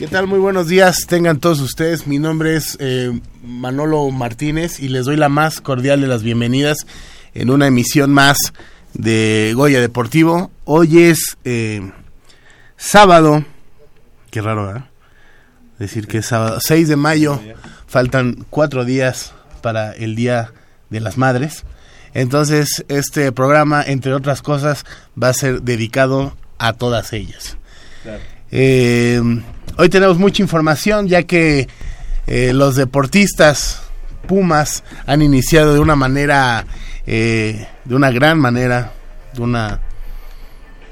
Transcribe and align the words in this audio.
¿Qué 0.00 0.06
tal? 0.06 0.26
Muy 0.26 0.38
buenos 0.38 0.66
días, 0.66 1.04
tengan 1.06 1.40
todos 1.40 1.60
ustedes. 1.60 2.06
Mi 2.06 2.18
nombre 2.18 2.56
es 2.56 2.78
eh, 2.80 3.20
Manolo 3.44 4.10
Martínez 4.10 4.80
y 4.80 4.88
les 4.88 5.04
doy 5.04 5.16
la 5.16 5.28
más 5.28 5.60
cordial 5.60 6.00
de 6.00 6.06
las 6.06 6.22
bienvenidas 6.22 6.86
en 7.34 7.50
una 7.50 7.66
emisión 7.66 8.10
más 8.10 8.38
de 8.94 9.52
Goya 9.54 9.78
Deportivo. 9.78 10.50
Hoy 10.64 11.02
es 11.02 11.36
eh, 11.44 11.92
sábado, 12.78 13.44
qué 14.30 14.40
raro, 14.40 14.68
¿verdad? 14.68 14.86
Decir 15.78 16.06
que 16.06 16.16
es 16.16 16.26
sábado, 16.26 16.60
6 16.62 16.88
de 16.88 16.96
mayo, 16.96 17.38
faltan 17.86 18.46
cuatro 18.48 18.86
días 18.86 19.34
para 19.60 19.92
el 19.92 20.16
Día 20.16 20.54
de 20.88 21.00
las 21.00 21.18
Madres. 21.18 21.64
Entonces, 22.14 22.86
este 22.88 23.32
programa, 23.32 23.82
entre 23.86 24.14
otras 24.14 24.40
cosas, 24.40 24.86
va 25.22 25.28
a 25.28 25.34
ser 25.34 25.60
dedicado 25.60 26.34
a 26.56 26.72
todas 26.72 27.12
ellas. 27.12 27.58
Eh, 28.50 29.20
hoy 29.76 29.88
tenemos 29.88 30.18
mucha 30.18 30.42
información 30.42 31.08
ya 31.08 31.24
que 31.24 31.68
eh, 32.26 32.52
los 32.52 32.76
deportistas 32.76 33.82
Pumas 34.26 34.84
han 35.06 35.22
iniciado 35.22 35.74
de 35.74 35.80
una 35.80 35.96
manera, 35.96 36.66
eh, 37.06 37.66
de 37.84 37.94
una 37.94 38.10
gran 38.10 38.38
manera, 38.38 38.92
de 39.34 39.42
una 39.42 39.80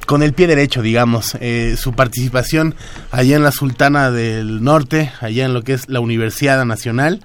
con 0.06 0.22
el 0.22 0.32
pie 0.32 0.46
derecho, 0.46 0.80
digamos, 0.80 1.36
eh, 1.38 1.76
su 1.78 1.92
participación 1.92 2.74
allá 3.10 3.36
en 3.36 3.42
la 3.42 3.52
Sultana 3.52 4.10
del 4.10 4.64
Norte, 4.64 5.12
allá 5.20 5.44
en 5.44 5.52
lo 5.52 5.62
que 5.62 5.74
es 5.74 5.86
la 5.90 6.00
Universidad 6.00 6.64
Nacional. 6.64 7.20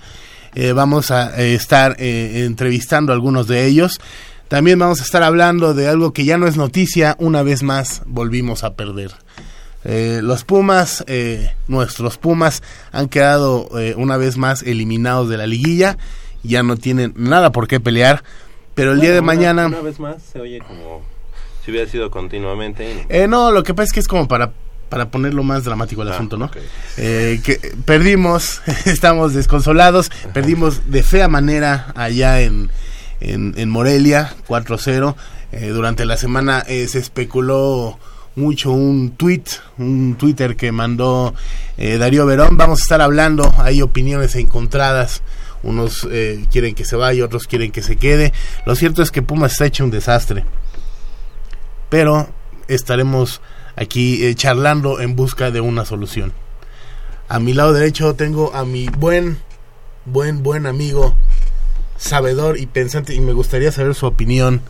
Eh, 0.56 0.72
vamos 0.74 1.10
a 1.10 1.40
eh, 1.42 1.56
estar 1.56 1.96
eh, 2.00 2.44
entrevistando 2.46 3.12
a 3.12 3.16
algunos 3.16 3.48
de 3.48 3.66
ellos. 3.66 4.00
También 4.48 4.78
vamos 4.78 5.00
a 5.00 5.04
estar 5.04 5.24
hablando 5.24 5.74
de 5.74 5.88
algo 5.88 6.14
que 6.14 6.26
ya 6.26 6.38
no 6.38 6.46
es 6.46 6.58
noticia, 6.58 7.16
una 7.20 7.42
vez 7.42 7.64
más 7.64 8.04
volvimos 8.06 8.64
a 8.64 8.76
perder. 8.76 9.12
Eh, 9.86 10.20
los 10.24 10.44
Pumas, 10.44 11.04
eh, 11.08 11.54
nuestros 11.68 12.18
Pumas, 12.18 12.64
han 12.92 13.10
quedado 13.10 13.70
eh, 13.80 13.94
una 13.98 14.18
vez 14.18 14.38
más 14.38 14.64
eliminados 14.64 15.30
de 15.30 15.38
la 15.38 15.46
liguilla, 15.48 15.98
ya 16.44 16.64
no 16.64 16.78
tienen 16.78 17.14
nada 17.18 17.52
por 17.52 17.68
qué 17.68 17.80
pelear, 17.80 18.24
pero 18.76 18.94
el 18.94 19.00
día 19.02 19.12
de 19.12 19.20
una- 19.20 19.26
mañana... 19.28 19.68
Una, 19.68 19.82
vez 19.82 20.00
más 20.00 20.18
se 20.24 20.40
oye 20.40 20.60
como 20.60 21.02
si 21.66 21.72
hubiera 21.72 21.90
sido 21.90 22.10
continuamente. 22.12 23.06
Eh, 23.10 23.28
no, 23.28 23.52
lo 23.52 23.64
que 23.64 23.74
pasa 23.74 23.88
es 23.88 23.94
que 23.94 24.00
es 24.00 24.08
como 24.08 24.28
para, 24.28 24.52
para 24.90 25.10
ponerlo 25.12 25.44
más 25.44 25.64
dramático 25.64 26.02
el 26.02 26.10
Ah, 26.10 26.14
asunto, 26.16 26.38
¿no? 26.38 26.46
ok. 26.46 26.58
Eh, 26.98 27.42
que 27.44 27.60
perdimos, 27.86 28.62
estamos 28.86 29.34
desconsolados, 29.34 30.12
perdimos 30.34 30.90
de 30.92 31.04
fea 31.04 31.28
manera 31.28 31.92
allá 31.96 32.42
en, 32.42 32.70
en, 33.20 33.54
en 33.58 33.70
Morelia, 33.70 34.34
4-0. 34.48 35.16
Eh, 35.52 35.68
durante 35.70 36.06
la 36.06 36.18
semana 36.18 36.64
eh, 36.68 36.88
se 36.88 37.00
especuló 37.00 38.00
mucho 38.36 38.72
un 38.72 39.12
tweet, 39.12 39.44
un 39.78 40.16
Twitter 40.18 40.56
que 40.56 40.72
mandó 40.72 41.34
eh, 41.78 41.98
Darío 41.98 42.26
Verón. 42.26 42.58
Vamos 42.58 42.82
a 42.82 42.84
estar 42.84 43.02
hablando, 43.02 43.54
hay 43.58 43.82
opiniones 43.82 44.36
encontradas. 44.36 45.22
Unos 45.64 46.08
eh, 46.12 46.46
quieren 46.52 46.76
que 46.76 46.84
se 46.84 46.98
vaya, 46.98 47.24
otros 47.24 47.48
quieren 47.48 47.72
que 47.72 47.82
se 47.82 47.96
quede. 47.96 48.34
Lo 48.66 48.76
cierto 48.76 49.02
es 49.02 49.12
que 49.12 49.22
Pumas 49.22 49.54
está 49.54 49.66
hecho 49.66 49.84
un 49.86 49.92
desastre 49.92 50.44
pero 51.94 52.28
estaremos 52.68 53.40
aquí 53.76 54.26
eh, 54.26 54.34
charlando 54.34 55.00
en 55.00 55.16
busca 55.16 55.52
de 55.52 55.62
una 55.62 55.86
solución. 55.86 56.34
A 57.30 57.40
mi 57.40 57.54
lado 57.54 57.72
derecho 57.72 58.16
tengo 58.16 58.52
a 58.56 58.66
mi 58.66 58.88
buen, 58.88 59.38
buen, 60.06 60.42
buen 60.42 60.66
amigo, 60.66 61.16
sabedor 61.96 62.58
y 62.58 62.66
pensante, 62.66 63.14
y 63.14 63.22
me 63.22 63.32
gustaría 63.32 63.72
saber 63.72 63.94
su 63.94 64.08
opinión 64.08 64.64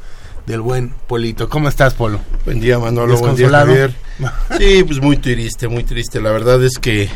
del 0.45 0.61
buen 0.61 0.89
Polito. 1.07 1.47
¿Cómo 1.49 1.69
estás, 1.69 1.93
Polo? 1.93 2.19
Buen 2.45 2.59
día, 2.59 2.77
Manolo. 2.79 3.17
Buen 3.17 3.35
día. 3.35 3.49
Javier. 3.49 3.93
Sí, 4.57 4.83
pues 4.83 5.01
muy 5.01 5.17
triste, 5.17 5.67
muy 5.67 5.83
triste. 5.83 6.21
La 6.21 6.31
verdad 6.31 6.63
es 6.63 6.77
que 6.77 7.09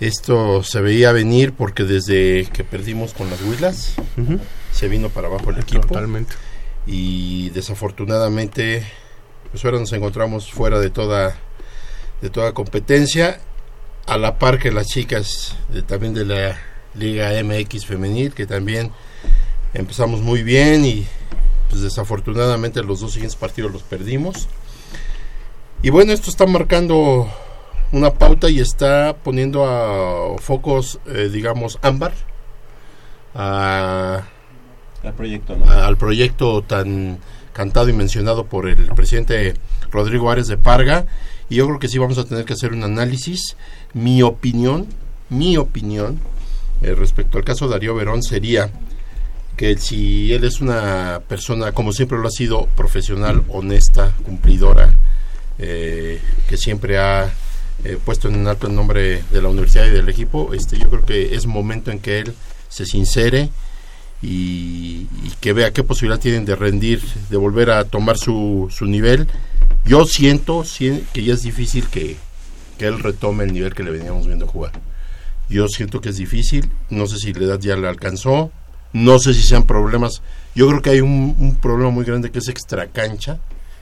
esto 0.00 0.62
se 0.62 0.80
veía 0.80 1.12
venir 1.12 1.52
porque 1.52 1.84
desde 1.84 2.46
que 2.52 2.64
perdimos 2.64 3.12
con 3.12 3.28
las 3.30 3.40
Huilas 3.42 3.94
se 4.72 4.88
vino 4.88 5.10
para 5.10 5.28
abajo 5.28 5.50
el 5.50 5.58
equipo 5.58 5.82
Totalmente. 5.86 6.34
y 6.86 7.50
desafortunadamente 7.50 8.84
pues 9.52 9.64
ahora 9.64 9.78
nos 9.78 9.92
encontramos 9.92 10.50
fuera 10.50 10.80
de 10.80 10.90
toda 10.90 11.36
de 12.20 12.30
toda 12.30 12.52
competencia 12.54 13.38
a 14.06 14.16
la 14.16 14.38
par 14.38 14.58
que 14.58 14.72
las 14.72 14.86
chicas 14.88 15.54
de- 15.68 15.82
también 15.82 16.14
de 16.14 16.24
la 16.24 16.58
Liga 16.94 17.30
MX 17.44 17.86
femenil 17.86 18.32
que 18.32 18.46
también 18.46 18.90
empezamos 19.74 20.20
muy 20.20 20.42
bien 20.42 20.84
y 20.84 21.06
pues 21.72 21.82
desafortunadamente 21.82 22.82
los 22.82 23.00
dos 23.00 23.12
siguientes 23.12 23.34
partidos 23.34 23.72
los 23.72 23.82
perdimos 23.82 24.46
y 25.80 25.88
bueno 25.88 26.12
esto 26.12 26.28
está 26.28 26.44
marcando 26.46 27.26
una 27.92 28.10
pauta 28.12 28.50
y 28.50 28.60
está 28.60 29.16
poniendo 29.16 29.64
a 29.64 30.36
focos 30.38 31.00
eh, 31.06 31.30
digamos 31.32 31.78
ámbar 31.80 32.12
a 33.34 34.22
El 35.02 35.14
proyecto, 35.14 35.56
¿no? 35.56 35.64
a- 35.64 35.86
al 35.86 35.96
proyecto 35.96 36.60
tan 36.60 37.18
cantado 37.54 37.88
y 37.88 37.94
mencionado 37.94 38.44
por 38.44 38.68
el 38.68 38.76
presidente 38.94 39.54
Rodrigo 39.90 40.30
Árez 40.30 40.48
de 40.48 40.58
Parga 40.58 41.06
y 41.48 41.56
yo 41.56 41.66
creo 41.66 41.78
que 41.78 41.88
sí 41.88 41.96
vamos 41.98 42.18
a 42.18 42.24
tener 42.24 42.44
que 42.44 42.52
hacer 42.54 42.72
un 42.72 42.82
análisis. 42.84 43.56
Mi 43.94 44.22
opinión, 44.22 44.86
mi 45.30 45.56
opinión 45.56 46.18
eh, 46.82 46.94
respecto 46.94 47.38
al 47.38 47.44
caso 47.44 47.66
de 47.66 47.72
Darío 47.72 47.94
Verón 47.94 48.22
sería 48.22 48.70
que 49.62 49.78
si 49.78 50.32
él 50.32 50.42
es 50.42 50.60
una 50.60 51.20
persona, 51.28 51.70
como 51.70 51.92
siempre 51.92 52.18
lo 52.18 52.26
ha 52.26 52.32
sido, 52.32 52.66
profesional, 52.74 53.44
honesta, 53.46 54.12
cumplidora, 54.24 54.92
eh, 55.56 56.20
que 56.48 56.56
siempre 56.56 56.98
ha 56.98 57.32
eh, 57.84 57.96
puesto 58.04 58.28
en 58.28 58.44
alto 58.48 58.66
el 58.66 58.74
nombre 58.74 59.22
de 59.30 59.40
la 59.40 59.48
universidad 59.50 59.86
y 59.86 59.90
del 59.90 60.08
equipo, 60.08 60.52
este, 60.52 60.76
yo 60.80 60.90
creo 60.90 61.04
que 61.04 61.36
es 61.36 61.46
momento 61.46 61.92
en 61.92 62.00
que 62.00 62.18
él 62.18 62.34
se 62.68 62.86
sincere 62.86 63.50
y, 64.20 65.06
que 65.40 65.52
vea 65.52 65.72
qué 65.72 65.84
posibilidad 65.84 66.18
tienen 66.20 66.44
de 66.44 66.56
rendir, 66.56 67.00
de 67.30 67.36
volver 67.36 67.70
a 67.70 67.84
tomar 67.84 68.18
su, 68.18 68.66
su 68.68 68.86
nivel. 68.86 69.28
Yo 69.84 70.06
siento 70.06 70.64
sien- 70.64 71.04
que 71.12 71.22
ya 71.22 71.34
es 71.34 71.42
difícil 71.42 71.86
que, 71.86 72.16
que 72.78 72.86
él 72.86 72.98
retome 72.98 73.44
el 73.44 73.52
nivel 73.52 73.74
que 73.76 73.84
le 73.84 73.92
veníamos 73.92 74.26
viendo 74.26 74.48
jugar. 74.48 74.72
Yo 75.48 75.68
siento 75.68 76.00
que 76.00 76.08
es 76.08 76.16
difícil, 76.16 76.68
no 76.90 77.06
sé 77.06 77.18
si 77.18 77.32
la 77.32 77.44
edad 77.44 77.60
ya 77.60 77.76
le 77.76 77.86
alcanzó, 77.86 78.50
no 78.92 79.18
sé 79.18 79.34
si 79.34 79.42
sean 79.42 79.64
problemas. 79.64 80.22
Yo 80.54 80.68
creo 80.68 80.82
que 80.82 80.90
hay 80.90 81.00
un, 81.00 81.34
un 81.38 81.54
problema 81.56 81.90
muy 81.90 82.04
grande 82.04 82.30
que 82.30 82.38
es 82.40 82.48
extra 82.48 82.86
cancha. 82.88 83.38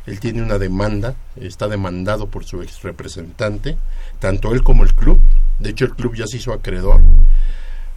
Él 0.06 0.18
tiene 0.20 0.42
una 0.42 0.58
demanda, 0.58 1.14
está 1.36 1.68
demandado 1.68 2.26
por 2.28 2.44
su 2.44 2.62
ex 2.62 2.82
representante, 2.82 3.76
tanto 4.18 4.52
él 4.52 4.62
como 4.62 4.82
el 4.84 4.94
club. 4.94 5.20
De 5.58 5.70
hecho, 5.70 5.84
el 5.84 5.94
club 5.94 6.14
ya 6.14 6.26
se 6.26 6.38
hizo 6.38 6.52
acreedor 6.52 7.00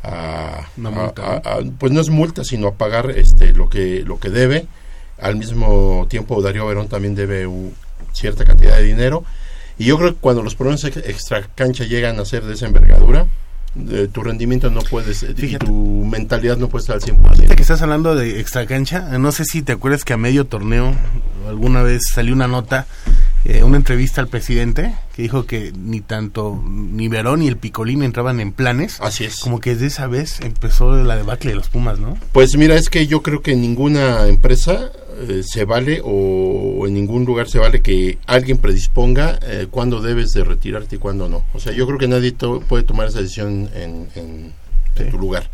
a, 0.03 0.67
Una 0.77 0.89
multa, 0.89 1.23
a- 1.23 1.37
a- 1.37 1.61
pues 1.79 1.91
no 1.91 2.01
es 2.01 2.09
multa, 2.09 2.43
sino 2.43 2.67
a 2.67 2.73
pagar 2.75 3.09
este 3.11 3.53
lo 3.53 3.69
que 3.69 4.03
lo 4.05 4.19
que 4.19 4.29
debe. 4.29 4.67
Al 5.21 5.37
mismo 5.37 6.05
tiempo, 6.09 6.41
Darío 6.41 6.67
Verón 6.67 6.89
también 6.89 7.15
debe 7.15 7.47
u- 7.47 7.73
cierta 8.11 8.43
cantidad 8.43 8.75
de 8.77 8.83
dinero. 8.83 9.23
Y 9.77 9.85
yo 9.85 9.97
creo 9.97 10.13
que 10.13 10.19
cuando 10.19 10.43
los 10.43 10.55
problemas 10.55 10.83
ex- 10.83 10.97
extra 10.97 11.41
cancha 11.55 11.85
llegan 11.85 12.19
a 12.19 12.25
ser 12.25 12.43
de 12.43 12.53
esa 12.53 12.65
envergadura, 12.65 13.27
eh, 13.89 14.07
tu 14.11 14.21
rendimiento 14.23 14.69
no 14.69 14.81
puedes, 14.81 15.23
y 15.23 15.33
Fíjate. 15.33 15.65
tu 15.65 16.05
mentalidad 16.05 16.57
no 16.57 16.69
puede 16.69 16.81
estar 16.83 16.95
al 16.97 17.01
Ahorita 17.01 17.45
100%. 17.47 17.55
que 17.55 17.61
estás 17.61 17.81
hablando 17.81 18.15
de 18.15 18.39
extra 18.39 18.65
cancha, 18.65 19.17
no 19.17 19.31
sé 19.31 19.45
si 19.45 19.61
te 19.61 19.71
acuerdas 19.73 20.03
que 20.03 20.13
a 20.13 20.17
medio 20.17 20.45
torneo 20.45 20.93
alguna 21.47 21.81
vez 21.81 22.03
salió 22.13 22.33
una 22.33 22.47
nota, 22.47 22.85
eh, 23.45 23.63
una 23.63 23.77
entrevista 23.77 24.21
al 24.21 24.27
presidente 24.29 24.95
que 25.15 25.23
dijo 25.23 25.45
que 25.45 25.73
ni 25.77 25.99
tanto 26.01 26.63
ni 26.65 27.07
Verón 27.09 27.39
ni 27.41 27.47
el 27.47 27.57
Picolín 27.57 28.01
entraban 28.03 28.39
en 28.39 28.53
planes. 28.53 28.97
Así 29.01 29.25
es. 29.25 29.39
Como 29.41 29.59
que 29.59 29.71
desde 29.71 29.87
esa 29.87 30.07
vez 30.07 30.39
empezó 30.41 30.95
la 31.03 31.15
debacle 31.17 31.51
de 31.51 31.55
los 31.57 31.67
Pumas, 31.69 31.99
¿no? 31.99 32.17
Pues 32.31 32.55
mira, 32.57 32.75
es 32.75 32.89
que 32.89 33.05
yo 33.07 33.21
creo 33.21 33.41
que 33.41 33.55
ninguna 33.55 34.27
empresa 34.27 34.89
eh, 35.29 35.41
se 35.43 35.65
vale 35.65 36.01
o 36.03 36.85
en 36.87 36.93
ningún 36.93 37.25
lugar 37.25 37.47
se 37.49 37.59
vale 37.59 37.81
que 37.81 38.17
alguien 38.25 38.57
predisponga 38.57 39.39
eh, 39.43 39.67
cuándo 39.69 40.01
debes 40.01 40.31
de 40.31 40.43
retirarte 40.43 40.95
y 40.95 40.99
cuándo 40.99 41.27
no. 41.29 41.43
O 41.53 41.59
sea, 41.59 41.73
yo 41.73 41.85
creo 41.87 41.97
que 41.99 42.07
nadie 42.07 42.31
to- 42.31 42.61
puede 42.61 42.83
tomar 42.83 43.07
esa 43.07 43.21
decisión 43.21 43.69
en, 43.75 44.07
en- 44.15 44.53
tu 45.09 45.17
lugar. 45.17 45.49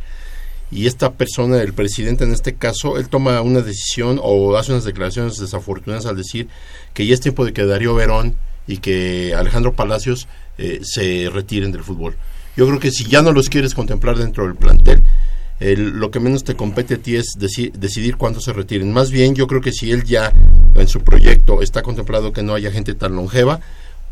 Y 0.70 0.86
esta 0.86 1.14
persona, 1.14 1.62
el 1.62 1.74
presidente 1.74 2.26
en 2.26 2.32
este 2.34 2.56
caso, 2.56 2.98
él 2.98 3.08
toma 3.10 3.42
una 3.42 3.62
decisión 3.62 4.20
o 4.22 4.58
hace 4.58 4.72
unas 4.74 4.84
declaraciones 4.84 5.38
desafortunadas 5.38 6.06
al 6.06 6.18
decir 6.18 6.48
que 6.94 7.08
ya 7.08 7.14
es 7.14 7.22
tiempo 7.22 7.46
de 7.46 7.54
que 7.54 7.66
Darío 7.66 7.96
Verón 7.96 8.36
y 8.68 8.78
que 8.78 9.34
Alejandro 9.34 9.74
Palacios 9.74 10.28
eh, 10.58 10.82
se 10.84 11.30
retiren 11.34 11.72
del 11.72 11.84
fútbol. 11.84 12.16
Yo 12.58 12.68
creo 12.68 12.80
que 12.80 12.92
si 12.92 13.06
ya 13.06 13.22
no 13.22 13.32
los 13.32 13.48
quieres 13.50 13.74
contemplar 13.74 14.18
dentro 14.18 14.44
del 14.46 14.56
plantel, 14.56 15.02
lo 15.60 16.10
que 16.10 16.20
menos 16.20 16.44
te 16.44 16.56
compete 16.56 16.96
a 16.96 16.98
ti 16.98 17.16
es 17.16 17.34
decidir 17.38 18.16
cuándo 18.18 18.40
se 18.40 18.54
retiren. 18.54 18.94
Más 18.94 19.12
bien, 19.12 19.36
yo 19.36 19.48
creo 19.48 19.62
que 19.62 19.72
si 19.72 19.92
él 19.92 20.04
ya 20.04 20.32
en 20.76 20.88
su 20.88 21.02
proyecto 21.02 21.62
está 21.62 21.82
contemplado 21.82 22.32
que 22.32 22.44
no 22.44 22.54
haya 22.54 22.72
gente 22.72 22.94
tan 22.94 23.16
longeva, 23.16 23.60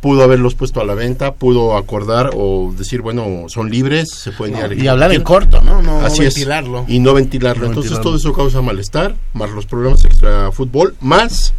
pudo 0.01 0.23
haberlos 0.23 0.55
puesto 0.55 0.81
a 0.81 0.85
la 0.85 0.93
venta, 0.93 1.33
pudo 1.35 1.77
acordar 1.77 2.31
o 2.35 2.73
decir, 2.77 3.01
bueno, 3.01 3.45
son 3.47 3.69
libres, 3.69 4.09
se 4.11 4.31
pueden 4.31 4.57
ir 4.57 4.83
Y 4.83 4.87
hablar 4.87 5.13
en 5.13 5.23
corto, 5.23 5.61
¿no? 5.61 5.81
No, 5.81 6.01
Así 6.01 6.21
ventilarlo. 6.21 6.85
y 6.87 6.99
no 6.99 7.13
ventilarlo. 7.13 7.65
Entonces 7.65 7.99
todo 8.01 8.17
eso 8.17 8.33
causa 8.33 8.61
malestar, 8.61 9.15
más 9.33 9.49
los 9.51 9.65
problemas 9.65 10.03
extra 10.05 10.51
fútbol, 10.51 10.95
más 10.99 11.53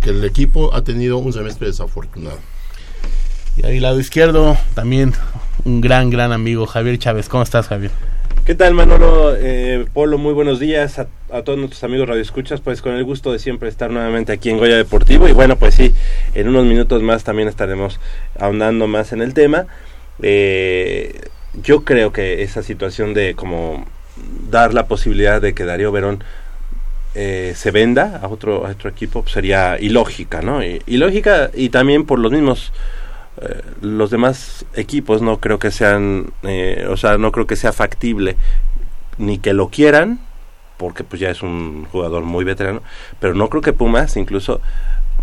que 0.00 0.10
el 0.10 0.24
equipo 0.24 0.74
ha 0.74 0.82
tenido 0.82 1.18
un 1.18 1.32
semestre 1.32 1.68
desafortunado. 1.68 2.38
Y 3.56 3.66
ahí 3.66 3.80
lado 3.80 4.00
izquierdo, 4.00 4.56
también 4.74 5.12
un 5.64 5.80
gran, 5.80 6.10
gran 6.10 6.32
amigo, 6.32 6.66
Javier 6.66 6.98
Chávez. 6.98 7.28
¿Cómo 7.28 7.42
estás, 7.42 7.68
Javier? 7.68 7.90
¿Qué 8.44 8.56
tal, 8.56 8.74
Manolo? 8.74 9.36
Eh, 9.36 9.86
Polo, 9.92 10.18
muy 10.18 10.32
buenos 10.32 10.58
días 10.58 10.98
a, 10.98 11.06
todos 11.44 11.56
nuestros 11.56 11.84
amigos 11.84 12.08
radioescuchas. 12.08 12.60
Pues 12.60 12.82
con 12.82 12.92
el 12.94 13.04
gusto 13.04 13.30
de 13.30 13.38
siempre 13.38 13.68
estar 13.68 13.88
nuevamente 13.92 14.32
aquí 14.32 14.50
en 14.50 14.58
Goya 14.58 14.76
Deportivo. 14.76 15.28
Y 15.28 15.32
bueno, 15.32 15.54
pues 15.54 15.76
sí, 15.76 15.94
en 16.34 16.48
unos 16.48 16.64
minutos 16.64 17.04
más 17.04 17.22
también 17.22 17.46
estaremos 17.46 18.00
ahondando 18.36 18.88
más 18.88 19.12
en 19.12 19.22
el 19.22 19.32
tema. 19.32 19.66
Eh, 20.22 21.20
yo 21.62 21.84
creo 21.84 22.12
que 22.12 22.42
esa 22.42 22.64
situación 22.64 23.14
de 23.14 23.36
como 23.36 23.86
dar 24.50 24.74
la 24.74 24.88
posibilidad 24.88 25.40
de 25.40 25.54
que 25.54 25.64
Darío 25.64 25.92
Verón 25.92 26.24
eh, 27.14 27.52
se 27.54 27.70
venda 27.70 28.18
a 28.24 28.26
otro, 28.26 28.66
a 28.66 28.70
otro 28.70 28.90
equipo 28.90 29.22
pues, 29.22 29.34
sería 29.34 29.78
ilógica, 29.78 30.42
¿no? 30.42 30.64
ilógica 30.64 31.52
y 31.54 31.68
también 31.68 32.06
por 32.06 32.18
los 32.18 32.32
mismos 32.32 32.72
eh, 33.40 33.62
los 33.80 34.10
demás 34.10 34.66
equipos 34.74 35.22
no 35.22 35.38
creo 35.38 35.58
que 35.58 35.70
sean, 35.70 36.32
eh, 36.42 36.86
o 36.88 36.96
sea, 36.96 37.18
no 37.18 37.32
creo 37.32 37.46
que 37.46 37.56
sea 37.56 37.72
factible 37.72 38.36
ni 39.18 39.38
que 39.38 39.52
lo 39.54 39.68
quieran, 39.68 40.20
porque 40.76 41.04
pues 41.04 41.20
ya 41.20 41.30
es 41.30 41.42
un 41.42 41.86
jugador 41.90 42.24
muy 42.24 42.44
veterano, 42.44 42.82
pero 43.20 43.34
no 43.34 43.48
creo 43.48 43.62
que 43.62 43.72
Pumas 43.72 44.16
incluso 44.16 44.60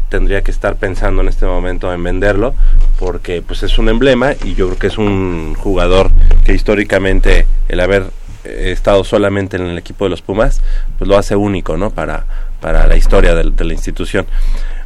tendría 0.10 0.42
que 0.42 0.52
estar 0.52 0.76
pensando 0.78 1.22
en 1.22 1.28
este 1.28 1.46
momento 1.46 1.94
en 1.94 2.04
venderlo, 2.04 2.56
porque 2.98 3.42
pues 3.42 3.64
es 3.64 3.78
un 3.78 3.90
emblema 3.90 4.34
y 4.44 4.56
yo 4.56 4.68
creo 4.68 4.80
que 4.80 4.88
es 4.88 4.98
un 4.98 5.56
jugador 5.56 6.12
que 6.46 6.54
históricamente 6.54 7.46
el 7.68 7.80
haber 7.80 8.08
eh, 8.44 8.72
estado 8.72 9.04
solamente 9.04 9.58
en 9.58 9.64
el 9.64 9.78
equipo 9.78 10.06
de 10.06 10.10
los 10.10 10.22
Pumas, 10.22 10.62
pues 10.98 11.08
lo 11.08 11.18
hace 11.18 11.36
único, 11.36 11.78
¿no? 11.78 11.92
Para, 11.92 12.26
para 12.60 12.88
la 12.88 12.98
historia 12.98 13.36
de 13.36 13.66
la 13.66 13.74
institución. 13.74 14.26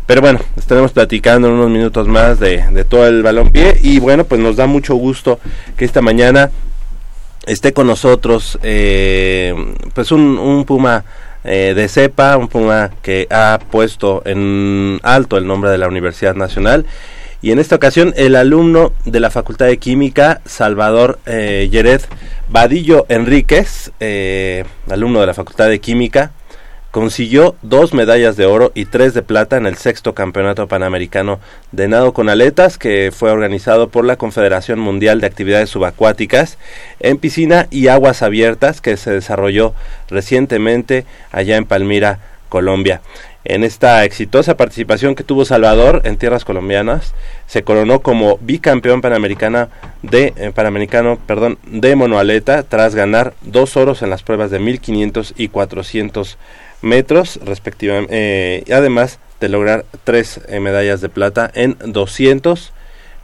Pero 0.06 0.22
bueno, 0.22 0.40
estaremos 0.58 0.92
platicando 0.92 1.48
en 1.48 1.54
unos 1.54 1.70
minutos 1.70 2.08
más 2.08 2.40
de, 2.40 2.64
de 2.72 2.84
todo 2.84 3.08
el 3.08 3.24
balompié 3.24 3.80
y 3.82 4.00
bueno, 4.00 4.26
pues 4.26 4.42
nos 4.42 4.58
da 4.58 4.68
mucho 4.68 4.96
gusto 4.96 5.40
que 5.78 5.86
esta 5.86 6.02
mañana 6.02 6.52
esté 7.46 7.74
con 7.74 7.88
nosotros 7.88 8.58
eh, 8.64 9.54
pues 9.94 10.12
un, 10.12 10.38
un 10.38 10.66
Puma 10.66 11.06
eh, 11.44 11.74
de 11.76 11.88
cepa, 11.88 12.38
un 12.38 12.48
Puma 12.48 12.92
que 13.02 13.28
ha 13.30 13.60
puesto 13.70 14.22
en 14.26 15.00
alto 15.04 15.38
el 15.38 15.46
nombre 15.46 15.70
de 15.70 15.78
la 15.78 15.88
Universidad 15.88 16.36
Nacional. 16.36 16.86
Y 17.42 17.52
en 17.52 17.60
esta 17.60 17.76
ocasión 17.76 18.14
el 18.16 18.36
alumno 18.38 18.94
de 19.04 19.20
la 19.20 19.30
Facultad 19.30 19.66
de 19.66 19.78
Química, 19.78 20.40
Salvador 20.46 21.20
eh, 21.26 21.68
Yered 21.70 22.02
Vadillo 22.48 23.06
Enríquez, 23.10 23.92
eh, 24.00 24.64
alumno 24.90 25.20
de 25.20 25.28
la 25.28 25.34
Facultad 25.34 25.68
de 25.68 25.82
Química, 25.82 26.32
consiguió 26.94 27.56
dos 27.64 27.96
medallas 27.96 28.38
de 28.38 28.46
oro 28.46 28.72
y 28.76 28.86
tres 28.86 29.16
de 29.16 29.24
plata 29.24 29.58
en 29.58 29.66
el 29.66 29.78
sexto 29.78 30.14
campeonato 30.14 30.68
panamericano 30.68 31.40
de 31.72 31.88
nado 31.88 32.14
con 32.14 32.30
aletas 32.30 32.78
que 32.78 33.12
fue 33.12 33.32
organizado 33.32 33.90
por 33.90 34.06
la 34.06 34.18
Confederación 34.18 34.78
Mundial 34.78 35.20
de 35.20 35.26
Actividades 35.26 35.72
Subacuáticas 35.72 36.60
en 37.00 37.18
piscina 37.18 37.66
y 37.72 37.88
aguas 37.88 38.22
abiertas 38.22 38.80
que 38.80 38.96
se 38.96 39.10
desarrolló 39.10 39.74
recientemente 40.08 41.08
allá 41.32 41.58
en 41.58 41.66
Palmira, 41.66 42.20
Colombia. 42.48 43.02
En 43.44 43.64
esta 43.64 44.06
exitosa 44.06 44.56
participación 44.56 45.16
que 45.16 45.24
tuvo 45.24 45.46
Salvador 45.46 46.02
en 46.04 46.18
tierras 46.18 46.46
colombianas, 46.46 47.16
se 47.48 47.64
coronó 47.64 48.02
como 48.02 48.38
bicampeón 48.38 49.02
panamericana 49.02 49.70
de 50.04 50.34
eh, 50.38 50.52
panamericano, 50.54 51.18
perdón, 51.26 51.58
de 51.66 51.96
monoaleta 51.96 52.62
tras 52.62 52.94
ganar 52.94 53.34
dos 53.42 53.78
oros 53.78 54.04
en 54.04 54.12
las 54.12 54.22
pruebas 54.22 54.52
de 54.52 54.60
1500 54.60 55.34
y 55.38 55.48
400 55.48 56.38
metros 56.84 57.40
respectivamente, 57.44 58.14
eh, 58.16 58.64
además 58.74 59.20
de 59.40 59.50
lograr 59.50 59.86
tres 60.04 60.40
medallas 60.62 61.02
de 61.02 61.10
plata 61.10 61.52
en 61.54 61.76
200 61.86 62.72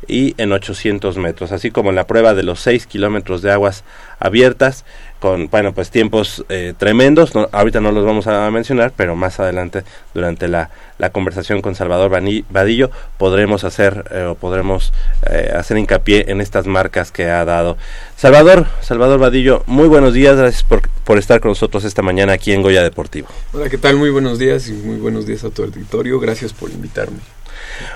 y 0.07 0.33
en 0.41 0.51
800 0.51 1.17
metros, 1.17 1.51
así 1.51 1.71
como 1.71 1.91
la 1.91 2.07
prueba 2.07 2.33
de 2.33 2.43
los 2.43 2.59
6 2.61 2.87
kilómetros 2.87 3.41
de 3.41 3.51
aguas 3.51 3.83
abiertas, 4.19 4.85
con, 5.19 5.49
bueno, 5.49 5.73
pues 5.73 5.89
tiempos 5.91 6.45
eh, 6.49 6.73
tremendos, 6.77 7.33
ahorita 7.51 7.81
no 7.81 7.91
los 7.91 8.05
vamos 8.05 8.27
a 8.27 8.49
mencionar, 8.51 8.93
pero 8.95 9.15
más 9.15 9.39
adelante, 9.39 9.83
durante 10.13 10.47
la, 10.47 10.69
la 10.97 11.09
conversación 11.09 11.61
con 11.61 11.75
Salvador 11.75 12.09
Vadillo, 12.49 12.89
podremos 13.17 13.65
hacer 13.65 14.05
eh, 14.11 14.23
o 14.23 14.35
podremos 14.35 14.93
eh, 15.29 15.51
hacer 15.53 15.77
hincapié 15.77 16.25
en 16.29 16.39
estas 16.39 16.67
marcas 16.67 17.11
que 17.11 17.25
ha 17.25 17.43
dado. 17.43 17.77
Salvador, 18.15 18.67
Salvador 18.81 19.19
Vadillo, 19.19 19.63
muy 19.67 19.87
buenos 19.87 20.13
días, 20.13 20.37
gracias 20.37 20.63
por, 20.63 20.87
por 21.03 21.17
estar 21.17 21.41
con 21.41 21.51
nosotros 21.51 21.83
esta 21.83 22.01
mañana 22.01 22.33
aquí 22.33 22.53
en 22.53 22.61
Goya 22.61 22.83
Deportivo. 22.83 23.27
Hola, 23.51 23.69
¿qué 23.69 23.77
tal? 23.77 23.97
Muy 23.97 24.09
buenos 24.09 24.39
días 24.39 24.69
y 24.69 24.73
muy 24.73 24.97
buenos 24.97 25.25
días 25.25 25.43
a 25.43 25.47
el 25.47 25.63
auditorio, 25.63 26.19
gracias 26.19 26.53
por 26.53 26.69
invitarme. 26.69 27.19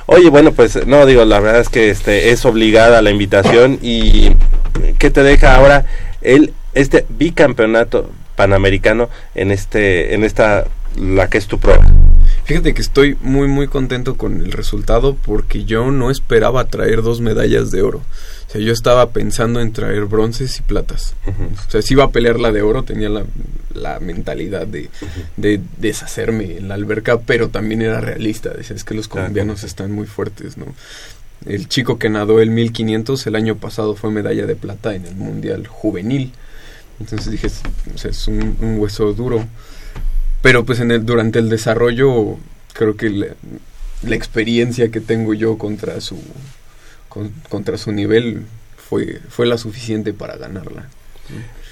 Oye, 0.06 0.30
bueno, 0.30 0.52
pues 0.52 0.86
no 0.86 1.06
digo, 1.06 1.26
la 1.26 1.40
verdad 1.40 1.62
es 1.62 1.70
que 1.70 1.90
este 1.90 2.32
es 2.32 2.46
obligada 2.46 3.02
la 3.02 3.12
invitación 3.12 3.80
y 3.82 4.32
¿qué 5.00 5.10
te 5.10 5.24
deja 5.24 5.56
ahora 5.56 5.86
el 6.22 6.54
este 6.74 7.06
bicampeonato 7.10 8.10
panamericano 8.36 9.10
en 9.36 9.52
este 9.52 10.14
en 10.14 10.24
esta 10.24 10.66
la 10.98 11.30
que 11.30 11.38
es 11.38 11.48
tu 11.48 11.60
prueba? 11.60 11.86
Fíjate 12.46 12.74
que 12.74 12.82
estoy 12.82 13.18
muy 13.22 13.48
muy 13.48 13.68
contento 13.68 14.16
con 14.16 14.42
el 14.42 14.52
resultado 14.52 15.16
porque 15.16 15.64
yo 15.64 15.92
no 15.92 16.12
esperaba 16.12 16.66
traer 16.68 17.02
dos 17.02 17.22
medallas 17.22 17.72
de 17.72 17.82
oro. 17.82 18.00
O 18.48 18.52
sea, 18.52 18.62
yo 18.62 18.74
estaba 18.74 19.10
pensando 19.12 19.62
en 19.62 19.72
traer 19.72 20.06
bronces 20.06 20.60
y 20.60 20.62
platas. 20.62 21.16
O 21.26 21.72
sea, 21.72 21.82
si 21.82 21.94
iba 21.94 22.04
a 22.04 22.12
pelear 22.12 22.40
la 22.40 22.52
de 22.52 22.62
oro, 22.62 22.84
tenía 22.84 23.10
la, 23.10 23.26
la 23.74 24.00
mentalidad 24.00 24.68
de, 24.68 24.90
de, 25.38 25.62
deshacerme 25.78 26.58
en 26.58 26.68
la 26.68 26.76
alberca, 26.76 27.20
pero 27.22 27.50
también 27.50 27.82
era 27.82 28.02
realista. 28.02 28.50
Decía, 28.50 28.76
es 28.76 28.84
que 28.84 28.94
los 28.94 29.08
colombianos 29.08 29.64
están 29.64 29.92
muy 29.92 30.06
fuertes, 30.06 30.58
¿no? 30.58 30.66
El 31.46 31.68
chico 31.68 31.98
que 31.98 32.10
nadó 32.10 32.40
el 32.40 32.52
1500 32.52 33.28
el 33.28 33.36
año 33.36 33.58
pasado 33.58 33.96
fue 33.96 34.12
medalla 34.12 34.46
de 34.46 34.56
plata 34.56 34.96
en 34.96 35.06
el 35.06 35.16
Mundial 35.16 35.68
Juvenil. 35.68 36.32
Entonces 37.00 37.32
dije, 37.32 37.48
es 37.48 38.28
un, 38.28 38.56
hueso 38.78 39.14
duro. 39.14 39.46
Pero 40.44 40.66
pues 40.66 40.82
en 40.82 40.92
el, 40.92 41.06
durante 41.06 41.40
el 41.40 41.48
desarrollo 41.48 42.38
creo 42.74 42.98
que 42.98 43.10
la, 43.10 43.28
experiencia 44.16 44.90
que 44.90 45.00
tengo 45.00 45.34
yo 45.34 45.58
contra 45.58 46.02
su, 46.02 46.20
contra 47.50 47.78
su 47.78 47.94
nivel 47.94 48.46
fue, 48.76 49.22
fue 49.30 49.46
la 49.46 49.58
suficiente 49.58 50.12
para 50.12 50.36
ganarla. 50.36 50.90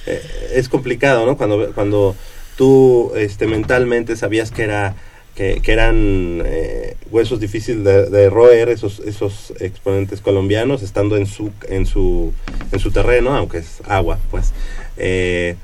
Eh, 0.07 0.53
es 0.55 0.69
complicado, 0.69 1.25
¿no? 1.25 1.35
Cuando, 1.35 1.73
cuando 1.73 2.15
tú 2.55 3.11
este, 3.17 3.45
mentalmente 3.45 4.15
sabías 4.15 4.51
que 4.51 4.63
era 4.63 4.95
que, 5.35 5.61
eran 5.65 6.41
eh, 6.45 6.95
huesos 7.09 7.41
difíciles 7.41 7.83
de, 7.83 8.29
roer 8.29 8.69
esos 8.69 8.99
esos 8.99 9.53
exponentes 9.59 10.21
colombianos 10.21 10.81
estando 10.81 11.17
en 11.17 11.25
su 11.25 11.51
en 11.67 11.85
su 11.85 12.33
en 12.71 12.79
su 12.79 12.91
terreno 12.91 13.35
aunque 13.35 13.59
es 13.59 13.81
agua 13.87 14.19
pues 14.29 14.51
eh, 14.97 15.55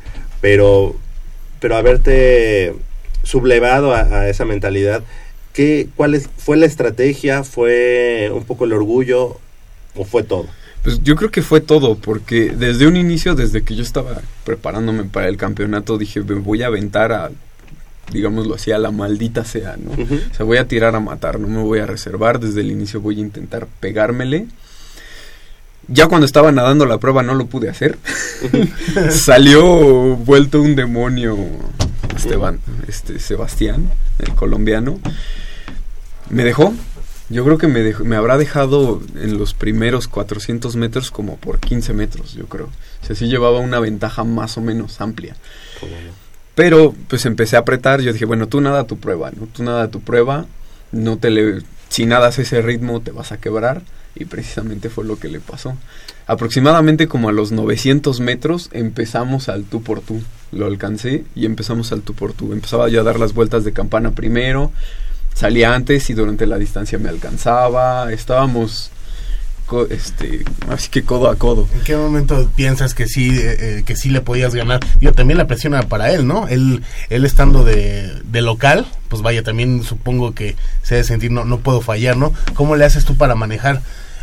pero 0.42 0.96
pero 1.60 1.76
haberte 1.76 2.74
sublevado 3.28 3.94
a, 3.94 4.30
esa 4.30 4.46
mentalidad 4.46 5.04
¿qué, 5.54 5.90
cuál 5.96 6.16
es, 6.16 6.30
fue 6.38 6.58
la 6.58 6.66
estrategia 6.66 7.44
fue 7.44 8.32
un 8.34 8.44
poco 8.44 8.66
el 8.66 8.74
orgullo 8.74 9.40
o 9.96 10.06
fue 10.06 10.24
todo 10.24 10.48
pues 10.84 11.04
yo 11.04 11.18
creo 11.18 11.32
que 11.32 11.42
fue 11.42 11.60
todo, 11.60 11.96
porque 11.96 12.54
desde 12.58 12.88
un 12.88 12.96
inicio, 12.96 13.36
desde 13.36 13.62
que 13.62 13.76
yo 13.76 13.84
estaba 13.84 14.22
preparándome 14.46 15.04
para 15.04 15.28
el 15.28 15.36
campeonato, 15.36 15.98
dije, 15.98 16.22
me 16.22 16.36
voy 16.36 16.64
a 16.64 16.68
aventar 16.68 17.12
a 17.12 17.30
digámoslo 18.12 18.56
así, 18.56 18.72
a 18.72 18.78
la 18.78 18.92
maldita 18.92 19.44
sea, 19.44 19.76
¿no? 19.78 19.92
O 19.92 20.36
sea, 20.36 20.46
voy 20.46 20.58
a 20.58 20.68
tirar 20.68 20.96
a 20.96 21.00
matar, 21.00 21.40
no 21.40 21.48
me 21.48 21.62
voy 21.62 21.80
a 21.80 21.86
reservar, 21.86 22.40
desde 22.40 22.62
el 22.62 22.72
inicio 22.72 23.02
voy 23.02 23.18
a 23.18 23.22
intentar 23.22 23.68
pegármele. 23.80 24.48
Ya 25.90 26.08
cuando 26.08 26.26
estaba 26.26 26.52
nadando 26.52 26.86
la 26.86 26.98
prueba 26.98 27.24
no 27.24 27.34
lo 27.34 27.48
pude 27.48 27.70
hacer. 27.70 27.98
Salió 29.10 30.16
vuelto 30.16 30.62
un 30.62 30.76
demonio 30.76 31.38
Esteban, 32.18 32.60
este 32.88 33.20
Sebastián, 33.20 33.92
el 34.20 34.34
colombiano. 34.36 35.00
Me 36.30 36.44
dejó. 36.44 36.74
Yo 37.30 37.44
creo 37.44 37.58
que 37.58 37.68
me, 37.68 37.94
me 37.94 38.16
habrá 38.16 38.38
dejado 38.38 39.02
en 39.16 39.38
los 39.38 39.54
primeros 39.54 40.08
400 40.08 40.76
metros 40.78 41.12
como 41.12 41.36
por 41.38 41.60
15 41.60 41.94
metros, 41.94 42.34
yo 42.34 42.46
creo. 42.46 42.68
O 42.68 43.06
sea, 43.06 43.16
sí 43.16 43.28
llevaba 43.28 43.60
una 43.60 43.80
ventaja 43.80 44.24
más 44.24 44.58
o 44.58 44.62
menos 44.62 45.02
amplia. 45.02 45.36
Pero 46.56 46.96
pues 47.08 47.26
empecé 47.26 47.56
a 47.56 47.60
apretar, 47.60 48.02
yo 48.02 48.14
dije, 48.14 48.26
bueno, 48.26 48.48
tú 48.48 48.62
nada 48.62 48.86
tu 48.86 48.98
prueba, 48.98 49.32
¿no? 49.32 49.48
Tú 49.48 49.64
nada 49.64 49.90
tu 49.90 50.02
prueba, 50.02 50.46
no 50.92 51.18
te 51.18 51.30
le, 51.30 51.62
si 51.90 52.06
nadas 52.06 52.40
ese 52.40 52.62
ritmo 52.62 53.02
te 53.02 53.12
vas 53.12 53.32
a 53.32 53.38
quebrar, 53.38 53.82
Y 54.20 54.26
precisamente 54.26 54.90
fue 54.90 55.06
lo 55.06 55.20
que 55.20 55.28
le 55.28 55.40
pasó. 55.40 55.76
Aproximadamente 56.26 57.08
como 57.08 57.30
a 57.30 57.32
los 57.32 57.52
900 57.52 58.20
metros 58.20 58.70
empezamos 58.74 59.50
al 59.50 59.64
tú 59.64 59.82
por 59.82 60.02
tú. 60.02 60.22
Lo 60.52 60.66
alcancé 60.66 61.26
y 61.36 61.46
empezamos 61.46 61.92
al 61.92 62.02
tú 62.02 62.14
por 62.14 62.34
tú. 62.34 62.54
Empezaba 62.54 62.90
ya 62.90 63.02
a 63.02 63.04
dar 63.04 63.20
las 63.20 63.34
vueltas 63.34 63.64
de 63.64 63.74
campana 63.74 64.12
primero, 64.12 64.72
salía 65.34 65.74
antes 65.74 66.10
y 66.10 66.14
durante 66.14 66.46
la 66.46 66.58
distancia 66.58 66.98
me 66.98 67.10
alcanzaba. 67.10 68.12
Estábamos 68.12 68.92
este, 69.90 70.46
así 70.70 70.90
que 70.90 71.04
codo 71.04 71.30
a 71.30 71.36
codo. 71.36 71.68
¿En 71.74 71.82
qué 71.82 71.96
momento 71.96 72.50
piensas 72.56 72.94
que 72.94 73.06
sí, 73.06 73.38
eh, 73.38 73.58
eh, 73.60 73.84
que 73.86 73.96
sí 73.96 74.10
le 74.10 74.22
podías 74.22 74.56
ganar? 74.56 74.80
Yo 75.02 75.12
también 75.12 75.38
la 75.38 75.48
presión 75.48 75.74
era 75.74 75.88
para 75.88 76.12
él, 76.12 76.26
¿no? 76.26 76.48
Él, 76.48 76.84
él 77.10 77.26
estando 77.26 77.66
de, 77.66 78.12
de 78.24 78.42
local, 78.42 78.88
pues 79.10 79.22
vaya, 79.22 79.44
también 79.44 79.84
supongo 79.84 80.34
que 80.34 80.56
se 80.84 80.96
debe 80.96 81.08
sentir, 81.08 81.32
no, 81.32 81.44
no 81.44 81.60
puedo 81.60 81.82
fallar, 81.82 82.16
¿no? 82.16 82.34
¿Cómo 82.54 82.76
le 82.76 82.86
haces 82.86 83.04
tú 83.04 83.18
para 83.18 83.36
manejar? 83.36 83.82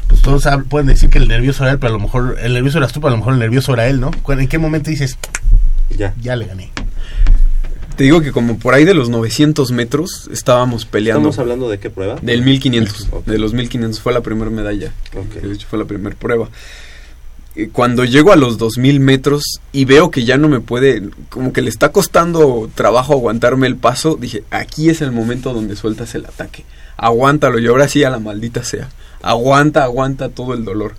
Pues 0.09 0.23
todos 0.23 0.47
pueden 0.69 0.87
decir 0.87 1.11
que 1.11 1.19
el 1.19 1.29
nervioso 1.29 1.65
era 1.65 1.73
él, 1.73 1.79
pero 1.79 1.95
a 1.95 1.97
lo 1.97 2.03
mejor 2.03 2.37
el 2.41 2.55
nervioso 2.55 2.79
eras 2.79 2.93
tú, 2.93 3.01
pero 3.01 3.09
a 3.09 3.11
lo 3.13 3.19
mejor 3.19 3.35
el 3.35 3.39
nervioso 3.41 3.73
era 3.73 3.89
él, 3.89 4.01
¿no? 4.01 4.11
¿En 4.29 4.49
qué 4.49 4.59
momento 4.59 4.91
dices, 4.91 5.19
ya, 5.97 6.15
ya 6.21 6.37
le 6.37 6.47
gané? 6.47 6.71
Te 7.97 8.03
digo 8.03 8.21
que 8.21 8.33
como 8.33 8.59
por 8.59 8.75
ahí 8.75 8.85
de 8.85 8.95
los 8.95 9.09
900 9.09 9.71
metros 9.71 10.29
estábamos 10.33 10.85
peleando. 10.85 11.29
¿Estamos 11.29 11.39
hablando 11.39 11.69
de 11.69 11.79
qué 11.79 11.91
prueba? 11.91 12.17
Del 12.21 12.43
1500. 12.43 13.25
De 13.25 13.39
los 13.39 13.53
1500 13.55 14.01
fue 14.01 14.13
la 14.13 14.21
primera 14.21 14.51
medalla. 14.51 14.93
De 15.41 15.53
hecho 15.53 15.69
fue 15.69 15.79
la 15.79 15.85
primera 15.85 16.17
prueba. 16.17 16.49
Cuando 17.71 18.05
llego 18.05 18.33
a 18.33 18.37
los 18.37 18.59
2000 18.59 18.99
metros 18.99 19.61
y 19.71 19.85
veo 19.85 20.11
que 20.11 20.25
ya 20.25 20.37
no 20.37 20.49
me 20.49 20.59
puede, 20.59 21.09
como 21.29 21.53
que 21.53 21.63
le 21.63 21.71
está 21.71 21.93
costando 21.93 22.69
trabajo 22.75 23.13
aguantarme 23.13 23.69
el 23.69 23.77
paso, 23.77 24.19
dije, 24.21 24.43
aquí 24.51 24.91
es 24.91 25.01
el 25.01 25.13
momento 25.13 25.55
donde 25.55 25.77
sueltas 25.77 26.17
el 26.17 26.27
ataque. 26.27 26.65
Aguántalo 26.97 27.61
y 27.61 27.69
ahora 27.69 27.87
sí 27.87 28.03
a 28.03 28.11
la 28.11 28.19
maldita 28.19 28.65
sea. 28.65 28.89
Aguanta, 29.23 29.85
aguanta 29.85 30.29
todo 30.29 30.55
el 30.55 30.65
dolor 30.65 30.95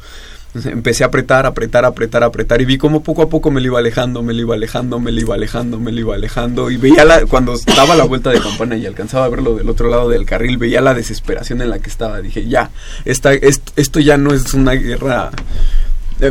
empecé 0.66 1.04
a 1.04 1.08
apretar, 1.08 1.46
apretar, 1.46 1.86
apretar, 1.86 2.24
apretar 2.24 2.62
y 2.62 2.66
vi 2.66 2.78
como 2.78 3.04
poco 3.04 3.22
a 3.22 3.30
poco 3.30 3.52
me 3.52 3.62
lo 3.62 3.68
iba 3.68 3.80
alejando, 3.80 4.22
me 4.24 4.34
lo 4.34 4.42
iba 4.42 4.56
alejando, 4.56 5.00
me 5.00 5.12
lo 5.12 5.20
iba 5.20 5.36
alejando, 5.36 5.80
me 5.80 5.92
lo 5.92 6.00
iba 6.00 6.16
alejando 6.16 6.72
y 6.72 6.78
veía 6.78 7.06
la, 7.06 7.26
cuando 7.26 7.56
daba 7.76 7.96
la 7.96 8.06
vuelta 8.06 8.32
de 8.32 8.40
campana 8.40 8.78
y 8.78 8.86
alcanzaba 8.86 9.26
a 9.26 9.30
verlo 9.30 9.56
del 9.56 9.70
otro 9.70 9.90
lado 9.90 10.10
del 10.10 10.26
carril, 10.26 10.58
veía 10.58 10.82
la 10.82 10.94
desesperación 10.94 11.62
en 11.62 11.70
la 11.70 11.80
que 11.80 11.90
estaba. 11.90 12.22
Dije, 12.22 12.48
ya, 12.48 12.70
esta, 13.04 13.34
esto 13.34 14.00
ya 14.00 14.18
no 14.18 14.34
es 14.34 14.54
una 14.54 14.74
guerra 14.74 15.32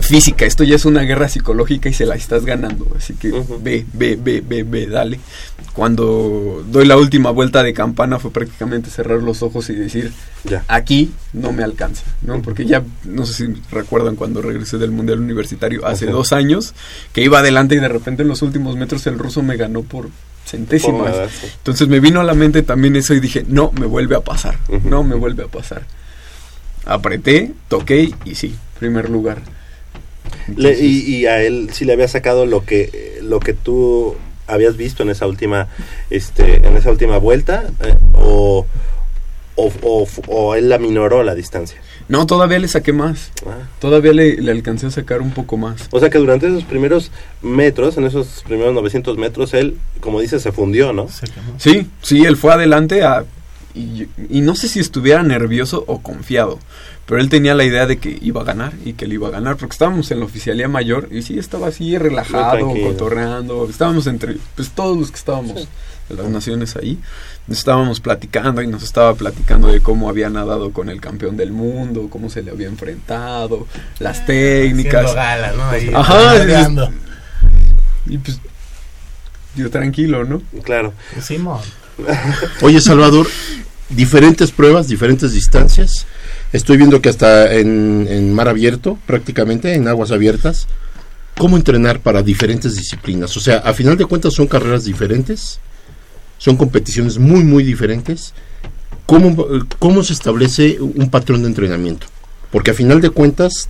física, 0.00 0.46
esto 0.46 0.64
ya 0.64 0.76
es 0.76 0.84
una 0.84 1.02
guerra 1.02 1.28
psicológica 1.28 1.88
y 1.88 1.92
se 1.92 2.06
la 2.06 2.14
estás 2.14 2.44
ganando. 2.44 2.86
Así 2.96 3.14
que 3.14 3.30
ve, 3.60 3.84
ve, 3.92 4.18
ve, 4.20 4.42
ve, 4.46 4.62
ve, 4.62 4.86
dale. 4.86 5.20
Cuando 5.74 6.64
doy 6.70 6.86
la 6.86 6.96
última 6.96 7.30
vuelta 7.30 7.62
de 7.62 7.74
campana 7.74 8.18
fue 8.18 8.30
prácticamente 8.30 8.90
cerrar 8.90 9.22
los 9.22 9.42
ojos 9.42 9.68
y 9.70 9.74
decir, 9.74 10.12
ya. 10.44 10.64
aquí 10.68 11.12
no 11.32 11.52
me 11.52 11.64
alcanza, 11.64 12.04
¿no? 12.22 12.40
Porque 12.40 12.64
ya, 12.64 12.82
no 13.04 13.26
sé 13.26 13.34
si 13.34 13.62
recuerdan 13.70 14.16
cuando 14.16 14.40
regresé 14.40 14.78
del 14.78 14.90
Mundial 14.90 15.20
Universitario 15.20 15.86
hace 15.86 16.06
dos 16.06 16.32
años, 16.32 16.74
que 17.12 17.22
iba 17.22 17.40
adelante 17.40 17.74
y 17.74 17.78
de 17.78 17.88
repente 17.88 18.22
en 18.22 18.28
los 18.28 18.42
últimos 18.42 18.76
metros 18.76 19.06
el 19.06 19.18
ruso 19.18 19.42
me 19.42 19.56
ganó 19.56 19.82
por 19.82 20.08
centésimas. 20.46 21.14
Entonces 21.58 21.88
me 21.88 22.00
vino 22.00 22.20
a 22.20 22.24
la 22.24 22.34
mente 22.34 22.62
también 22.62 22.96
eso 22.96 23.12
y 23.12 23.20
dije, 23.20 23.44
no, 23.48 23.72
me 23.72 23.86
vuelve 23.86 24.16
a 24.16 24.20
pasar, 24.20 24.58
no 24.84 25.02
me 25.02 25.16
vuelve 25.16 25.44
a 25.44 25.48
pasar. 25.48 25.82
Apreté, 26.86 27.52
toqué 27.68 28.14
y 28.24 28.34
sí, 28.34 28.54
primer 28.78 29.10
lugar 29.10 29.42
y, 30.56 31.26
a 31.26 31.42
él 31.42 31.70
sí 31.72 31.84
le 31.84 31.92
había 31.92 32.08
sacado 32.08 32.46
lo 32.46 32.64
que 32.64 33.18
lo 33.22 33.40
que 33.40 33.54
tú 33.54 34.14
habías 34.46 34.76
visto 34.76 35.02
en 35.02 35.10
esa 35.10 35.26
última 35.26 35.68
este 36.10 36.56
en 36.66 36.76
esa 36.76 36.90
última 36.90 37.18
vuelta 37.18 37.64
eh, 37.82 37.94
o, 38.16 38.66
o, 39.56 40.54
él 40.54 40.68
la 40.68 40.78
minoró 40.78 41.22
la 41.22 41.34
distancia. 41.34 41.80
No, 42.08 42.26
todavía 42.26 42.58
le 42.58 42.68
saqué 42.68 42.92
más. 42.92 43.30
Ah. 43.46 43.68
Todavía 43.78 44.12
le, 44.12 44.36
le, 44.36 44.50
alcancé 44.50 44.86
a 44.86 44.90
sacar 44.90 45.22
un 45.22 45.30
poco 45.30 45.56
más. 45.56 45.88
O 45.90 46.00
sea 46.00 46.10
que 46.10 46.18
durante 46.18 46.48
esos 46.48 46.64
primeros 46.64 47.12
metros, 47.40 47.96
en 47.96 48.04
esos 48.04 48.42
primeros 48.46 48.74
900 48.74 49.16
metros, 49.16 49.54
él, 49.54 49.78
como 50.00 50.20
dice, 50.20 50.40
se 50.40 50.52
fundió, 50.52 50.92
¿no? 50.92 51.06
Sí, 51.58 51.86
sí, 52.02 52.24
él 52.24 52.36
fue 52.36 52.52
adelante 52.52 53.04
a, 53.04 53.24
y, 53.74 54.06
y, 54.28 54.40
no 54.40 54.54
sé 54.54 54.68
si 54.68 54.80
estuviera 54.80 55.22
nervioso 55.22 55.84
o 55.86 56.00
confiado. 56.00 56.58
Pero 57.06 57.20
él 57.20 57.28
tenía 57.28 57.54
la 57.54 57.64
idea 57.64 57.86
de 57.86 57.98
que 57.98 58.18
iba 58.22 58.40
a 58.40 58.44
ganar 58.44 58.72
y 58.84 58.94
que 58.94 59.04
él 59.04 59.12
iba 59.12 59.28
a 59.28 59.30
ganar, 59.30 59.56
porque 59.56 59.74
estábamos 59.74 60.10
en 60.10 60.20
la 60.20 60.24
oficialía 60.24 60.68
mayor 60.68 61.08
y 61.10 61.22
sí 61.22 61.38
estaba 61.38 61.68
así 61.68 61.98
relajado, 61.98 62.70
cotorreando, 62.70 63.68
estábamos 63.68 64.06
entre, 64.06 64.36
pues 64.54 64.70
todos 64.70 64.96
los 64.96 65.10
que 65.10 65.16
estábamos 65.16 65.68
de 66.08 66.14
las 66.14 66.28
naciones 66.28 66.76
ahí, 66.76 66.98
estábamos 67.48 68.00
platicando 68.00 68.62
y 68.62 68.66
nos 68.66 68.82
estaba 68.82 69.14
platicando 69.14 69.68
de 69.68 69.80
cómo 69.80 70.08
había 70.08 70.30
nadado 70.30 70.72
con 70.72 70.88
el 70.88 71.00
campeón 71.00 71.36
del 71.36 71.52
mundo, 71.52 72.08
cómo 72.10 72.30
se 72.30 72.42
le 72.42 72.50
había 72.50 72.68
enfrentado, 72.68 73.66
las 73.98 74.20
ah, 74.20 74.26
técnicas. 74.26 75.14
Gala, 75.14 75.52
¿no? 75.52 75.64
Ahí, 75.64 75.90
Ajá. 75.94 76.90
Y, 78.06 78.18
pues 78.18 78.40
yo 79.56 79.70
tranquilo, 79.70 80.24
¿no? 80.24 80.42
Claro. 80.62 80.92
Simón. 81.22 81.60
Oye, 82.62 82.80
Salvador, 82.80 83.26
diferentes 83.88 84.50
pruebas, 84.50 84.88
diferentes 84.88 85.32
distancias. 85.32 86.06
Estoy 86.54 86.76
viendo 86.76 87.02
que 87.02 87.08
hasta 87.08 87.52
en, 87.52 88.32
mar 88.32 88.46
abierto, 88.46 88.96
prácticamente, 89.06 89.74
en 89.74 89.88
aguas 89.88 90.12
abiertas, 90.12 90.68
cómo 91.36 91.56
entrenar 91.56 91.98
para 91.98 92.22
diferentes 92.22 92.76
disciplinas. 92.76 93.36
O 93.36 93.40
sea, 93.40 93.56
a 93.56 93.74
final 93.74 93.96
de 93.96 94.04
cuentas 94.04 94.34
son 94.34 94.46
carreras 94.46 94.84
diferentes, 94.84 95.58
son 96.38 96.56
competiciones 96.56 97.18
muy, 97.18 97.42
muy 97.42 97.64
diferentes. 97.64 98.34
¿Cómo, 99.04 99.44
cómo 99.80 100.04
se 100.04 100.12
establece 100.12 100.78
un 100.80 101.10
patrón 101.10 101.42
de 101.42 101.48
entrenamiento? 101.48 102.06
Porque 102.52 102.70
a 102.70 102.74
final 102.74 103.00
de 103.00 103.10
cuentas, 103.10 103.68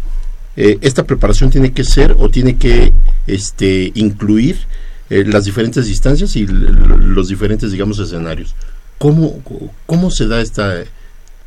eh, 0.54 0.76
esta 0.82 1.04
preparación 1.04 1.48
tiene 1.48 1.72
que 1.72 1.84
ser 1.84 2.14
o 2.18 2.28
tiene 2.28 2.58
que 2.58 2.92
este, 3.26 3.92
incluir 3.94 4.58
eh, 5.08 5.24
las 5.26 5.46
diferentes 5.46 5.86
distancias 5.86 6.36
y 6.36 6.46
los 6.46 7.28
diferentes, 7.28 7.72
digamos, 7.72 7.98
escenarios. 7.98 8.54
¿Cómo, 8.98 9.42
cómo 9.86 10.10
se 10.10 10.26
da 10.26 10.42
esta 10.42 10.84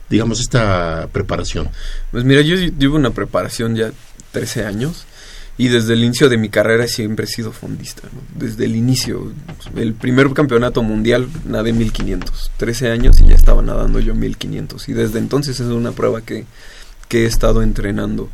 digamos, 0.10 0.40
esta 0.40 1.08
preparación? 1.12 1.70
Pues 2.12 2.24
mira, 2.24 2.42
yo 2.42 2.56
llevo 2.56 2.96
una 2.96 3.12
preparación 3.12 3.76
ya 3.76 3.92
13 4.32 4.66
años 4.66 5.06
y 5.58 5.70
desde 5.70 5.94
el 5.94 6.04
inicio 6.04 6.30
de 6.30 6.38
mi 6.38 6.50
carrera 6.50 6.88
siempre 6.88 7.26
he 7.26 7.28
sido 7.28 7.52
fondista, 7.52 8.04
desde 8.36 8.66
el 8.66 8.76
inicio. 8.76 9.34
El 9.76 9.94
primer 9.96 10.32
campeonato 10.34 10.84
mundial 10.84 11.28
nadé 11.46 11.74
1500, 11.74 12.52
13 12.58 12.92
años 12.92 13.20
y 13.20 13.28
ya 13.28 13.36
estaba 13.36 13.62
nadando 13.62 14.00
yo 14.00 14.14
1500 14.14 14.88
y 14.90 14.94
desde 14.94 15.20
entonces 15.20 15.60
es 15.60 15.68
una 15.68 15.92
prueba 15.94 16.22
que, 16.22 16.46
que 17.08 17.24
he 17.24 17.26
estado 17.26 17.64
entrenando. 17.64 18.30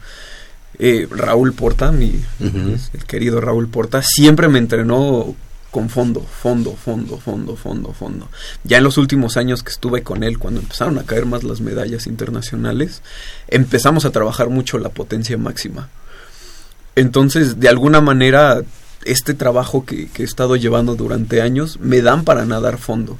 Eh, 0.79 1.07
Raúl 1.09 1.53
Porta, 1.53 1.91
mi, 1.91 2.19
el 2.39 3.05
querido 3.05 3.39
Raúl 3.39 3.69
Porta, 3.69 4.01
siempre 4.01 4.47
me 4.47 4.57
entrenó 4.57 5.35
con 5.73 5.89
fondo, 5.89 6.21
fondo, 6.21 6.75
fondo, 6.75 7.17
fondo, 7.17 7.55
fondo, 7.55 7.93
fondo. 7.93 8.29
Ya 8.63 8.77
en 8.77 8.83
los 8.83 8.99
últimos 8.99 9.37
años 9.37 9.63
que 9.63 9.71
estuve 9.71 10.03
con 10.03 10.23
él, 10.23 10.37
cuando 10.37 10.59
empezaron 10.59 10.99
a 10.99 11.03
caer 11.03 11.25
más 11.25 11.43
las 11.43 11.61
medallas 11.61 12.05
internacionales, 12.05 13.01
empezamos 13.47 14.05
a 14.05 14.11
trabajar 14.11 14.49
mucho 14.49 14.77
la 14.77 14.89
potencia 14.89 15.35
máxima. 15.35 15.89
Entonces, 16.95 17.59
de 17.59 17.69
alguna 17.69 18.01
manera, 18.01 18.61
este 19.03 19.33
trabajo 19.33 19.83
que, 19.83 20.09
que 20.09 20.21
he 20.21 20.25
estado 20.25 20.57
llevando 20.57 20.93
durante 20.93 21.41
años 21.41 21.79
me 21.79 22.03
dan 22.03 22.23
para 22.23 22.45
nadar 22.45 22.77
fondo 22.77 23.17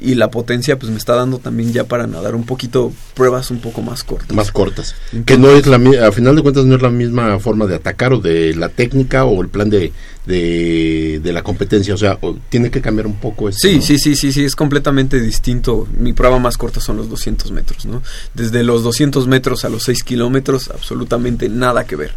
y 0.00 0.14
la 0.14 0.30
potencia 0.30 0.78
pues 0.78 0.90
me 0.90 0.98
está 0.98 1.14
dando 1.14 1.38
también 1.38 1.72
ya 1.72 1.84
para 1.84 2.06
nadar 2.06 2.34
un 2.34 2.44
poquito 2.44 2.92
pruebas 3.14 3.50
un 3.50 3.60
poco 3.60 3.80
más 3.80 4.04
cortas. 4.04 4.34
Más 4.36 4.50
cortas. 4.50 4.94
que 5.24 5.38
no 5.38 5.50
es 5.50 5.66
la 5.66 5.76
a 6.06 6.12
final 6.12 6.36
de 6.36 6.42
cuentas 6.42 6.64
no 6.64 6.76
es 6.76 6.82
la 6.82 6.90
misma 6.90 7.38
forma 7.38 7.66
de 7.66 7.76
atacar 7.76 8.12
o 8.12 8.20
de 8.20 8.54
la 8.54 8.68
técnica 8.68 9.24
o 9.24 9.40
el 9.42 9.48
plan 9.48 9.70
de, 9.70 9.92
de, 10.26 11.32
la 11.32 11.42
competencia, 11.42 11.94
o 11.94 11.98
sea, 11.98 12.18
tiene 12.48 12.70
que 12.70 12.80
cambiar 12.80 13.06
un 13.06 13.16
poco 13.16 13.48
eso. 13.48 13.58
Sí, 13.60 13.80
sí, 13.82 13.98
sí, 13.98 14.14
sí, 14.16 14.32
sí, 14.32 14.44
es 14.44 14.56
completamente 14.56 15.20
distinto. 15.20 15.86
Mi 15.98 16.12
prueba 16.12 16.38
más 16.38 16.56
corta 16.56 16.80
son 16.80 16.96
los 16.96 17.08
200 17.08 17.50
metros, 17.52 17.86
¿no? 17.86 18.02
Desde 18.34 18.62
los 18.62 18.82
200 18.82 19.26
metros 19.26 19.64
a 19.64 19.68
los 19.68 19.84
6 19.84 20.02
kilómetros, 20.02 20.70
absolutamente 20.70 21.48
nada 21.48 21.84
que 21.84 21.96
ver 21.96 22.14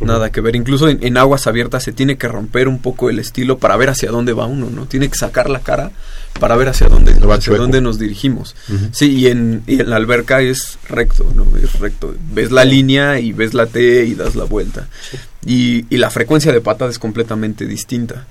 nada 0.00 0.30
que 0.30 0.40
ver. 0.40 0.56
Incluso 0.56 0.88
en, 0.88 1.16
aguas 1.16 1.46
abiertas 1.46 1.82
se 1.82 1.92
tiene 1.92 2.16
que 2.16 2.28
romper 2.28 2.68
un 2.68 2.78
poco 2.78 3.10
el 3.10 3.18
estilo 3.18 3.58
para 3.58 3.76
ver 3.76 3.90
hacia 3.90 4.10
dónde 4.10 4.32
va 4.32 4.46
uno, 4.46 4.70
¿no? 4.70 4.86
Tiene 4.86 5.08
que 5.08 5.18
sacar 5.18 5.50
la 5.50 5.60
cara 5.60 5.90
para 6.38 6.56
ver 6.56 6.68
hacia 6.68 6.88
dónde, 6.88 7.12
hacia 7.12 7.56
dónde 7.56 7.80
nos 7.80 7.98
dirigimos. 7.98 8.54
Sí, 8.92 9.16
y 9.16 9.26
en, 9.26 9.62
la 9.66 9.96
alberca 9.96 10.40
es 10.40 10.78
recto, 10.88 11.30
¿no? 11.34 11.46
Es 11.56 11.78
recto. 11.80 12.14
Ves 12.32 12.50
la 12.50 12.64
línea 12.64 13.18
y 13.18 13.32
ves 13.32 13.54
la 13.54 13.66
T 13.66 14.04
y 14.04 14.14
das 14.14 14.36
la 14.36 14.44
vuelta. 14.44 14.88
Y, 15.44 15.86
y 15.90 15.96
la 15.96 16.10
frecuencia 16.10 16.52
de 16.52 16.60
patada 16.60 16.90
es 16.90 16.98
completamente 16.98 17.66
distinta. 17.66 18.26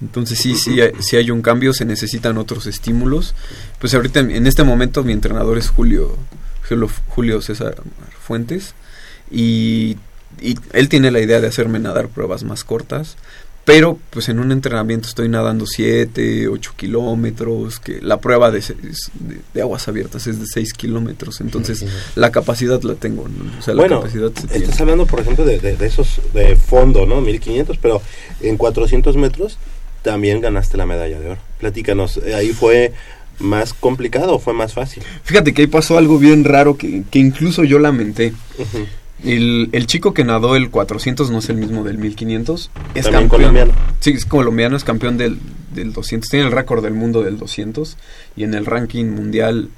Entonces 0.00 0.38
sí, 0.38 0.56
sí, 0.56 0.78
sí 1.00 1.16
hay 1.16 1.30
un 1.30 1.40
cambio, 1.40 1.72
se 1.72 1.86
necesitan 1.86 2.36
otros 2.36 2.66
estímulos. 2.66 3.34
Pues 3.78 3.94
ahorita 3.94 4.20
en 4.20 4.46
este 4.46 4.62
momento 4.62 5.02
mi 5.04 5.12
entrenador 5.12 5.56
es 5.56 5.70
Julio, 5.70 6.16
Julio 7.08 7.40
César 7.40 7.76
Fuentes 8.20 8.74
y 9.30 9.96
y 10.40 10.56
él 10.72 10.88
tiene 10.88 11.10
la 11.10 11.20
idea 11.20 11.40
de 11.40 11.48
hacerme 11.48 11.78
nadar 11.78 12.08
pruebas 12.08 12.44
más 12.44 12.62
cortas 12.64 13.16
Pero 13.64 13.98
pues 14.10 14.28
en 14.28 14.38
un 14.38 14.52
entrenamiento 14.52 15.08
estoy 15.08 15.28
nadando 15.28 15.66
7, 15.66 16.46
8 16.46 16.74
kilómetros, 16.76 17.80
que 17.80 18.00
la 18.00 18.18
prueba 18.20 18.50
de, 18.52 18.62
seis- 18.62 19.10
de, 19.18 19.40
de 19.54 19.60
aguas 19.60 19.88
abiertas 19.88 20.26
es 20.28 20.38
de 20.38 20.46
6 20.46 20.72
kilómetros, 20.72 21.40
entonces 21.40 21.84
la 22.14 22.30
capacidad 22.30 22.80
la 22.82 22.94
tengo, 22.94 23.26
¿no? 23.28 23.58
o 23.58 23.62
sea, 23.62 23.74
la 23.74 23.82
bueno, 23.82 24.00
capacidad 24.02 24.30
se 24.32 24.46
tiene. 24.46 24.64
estás 24.66 24.80
hablando, 24.80 25.06
por 25.06 25.18
ejemplo, 25.20 25.44
de, 25.44 25.58
de- 25.58 25.84
esos 25.86 26.20
de 26.32 26.54
fondo, 26.56 27.06
¿no? 27.06 27.20
1500, 27.20 27.78
pero 27.78 28.00
en 28.40 28.56
400 28.56 29.16
metros 29.16 29.58
también 30.02 30.40
ganaste 30.40 30.76
la 30.76 30.86
medalla 30.86 31.18
de 31.18 31.30
oro. 31.30 31.40
Platícanos, 31.58 32.18
eh, 32.18 32.34
¿ahí 32.36 32.50
fue 32.52 32.92
más 33.40 33.74
complicado 33.74 34.36
o 34.36 34.38
fue 34.38 34.52
más 34.54 34.74
fácil? 34.74 35.02
Fíjate 35.24 35.52
que 35.52 35.62
ahí 35.62 35.66
pasó 35.66 35.98
algo 35.98 36.20
bien 36.20 36.44
raro 36.44 36.76
que, 36.76 37.02
que 37.10 37.18
incluso 37.18 37.64
yo 37.64 37.80
lamenté. 37.80 38.32
Ujú. 38.58 38.86
El, 39.24 39.70
el 39.72 39.86
chico 39.86 40.12
que 40.14 40.24
nadó 40.24 40.56
el 40.56 40.70
400 40.70 41.30
no 41.30 41.38
es 41.38 41.48
el 41.48 41.56
mismo 41.56 41.84
del 41.84 41.98
1500. 41.98 42.70
Es 42.94 43.04
También 43.04 43.28
campeón. 43.28 43.28
colombiano. 43.28 43.72
Sí, 44.00 44.10
es 44.10 44.24
colombiano, 44.26 44.76
es 44.76 44.84
campeón 44.84 45.16
del, 45.16 45.38
del 45.74 45.92
200. 45.92 46.28
Tiene 46.28 46.46
el 46.46 46.52
récord 46.52 46.82
del 46.82 46.94
mundo 46.94 47.22
del 47.22 47.38
200. 47.38 47.96
Y 48.36 48.44
en 48.44 48.54
el 48.54 48.66
ranking 48.66 49.06
mundial, 49.06 49.70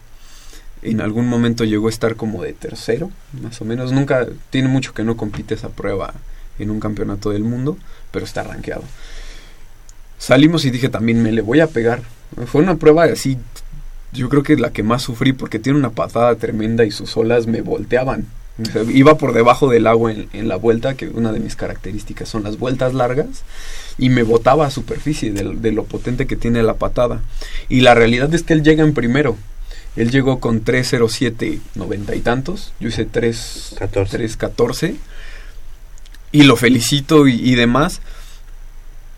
en 0.82 1.00
algún 1.00 1.28
momento 1.28 1.64
llegó 1.64 1.86
a 1.86 1.90
estar 1.90 2.16
como 2.16 2.42
de 2.42 2.52
tercero, 2.52 3.10
más 3.40 3.60
o 3.60 3.64
menos. 3.64 3.92
Nunca, 3.92 4.26
tiene 4.50 4.68
mucho 4.68 4.92
que 4.92 5.04
no 5.04 5.16
compite 5.16 5.54
esa 5.54 5.68
prueba 5.68 6.14
en 6.58 6.70
un 6.70 6.80
campeonato 6.80 7.30
del 7.30 7.44
mundo, 7.44 7.78
pero 8.10 8.24
está 8.24 8.42
rankeado. 8.42 8.82
Salimos 10.18 10.64
y 10.64 10.70
dije 10.70 10.88
también, 10.88 11.22
me 11.22 11.30
le 11.32 11.42
voy 11.42 11.60
a 11.60 11.68
pegar. 11.68 12.02
Fue 12.46 12.60
una 12.60 12.74
prueba 12.76 13.04
así, 13.04 13.38
yo 14.12 14.28
creo 14.28 14.42
que 14.42 14.56
la 14.56 14.72
que 14.72 14.82
más 14.82 15.02
sufrí 15.02 15.32
porque 15.32 15.58
tiene 15.58 15.78
una 15.78 15.90
patada 15.90 16.34
tremenda 16.34 16.84
y 16.84 16.90
sus 16.90 17.16
olas 17.16 17.46
me 17.46 17.62
volteaban. 17.62 18.26
Iba 18.92 19.16
por 19.18 19.32
debajo 19.32 19.68
del 19.70 19.86
agua 19.86 20.12
en, 20.12 20.28
en 20.32 20.48
la 20.48 20.56
vuelta, 20.56 20.94
que 20.94 21.08
una 21.08 21.30
de 21.32 21.38
mis 21.40 21.54
características 21.54 22.28
son 22.28 22.42
las 22.42 22.58
vueltas 22.58 22.92
largas, 22.94 23.44
y 23.98 24.08
me 24.10 24.22
botaba 24.24 24.66
a 24.66 24.70
superficie 24.70 25.32
de, 25.32 25.54
de 25.54 25.72
lo 25.72 25.84
potente 25.84 26.26
que 26.26 26.36
tiene 26.36 26.62
la 26.62 26.74
patada. 26.74 27.20
Y 27.68 27.82
la 27.82 27.94
realidad 27.94 28.32
es 28.34 28.42
que 28.42 28.52
él 28.54 28.62
llega 28.64 28.82
en 28.82 28.94
primero. 28.94 29.36
Él 29.96 30.10
llegó 30.10 30.38
con 30.40 30.64
3.07, 30.64 31.58
90 31.74 32.14
y 32.14 32.20
tantos. 32.20 32.72
Yo 32.80 32.88
hice 32.88 33.04
3, 33.04 33.74
14. 33.78 34.18
3.14. 34.28 34.96
Y 36.32 36.42
lo 36.42 36.56
felicito 36.56 37.26
y, 37.26 37.34
y 37.34 37.54
demás. 37.54 38.00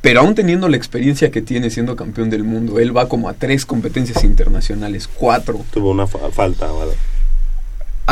Pero 0.00 0.20
aún 0.20 0.34
teniendo 0.34 0.68
la 0.68 0.76
experiencia 0.78 1.30
que 1.30 1.42
tiene 1.42 1.68
siendo 1.70 1.96
campeón 1.96 2.30
del 2.30 2.44
mundo, 2.44 2.78
él 2.78 2.96
va 2.96 3.08
como 3.08 3.28
a 3.28 3.34
tres 3.34 3.66
competencias 3.66 4.24
internacionales, 4.24 5.06
cuatro. 5.12 5.62
Tuvo 5.72 5.90
una 5.90 6.06
fa- 6.06 6.30
falta, 6.30 6.72
¿verdad? 6.72 6.94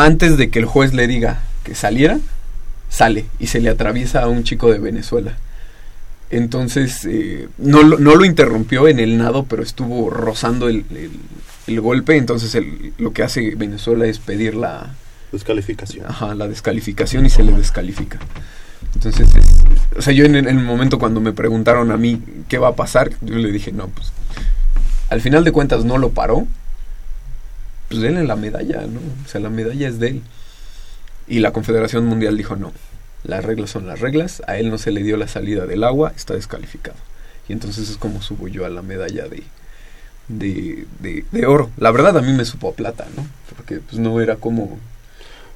Antes 0.00 0.36
de 0.36 0.48
que 0.50 0.60
el 0.60 0.64
juez 0.64 0.94
le 0.94 1.06
diga 1.08 1.40
que 1.64 1.74
saliera, 1.74 2.18
sale 2.88 3.26
y 3.40 3.48
se 3.48 3.60
le 3.60 3.68
atraviesa 3.68 4.22
a 4.22 4.28
un 4.28 4.44
chico 4.44 4.70
de 4.72 4.78
Venezuela. 4.78 5.36
Entonces, 6.30 7.04
eh, 7.04 7.48
no, 7.58 7.82
lo, 7.82 7.98
no 7.98 8.14
lo 8.14 8.24
interrumpió 8.24 8.86
en 8.86 9.00
el 9.00 9.18
nado, 9.18 9.44
pero 9.44 9.62
estuvo 9.62 10.08
rozando 10.10 10.68
el, 10.68 10.84
el- 10.90 11.10
el 11.66 11.80
golpe. 11.80 12.16
Entonces, 12.16 12.54
el- 12.54 12.92
lo 12.98 13.12
que 13.12 13.22
hace 13.22 13.54
Venezuela 13.56 14.06
es 14.06 14.18
pedir 14.18 14.54
la, 14.54 14.94
Descalificación. 15.32 16.06
Ajá, 16.06 16.34
la 16.34 16.46
descalificación 16.48 17.26
y 17.26 17.30
se 17.30 17.42
le 17.42 17.52
descalifica. 17.52 18.18
Entonces, 18.94 19.28
es- 19.34 19.96
o 19.98 20.02
sea, 20.02 20.12
yo 20.12 20.24
en, 20.26 20.36
el- 20.36 20.46
en 20.46 20.58
el 20.58 20.64
momento 20.64 20.98
cuando 20.98 21.20
me 21.20 21.32
preguntaron 21.32 21.90
a 21.90 21.96
mí 21.96 22.22
qué 22.48 22.58
va 22.58 22.68
a 22.68 22.76
pasar, 22.76 23.10
yo 23.20 23.34
le 23.34 23.50
dije, 23.50 23.72
no, 23.72 23.88
pues, 23.88 24.12
al 25.10 25.20
final 25.20 25.42
de 25.44 25.52
cuentas 25.52 25.84
no 25.84 25.98
lo 25.98 26.10
paró, 26.10 26.46
pues 27.88 28.00
denle 28.00 28.24
la 28.24 28.36
medalla, 28.36 28.82
¿no? 28.82 29.00
O 29.24 29.28
sea, 29.28 29.40
la 29.40 29.50
medalla 29.50 29.88
es 29.88 29.98
de 29.98 30.08
él. 30.08 30.22
Y 31.26 31.40
la 31.40 31.52
Confederación 31.52 32.04
Mundial 32.06 32.36
dijo, 32.36 32.56
no, 32.56 32.72
las 33.24 33.44
reglas 33.44 33.70
son 33.70 33.86
las 33.86 34.00
reglas, 34.00 34.42
a 34.46 34.56
él 34.58 34.70
no 34.70 34.78
se 34.78 34.90
le 34.90 35.02
dio 35.02 35.16
la 35.16 35.28
salida 35.28 35.66
del 35.66 35.84
agua, 35.84 36.12
está 36.16 36.34
descalificado. 36.34 36.96
Y 37.48 37.52
entonces 37.52 37.88
es 37.90 37.96
como 37.96 38.22
subo 38.22 38.48
yo 38.48 38.64
a 38.66 38.70
la 38.70 38.82
medalla 38.82 39.26
de, 39.28 39.42
de, 40.28 40.84
de, 41.00 41.24
de 41.30 41.46
oro. 41.46 41.70
La 41.78 41.90
verdad 41.90 42.16
a 42.18 42.22
mí 42.22 42.32
me 42.32 42.44
supo 42.44 42.70
a 42.70 42.72
plata, 42.74 43.06
¿no? 43.16 43.26
Porque 43.56 43.78
pues 43.80 43.98
no 43.98 44.20
era 44.20 44.36
como... 44.36 44.78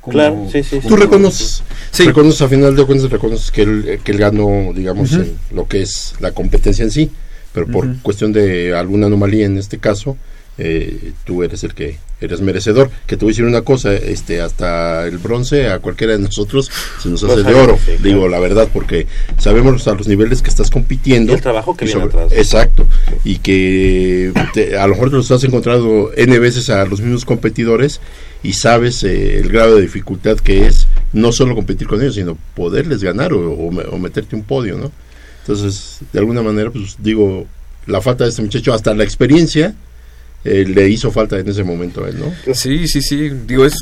como- 0.01 0.13
Claro, 0.13 0.49
sí, 0.51 0.63
sí, 0.63 0.81
sí. 0.81 0.89
Tú 0.89 0.97
reconoces, 0.97 1.63
Sí. 1.91 2.05
reconoces 2.05 2.41
a 2.43 2.49
final 2.49 2.75
de 2.77 2.85
cuentas, 2.87 3.11
reconoces 3.11 3.51
que 3.51 3.63
él, 3.63 4.01
que 4.03 4.13
él 4.13 4.19
ganó, 4.19 4.73
digamos, 4.75 5.13
en 5.13 5.39
lo 5.53 5.67
que 5.69 5.83
es 5.83 6.15
la 6.21 6.33
competencia 6.33 6.83
en 6.85 6.91
sí, 6.91 7.11
pero 7.53 7.67
por 7.67 7.87
cuestión 8.03 8.33
de 8.33 8.75
alguna 8.75 9.07
anomalía 9.07 9.45
en 9.47 9.59
este 9.59 9.79
caso, 9.79 10.17
eh, 10.59 11.13
tú 11.25 11.43
eres 11.43 11.65
el 11.65 11.75
que 11.75 11.99
eres 12.21 12.41
merecedor. 12.41 12.91
Que 13.07 13.17
te 13.17 13.25
voy 13.25 13.31
a 13.31 13.33
decir 13.33 13.45
una 13.45 13.63
cosa, 13.63 13.93
este, 13.95 14.41
hasta 14.41 15.07
el 15.07 15.19
bronce 15.19 15.69
a 15.69 15.81
cualquiera 15.81 16.13
de 16.13 16.21
nosotros 16.21 16.71
se 17.03 17.09
nos 17.09 17.25
hace 17.25 17.43
de 17.43 17.55
oro, 17.55 17.79
sí, 17.85 17.93
digo 18.03 18.21
claro. 18.21 18.29
la 18.29 18.39
verdad, 18.39 18.69
porque 18.73 19.07
sabemos 19.39 19.89
a 19.89 19.95
los 19.95 20.07
niveles 20.07 20.41
que 20.43 20.51
estás 20.51 20.71
compitiendo. 20.71 21.33
Y 21.33 21.37
el 21.37 21.41
trabajo 21.43 21.77
que 21.77 21.85
y 21.85 21.89
viene 21.89 22.03
sobre- 22.03 22.15
atrás. 22.25 22.33
Exacto, 22.39 22.87
y 23.25 23.39
que 23.39 24.33
te- 24.55 24.77
a 24.79 24.87
lo 24.87 24.95
mejor 24.95 25.11
te 25.11 25.17
los 25.17 25.31
has 25.31 25.43
encontrado 25.45 26.13
N 26.17 26.39
veces 26.39 26.71
a 26.71 26.85
los 26.87 27.01
mismos 27.01 27.25
competidores 27.25 28.01
y 28.45 28.53
sabes 28.55 29.03
eh, 29.05 29.39
el 29.39 29.49
grado 29.49 29.77
de 29.77 29.83
dificultad 29.83 30.37
que 30.39 30.67
es 30.67 30.87
no 31.13 31.33
solo 31.33 31.55
competir 31.55 31.87
con 31.89 32.01
ellos, 32.03 32.15
sino 32.15 32.37
poderles 32.55 33.03
ganar 33.03 33.33
o, 33.33 33.53
o 33.53 33.67
o 33.69 33.99
meterte 33.99 34.37
un 34.37 34.43
podio, 34.45 34.77
¿no? 34.79 34.93
Entonces, 35.41 35.99
de 36.13 36.19
alguna 36.21 36.41
manera, 36.43 36.71
pues 36.71 36.97
digo, 36.99 37.47
la 37.87 38.01
falta 38.01 38.23
de 38.25 38.31
este 38.31 38.43
muchacho, 38.43 38.73
hasta 38.73 38.95
la 38.95 39.03
experiencia, 39.03 39.75
eh, 40.45 40.65
le 40.67 40.89
hizo 40.89 41.11
falta 41.11 41.39
en 41.39 41.49
ese 41.49 41.65
momento 41.65 42.05
a 42.05 42.09
él, 42.09 42.19
¿no? 42.21 42.55
Sí, 42.55 42.87
sí, 42.89 43.01
sí. 43.03 43.31
Digo, 43.47 43.65
es. 43.65 43.75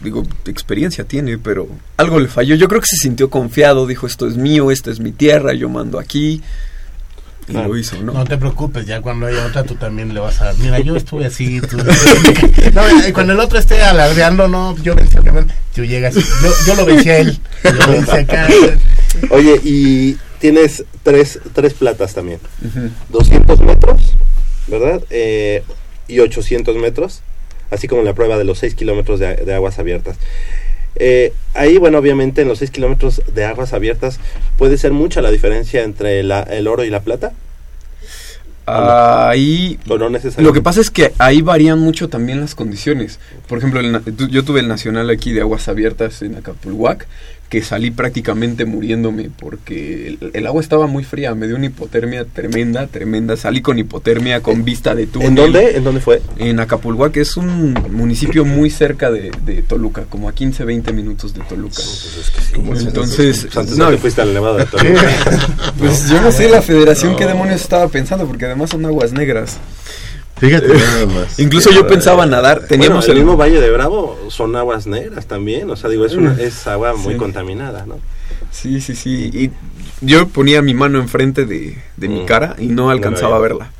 Digo, 0.00 0.22
experiencia 0.46 1.04
tiene, 1.04 1.38
pero 1.38 1.66
algo 1.96 2.20
le 2.20 2.28
falló. 2.28 2.54
Yo 2.56 2.68
creo 2.68 2.80
que 2.80 2.86
se 2.88 2.96
sintió 2.96 3.30
confiado. 3.30 3.86
Dijo, 3.86 4.06
esto 4.06 4.26
es 4.28 4.36
mío, 4.36 4.70
esta 4.70 4.90
es 4.90 5.00
mi 5.00 5.12
tierra, 5.12 5.54
yo 5.54 5.68
mando 5.68 5.98
aquí. 5.98 6.42
Y 7.46 7.52
Claro. 7.52 7.68
lo 7.68 7.76
hizo, 7.78 7.96
¿no? 8.02 8.12
No 8.14 8.24
te 8.24 8.38
preocupes, 8.38 8.86
ya 8.86 9.02
cuando 9.02 9.26
haya 9.26 9.44
otra 9.46 9.64
tú 9.64 9.74
también 9.74 10.14
le 10.14 10.20
vas 10.20 10.40
a... 10.40 10.54
Mira, 10.54 10.78
yo 10.80 10.96
estuve 10.96 11.26
así... 11.26 11.60
tú- 11.60 11.76
no, 12.74 13.06
y 13.08 13.12
cuando 13.12 13.34
el 13.34 13.40
otro 13.40 13.58
esté 13.58 13.82
alardeando, 13.82 14.48
no, 14.48 14.74
yo 14.78 14.94
vencí 14.94 15.16
tú 15.74 15.84
llegas, 15.84 16.14
yo, 16.14 16.22
yo 16.66 16.74
lo 16.74 16.86
vencí 16.86 17.10
a 17.10 17.18
él, 17.18 17.38
yo 17.62 17.92
vencí 17.92 18.10
acá. 18.12 18.48
Oye, 19.30 19.60
y 19.62 20.16
tienes 20.38 20.84
tres, 21.02 21.38
tres 21.52 21.74
platas 21.74 22.14
también. 22.14 22.38
Ujú. 22.64 22.88
200 23.10 23.60
metros, 23.60 24.00
¿verdad? 24.68 25.02
Eh, 25.10 25.62
y 26.08 26.20
800 26.20 26.76
metros, 26.76 27.22
así 27.70 27.88
como 27.88 28.00
en 28.02 28.06
la 28.06 28.14
prueba 28.14 28.36
de 28.38 28.44
los 28.44 28.58
6 28.58 28.74
kilómetros 28.74 29.20
de, 29.20 29.36
de 29.36 29.54
aguas 29.54 29.78
abiertas. 29.78 30.16
Eh, 30.96 31.32
ahí, 31.54 31.78
bueno, 31.78 31.98
obviamente 31.98 32.42
en 32.42 32.48
los 32.48 32.58
6 32.58 32.70
kilómetros 32.70 33.22
de 33.34 33.44
aguas 33.44 33.72
abiertas 33.72 34.20
puede 34.58 34.78
ser 34.78 34.92
mucha 34.92 35.22
la 35.22 35.30
diferencia 35.32 35.82
entre 35.82 36.22
la- 36.22 36.42
el 36.42 36.68
oro 36.68 36.84
y 36.84 36.90
la 36.90 37.00
plata, 37.00 37.32
Ahí 38.66 39.78
no. 39.84 40.44
Lo 40.44 40.52
que 40.54 40.62
pasa 40.62 40.80
es 40.80 40.90
que 40.90 41.12
ahí 41.18 41.42
varían 41.42 41.78
mucho 41.80 42.08
también 42.08 42.40
las 42.40 42.54
condiciones. 42.54 43.18
Por 43.46 43.58
ejemplo, 43.58 43.80
el 43.80 44.00
yo 44.30 44.42
tuve 44.44 44.60
el 44.60 44.68
nacional 44.68 45.10
aquí 45.10 45.32
de 45.32 45.42
aguas 45.42 45.68
abiertas 45.68 46.22
en 46.22 46.36
Acapulhuac, 46.36 47.06
que 47.54 47.62
salí 47.62 47.92
prácticamente 47.92 48.64
muriéndome 48.64 49.30
porque 49.30 50.08
el, 50.08 50.32
el 50.34 50.46
agua 50.48 50.60
estaba 50.60 50.88
muy 50.88 51.04
fría, 51.04 51.36
me 51.36 51.46
dio 51.46 51.54
una 51.54 51.66
hipotermia 51.66 52.24
tremenda, 52.24 52.88
tremenda. 52.88 53.36
Salí 53.36 53.62
con 53.62 53.78
hipotermia, 53.78 54.40
con 54.40 54.64
vista 54.64 54.92
de 54.96 55.06
túnel. 55.06 55.28
¿En 55.28 55.34
dónde? 55.36 55.76
¿En 55.76 55.84
dónde 55.84 56.00
fue? 56.00 56.20
En 56.36 56.58
Acapulhuac, 56.58 57.12
que 57.12 57.20
es 57.20 57.36
un 57.36 57.74
municipio 57.92 58.44
muy 58.44 58.70
cerca 58.70 59.12
de, 59.12 59.30
de 59.46 59.62
Toluca, 59.62 60.06
como 60.10 60.28
a 60.28 60.32
15, 60.32 60.64
20 60.64 60.92
minutos 60.92 61.32
de 61.32 61.42
Toluca. 61.42 61.80
Entonces, 62.56 63.42
Pues 63.44 63.56
antes 63.56 63.78
no, 63.78 63.84
no 63.84 63.90
te 63.92 63.98
fuiste 63.98 64.20
al 64.20 64.34
Nevado 64.34 64.56
de 64.56 64.66
Toluca. 64.66 65.08
pues 65.78 66.08
yo 66.08 66.20
no 66.20 66.32
sé 66.32 66.48
la 66.48 66.60
federación 66.60 67.14
qué 67.14 67.24
demonios 67.24 67.60
estaba 67.60 67.86
pensando, 67.86 68.26
porque 68.26 68.46
además 68.46 68.70
son 68.70 68.84
aguas 68.84 69.12
negras. 69.12 69.58
Fíjate 70.36 70.68
nada 70.68 71.06
más. 71.06 71.38
Incluso 71.38 71.70
yo 71.70 71.86
pensaba 71.86 72.26
nadar, 72.26 72.60
teníamos 72.66 73.06
Bueno, 73.06 73.12
el 73.12 73.18
el 73.18 73.24
mismo 73.24 73.36
Valle 73.36 73.60
de 73.60 73.70
Bravo 73.70 74.18
son 74.30 74.56
aguas 74.56 74.86
negras 74.86 75.26
también, 75.26 75.70
o 75.70 75.76
sea, 75.76 75.88
digo, 75.90 76.04
es, 76.04 76.14
una, 76.14 76.32
Mm. 76.32 76.40
es 76.40 76.66
agua 76.66 76.94
muy 76.94 77.12
Sí. 77.14 77.18
contaminada, 77.18 77.86
¿no? 77.86 77.98
Sí, 78.50 78.80
sí, 78.80 78.94
sí. 78.96 79.30
Y 79.32 79.50
yo 80.04 80.26
ponía 80.28 80.60
mi 80.62 80.74
mano 80.74 80.98
enfrente 80.98 81.44
de, 81.46 81.78
de 81.96 82.08
mi 82.08 82.20
Mm. 82.20 82.26
cara 82.26 82.56
y 82.58 82.66
no 82.66 82.90
alcanzaba 82.90 83.36
a 83.36 83.40
verla. 83.40 83.70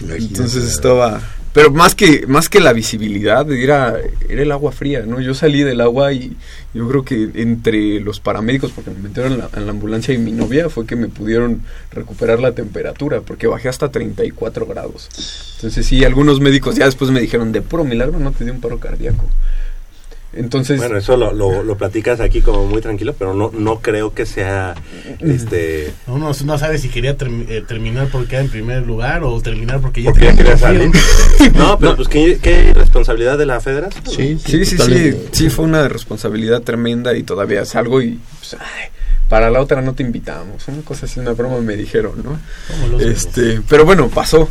Imagínate. 0.00 0.24
Entonces 0.34 0.64
estaba... 0.64 1.20
Pero 1.54 1.70
más 1.70 1.94
que, 1.94 2.26
más 2.26 2.48
que 2.48 2.58
la 2.58 2.72
visibilidad, 2.72 3.50
era, 3.52 3.96
era 4.28 4.42
el 4.42 4.50
agua 4.50 4.72
fría, 4.72 5.04
¿no? 5.06 5.20
Yo 5.20 5.34
salí 5.34 5.62
del 5.62 5.80
agua 5.80 6.12
y 6.12 6.36
yo 6.74 6.88
creo 6.88 7.04
que 7.04 7.30
entre 7.36 8.00
los 8.00 8.18
paramédicos, 8.18 8.72
porque 8.72 8.90
me 8.90 8.98
metieron 8.98 9.34
en 9.34 9.38
la, 9.38 9.50
en 9.54 9.64
la 9.64 9.70
ambulancia 9.70 10.12
y 10.12 10.18
mi 10.18 10.32
novia, 10.32 10.68
fue 10.68 10.84
que 10.84 10.96
me 10.96 11.06
pudieron 11.06 11.62
recuperar 11.92 12.40
la 12.40 12.56
temperatura, 12.56 13.20
porque 13.20 13.46
bajé 13.46 13.68
hasta 13.68 13.92
34 13.92 14.66
grados. 14.66 15.08
Entonces 15.54 15.86
sí, 15.86 16.04
algunos 16.04 16.40
médicos 16.40 16.74
ya 16.74 16.86
después 16.86 17.12
me 17.12 17.20
dijeron, 17.20 17.52
de 17.52 17.62
puro 17.62 17.84
milagro 17.84 18.18
no 18.18 18.32
te 18.32 18.42
dio 18.42 18.52
un 18.52 18.60
paro 18.60 18.80
cardíaco. 18.80 19.24
Entonces... 20.36 20.78
Bueno, 20.78 20.96
eso 20.98 21.16
lo, 21.16 21.32
lo, 21.32 21.62
lo 21.62 21.76
platicas 21.76 22.20
aquí 22.20 22.40
como 22.40 22.66
muy 22.66 22.80
tranquilo, 22.80 23.14
pero 23.18 23.34
no, 23.34 23.50
no 23.52 23.80
creo 23.80 24.14
que 24.14 24.26
sea 24.26 24.74
este 25.20 25.92
Uno 26.06 26.32
no 26.44 26.58
sabe 26.58 26.78
si 26.78 26.88
quería 26.88 27.16
termi- 27.16 27.46
eh, 27.48 27.62
terminar 27.66 28.08
porque 28.10 28.28
quedar 28.30 28.44
en 28.44 28.50
primer 28.50 28.86
lugar 28.86 29.22
o 29.22 29.40
terminar 29.40 29.80
porque 29.80 30.02
ya 30.02 30.10
porque 30.10 30.28
quería 30.34 30.52
que 30.52 30.58
salir. 30.58 30.90
No, 31.54 31.78
pero 31.78 31.92
No. 31.92 31.96
pues 31.96 32.08
¿qué, 32.08 32.38
qué 32.40 32.72
responsabilidad 32.74 33.38
de 33.38 33.46
la 33.46 33.60
federación. 33.60 34.04
Sí, 34.06 34.38
Sí, 34.44 34.64
sí, 34.64 34.76
sí, 34.78 35.14
sí, 35.32 35.50
fue 35.50 35.64
una 35.64 35.88
responsabilidad 35.88 36.62
tremenda 36.62 37.16
y 37.16 37.22
todavía 37.22 37.64
salgo 37.64 38.00
y 38.02 38.18
pues, 38.38 38.54
ay, 38.54 38.88
para 39.28 39.50
la 39.50 39.60
otra 39.60 39.80
no 39.82 39.94
te 39.94 40.02
invitamos. 40.02 40.66
Una 40.68 40.82
cosa 40.82 41.06
así, 41.06 41.18
una 41.20 41.32
broma 41.32 41.58
me 41.60 41.76
dijeron, 41.76 42.12
¿no? 42.22 42.38
Este, 43.00 43.60
pero 43.68 43.84
bueno, 43.84 44.08
pasó. 44.08 44.48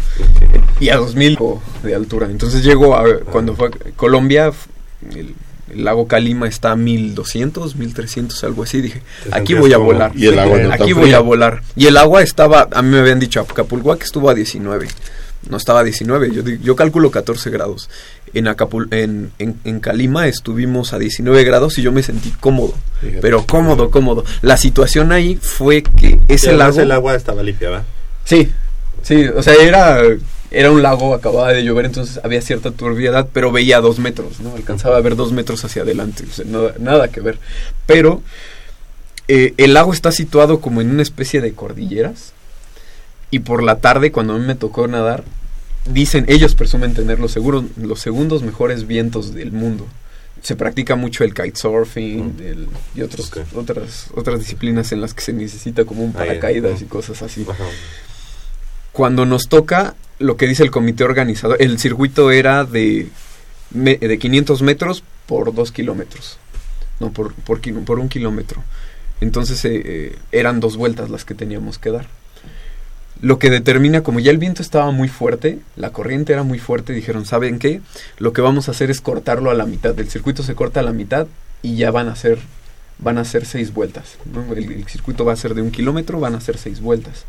Y 0.80 0.90
a 0.90 0.98
2000 0.98 1.38
de 1.84 1.96
altura. 1.96 2.28
Entonces 2.30 2.64
llego 2.64 2.96
a, 2.96 3.20
cuando 3.20 3.56
fue 3.56 3.68
a 3.68 3.72
Colombia, 3.96 4.52
el, 5.16 5.34
el 5.74 5.84
lago 5.84 6.08
Calima 6.08 6.48
está 6.48 6.72
a 6.72 6.76
1200, 6.76 7.76
1300, 7.76 8.44
algo 8.44 8.64
así. 8.64 8.82
Dije, 8.82 9.02
aquí 9.32 9.54
voy 9.54 9.74
a 9.74 9.78
volar. 9.78 10.12
Y 10.16 10.28
el 10.28 10.40
agua 10.40 10.58
no 10.60 10.74
aquí 10.74 10.94
voy 10.94 11.04
fría. 11.04 11.18
a 11.18 11.22
volar. 11.22 11.62
Y 11.76 11.88
el 11.88 11.98
agua 11.98 12.22
estaba, 12.22 12.68
a 12.72 12.82
mí 12.82 12.90
me 12.90 13.00
habían 13.00 13.20
dicho, 13.20 13.42
Acapulco 13.42 13.96
que 13.98 14.06
estuvo 14.06 14.30
a 14.30 14.34
19. 14.34 14.88
No 15.50 15.58
estaba 15.58 15.82
a 15.82 15.84
19, 15.84 16.32
yo, 16.32 16.42
yo 16.42 16.76
calculo 16.76 17.12
14 17.12 17.50
grados. 17.50 17.90
En, 18.34 18.48
Acapul 18.48 18.88
en, 18.92 19.32
en, 19.40 19.60
en 19.64 19.80
Calima 19.80 20.28
estuvimos 20.28 20.94
a 20.94 21.00
19 21.00 21.44
grados 21.44 21.78
y 21.78 21.82
yo 21.82 21.92
me 21.92 22.02
sentí 22.02 22.32
cómodo. 22.40 22.74
Fíjate. 23.02 23.20
Pero 23.22 23.46
cómodo, 23.46 23.92
cómodo. 23.92 24.24
La 24.42 24.58
situación 24.58 25.12
ahí 25.12 25.38
fue 25.42 25.84
que 25.84 26.20
ese 26.30 26.54
lago... 26.54 26.80
el 26.80 26.92
agua 26.92 27.16
estaba 27.16 27.44
limpia, 27.44 27.70
¿va? 27.70 27.84
Sí, 28.24 28.50
sí, 29.02 29.26
o 29.26 29.44
sea, 29.44 29.54
era, 29.56 30.02
era 30.54 30.72
un 30.72 30.82
lago, 30.84 31.14
acababa 31.16 31.52
de 31.52 31.64
llover, 31.64 31.86
entonces 31.86 32.20
había 32.24 32.42
cierta 32.42 32.72
turbiedad, 32.72 33.28
pero 33.34 33.52
veía 33.52 33.82
dos 33.82 34.00
metros, 34.00 34.40
¿no? 34.40 34.56
Alcanzaba 34.56 34.98
a 34.98 35.02
ver 35.02 35.16
dos 35.16 35.32
metros 35.34 35.66
hacia 35.66 35.82
adelante, 35.82 36.24
o 36.30 36.34
sea, 36.34 36.46
no- 36.48 36.70
nada 36.80 37.10
que 37.10 37.20
ver. 37.22 37.40
Pero 37.88 38.22
eh, 39.28 39.54
el 39.58 39.74
lago 39.74 39.94
está 39.94 40.12
situado 40.12 40.62
como 40.62 40.82
en 40.82 40.90
una 40.92 41.02
especie 41.02 41.42
de 41.42 41.54
cordilleras 41.54 42.34
y 43.32 43.40
por 43.40 43.64
la 43.64 43.78
tarde, 43.80 44.12
cuando 44.12 44.34
a 44.34 44.38
mí 44.38 44.46
me 44.46 44.56
tocó 44.56 44.88
nadar, 44.88 45.24
dicen, 45.90 46.26
ellos 46.28 46.56
presumen 46.56 46.94
tener 46.94 47.20
los, 47.20 47.32
seguros, 47.32 47.66
los 47.78 48.00
segundos 48.00 48.44
mejores 48.44 48.86
vientos 48.88 49.34
del 49.34 49.52
mundo. 49.52 49.88
Se 50.44 50.56
practica 50.56 50.96
mucho 50.96 51.24
el 51.24 51.34
kitesurfing 51.34 52.36
el- 52.44 52.68
y 52.96 53.02
otros, 53.02 53.32
otras, 53.56 54.08
otras 54.14 54.40
disciplinas 54.40 54.92
en 54.92 55.02
las 55.02 55.14
que 55.14 55.22
se 55.22 55.34
necesita 55.34 55.86
como 55.86 56.04
un 56.04 56.10
Ahí, 56.10 56.28
paracaídas 56.28 56.82
y 56.82 56.86
cosas 56.86 57.22
así 57.24 57.46
Ajá. 57.50 57.64
cuando 58.92 59.26
nos 59.26 59.48
toca 59.48 59.96
lo 60.24 60.38
que 60.38 60.48
dice 60.48 60.64
el 60.64 60.72
comité 60.72 61.04
organizador, 61.04 61.62
el 61.62 61.78
circuito 61.80 62.32
era 62.32 62.64
de, 62.64 63.10
de 63.72 64.18
500 64.18 64.62
metros 64.62 65.04
por 65.28 65.54
2 65.54 65.72
kilómetros, 65.72 66.38
no 67.00 67.12
por, 67.12 67.34
por, 67.34 67.60
por 67.84 68.00
un 68.00 68.08
kilómetro. 68.08 68.64
Entonces 69.20 69.64
eh, 69.66 69.82
eh, 69.86 70.16
eran 70.32 70.60
dos 70.60 70.78
vueltas 70.78 71.10
las 71.10 71.26
que 71.26 71.36
teníamos 71.36 71.78
que 71.78 71.92
dar. 71.92 72.08
Lo 73.22 73.38
que 73.38 73.50
determina, 73.50 74.02
como 74.02 74.20
ya 74.20 74.32
el 74.32 74.38
viento 74.38 74.62
estaba 74.62 74.92
muy 74.92 75.08
fuerte, 75.08 75.60
la 75.76 75.92
corriente 75.92 76.34
era 76.34 76.44
muy 76.44 76.60
fuerte, 76.60 76.94
dijeron, 76.94 77.26
¿saben 77.26 77.60
qué? 77.60 77.82
Lo 78.18 78.34
que 78.34 78.42
vamos 78.42 78.68
a 78.68 78.72
hacer 78.72 78.92
es 78.92 79.02
cortarlo 79.02 79.50
a 79.50 79.54
la 79.54 79.66
mitad. 79.66 79.98
El 79.98 80.10
circuito 80.10 80.44
se 80.44 80.56
corta 80.56 80.80
a 80.80 80.84
la 80.84 80.94
mitad 80.94 81.28
y 81.62 81.76
ya 81.76 81.92
van 81.92 82.08
a 82.08 82.16
ser, 82.16 82.40
van 83.00 83.18
a 83.18 83.26
seis 83.26 83.74
vueltas. 83.74 84.18
El, 84.56 84.72
el 84.72 84.88
circuito 84.88 85.24
va 85.26 85.34
a 85.34 85.38
ser 85.38 85.54
de 85.54 85.62
un 85.62 85.72
kilómetro, 85.72 86.20
van 86.20 86.36
a 86.36 86.42
ser 86.42 86.58
seis 86.58 86.82
vueltas. 86.82 87.26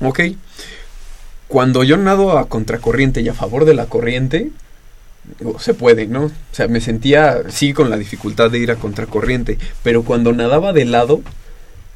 Ok. 0.00 0.20
Cuando 1.48 1.84
yo 1.84 1.96
nado 1.96 2.36
a 2.38 2.48
contracorriente 2.48 3.20
y 3.20 3.28
a 3.28 3.34
favor 3.34 3.64
de 3.64 3.74
la 3.74 3.86
corriente, 3.86 4.50
digo, 5.38 5.58
se 5.60 5.74
puede, 5.74 6.06
¿no? 6.06 6.24
O 6.24 6.30
sea, 6.52 6.66
me 6.68 6.80
sentía, 6.80 7.42
sí, 7.48 7.72
con 7.72 7.88
la 7.90 7.96
dificultad 7.96 8.50
de 8.50 8.58
ir 8.58 8.70
a 8.70 8.76
contracorriente, 8.76 9.58
pero 9.82 10.02
cuando 10.02 10.32
nadaba 10.32 10.72
de 10.72 10.84
lado, 10.86 11.20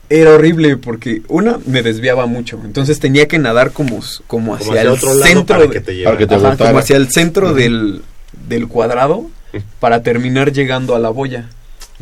era 0.08 0.34
horrible 0.34 0.76
porque, 0.76 1.22
una, 1.28 1.58
me 1.66 1.82
desviaba 1.82 2.26
mucho, 2.26 2.60
entonces 2.64 2.98
tenía 3.00 3.26
que 3.28 3.38
nadar 3.38 3.72
como, 3.72 4.00
como 4.26 4.54
hacia, 4.54 4.66
Como 4.66 4.78
hacia 4.78 4.82
el 4.82 4.88
otro 4.88 5.14
lado 5.14 5.24
centro, 5.32 5.46
para 5.56 5.62
de- 5.66 5.70
que 5.70 5.80
te 5.80 5.92
lleve. 5.94 6.04
para 6.04 6.18
que 6.18 6.26
te 6.26 6.34
Ajá, 6.34 6.50
botara. 6.50 6.70
como 6.70 6.78
hacia 6.80 6.96
el 6.96 7.10
centro 7.10 7.52
del, 7.54 8.02
del 8.48 8.66
cuadrado 8.68 9.28
para 9.80 10.02
terminar 10.02 10.52
llegando 10.52 10.94
a 10.96 10.98
la 11.00 11.10
boya, 11.10 11.48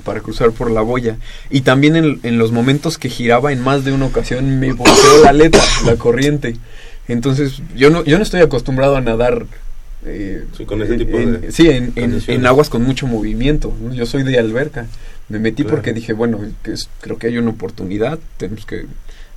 para 0.05 0.21
cruzar 0.21 0.53
por 0.53 0.71
la 0.71 0.81
boya. 0.81 1.17
Y 1.51 1.63
también 1.63 1.97
en, 1.97 2.21
en 2.23 2.39
los 2.39 2.53
momentos 2.53 2.99
que 2.99 3.09
giraba 3.11 3.53
en 3.53 3.61
más 3.63 3.85
de 3.85 3.93
una 3.93 4.07
ocasión 4.07 4.59
me 4.61 4.73
volteó 4.73 5.23
la 5.25 5.31
aleta, 5.31 5.61
la 5.85 5.97
corriente. 5.97 6.57
Entonces 7.09 7.63
yo 7.77 7.91
no, 7.91 8.05
yo 8.05 8.17
no 8.19 8.23
estoy 8.23 8.41
acostumbrado 8.41 8.97
a 8.97 9.01
nadar. 9.01 9.47
eh, 10.05 10.45
Sí, 10.57 10.65
con 10.65 10.81
ese 10.83 10.97
tipo 10.97 11.19
en- 11.19 11.41
de 11.41 11.53
sí, 11.53 11.67
en, 11.69 11.85
en- 11.85 11.93
condiciones. 11.93 12.29
en 12.29 12.47
aguas 12.47 12.69
con 12.71 12.83
mucho 12.85 13.07
movimiento. 13.07 13.75
¿no? 13.83 13.93
Yo 13.93 14.07
soy 14.07 14.23
de 14.23 14.39
alberca. 14.39 14.87
Me 15.29 15.39
metí 15.39 15.63
Claro. 15.65 15.77
porque 15.77 15.93
dije, 15.93 16.13
bueno, 16.13 16.39
que 16.63 16.73
es- 16.73 16.89
creo 17.01 17.19
que 17.19 17.27
hay 17.27 17.39
una 17.39 17.51
oportunidad, 17.51 18.19
tenemos 18.37 18.65
que 18.65 18.87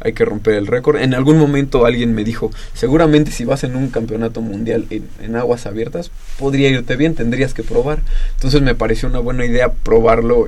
hay 0.04 0.14
que 0.14 0.26
romper 0.26 0.56
el 0.56 0.66
récord. 0.66 0.98
En 1.00 1.14
algún 1.14 1.38
momento 1.38 1.86
alguien 1.86 2.16
me 2.16 2.24
dijo, 2.24 2.50
seguramente 2.74 3.30
si 3.32 3.46
vas 3.46 3.64
en 3.64 3.76
un 3.76 3.90
campeonato 3.90 4.42
mundial 4.42 4.88
en, 4.90 5.08
en 5.22 5.36
aguas 5.36 5.68
abiertas, 5.68 6.10
podría 6.40 6.70
irte 6.70 6.96
bien, 6.96 7.14
tendrías 7.14 7.54
que 7.54 7.62
probar. 7.62 8.00
Entonces 8.36 8.62
me 8.64 8.74
pareció 8.74 9.10
una 9.10 9.20
buena 9.20 9.46
idea 9.46 9.72
probarlo 9.72 10.48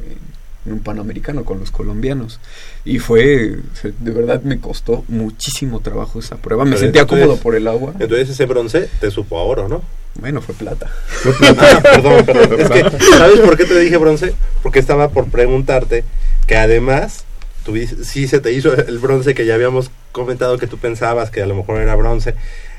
en, 0.66 0.74
un 0.74 0.80
panamericano 0.80 1.46
con 1.46 1.60
los 1.60 1.72
colombianos. 1.72 2.40
Y 2.86 3.00
fue, 3.00 3.58
se- 3.82 3.94
de 4.00 4.12
verdad 4.12 4.42
me 4.44 4.60
costó 4.60 5.04
muchísimo 5.08 5.80
trabajo 5.82 6.20
esa 6.20 6.38
prueba. 6.38 6.64
Me 6.66 6.72
Pero 6.72 6.82
sentía 6.82 7.02
entonces- 7.02 7.26
cómodo 7.28 7.42
por 7.42 7.56
el 7.56 7.68
agua. 7.68 7.94
Entonces 8.00 8.30
ese 8.30 8.46
bronce 8.46 8.90
te 9.00 9.12
supo 9.12 9.40
a 9.40 9.44
oro, 9.44 9.68
¿no? 9.68 9.82
Bueno, 10.20 10.42
fue 10.42 10.54
plata. 10.56 10.90
Ah, 11.58 11.80
perdón, 11.82 12.26
perdón. 12.26 12.60
Es 12.62 12.70
que, 12.70 13.06
¿sabes 13.18 13.40
por 13.40 13.58
qué 13.58 13.66
te 13.66 13.80
dije 13.80 13.98
bronce? 13.98 14.34
Porque 14.62 14.80
estaba 14.80 15.10
por 15.10 15.28
preguntarte 15.30 16.04
que 16.48 16.56
además, 16.56 17.26
tuviste, 17.66 18.04
sí 18.04 18.28
se 18.28 18.40
te 18.40 18.52
hizo 18.54 18.74
el 18.76 19.00
bronce 19.00 19.34
que 19.34 19.46
ya 19.46 19.56
habíamos 19.56 19.90
comentado 20.12 20.58
que 20.60 20.68
tú 20.68 20.78
pensabas 20.78 21.32
que 21.32 21.42
a 21.42 21.46
lo 21.48 21.56
mejor 21.56 21.82
era 21.82 21.96
bronce. 21.96 22.36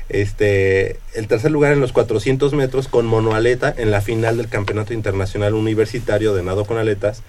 Este, 0.07 0.97
el 1.15 1.27
tercer 1.27 1.49
lugar 1.51 1.73
en 1.73 1.81
los 1.81 1.91
400 1.91 2.53
metros 2.53 2.87
con 2.87 3.05
monoaleta 3.07 3.73
en 3.75 3.89
la 3.91 4.01
final 4.01 4.37
del 4.37 4.47
Campeonato 4.47 4.93
Internacional 4.93 5.55
Universitario 5.55 6.33
de 6.35 6.43
Nado 6.43 6.65
con 6.65 6.77
Aletas, 6.77 7.21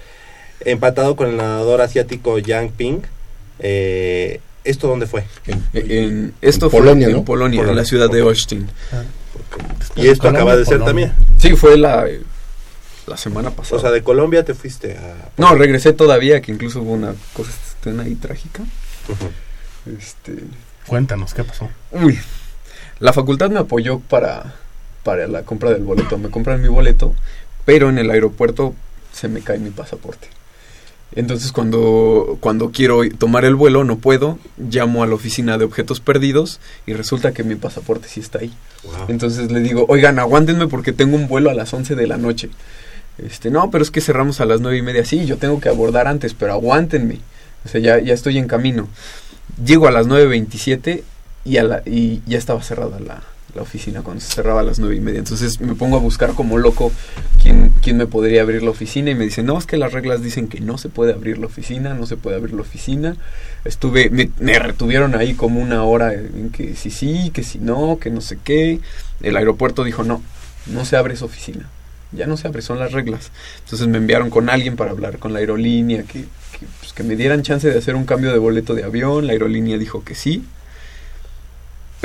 empatado 0.60 1.16
con 1.16 1.28
el 1.28 1.36
nadador 1.36 1.80
asiático 1.80 2.38
Yang 2.38 2.70
Ping. 2.72 2.98
Eh, 3.58 4.40
¿Esto 4.64 4.88
dónde 4.88 5.06
fue? 5.06 5.24
En, 5.72 6.34
esto 6.40 6.66
En 6.66 6.70
fue 6.70 6.80
Polonia, 7.24 7.62
en 7.62 7.76
la 7.76 7.84
ciudad 7.84 8.10
de 8.10 8.22
ok. 8.22 8.28
Austin. 8.28 8.68
Y 9.94 10.08
esto 10.08 10.22
Colombia, 10.22 10.40
acaba 10.40 10.56
de 10.56 10.64
ser 10.64 10.84
también. 10.84 11.12
Sí, 11.38 11.54
fue 11.54 11.78
la, 11.78 12.06
la 13.06 13.16
semana 13.16 13.50
pasada. 13.50 13.76
O 13.76 13.80
sea, 13.80 13.90
de 13.92 14.02
Colombia 14.02 14.44
te 14.44 14.54
fuiste 14.54 14.96
a... 14.96 15.30
No, 15.36 15.54
regresé 15.54 15.92
todavía, 15.92 16.40
que 16.40 16.50
incluso 16.52 16.82
hubo 16.82 16.92
una 16.92 17.14
cosa 17.32 17.52
ahí 18.02 18.16
trágica. 18.16 18.64
Este, 19.98 20.34
Cuéntanos, 20.86 21.32
¿qué 21.32 21.44
pasó? 21.44 21.68
uy, 21.92 22.18
la 22.98 23.12
facultad 23.12 23.50
me 23.50 23.60
apoyó 23.60 24.00
para, 24.00 24.54
para 25.04 25.28
la 25.28 25.42
compra 25.42 25.70
del 25.70 25.84
boleto. 25.84 26.18
Me 26.18 26.30
compran 26.30 26.60
mi 26.60 26.68
boleto, 26.68 27.14
pero 27.64 27.88
en 27.88 27.98
el 27.98 28.10
aeropuerto 28.10 28.74
se 29.12 29.28
me 29.28 29.40
cae 29.42 29.58
mi 29.58 29.70
pasaporte. 29.70 30.28
Entonces 31.12 31.52
cuando, 31.52 32.36
cuando 32.40 32.72
quiero 32.72 33.08
tomar 33.10 33.44
el 33.44 33.54
vuelo 33.54 33.84
no 33.84 33.98
puedo, 33.98 34.38
llamo 34.58 35.02
a 35.02 35.06
la 35.06 35.14
oficina 35.14 35.56
de 35.56 35.64
objetos 35.64 36.00
perdidos 36.00 36.60
y 36.86 36.92
resulta 36.92 37.32
que 37.32 37.44
mi 37.44 37.54
pasaporte 37.54 38.08
sí 38.08 38.20
está 38.20 38.40
ahí. 38.40 38.52
Wow. 38.84 39.06
Entonces 39.08 39.50
le 39.50 39.60
digo, 39.60 39.86
oigan, 39.88 40.18
aguántenme 40.18 40.66
porque 40.66 40.92
tengo 40.92 41.16
un 41.16 41.28
vuelo 41.28 41.50
a 41.50 41.54
las 41.54 41.72
11 41.72 41.94
de 41.94 42.06
la 42.06 42.16
noche. 42.16 42.50
Este, 43.18 43.50
no, 43.50 43.70
pero 43.70 43.82
es 43.82 43.90
que 43.90 44.00
cerramos 44.00 44.40
a 44.40 44.44
las 44.44 44.60
nueve 44.60 44.78
y 44.78 44.82
media. 44.82 45.04
Sí, 45.04 45.24
yo 45.24 45.38
tengo 45.38 45.60
que 45.60 45.68
abordar 45.68 46.06
antes, 46.06 46.34
pero 46.34 46.52
aguántenme. 46.52 47.20
O 47.64 47.68
sea, 47.68 47.80
ya, 47.80 47.98
ya 47.98 48.12
estoy 48.12 48.38
en 48.38 48.46
camino. 48.46 48.88
Llego 49.64 49.88
a 49.88 49.90
las 49.90 50.06
9.27 50.06 51.02
y, 51.44 51.56
a 51.56 51.62
la, 51.62 51.82
y 51.86 52.20
ya 52.26 52.36
estaba 52.38 52.62
cerrada 52.62 53.00
la, 53.00 53.22
la 53.56 53.62
oficina 53.62 54.02
cuando 54.02 54.20
se 54.20 54.32
cerraba 54.32 54.60
a 54.60 54.62
las 54.62 54.78
nueve 54.78 54.94
y 54.94 55.00
media. 55.00 55.18
Entonces 55.18 55.60
me 55.60 55.74
pongo 55.74 55.96
a 55.96 56.00
buscar 56.00 56.34
como 56.34 56.58
loco 56.58 56.92
quién, 57.42 57.72
quién 57.82 57.96
me 57.96 58.06
podría 58.06 58.42
abrir 58.42 58.62
la 58.62 58.70
oficina 58.70 59.10
y 59.10 59.14
me 59.14 59.24
dicen, 59.24 59.46
no, 59.46 59.58
es 59.58 59.66
que 59.66 59.76
las 59.76 59.92
reglas 59.92 60.22
dicen 60.22 60.46
que 60.46 60.60
no 60.60 60.78
se 60.78 60.88
puede 60.88 61.12
abrir 61.12 61.38
la 61.38 61.46
oficina, 61.46 61.94
no 61.94 62.06
se 62.06 62.16
puede 62.16 62.36
abrir 62.36 62.54
la 62.54 62.62
oficina. 62.62 63.16
Estuve, 63.64 64.10
me, 64.10 64.58
retuvieron 64.58 65.14
ahí 65.16 65.34
como 65.34 65.60
una 65.60 65.82
hora 65.82 66.14
en 66.14 66.50
que 66.50 66.76
sí, 66.76 66.90
sí, 66.90 67.30
que 67.34 67.42
si 67.42 67.58
no, 67.58 67.98
que 67.98 68.10
no 68.10 68.20
sé 68.20 68.38
qué. 68.42 68.80
El 69.22 69.36
aeropuerto 69.36 69.82
dijo, 69.82 70.04
no, 70.04 70.22
no 70.66 70.84
se 70.84 70.96
abre 70.96 71.14
esa 71.14 71.24
oficina. 71.24 71.68
Ya 72.12 72.26
no 72.26 72.36
se 72.36 72.46
abre, 72.46 72.62
son 72.62 72.78
las 72.78 72.92
reglas. 72.92 73.32
Entonces 73.64 73.88
me 73.88 73.98
enviaron 73.98 74.30
con 74.30 74.48
alguien 74.48 74.76
para 74.76 74.92
hablar 74.92 75.18
con 75.18 75.32
la 75.32 75.40
aerolínea, 75.40 76.04
que, 76.04 76.20
que, 76.20 76.66
pues, 76.78 76.92
que 76.92 77.02
me 77.02 77.16
dieran 77.16 77.42
chance 77.42 77.68
de 77.68 77.76
hacer 77.76 77.96
un 77.96 78.04
cambio 78.04 78.32
de 78.32 78.38
boleto 78.38 78.74
de 78.74 78.84
avión. 78.84 79.26
La 79.26 79.32
aerolínea 79.32 79.76
dijo 79.78 80.04
que 80.04 80.14
sí. 80.14 80.44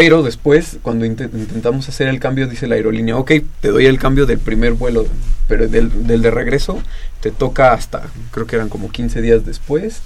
Pero 0.02 0.24
después, 0.24 0.80
cuando 0.82 1.06
inte- 1.06 1.30
intentamos 1.32 1.88
hacer 1.88 2.08
el 2.08 2.20
cambio, 2.20 2.48
dice 2.48 2.66
la 2.66 2.74
aerolínea, 2.74 3.18
ok, 3.18 3.34
te 3.60 3.68
doy 3.68 3.86
el 3.86 4.00
cambio 4.00 4.26
del 4.26 4.40
primer 4.40 4.74
vuelo, 4.74 5.06
pero 5.48 5.68
del, 5.68 6.08
del 6.08 6.24
de 6.24 6.32
regreso 6.32 6.82
te 7.20 7.30
toca 7.30 7.74
hasta, 7.74 8.10
creo 8.32 8.48
que 8.48 8.56
eran 8.56 8.68
como 8.68 8.90
15 8.90 9.22
días 9.22 9.46
después, 9.46 10.02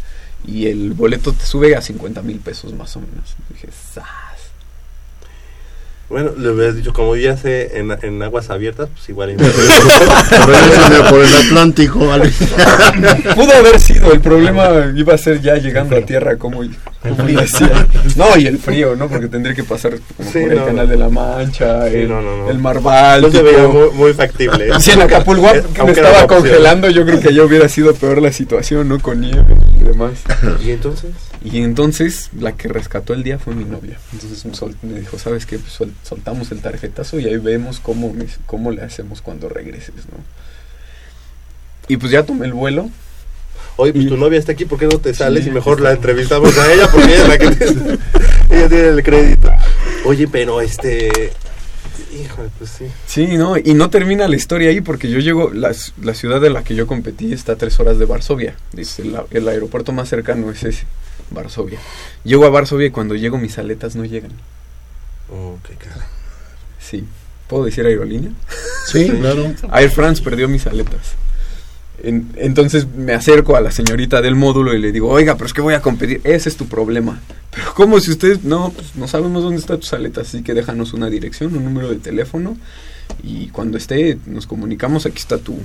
y 0.45 0.67
el 0.67 0.91
boleto 0.91 1.31
te 1.31 1.45
sube 1.45 1.77
a 1.77 1.81
50 1.81 2.21
mil 2.23 2.39
pesos 2.39 2.73
más 2.73 2.93
o 2.97 2.99
menos. 2.99 3.38
dije, 3.49 3.69
¡zas! 3.71 4.03
Bueno, 6.08 6.32
le 6.38 6.50
hubieras 6.50 6.76
dicho, 6.76 6.94
como 6.94 7.15
ya 7.15 7.36
sé 7.36 7.80
en, 7.80 7.91
en 8.04 8.22
aguas 8.22 8.52
abiertas, 8.52 8.89
pues 8.94 9.10
igual. 9.10 9.32
y- 9.32 9.36
Por 11.10 11.20
el, 11.24 11.34
Atlántico, 11.36 12.06
¿vale? 12.08 12.32
Pudo 13.36 13.54
haber 13.54 13.80
sido, 13.80 14.12
el 14.13 14.20
problema 14.22 14.91
iba 14.96 15.13
a 15.15 15.18
ser 15.18 15.41
ya 15.41 15.56
llegando 15.56 15.96
a 15.98 16.02
tierra, 16.02 16.38
como, 16.38 16.58
como 17.02 17.24
decía. 17.28 17.88
No, 18.15 18.38
y 18.38 18.46
el 18.48 18.60
frío, 18.60 18.96
¿no? 18.96 19.08
Porque 19.08 19.28
tendría 19.28 19.56
que 19.56 19.63
pasar 19.63 19.94
como 20.15 20.32
Sí, 20.32 20.41
por 20.41 20.52
el 20.54 20.60
Canal 20.63 20.86
no. 20.86 20.91
de 20.91 20.98
la 20.98 21.10
Mancha, 21.10 21.89
Sí, 21.89 21.96
el, 21.98 22.10
no, 22.10 22.22
no, 22.22 22.38
no. 22.38 22.50
el 22.52 22.60
Mar 22.60 22.76
no 22.76 22.82
Báltico. 22.82 23.32
se 23.38 23.41
veía 23.44 23.68
muy, 23.68 23.89
muy 23.94 24.13
factible. 24.13 24.68
¿eh? 24.70 24.72
Si 24.80 24.91
en 24.91 25.02
Acapulco 25.02 25.48
que 25.74 25.84
me 25.84 25.91
estaba 25.91 26.28
congelando, 26.28 26.89
yo 26.89 27.04
creo 27.06 27.20
que 27.20 27.34
ya 27.34 27.44
hubiera 27.44 27.68
sido 27.68 27.94
peor 27.96 28.22
la 28.22 28.32
situación, 28.32 28.88
¿no? 28.88 29.00
Con 29.00 29.22
nieve. 29.22 29.44
demás. 29.84 30.12
¿Y 30.63 30.72
entonces? 30.72 31.12
Y 31.45 31.62
entonces 31.62 32.29
la 32.39 32.53
que 32.53 32.67
rescató 32.67 33.13
el 33.13 33.23
día 33.23 33.38
fue 33.39 33.53
mi 33.55 33.65
novia. 33.65 33.99
Entonces 34.13 34.45
me, 34.81 34.99
dijo, 34.99 35.19
¿sabes 35.19 35.45
qué? 35.45 35.60
Pues 35.60 35.71
sol- 35.73 35.93
soltamos 36.03 36.51
el 36.51 36.60
tarjetazo 36.62 37.19
y 37.19 37.25
ahí 37.25 37.38
vemos 37.38 37.79
cómo, 37.79 38.13
cómo 38.45 38.71
le 38.71 38.81
hacemos 38.81 39.21
cuando 39.21 39.47
regreses, 39.47 39.95
¿no? 40.12 40.17
Y 41.88 41.97
pues 41.97 42.12
ya 42.12 42.23
tomé 42.23 42.47
el 42.47 42.53
vuelo. 42.53 42.89
Oye, 43.77 43.91
pues 43.93 44.05
Y- 44.05 44.08
tu 44.10 44.17
novia 44.17 44.39
está 44.39 44.53
aquí, 44.53 44.65
¿por 44.65 44.79
qué 44.79 44.88
no 44.88 44.97
te 44.99 45.13
sales 45.13 45.43
Sí, 45.43 45.49
y 45.49 45.53
mejor 45.53 45.81
la 45.81 45.91
entrevistamos 45.91 46.58
a 46.58 46.73
ella? 46.73 46.88
Porque 46.91 47.13
ella 47.13 47.21
es 47.23 47.27
la 47.27 47.38
que 47.38 47.51
tiene, 47.55 47.97
ella 48.49 48.69
tiene 48.69 48.88
el 48.88 49.03
crédito. 49.03 49.51
Oye, 50.05 50.27
pero 50.27 50.62
este... 50.62 51.34
Híjole, 52.19 52.49
pues 52.58 52.69
sí. 52.71 52.86
Sí, 53.08 53.38
¿no? 53.38 53.58
Y 53.58 53.73
no 53.73 53.89
termina 53.89 54.27
la 54.29 54.36
historia 54.38 54.69
ahí 54.69 54.79
porque 54.79 55.10
yo 55.10 55.19
llego, 55.19 55.51
la, 55.53 55.73
la 56.01 56.13
ciudad 56.13 56.39
de 56.39 56.49
la 56.49 56.63
que 56.63 56.73
yo 56.73 56.88
competí 56.88 57.34
está 57.34 57.53
a 57.53 57.55
tres 57.58 57.77
horas 57.79 57.99
de 57.99 58.05
Varsovia. 58.05 58.55
Dice, 58.71 59.03
el 59.31 59.47
aeropuerto 59.47 59.91
más 59.91 60.08
cercano 60.10 60.49
es 60.51 60.63
ese, 60.63 60.86
Varsovia. 61.32 61.80
Llego 62.24 62.46
a 62.46 62.50
Varsovia 62.50 62.88
y 62.88 62.92
cuando 62.92 63.16
llego 63.16 63.38
mis 63.38 63.58
aletas 63.58 63.96
no 63.96 64.06
llegan. 64.06 64.32
Oh, 65.32 65.58
qué 65.68 65.74
cara. 65.76 66.08
Sí. 66.80 67.04
¿Puedo 67.48 67.66
decir 67.66 67.86
aerolínea? 67.86 68.32
Sí, 68.88 69.10
claro. 69.20 69.54
Air 69.74 69.90
France 69.92 70.22
perdió 70.24 70.48
mis 70.48 70.66
aletas. 70.68 71.14
En- 72.04 72.32
entonces 72.36 72.88
me 72.88 73.14
acerco 73.14 73.56
a 73.56 73.62
la 73.62 73.72
señorita 73.72 74.22
del 74.22 74.36
módulo 74.36 74.74
y 74.74 74.80
le 74.80 74.92
digo, 74.92 75.10
oiga, 75.10 75.36
pero 75.36 75.46
es 75.48 75.54
que 75.54 75.62
voy 75.62 75.74
a 75.74 75.82
competir. 75.82 76.22
Ese 76.24 76.50
es 76.50 76.58
tu 76.58 76.68
problema. 76.68 77.22
Pero 77.52 77.74
¿cómo 77.74 78.00
si 78.00 78.12
ustedes 78.12 78.44
no, 78.44 78.72
pues, 78.72 78.96
no 78.96 79.08
sabemos 79.08 79.44
dónde 79.44 79.60
están 79.60 79.80
tus 79.80 79.94
aletas? 79.94 80.28
Así 80.28 80.44
que 80.44 80.54
déjanos 80.54 80.94
una 80.94 81.10
dirección, 81.10 81.56
un 81.56 81.64
número 81.64 81.90
de 81.90 81.96
teléfono. 81.98 82.58
Y 83.24 83.48
cuando 83.48 83.78
esté, 83.78 84.18
nos 84.28 84.46
comunicamos. 84.46 85.06
Aquí 85.06 85.18
está 85.20 85.38
tu, 85.38 85.58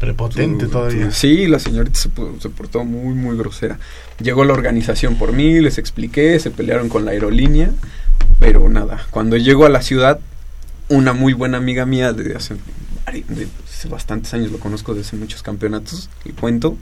Prepotente 0.00 0.66
tu- 0.66 0.70
todavía. 0.72 1.06
tu- 1.08 1.12
sí, 1.12 1.46
la 1.46 1.58
señorita 1.58 1.98
se, 1.98 2.08
portó 2.08 2.84
muy, 2.84 3.14
muy 3.14 3.36
grosera. 3.36 3.78
Llegó 4.20 4.44
la 4.44 4.52
organización 4.54 5.16
por 5.16 5.32
mí, 5.32 5.60
les 5.60 5.78
expliqué, 5.78 6.38
se 6.40 6.50
pelearon 6.50 6.88
con 6.88 7.04
la 7.04 7.10
aerolínea, 7.10 7.70
pero 8.40 8.68
nada. 8.68 9.06
Cuando 9.10 9.36
llego 9.36 9.66
a 9.66 9.68
la 9.68 9.82
ciudad, 9.82 10.18
una 10.88 11.12
muy 11.12 11.32
buena 11.32 11.58
amiga 11.58 11.84
mía 11.84 12.12
de 12.12 12.34
hace, 12.36 12.54
de 13.12 13.48
hace 13.68 13.88
bastantes 13.88 14.32
años, 14.34 14.50
lo 14.52 14.58
conozco 14.58 14.94
desde 14.94 15.16
muchos 15.16 15.42
campeonatos, 15.42 16.08
le 16.24 16.32
cuento, 16.32 16.76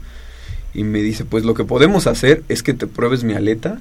y 0.73 0.83
me 0.83 0.99
dice, 1.01 1.25
pues 1.25 1.43
lo 1.43 1.53
que 1.53 1.63
podemos 1.65 2.07
hacer 2.07 2.43
es 2.49 2.63
que 2.63 2.73
te 2.73 2.87
pruebes 2.87 3.23
mi 3.23 3.33
aleta 3.33 3.79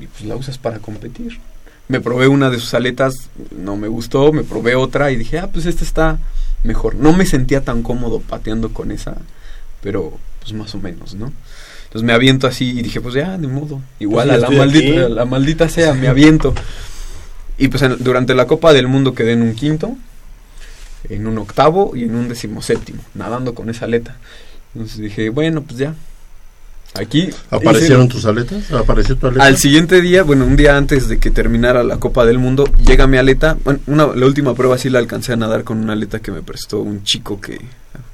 y 0.00 0.06
pues 0.06 0.24
la 0.24 0.36
usas 0.36 0.58
para 0.58 0.78
competir. 0.78 1.40
Me 1.92 2.00
probé 2.00 2.26
una 2.26 2.48
de 2.48 2.58
sus 2.58 2.72
aletas, 2.72 3.28
no 3.54 3.76
me 3.76 3.86
gustó, 3.86 4.32
me 4.32 4.44
probé 4.44 4.74
otra 4.74 5.10
y 5.10 5.16
dije, 5.16 5.38
ah, 5.38 5.48
pues 5.52 5.66
esta 5.66 5.84
está 5.84 6.18
mejor. 6.64 6.94
No 6.94 7.12
me 7.12 7.26
sentía 7.26 7.60
tan 7.60 7.82
cómodo 7.82 8.20
pateando 8.20 8.70
con 8.72 8.90
esa, 8.90 9.16
pero 9.82 10.18
pues 10.40 10.54
más 10.54 10.74
o 10.74 10.78
menos, 10.78 11.14
¿no? 11.14 11.32
Entonces 11.84 12.06
me 12.06 12.14
aviento 12.14 12.46
así 12.46 12.70
y 12.70 12.82
dije, 12.82 13.00
pues 13.02 13.14
ya, 13.14 13.36
de 13.36 13.46
modo. 13.46 13.80
Igual 14.00 14.28
Pues 14.28 14.38
a 14.38 14.40
la 14.40 14.48
maldita, 14.58 15.04
a 15.04 15.08
la 15.10 15.24
maldita 15.26 15.68
sea, 15.68 15.92
me 15.92 16.08
aviento. 16.08 16.54
Y 17.58 17.68
pues 17.68 17.82
en- 17.82 18.02
durante 18.02 18.34
la 18.34 18.46
Copa 18.46 18.72
del 18.72 18.88
Mundo 18.88 19.14
quedé 19.14 19.32
en 19.32 19.42
un 19.42 19.54
quinto, 19.54 19.94
en 21.10 21.26
un 21.26 21.36
octavo 21.36 21.92
y 21.94 22.04
en 22.04 22.14
un 22.14 22.28
decimoséptimo, 22.28 23.02
nadando 23.14 23.54
con 23.54 23.68
esa 23.68 23.84
aleta. 23.84 24.16
Entonces 24.74 24.98
dije, 24.98 25.28
bueno, 25.28 25.60
pues 25.62 25.76
ya. 25.78 25.94
Aquí 26.94 27.30
¿Aparecieron 27.50 28.04
hice- 28.04 28.12
tus 28.14 28.24
aletas? 28.26 28.70
¿Apareció 28.72 29.16
tu 29.16 29.26
aleta? 29.28 29.44
al 29.44 29.56
siguiente 29.56 30.00
día, 30.02 30.22
bueno, 30.24 30.44
un 30.44 30.56
día 30.56 30.76
antes 30.76 31.08
de 31.08 31.18
que 31.18 31.30
terminara 31.30 31.82
la 31.84 31.98
Copa 31.98 32.26
del 32.26 32.38
Mundo, 32.38 32.64
llega 32.86 33.06
mi 33.06 33.16
aleta. 33.16 33.56
Bueno, 33.64 33.80
una, 33.86 34.08
la 34.08 34.26
última 34.26 34.54
prueba 34.54 34.76
sí 34.76 34.90
la 34.90 34.98
alcancé 34.98 35.32
a 35.32 35.36
nadar 35.36 35.64
con 35.64 35.78
una 35.78 35.94
aleta 35.94 36.20
que 36.20 36.30
me 36.32 36.42
prestó 36.42 36.80
un 36.80 37.02
chico 37.02 37.40
que, 37.40 37.58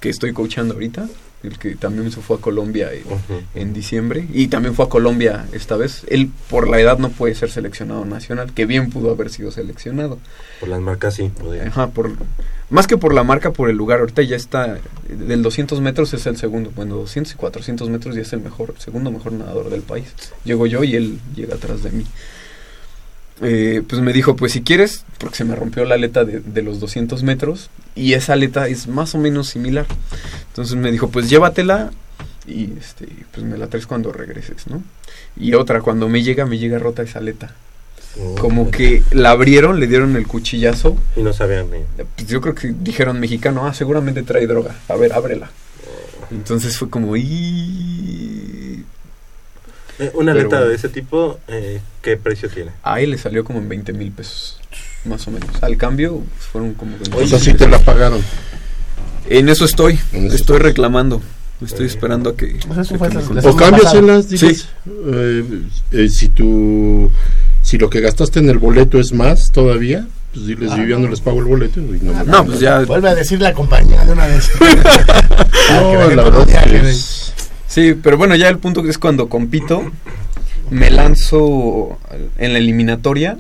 que 0.01 0.09
estoy 0.11 0.33
coachando 0.33 0.75
ahorita, 0.75 1.09
el 1.43 1.59
que 1.59 1.77
también 1.77 2.11
se 2.11 2.21
fue 2.21 2.37
a 2.37 2.41
Colombia 2.41 2.93
en, 2.93 3.05
Ujú. 3.07 3.43
en 3.55 3.73
diciembre 3.73 4.27
y 4.33 4.49
también 4.49 4.75
fue 4.75 4.87
a 4.87 4.89
Colombia 4.89 5.47
esta 5.53 5.77
vez. 5.77 6.05
Él 6.09 6.31
por 6.51 6.69
la 6.69 6.81
edad 6.81 6.99
no 6.99 7.11
puede 7.11 7.35
ser 7.35 7.51
seleccionado 7.51 8.05
nacional, 8.05 8.53
que 8.53 8.67
bien 8.67 8.91
pudo 8.91 9.11
haber 9.11 9.31
sido 9.31 9.51
seleccionado. 9.53 10.19
Por 10.61 10.69
las 10.69 10.81
marcas 10.81 11.15
sí, 11.15 11.31
podía. 11.31 11.67
Ajá, 11.67 11.89
por, 11.89 12.11
más 12.71 12.87
que 12.87 12.97
por 12.99 13.15
la 13.15 13.23
marca, 13.23 13.53
por 13.53 13.71
el 13.71 13.77
lugar. 13.77 14.01
Ahorita 14.01 14.23
ya 14.23 14.37
está, 14.37 14.79
del 15.09 15.43
200 15.43 15.81
metros 15.81 16.13
es 16.15 16.27
el 16.27 16.37
segundo, 16.37 16.73
bueno, 16.75 16.97
200 16.97 17.33
y 17.33 17.37
400 17.37 17.89
metros 17.89 18.15
ya 18.17 18.23
es 18.23 18.33
el 18.33 18.41
mejor, 18.41 18.75
segundo 18.79 19.11
mejor 19.11 19.33
nadador 19.33 19.71
del 19.71 19.83
país. 19.83 20.13
Llego 20.45 20.67
yo 20.67 20.83
y 20.85 20.97
él 20.97 21.19
llega 21.35 21.55
atrás 21.55 21.83
de 21.83 21.91
mí. 21.91 22.05
Eh, 23.41 23.83
pues 23.89 24.03
me 24.03 24.13
dijo, 24.13 24.35
pues 24.35 24.53
si 24.53 24.63
quieres, 24.63 25.05
porque 25.19 25.37
se 25.37 25.45
me 25.45 25.55
rompió 25.55 25.85
la 25.85 25.95
aleta 25.95 26.25
de, 26.25 26.41
de 26.41 26.63
los 26.63 26.81
200 26.81 27.23
metros 27.23 27.71
y 27.95 28.15
esa 28.15 28.33
aleta 28.33 28.67
es 28.69 28.89
más 28.89 29.15
o 29.15 29.19
menos 29.19 29.49
similar. 29.49 29.87
Entonces 30.49 30.77
me 30.77 30.91
dijo, 30.91 31.09
pues 31.09 31.31
llévatela 31.31 31.91
y 32.47 32.73
este, 32.79 33.07
pues 33.33 33.45
me 33.47 33.59
la 33.59 33.69
traes 33.69 33.87
cuando 33.87 34.13
regreses, 34.13 34.67
¿no? 34.67 34.83
Y 35.37 35.55
otra, 35.55 35.83
cuando 35.83 36.09
me 36.09 36.23
llega, 36.23 36.47
me 36.47 36.59
llega 36.59 36.79
rota 36.79 37.03
esa 37.03 37.19
aleta. 37.21 37.55
Oh, 38.21 38.35
Como 38.37 38.71
que 38.71 39.03
la 39.13 39.31
abrieron, 39.31 39.79
le 39.79 39.87
dieron 39.87 40.17
el 40.17 40.27
cuchillazo 40.27 40.97
Y 41.15 41.23
no 41.23 41.33
sabían 41.33 41.71
ni... 41.71 41.79
pues 42.17 42.27
yo 42.27 42.41
creo 42.41 42.55
que 42.55 42.75
dijeron 42.81 43.21
mexicano, 43.21 43.67
ah, 43.67 43.75
seguramente 43.75 44.23
trae 44.23 44.47
droga. 44.47 44.75
A 44.89 44.97
ver, 44.97 45.13
ábrela. 45.13 45.51
Entonces 46.31 46.77
fue 46.77 46.91
como, 46.91 47.17
y 47.17 48.48
Eh, 49.99 50.11
una 50.15 50.33
Pero 50.33 50.41
aleta 50.43 50.57
bueno. 50.59 50.71
de 50.71 50.77
ese 50.77 50.89
tipo, 50.89 51.39
eh, 51.49 51.81
¿qué 52.03 52.17
precio 52.17 52.49
tiene? 52.49 52.71
a 52.83 53.01
él 53.01 53.11
le 53.11 53.19
salió 53.19 53.43
como 53.45 53.59
en 53.59 53.69
20 53.69 53.93
mil 53.93 54.13
pesos, 54.13 54.61
más 55.05 55.27
o 55.27 55.31
menos. 55.33 55.49
Al 55.61 55.77
cambio 55.77 56.23
fueron 56.53 56.75
como 56.75 56.93
20 56.99 57.17
O 57.25 57.27
sea, 57.27 57.39
sí 57.39 57.53
te 57.55 57.67
la 57.69 57.79
pagaron. 57.81 58.21
En 59.29 59.49
eso 59.49 59.65
estoy, 59.65 59.99
En 60.13 60.27
eso 60.27 60.37
estoy 60.37 60.59
reclamando. 60.59 61.21
Estoy 61.65 61.87
esperando 61.87 62.31
a 62.31 62.37
que... 62.37 62.57
O 62.71 62.73
sea, 62.75 62.83
eso 62.83 62.93
que 62.95 62.99
fue 62.99 63.09
me 63.09 63.15
la- 63.17 63.21
contesten. 63.23 63.45
la 63.45 63.51
O 63.51 63.57
cámbiaselas, 63.57 64.25
Sí. 64.27 64.37
digas. 64.37 64.69
eh, 64.87 65.45
eh, 65.91 66.09
si 66.09 66.29
tu 66.29 67.11
si 67.63 67.77
lo 67.79 67.91
que 67.91 68.01
gastaste 68.01 68.39
en 68.39 68.49
el 68.49 68.59
boleto 68.59 69.01
es 69.01 69.13
más 69.13 69.51
todavía, 69.51 70.07
pues 70.33 70.47
diles, 70.47 70.71
Ah, 70.73 70.77
yo 70.79 70.85
ya 70.87 70.99
no 70.99 71.09
les 71.09 71.21
pago 71.21 71.41
el 71.41 71.47
boleto. 71.47 71.81
y 71.81 71.99
no, 72.01 72.15
me- 72.15 72.25
No, 72.25 72.47
pues 72.47 72.61
ya... 72.61 72.79
Vuelve 72.83 73.09
a 73.11 73.15
decir 73.17 73.41
la 73.43 73.53
compañía 73.53 74.05
de 74.05 74.13
una 74.13 74.27
vez. 74.29 74.49
No, 75.71 75.93
la 76.15 76.23
verdad 76.25 76.49
es 76.49 76.57
que 76.65 76.71
que- 76.81 76.91
es- 76.91 77.28
Sí, 77.69 77.95
pero 78.03 78.17
bueno, 78.17 78.35
ya 78.35 78.49
el 78.49 78.59
punto 78.59 78.85
es 78.89 78.97
cuando 78.97 79.29
compito, 79.29 79.93
me 80.71 80.91
lanzo 80.91 81.99
en 82.39 82.55
la 82.55 82.59
eliminatoria 82.59 83.37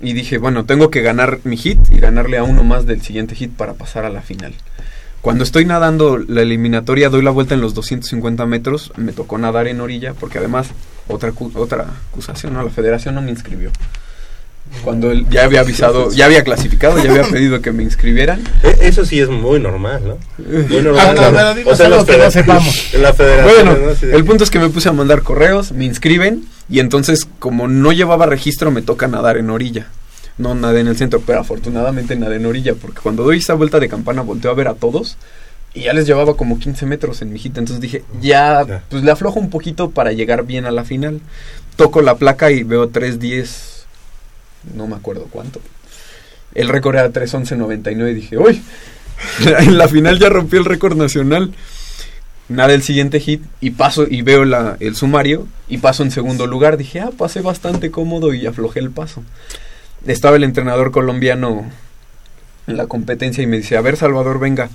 y 0.00 0.12
dije, 0.12 0.38
bueno, 0.38 0.64
tengo 0.64 0.88
que 0.90 1.02
ganar 1.02 1.40
mi 1.42 1.56
hit 1.56 1.78
y 1.90 1.98
ganarle 1.98 2.38
a 2.38 2.44
uno 2.44 2.62
más 2.62 2.86
del 2.86 3.02
siguiente 3.02 3.34
hit 3.34 3.52
para 3.52 3.74
pasar 3.74 4.04
a 4.04 4.10
la 4.10 4.22
final. 4.22 4.54
Cuando 5.20 5.44
estoy 5.44 5.64
nadando 5.64 6.16
la 6.16 6.42
eliminatoria, 6.42 7.10
doy 7.10 7.22
la 7.22 7.32
vuelta 7.32 7.54
en 7.54 7.60
los 7.60 7.74
250 7.74 8.46
metros, 8.46 8.92
me 8.96 9.12
tocó 9.12 9.36
nadar 9.36 9.66
en 9.66 9.80
orilla, 9.80 10.14
porque 10.14 10.38
además, 10.38 10.68
otra, 11.08 11.32
otra 11.54 11.86
acusación, 12.10 12.54
¿no? 12.54 12.62
La 12.62 12.70
federación 12.70 13.16
no 13.16 13.20
me 13.20 13.30
inscribió. 13.30 13.70
Cuando 14.84 15.10
él 15.10 15.26
ya 15.30 15.44
había 15.44 15.60
avisado, 15.60 16.12
ya 16.12 16.26
había 16.26 16.44
clasificado, 16.44 17.02
ya 17.02 17.10
había 17.10 17.24
pedido 17.24 17.60
que 17.60 17.72
me 17.72 17.82
inscribieran. 17.82 18.40
Eh, 18.62 18.76
Eso 18.82 19.04
sí 19.04 19.18
es 19.20 19.28
muy 19.28 19.58
normal, 19.60 20.00
¿no? 20.06 20.18
Muy 20.38 20.82
normal. 20.82 21.06
Ah, 21.08 21.12
no, 21.14 21.20
pero 21.32 21.54
dinos 21.54 21.80
en 21.80 21.86
algo 21.86 21.96
las 21.98 22.04
que 22.06 22.18
no 22.18 22.30
sepamos. 22.30 22.94
En 22.94 23.02
la 23.02 23.12
federación, 23.12 23.66
Bueno, 23.66 23.92
el 24.16 24.24
punto 24.24 24.44
es 24.44 24.50
que 24.50 24.58
me 24.58 24.68
puse 24.68 24.88
a 24.88 24.92
mandar 24.92 25.22
correos, 25.22 25.72
me 25.72 25.84
inscriben 25.84 26.44
y 26.68 26.78
entonces 26.80 27.26
como 27.40 27.66
no 27.68 27.90
llevaba 27.92 28.26
registro 28.26 28.70
me 28.70 28.82
toca 28.82 29.08
nadar 29.08 29.36
en 29.38 29.50
orilla. 29.50 29.88
No 30.38 30.54
nadé 30.54 30.80
en 30.80 30.86
el 30.88 30.96
centro, 30.96 31.20
pero 31.26 31.40
afortunadamente 31.40 32.14
nadé 32.16 32.36
en 32.36 32.46
orilla 32.46 32.74
porque 32.74 33.00
cuando 33.02 33.24
doy 33.24 33.38
esa 33.38 33.54
vuelta 33.54 33.78
de 33.80 33.88
campana 33.88 34.22
volteo 34.22 34.50
a 34.50 34.54
ver 34.54 34.68
a 34.68 34.74
todos 34.74 35.16
y 35.74 35.82
ya 35.82 35.92
les 35.92 36.06
llevaba 36.06 36.34
como 36.36 36.58
15 36.58 36.86
metros 36.86 37.20
en 37.22 37.30
mi 37.30 37.36
hijita. 37.36 37.58
Entonces 37.60 37.80
dije, 37.80 38.04
ya, 38.22 38.64
Ya. 38.66 38.82
pues 38.88 39.02
le 39.02 39.10
aflojo 39.10 39.38
un 39.40 39.50
poquito 39.50 39.90
para 39.90 40.12
llegar 40.12 40.44
bien 40.46 40.64
a 40.64 40.70
la 40.70 40.84
final. 40.84 41.20
Toco 41.76 42.00
la 42.02 42.16
placa 42.16 42.50
y 42.50 42.62
veo 42.62 42.90
3.10, 42.90 43.79
no 44.74 44.86
me 44.86 44.96
acuerdo 44.96 45.28
cuánto. 45.30 45.60
El 46.54 46.68
récord 46.68 46.96
era 46.96 47.12
3.11.99 47.12 48.10
y 48.10 48.14
dije, 48.14 48.38
uy, 48.38 48.62
en 49.58 49.78
la 49.78 49.88
final 49.88 50.18
ya 50.18 50.28
rompí 50.28 50.56
el 50.56 50.64
récord 50.64 50.96
nacional 50.96 51.52
nada 52.50 52.74
el 52.74 52.82
siguiente 52.82 53.20
hit 53.20 53.42
y 53.60 53.70
paso 53.70 54.06
y 54.10 54.22
veo 54.22 54.44
la, 54.44 54.76
el 54.80 54.96
sumario 54.96 55.46
y 55.68 55.78
paso 55.78 56.02
en 56.02 56.10
segundo 56.10 56.46
lugar. 56.46 56.76
Dije, 56.76 57.00
ah, 57.00 57.10
pasé 57.16 57.40
bastante 57.40 57.90
cómodo 57.90 58.34
y 58.34 58.44
aflojé 58.44 58.80
el 58.80 58.90
paso. 58.90 59.22
Estaba 60.06 60.36
el 60.36 60.44
entrenador 60.44 60.90
colombiano 60.90 61.70
en 62.66 62.76
la 62.76 62.86
competencia 62.86 63.42
y 63.42 63.46
me 63.46 63.58
dice, 63.58 63.76
a 63.76 63.80
ver 63.80 63.96
Salvador, 63.96 64.38
venga. 64.40 64.68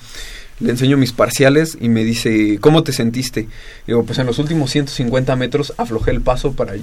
Le 0.60 0.72
enseño 0.72 0.96
mis 0.96 1.12
parciales 1.12 1.78
y 1.82 1.90
me 1.90 2.04
dice, 2.06 2.60
¿cómo 2.62 2.82
te 2.84 2.94
sentiste? 2.94 3.50
Digo, 3.88 4.06
pues 4.06 4.20
en 4.20 4.26
los 4.26 4.40
últimos 4.40 4.72
150 4.72 5.36
metros 5.36 5.74
aflojé 5.78 6.12
el 6.12 6.22
paso 6.22 6.54
para 6.54 6.76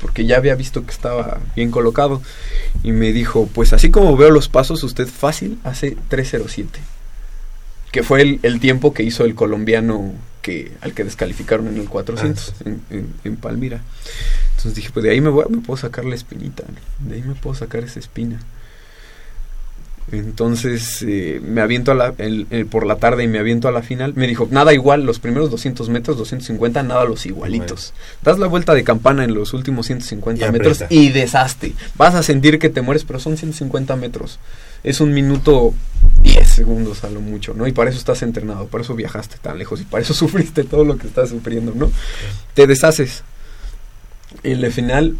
porque 0.00 0.24
ya 0.24 0.36
había 0.36 0.54
visto 0.54 0.84
que 0.84 0.92
estaba 0.92 1.40
bien 1.56 1.70
colocado. 1.72 2.22
Y 2.84 2.92
me 2.92 3.12
dijo, 3.12 3.48
pues 3.52 3.72
así 3.72 3.90
como 3.90 4.16
veo 4.16 4.30
los 4.30 4.48
pasos, 4.48 4.84
usted 4.84 5.08
fácil 5.08 5.58
hace 5.64 5.96
307 6.08 6.78
que 7.90 8.02
fue 8.02 8.20
el, 8.20 8.38
el 8.42 8.60
tiempo 8.60 8.92
que 8.92 9.02
hizo 9.02 9.24
el 9.24 9.34
colombiano 9.34 10.12
que 10.42 10.72
al 10.82 10.92
que 10.92 11.04
descalificaron 11.04 11.68
en 11.68 11.78
el 11.78 11.88
400 11.88 12.48
Ah, 12.50 12.54
sí. 12.58 12.64
en, 12.66 12.82
en- 12.90 13.14
en 13.24 13.36
Palmira. 13.36 13.80
Entonces 14.50 14.74
dije, 14.74 14.90
pues 14.92 15.04
de 15.04 15.10
ahí 15.10 15.20
me, 15.22 15.30
voy, 15.30 15.46
me 15.48 15.58
puedo 15.62 15.78
sacar 15.78 16.04
la 16.04 16.14
espinita, 16.14 16.64
de 17.00 17.14
ahí 17.16 17.22
me 17.22 17.34
puedo 17.34 17.56
sacar 17.56 17.82
esa 17.82 17.98
espina. 17.98 18.40
Entonces 20.10 21.04
eh, 21.06 21.40
me 21.44 21.60
aviento 21.60 21.92
a 21.92 21.94
la, 21.94 22.14
el- 22.18 22.46
el- 22.50 22.66
por 22.66 22.86
la 22.86 22.96
tarde 22.96 23.24
y 23.24 23.28
me 23.28 23.38
aviento 23.38 23.68
a 23.68 23.72
la 23.72 23.82
final. 23.82 24.14
Me 24.16 24.26
dijo, 24.26 24.48
nada 24.50 24.72
igual, 24.72 25.04
los 25.04 25.18
primeros 25.18 25.50
200 25.50 25.88
metros, 25.90 26.16
250, 26.16 26.82
nada 26.82 27.04
los 27.04 27.26
igualitos. 27.26 27.92
Das 28.22 28.38
la 28.38 28.46
vuelta 28.46 28.74
de 28.74 28.84
campana 28.84 29.24
en 29.24 29.34
los 29.34 29.52
últimos 29.52 29.86
150 29.86 30.46
Y 30.46 30.52
metros 30.52 30.82
aprieta. 30.82 30.94
y 31.02 31.10
deshaste. 31.10 31.74
Vas 31.96 32.14
a 32.14 32.22
sentir 32.22 32.58
que 32.58 32.68
te 32.70 32.80
mueres, 32.80 33.04
pero 33.04 33.20
son 33.20 33.36
150 33.36 33.96
metros. 33.96 34.38
Es 34.84 35.00
un 35.00 35.12
minuto 35.12 35.74
10 36.22 36.48
segundos 36.48 37.04
a 37.04 37.10
lo 37.10 37.20
mucho, 37.20 37.52
¿no? 37.54 37.66
Y 37.66 37.72
para 37.72 37.90
eso 37.90 37.98
estás 37.98 38.22
entrenado, 38.22 38.66
para 38.68 38.82
eso 38.84 38.94
viajaste 38.94 39.36
tan 39.42 39.58
lejos 39.58 39.80
y 39.80 39.84
para 39.84 40.02
eso 40.02 40.14
sufriste 40.14 40.64
todo 40.64 40.84
lo 40.84 40.96
que 40.96 41.06
estás 41.06 41.28
sufriendo, 41.30 41.72
¿no? 41.74 41.90
Te 42.54 42.66
deshaces. 42.66 43.22
En 44.42 44.60
la 44.60 44.70
final 44.70 45.16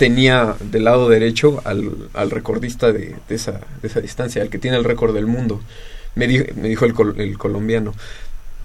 tenía 0.00 0.56
del 0.72 0.84
lado 0.84 1.10
derecho 1.10 1.60
al, 1.66 1.92
al 2.14 2.30
recordista 2.30 2.90
de, 2.90 3.16
esa, 3.28 3.60
de 3.82 3.88
esa 3.88 4.00
distancia, 4.00 4.40
al 4.40 4.48
que 4.48 4.58
tiene 4.58 4.78
el 4.78 4.84
récord 4.84 5.14
del 5.14 5.26
mundo. 5.26 5.60
Me, 6.14 6.26
di- 6.26 6.42
me 6.56 6.70
dijo 6.70 6.86
el, 6.86 6.94
el 7.20 7.36
colombiano, 7.36 7.92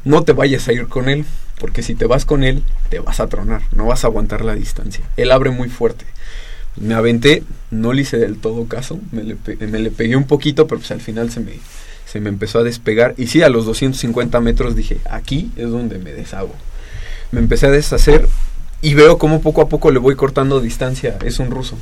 no 0.05 0.23
te 0.23 0.31
vayas 0.31 0.65
a 0.69 0.71
ir 0.71 0.87
con 0.87 1.09
él, 1.09 1.25
porque 1.59 1.83
si 1.83 1.93
te 1.93 2.05
vas 2.05 2.23
con 2.23 2.45
él, 2.45 2.63
te 2.89 2.99
vas 2.99 3.19
a 3.19 3.27
tronar, 3.27 3.63
no 3.75 3.85
vas 3.85 4.05
a 4.05 4.07
aguantar 4.07 4.45
la 4.45 4.55
distancia. 4.55 5.03
Él 5.17 5.29
abre 5.29 5.49
muy 5.51 5.67
fuerte. 5.67 6.05
Me 6.77 6.93
aventé, 6.93 7.43
no 7.69 7.91
le 7.91 8.03
hice 8.03 8.17
del 8.17 8.37
todo 8.37 8.65
caso, 8.69 8.97
me 9.11 9.21
le, 9.23 9.35
me 9.67 9.79
le 9.79 9.91
pegué 9.91 10.15
un 10.15 10.27
poquito, 10.27 10.67
pero 10.67 10.79
pues 10.79 10.91
al 10.91 11.01
final 11.01 11.31
se 11.31 11.41
me, 11.41 11.51
se 12.05 12.21
me 12.21 12.29
empezó 12.29 12.59
a 12.59 12.63
despegar. 12.63 13.13
Y 13.17 13.27
sí, 13.27 13.43
a 13.43 13.49
los 13.49 13.65
250 13.65 14.39
metros 14.39 14.73
dije, 14.73 14.99
aquí 15.09 15.51
es 15.57 15.69
donde 15.69 15.99
me 15.99 16.13
deshago. 16.13 16.55
Me 17.31 17.41
empecé 17.41 17.65
a 17.67 17.71
deshacer 17.71 18.25
y 18.85 18.93
veo 18.93 19.17
cómo 19.17 19.41
poco 19.41 19.61
a 19.61 19.67
poco 19.67 19.89
le 19.89 19.97
voy 19.97 20.15
cortando 20.15 20.61
distancia. 20.61 21.17
Es 21.25 21.39
un 21.39 21.49
ruso, 21.49 21.75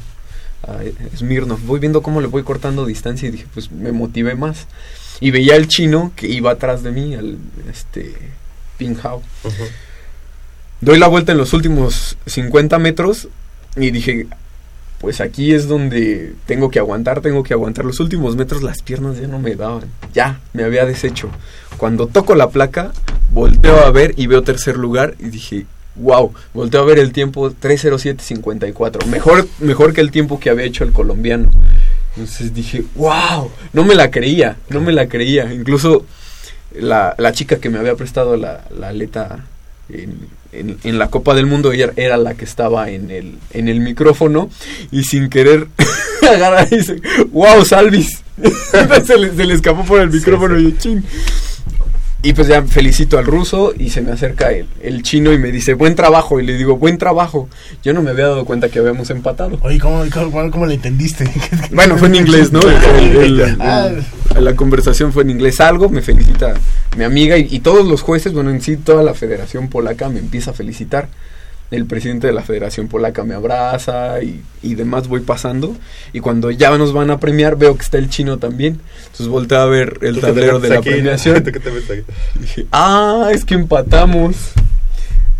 a 0.66 0.78
Smirnov. 1.18 1.60
Voy 1.60 1.82
viendo 1.82 2.02
cómo 2.02 2.22
le 2.22 2.28
voy 2.28 2.44
cortando 2.44 2.86
distancia 2.86 3.28
y 3.28 3.32
dije, 3.34 3.46
pues 3.54 3.74
me 3.74 3.92
motivé 3.92 4.36
más. 4.36 4.68
Y 5.20 5.32
veía 5.32 5.56
al 5.56 5.68
chino 5.68 6.13
que 6.16 6.28
iba 6.28 6.52
atrás 6.52 6.82
de 6.82 6.92
mí, 6.92 7.13
al 7.13 7.39
este 7.70 8.16
Ping 8.78 8.96
Hao. 9.04 9.22
Doy 10.80 10.98
la 10.98 11.10
vuelta 11.10 11.34
en 11.34 11.39
los 11.39 11.52
últimos 11.52 12.16
50 12.26 12.80
metros 12.80 13.28
y 13.76 13.92
dije, 13.92 14.28
pues 15.00 15.20
aquí 15.20 15.52
es 15.52 15.68
donde 15.68 16.36
tengo 16.46 16.72
que 16.72 16.80
aguantar, 16.80 17.20
tengo 17.20 17.44
que 17.44 17.54
aguantar. 17.54 17.84
Los 17.84 18.00
últimos 18.00 18.38
metros 18.38 18.63
las 18.63 18.82
piernas 18.82 19.20
ya 19.20 19.28
no 19.28 19.39
me 19.39 19.56
daban, 19.56 19.89
ya 20.13 20.39
me 20.54 20.63
había 20.63 20.86
deshecho. 20.86 21.30
Cuando 21.76 22.08
toco 22.08 22.34
la 22.34 22.50
placa, 22.50 22.94
volteo 23.30 23.86
a 23.86 23.92
ver 23.92 24.13
y 24.16 24.28
veo 24.28 24.42
tercer 24.42 24.78
lugar 24.78 25.16
y 25.20 25.26
dije, 25.26 25.66
wow, 25.95 26.34
volteo 26.53 26.82
a 26.82 26.86
ver 26.86 26.99
el 26.99 27.12
tiempo 27.12 27.51
307.54, 27.51 29.06
mejor, 29.08 29.47
mejor 29.60 29.93
que 29.93 30.01
el 30.01 30.12
tiempo 30.12 30.39
que 30.39 30.49
había 30.49 30.65
hecho 30.65 30.84
el 30.84 30.91
colombiano. 30.91 31.49
Entonces 32.15 32.53
dije, 32.53 32.84
wow, 32.95 33.49
no 33.73 33.84
me 33.84 33.95
la 33.95 34.12
creía, 34.12 34.58
no 34.69 34.82
me 34.82 34.91
la 34.91 35.08
creía. 35.08 35.51
Incluso 35.53 36.06
la, 36.75 37.15
la 37.17 37.32
chica 37.34 37.58
que 37.58 37.69
me 37.69 37.79
había 37.79 37.95
prestado 37.95 38.38
la, 38.38 38.65
la 38.77 38.89
aleta 38.89 39.45
en, 39.89 40.27
en- 40.51 40.77
en 40.84 40.99
la 40.99 41.10
Copa 41.10 41.34
del 41.34 41.47
Mundo, 41.47 41.71
ella 41.71 41.91
era 41.95 42.17
la 42.17 42.36
que 42.36 42.45
estaba 42.45 42.89
en 42.91 43.10
el, 43.10 43.38
en 43.51 43.67
el 43.67 43.79
micrófono 43.79 44.49
y 44.91 45.03
sin 45.03 45.29
querer 45.29 45.67
agarra 46.21 46.67
y 46.69 46.77
dice, 46.77 47.01
wow, 47.32 47.65
Salvis. 47.65 48.21
se, 49.06 49.17
le, 49.17 49.32
se 49.36 49.45
le 49.45 49.53
escapó 49.56 49.84
por 49.84 49.99
el 50.01 50.10
micrófono 50.12 50.60
y 50.60 50.71
yo, 50.71 50.77
chin. 50.77 51.03
Y 52.26 52.32
pues 52.34 52.48
ya 52.48 52.64
felicito 52.64 53.18
al 53.20 53.26
ruso 53.26 53.74
y 53.78 53.90
se 53.90 54.02
me 54.02 54.12
acerca 54.14 54.50
el, 54.52 54.66
el 54.82 55.04
chino 55.04 55.34
y 55.34 55.38
me 55.38 55.52
dice, 55.52 55.74
buen 55.74 55.94
trabajo. 55.94 56.40
Y 56.40 56.46
le 56.46 56.54
digo, 56.58 56.78
buen 56.78 56.98
trabajo. 56.98 57.50
Yo 57.84 57.94
no 57.94 58.02
me 58.02 58.12
había 58.12 58.28
dado 58.28 58.46
cuenta 58.46 58.70
que 58.70 58.80
habíamos 58.80 59.10
empatado. 59.10 59.58
Oye, 59.62 59.78
¿cómo, 59.78 60.06
cómo, 60.14 60.50
cómo 60.50 60.66
le 60.66 60.76
entendiste? 60.76 61.26
Bueno, 61.72 61.98
fue 61.98 62.08
en 62.08 62.16
inglés, 62.16 62.52
¿no? 62.54 62.62
El- 62.62 63.16
el- 63.18 63.40
el- 63.42 63.58
Ah. 63.62 63.90
la 64.40 64.56
conversación 64.56 65.12
fue 65.12 65.24
en 65.24 65.32
inglés. 65.32 65.60
Algo, 65.60 65.90
me 65.90 66.02
felicita 66.02 66.54
mi 66.98 67.04
amiga 67.04 67.38
y, 67.38 67.48
y 67.52 67.60
todos 67.60 67.86
los 67.86 68.02
jueces, 68.02 68.32
bueno, 68.34 68.52
en 68.52 68.62
sí 68.62 68.78
toda 68.78 69.04
la 69.04 69.14
Federación 69.14 69.68
Polaca 69.68 70.08
me 70.08 70.20
empieza 70.20 70.52
a 70.52 70.54
felicitar. 70.54 71.10
El 71.74 71.86
presidente 71.86 72.28
de 72.28 72.34
la 72.34 72.44
Federación 72.44 72.88
Polaca 72.88 73.24
me 73.24 73.34
abraza 73.34 74.22
y, 74.22 74.42
y 74.62 74.76
demás 74.76 75.08
voy 75.08 75.22
pasando. 75.22 75.76
Y 76.14 76.20
cuando 76.20 76.52
ya 76.52 76.76
nos 76.78 76.94
van 76.94 77.10
a 77.10 77.20
premiar, 77.20 77.58
veo 77.58 77.76
que 77.76 77.84
está 77.84 77.98
el 77.98 78.10
chino 78.10 78.38
también. 78.38 78.80
Entonces 79.04 79.28
volteé 79.28 79.58
a 79.58 79.66
ver 79.66 80.00
el 80.02 80.20
tablero 80.20 80.60
de 80.60 80.70
la 80.70 80.80
aquí, 80.80 80.90
premiación. 80.90 81.44
Dije, 82.40 82.66
ah, 82.72 83.30
es 83.32 83.46
que 83.46 83.56
empatamos. 83.56 84.36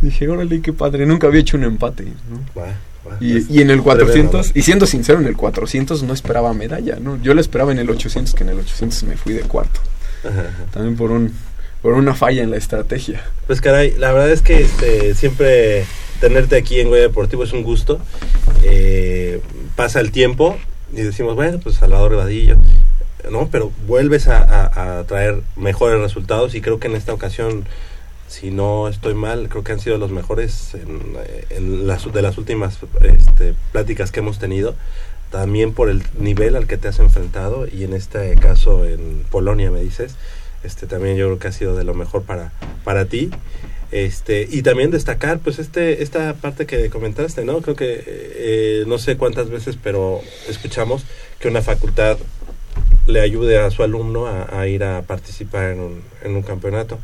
Dije, 0.02 0.28
órale, 0.28 0.62
qué 0.62 0.74
padre. 0.74 1.06
Nunca 1.06 1.28
había 1.28 1.42
hecho 1.42 1.58
un 1.58 1.64
empate. 1.64 2.08
Y, 3.20 3.62
en 3.62 3.70
el 3.70 3.82
400, 3.82 4.14
tremendo, 4.32 4.60
y 4.60 4.62
siendo 4.62 4.86
sincero, 4.86 5.20
en 5.20 5.28
el 5.28 5.36
400 5.36 6.04
no 6.04 6.14
esperaba 6.14 6.54
medalla, 6.54 6.98
¿no? 7.02 7.22
Yo 7.22 7.34
la 7.34 7.42
esperaba 7.42 7.72
en 7.72 7.80
el 7.80 7.90
800, 7.90 8.34
que 8.34 8.44
en 8.44 8.50
el 8.50 8.60
800 8.60 9.04
me 9.04 9.18
fui 9.18 9.34
de 9.34 9.42
cuarto. 9.42 9.82
¿no? 10.24 10.30
Ajá, 10.30 10.42
ajá. 10.42 10.66
También 10.72 10.96
por 10.96 11.12
un 11.12 11.34
por 11.84 11.94
una 11.94 12.16
falla 12.16 12.42
en 12.42 12.50
la 12.50 12.56
estrategia. 12.56 13.22
Pues 13.46 13.60
caray, 13.60 13.94
la 14.00 14.14
verdad 14.14 14.32
es 14.32 14.42
que 14.42 14.62
este, 14.62 15.14
siempre 15.16 15.86
tenerte 16.24 16.56
aquí 16.56 16.80
en 16.80 16.88
Goya 16.88 17.02
Deportivo 17.02 17.44
es 17.44 17.52
un 17.52 17.64
gusto. 17.64 18.00
Eh, 18.64 19.42
pasa 19.76 20.00
el 20.00 20.14
tiempo 20.14 20.58
y 20.94 21.02
decimos, 21.02 21.36
bueno, 21.36 21.60
pues 21.60 21.76
Salvador 21.76 22.16
Vadillo, 22.16 22.56
¿no? 23.30 23.50
Pero 23.52 23.74
vuelves 23.88 24.30
a, 24.30 25.04
traer 25.06 25.42
mejores 25.58 26.00
resultados 26.00 26.56
y 26.56 26.62
creo 26.62 26.80
que 26.80 26.88
en 26.88 26.96
esta 26.96 27.14
ocasión, 27.14 27.66
si 28.30 28.52
no 28.52 28.88
estoy 28.88 29.16
mal, 29.16 29.50
creo 29.50 29.66
que 29.66 29.74
han 29.74 29.82
sido 29.82 29.98
los 29.98 30.12
mejores 30.12 30.76
en, 30.76 31.02
eh, 31.26 31.46
en 31.50 31.88
las, 31.88 32.10
de 32.10 32.22
las 32.22 32.38
últimas 32.38 32.80
este, 33.02 33.54
pláticas 33.74 34.14
que 34.14 34.22
hemos 34.22 34.40
tenido. 34.40 34.76
También 35.30 35.74
por 35.74 35.90
el 35.90 36.04
nivel 36.18 36.56
al 36.56 36.68
que 36.68 36.78
te 36.78 36.88
has 36.88 37.00
enfrentado 37.00 37.68
y 37.68 37.84
en 37.84 37.94
este 37.94 38.34
caso 38.36 38.86
en 38.86 39.26
Polonia, 39.30 39.72
me 39.72 39.82
dices 39.82 40.16
este 40.64 40.88
también 40.88 41.18
yo 41.18 41.26
creo 41.26 41.40
que 41.40 41.50
ha 41.50 41.52
sido 41.52 41.76
de 41.76 41.84
lo 41.84 41.94
mejor 41.94 42.24
para 42.24 42.54
para 42.86 43.04
ti 43.04 43.30
este 43.94 44.48
y 44.50 44.62
también 44.64 44.92
destacar 44.92 45.40
pues 45.40 45.60
este 45.60 46.02
esta 46.04 46.34
parte 46.34 46.66
que 46.66 46.90
comentaste 46.90 47.46
no 47.46 47.62
creo 47.62 47.76
que 47.76 48.04
eh, 48.08 48.84
no 48.88 48.98
sé 48.98 49.18
cuántas 49.18 49.50
veces 49.50 49.78
pero 49.82 50.22
escuchamos 50.50 51.04
que 51.40 51.48
una 51.48 51.62
facultad 51.62 52.18
le 53.06 53.22
ayude 53.22 53.60
a 53.60 53.70
su 53.70 53.84
alumno 53.84 54.28
a, 54.28 54.68
ir 54.68 54.84
a 54.84 55.02
participar 55.04 55.72
en 55.72 55.80
un, 55.82 56.02
en 56.24 56.36
un 56.36 56.42
campeonato. 56.42 57.00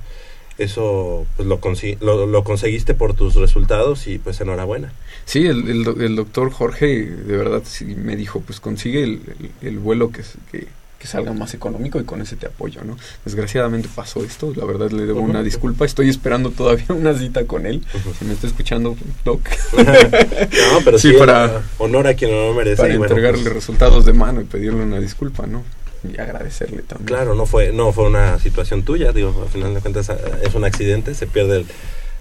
Eso 0.57 1.25
pues 1.37 1.47
lo, 1.47 1.59
lo, 2.01 2.25
lo 2.25 2.43
conseguiste 2.43 2.93
por 2.93 3.13
tus 3.13 3.35
resultados 3.35 4.07
y 4.07 4.17
pues 4.17 4.39
enhorabuena. 4.41 4.91
Sí, 5.25 5.45
el, 5.45 5.69
el, 5.69 6.01
el 6.01 6.15
doctor 6.17 6.51
Jorge 6.51 6.87
de 7.05 7.37
verdad 7.37 7.63
sí 7.65 7.85
me 7.85 8.15
dijo, 8.17 8.41
pues 8.41 8.59
consigue 8.59 9.03
el, 9.03 9.21
el- 9.61 9.67
el 9.67 9.79
vuelo 9.79 10.11
que, 10.11 10.21
que, 10.51 10.67
que 10.99 11.07
salga 11.07 11.31
más 11.33 11.53
económico 11.53 11.97
y 11.99 12.03
con 12.03 12.21
ese 12.21 12.35
te 12.35 12.47
apoyo, 12.47 12.83
¿no? 12.83 12.97
Desgraciadamente 13.23 13.87
pasó 13.95 14.23
esto, 14.23 14.51
la 14.55 14.65
verdad 14.65 14.91
le 14.91 15.05
debo 15.05 15.21
una 15.21 15.41
disculpa, 15.41 15.85
estoy 15.85 16.09
esperando 16.09 16.51
todavía 16.51 16.85
una 16.89 17.17
cita 17.17 17.45
con 17.45 17.65
él, 17.65 17.83
si 18.19 18.25
me 18.25 18.33
está 18.33 18.47
escuchando, 18.47 18.97
Doc, 19.23 19.39
no 19.77 20.79
pero 20.83 20.99
Sí, 20.99 21.11
sí, 21.11 21.17
para- 21.17 21.61
honor 21.77 22.07
a 22.07 22.13
quien 22.15 22.31
no 22.31 22.53
merece 22.53 22.81
para 22.81 22.93
y 22.93 22.97
bueno, 22.97 23.13
entregarle 23.13 23.41
pues, 23.43 23.53
resultados 23.55 24.05
de 24.05 24.13
mano 24.13 24.41
y 24.41 24.43
pedirle 24.43 24.83
una 24.83 24.99
disculpa, 24.99 25.47
¿no? 25.47 25.63
Y 26.03 26.19
agradecerle 26.19 26.81
también. 26.83 27.07
Claro, 27.07 27.35
no 27.35 27.45
fue, 27.45 27.71
no 27.73 27.91
fue 27.91 28.05
una 28.07 28.39
situación 28.39 28.83
tuya, 28.83 29.11
digo, 29.11 29.37
al 29.41 29.49
final 29.49 29.73
de 29.73 29.81
cuentas 29.81 30.09
eh, 30.09 30.15
es 30.43 30.53
un 30.55 30.63
accidente, 30.65 31.13
se 31.15 31.27
pierde 31.27 31.57
el- 31.57 31.65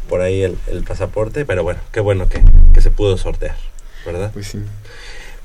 por 0.08 0.20
ahí 0.22 0.42
el, 0.42 0.56
el 0.68 0.82
pasaporte, 0.84 1.44
pero 1.44 1.62
bueno, 1.62 1.80
qué 1.92 2.00
bueno 2.00 2.28
que, 2.28 2.42
que 2.72 2.80
se 2.80 2.90
pudo 2.90 3.16
sortear, 3.18 3.56
¿verdad? 4.06 4.30
Pues 4.32 4.46
sí. 4.46 4.58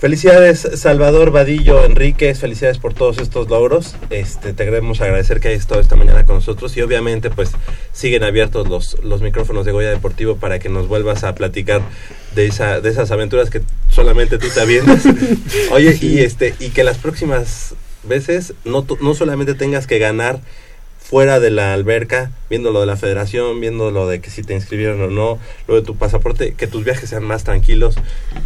Felicidades 0.04 0.68
Salvador 0.76 1.32
Vadillo 1.32 1.86
Enríquez, 1.86 2.38
felicidades 2.38 2.78
por 2.78 2.94
todos 2.94 3.20
estos 3.20 3.48
logros. 3.48 3.96
Este, 4.10 4.52
te 4.52 4.66
queremos 4.66 5.00
agradecer 5.00 5.40
que 5.40 5.48
hayas 5.48 5.62
estado 5.62 5.80
esta 5.80 5.96
mañana 5.96 6.26
con 6.26 6.36
nosotros 6.36 6.76
y 6.76 6.82
obviamente 6.82 7.30
pues 7.30 7.52
siguen 7.94 8.26
abiertos 8.26 8.68
los, 8.68 9.02
los 9.02 9.22
micrófonos 9.22 9.66
de 9.66 9.72
Goya 9.72 9.92
Deportivo 9.92 10.36
para 10.36 10.60
que 10.60 10.68
nos 10.68 10.90
vuelvas 10.90 11.24
a 11.24 11.36
platicar 11.36 11.82
de 12.36 12.48
esa, 12.48 12.82
de 12.82 12.90
esas 12.90 13.12
aventuras 13.12 13.50
que 13.50 13.62
solamente 13.88 14.38
tú 14.38 14.48
te 14.54 14.60
avientas. 14.60 15.06
Oye, 15.72 15.98
y 16.02 16.20
este, 16.20 16.54
y 16.60 16.72
que 16.72 16.84
las 16.84 16.98
próximas 16.98 17.74
veces 18.04 18.56
no, 18.66 18.86
no 19.00 19.16
solamente 19.16 19.54
tengas 19.54 19.88
que 19.88 20.00
ganar 20.00 20.42
fuera 21.04 21.40
de 21.40 21.52
la 21.52 21.74
alberca, 21.74 22.32
viendo 22.50 22.72
lo 22.72 22.80
de 22.80 22.86
la 22.86 22.98
federación, 22.98 23.60
viendo 23.60 23.92
lo 23.92 24.08
de 24.08 24.22
que 24.22 24.30
si 24.30 24.42
te 24.42 24.54
inscribieron 24.54 25.02
o 25.02 25.08
no, 25.08 25.38
lo 25.68 25.76
de 25.76 25.82
tu 25.82 25.96
pasaporte, 25.96 26.54
que 26.54 26.68
tus 26.68 26.84
viajes 26.86 27.10
sean 27.10 27.24
más 27.24 27.44
tranquilos 27.44 27.96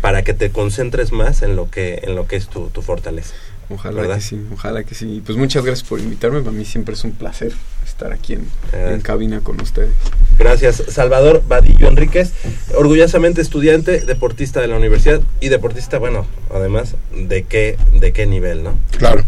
para 0.01 0.23
que 0.23 0.33
te 0.33 0.49
concentres 0.49 1.11
más 1.11 1.43
en 1.43 1.55
lo 1.55 1.69
que 1.69 2.01
en 2.03 2.15
lo 2.15 2.27
que 2.27 2.35
es 2.35 2.47
tu, 2.47 2.69
tu 2.69 2.81
fortaleza. 2.81 3.33
Ojalá 3.69 4.01
¿Verdad? 4.01 4.15
que 4.15 4.21
sí, 4.21 4.41
ojalá 4.53 4.83
que 4.83 4.95
sí. 4.95 5.21
Pues 5.25 5.37
muchas 5.37 5.63
gracias 5.63 5.87
por 5.87 5.99
invitarme, 5.99 6.39
para 6.39 6.51
mí 6.51 6.63
siempre 6.65 6.95
es 6.95 7.03
un 7.03 7.11
placer 7.11 7.53
estar 7.85 8.11
aquí 8.13 8.33
en, 8.33 8.47
Gracias. 8.71 8.93
en 8.93 9.01
cabina 9.01 9.39
con 9.41 9.59
ustedes. 9.61 9.91
Gracias, 10.39 10.83
Salvador 10.87 11.43
Vadillo 11.47 11.87
Enríquez, 11.87 12.31
orgullosamente 12.75 13.41
estudiante, 13.41 13.99
deportista 14.01 14.61
de 14.61 14.67
la 14.67 14.77
universidad 14.77 15.21
y 15.41 15.49
deportista, 15.49 15.97
bueno, 15.99 16.25
además, 16.53 16.95
de 17.13 17.43
qué 17.43 17.77
de 17.93 18.13
qué 18.13 18.25
nivel, 18.25 18.63
¿no? 18.63 18.77
Claro. 18.97 19.23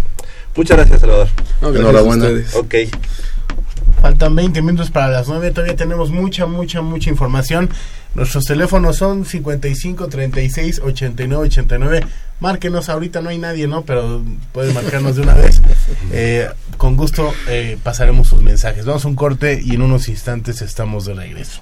Muchas 0.56 0.78
gracias, 0.78 1.02
Salvador. 1.02 1.28
No, 1.62 1.72
gracias 1.72 1.90
Enhorabuena. 1.90 2.26
a 2.26 2.30
ustedes. 2.30 2.56
Ok. 2.56 2.76
Faltan 4.02 4.36
20 4.36 4.62
minutos 4.62 4.92
para 4.92 5.10
las 5.10 5.28
9. 5.28 5.52
Todavía 5.52 5.76
tenemos 5.76 6.10
mucha, 6.10 6.46
mucha, 6.46 6.82
mucha 6.82 7.10
información. 7.10 7.70
Nuestros 8.16 8.46
teléfonos 8.46 8.98
son 8.98 9.26
55 9.26 10.08
36 10.08 10.82
89 10.84 11.44
89. 11.48 12.06
Márquenos, 12.40 12.90
ahorita 12.90 13.22
no 13.22 13.30
hay 13.30 13.38
nadie, 13.38 13.68
¿no? 13.68 13.84
Pero 13.84 14.24
pueden 14.54 14.74
marcarnos 14.74 15.16
de 15.18 15.22
una 15.22 15.34
vez. 15.34 15.62
Eh, 16.12 16.48
con 16.78 16.96
gusto 16.96 17.34
eh, 17.50 17.78
pasaremos 17.84 18.30
sus 18.30 18.42
mensajes. 18.42 18.86
Vamos 18.86 19.04
a 19.06 19.08
un 19.10 19.16
corte 19.16 19.60
y 19.62 19.76
en 19.76 19.82
unos 19.82 20.08
instantes 20.08 20.62
estamos 20.62 21.06
de 21.06 21.14
regreso. 21.16 21.62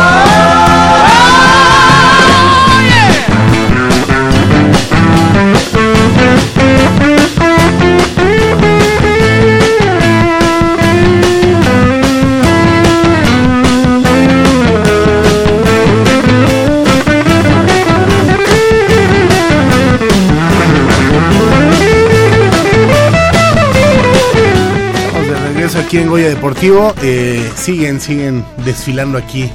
Aquí 25.91 25.97
en 25.97 26.07
Goya 26.07 26.29
Deportivo. 26.29 26.95
Eh, 27.03 27.51
siguen, 27.57 27.99
siguen 27.99 28.45
desfilando 28.63 29.17
aquí 29.17 29.51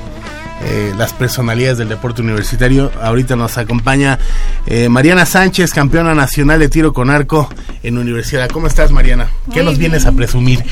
eh, 0.67 0.93
las 0.99 1.15
personalidades 1.15 1.79
del 1.79 1.89
deporte 1.89 2.21
universitario. 2.21 2.93
Ahorita 3.01 3.37
nos 3.37 3.57
acompaña 3.57 4.19
eh, 4.67 4.91
Mariana 4.91 5.25
Sánchez, 5.25 5.73
campeona 5.73 6.15
nacional 6.15 6.61
de 6.61 6.69
tiro 6.69 6.93
con 6.93 7.09
arco 7.09 7.49
en 7.83 7.97
universidad. 7.97 8.51
¿Cómo 8.51 8.67
estás, 8.67 8.91
Mariana? 8.91 9.31
¿Qué 9.51 9.63
Muy 9.63 9.71
nos 9.71 9.79
vienes 9.79 10.03
bien. 10.03 10.13
a 10.13 10.17
presumir? 10.19 10.63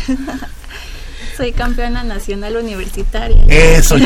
Soy 1.39 1.53
campeona 1.53 2.05
nacional 2.05 2.59
universitaria. 2.59 3.43
Eso. 3.49 3.97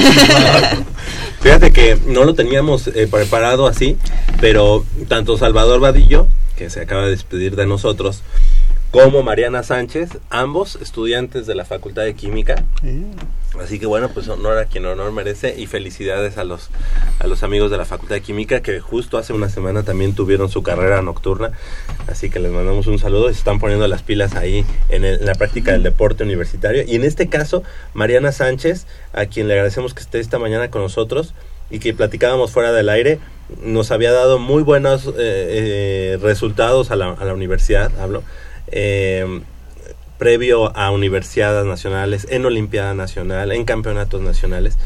Fíjate 1.41 1.73
que 1.73 1.99
no 2.07 2.23
lo 2.23 2.37
teníamos 2.37 2.87
eh, 2.87 3.09
preparado 3.11 3.67
así, 3.67 3.97
pero 4.41 4.85
tanto 5.09 5.37
Salvador 5.37 5.81
Vadillo, 5.81 6.29
que 6.57 6.71
se 6.71 6.83
acaba 6.83 7.07
de 7.07 7.11
despedir 7.11 7.57
de 7.57 7.67
nosotros, 7.67 8.23
como 8.91 9.23
Mariana 9.23 9.63
Sánchez, 9.63 10.11
ambos 10.31 10.77
estudiantes 10.81 11.47
de 11.47 11.55
la 11.55 11.65
Facultad 11.67 12.03
de 12.05 12.15
Química. 12.15 12.65
Así 13.61 13.79
que 13.79 13.87
bueno, 13.87 14.09
pues 14.11 14.29
honor 14.29 14.57
a 14.59 14.67
quien 14.67 14.87
honor 14.87 15.11
merece 15.13 15.55
y 15.59 15.67
felicidades 15.67 16.39
a 16.39 16.45
los 16.45 16.69
a 17.19 17.27
los 17.27 17.43
amigos 17.43 17.71
de 17.71 17.77
la 17.77 17.85
Facultad 17.85 18.15
de 18.15 18.21
Química 18.23 18.61
que 18.61 18.79
justo 18.81 19.19
hace 19.19 19.33
una 19.33 19.49
semana 19.49 19.83
también 19.83 20.15
tuvieron 20.15 20.49
su 20.49 20.63
carrera 20.63 21.03
nocturna. 21.03 21.51
Así 22.07 22.31
que 22.31 22.39
les 22.41 22.51
mandamos 22.53 22.87
un 22.87 22.99
saludo 22.99 23.29
y 23.29 23.33
se 23.35 23.39
están 23.41 23.59
poniendo 23.59 23.87
las 23.89 24.03
pilas 24.03 24.35
ahí 24.37 24.65
en, 24.89 25.05
el- 25.05 25.21
en 25.21 25.27
la 25.27 25.35
práctica 25.35 25.73
del 25.73 25.83
deporte 25.83 26.25
universitario. 26.25 26.85
Y 26.87 26.95
en 26.95 27.05
este 27.05 27.29
caso, 27.29 27.63
Mariana 27.95 28.33
Sánchez, 28.33 28.87
a 29.13 29.27
quien 29.27 29.49
le 29.49 29.55
agradecemos 29.55 29.93
que 29.95 30.01
esté 30.01 30.21
esta 30.21 30.39
mañana 30.39 30.71
con 30.71 30.83
nosotros 30.83 31.35
y 31.71 31.79
que 31.81 31.93
platicábamos 31.95 32.53
fuera 32.53 32.73
del 32.73 32.89
aire, 32.89 33.19
nos 33.63 33.91
había 33.91 34.13
dado 34.13 34.39
muy 34.39 34.63
buenos 34.63 35.07
eh, 35.09 35.13
eh, 35.19 36.19
resultados 36.23 36.91
a 36.91 36.97
la, 36.97 37.13
a 37.13 37.25
la 37.25 37.35
universidad, 37.35 37.91
hablo. 38.01 38.23
Eh, 38.73 39.41
previo 40.19 40.77
a 40.77 40.91
universidades 40.91 41.65
nacionales, 41.65 42.27
en 42.31 42.45
Olimpiada 42.45 42.95
Nacional, 42.95 43.53
en 43.53 43.65
campeonatos 43.65 44.21
nacionales, 44.21 44.77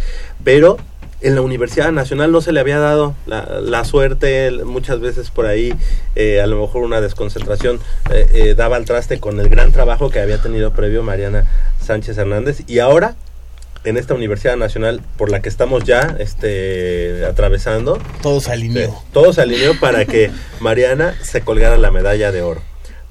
pero 0.44 0.76
en 1.22 1.36
la 1.36 1.40
Universidad 1.40 1.92
Nacional 1.92 2.32
no 2.32 2.40
se 2.40 2.50
le 2.52 2.58
había 2.60 2.78
dado 2.80 3.14
la, 3.26 3.60
la 3.62 3.84
suerte, 3.84 4.46
el- 4.48 4.64
muchas 4.64 4.98
veces 5.00 5.30
por 5.30 5.46
ahí, 5.46 5.72
eh, 6.16 6.40
a 6.40 6.46
lo 6.48 6.60
mejor 6.60 6.82
una 6.82 7.00
desconcentración, 7.00 7.78
eh, 8.10 8.26
eh, 8.34 8.54
daba 8.54 8.76
al 8.76 8.84
traste 8.84 9.20
con 9.20 9.38
el 9.40 9.48
gran 9.48 9.70
trabajo 9.72 10.10
que 10.10 10.20
había 10.20 10.38
tenido 10.38 10.72
previo 10.72 11.02
Mariana 11.02 11.46
Sánchez 11.80 12.18
Hernández, 12.18 12.62
y 12.66 12.80
ahora 12.80 13.14
en 13.84 13.96
esta 13.96 14.14
Universidad 14.14 14.56
Nacional 14.56 15.00
por 15.16 15.30
la 15.30 15.40
que 15.42 15.48
estamos 15.48 15.84
ya 15.84 16.16
este, 16.18 17.24
atravesando, 17.24 17.98
Todo 18.20 18.40
se 18.40 18.52
alineó. 18.52 19.02
todo 19.12 19.32
se 19.32 19.40
alineó 19.42 19.78
para 19.80 20.04
que 20.04 20.30
Mariana 20.60 21.14
se 21.22 21.40
colgara 21.40 21.76
la 21.78 21.90
medalla 21.90 22.30
de 22.32 22.42
oro. 22.42 22.62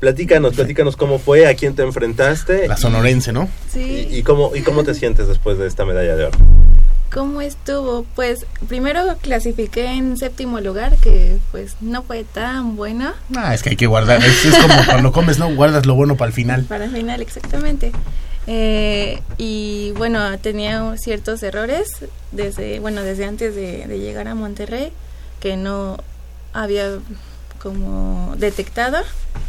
Platícanos, 0.02 0.56
platícanos 0.56 0.98
cómo 0.98 1.20
fue, 1.20 1.46
a 1.46 1.54
quién 1.54 1.76
te 1.76 1.84
enfrentaste 1.84 2.68
La 2.68 2.76
sonorense, 2.76 3.32
¿no? 3.34 3.48
Sí. 3.72 4.08
y, 4.10 4.18
y 4.18 4.24
cómo, 4.24 4.56
y 4.56 4.62
cómo 4.62 4.84
te 4.84 4.94
sientes 4.96 5.28
después 5.28 5.60
de 5.60 5.68
esta 5.68 5.86
medalla 5.86 6.16
de 6.16 6.26
oro. 6.26 6.38
¿Cómo 7.14 7.40
estuvo? 7.42 8.04
Pues 8.16 8.48
primero 8.68 9.04
clasifiqué 9.22 9.86
en 9.86 10.18
séptimo 10.18 10.60
lugar, 10.60 10.98
que 10.98 11.38
pues 11.52 11.76
no 11.82 12.02
fue 12.02 12.24
tan 12.24 12.76
bueno. 12.78 13.14
Ah, 13.36 13.54
es 13.54 13.62
que 13.62 13.70
hay 13.70 13.76
que 13.76 13.86
guardar. 13.86 14.24
Es, 14.24 14.44
es 14.44 14.58
como 14.58 14.74
cuando 14.88 15.12
comes, 15.12 15.38
¿no? 15.38 15.54
Guardas 15.54 15.86
lo 15.86 15.94
bueno 15.94 16.18
para 16.18 16.30
el 16.30 16.34
final. 16.34 16.64
Para 16.64 16.86
el 16.86 16.92
final, 16.92 17.22
exactamente. 17.22 17.92
Eh, 18.48 19.22
y 19.38 19.92
bueno, 19.98 20.40
tenía 20.40 20.96
ciertos 20.98 21.44
errores 21.44 21.90
desde, 22.32 22.80
bueno, 22.80 23.04
desde 23.04 23.26
antes 23.26 23.54
de, 23.54 23.86
de 23.86 24.00
llegar 24.00 24.28
a 24.28 24.34
Monterrey, 24.34 24.92
que 25.40 25.58
no 25.58 25.98
había 26.54 26.98
como 27.62 28.36
detectado. 28.38 28.98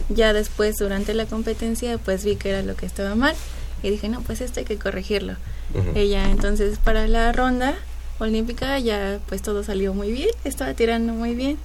Ya 0.08 0.32
después, 0.32 0.76
durante 0.76 1.14
la 1.14 1.26
competencia, 1.26 1.98
pues 1.98 2.24
vi 2.24 2.36
que 2.36 2.50
era 2.50 2.62
lo 2.62 2.76
que 2.76 2.86
estaba 2.86 3.14
mal. 3.14 3.34
Y 3.82 3.90
dije, 3.90 4.08
no, 4.08 4.20
pues 4.20 4.40
esto 4.40 4.60
hay 4.60 4.66
que 4.66 4.78
corregirlo. 4.78 5.34
Ujú. 5.74 5.92
Ella, 5.94 6.30
entonces, 6.30 6.78
para 6.78 7.06
la 7.08 7.32
ronda 7.32 7.74
olímpica 8.18 8.78
ya 8.78 9.18
pues 9.28 9.42
todo 9.42 9.64
salió 9.64 9.94
muy 9.94 10.12
bien. 10.12 10.30
Estaba 10.44 10.74
tirando 10.74 11.12
muy 11.12 11.34
bien. 11.34 11.58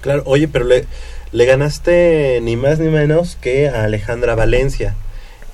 Claro, 0.00 0.22
oye, 0.26 0.48
pero 0.48 0.66
le, 0.66 0.86
le 1.32 1.46
ganaste 1.46 2.40
ni 2.42 2.56
más 2.56 2.78
ni 2.78 2.88
menos 2.88 3.36
que 3.36 3.68
a 3.68 3.84
Alejandra 3.84 4.34
Valencia. 4.34 4.94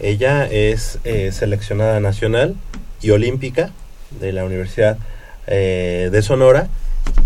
Ella 0.01 0.47
es 0.47 0.99
eh, 1.05 1.31
seleccionada 1.33 2.01
nacional 2.01 2.57
y 3.01 3.11
olímpica 3.11 3.71
de 4.19 4.33
la 4.33 4.45
Universidad 4.45 4.99
eh, 5.47 6.09
de 6.11 6.23
Sonora 6.23 6.69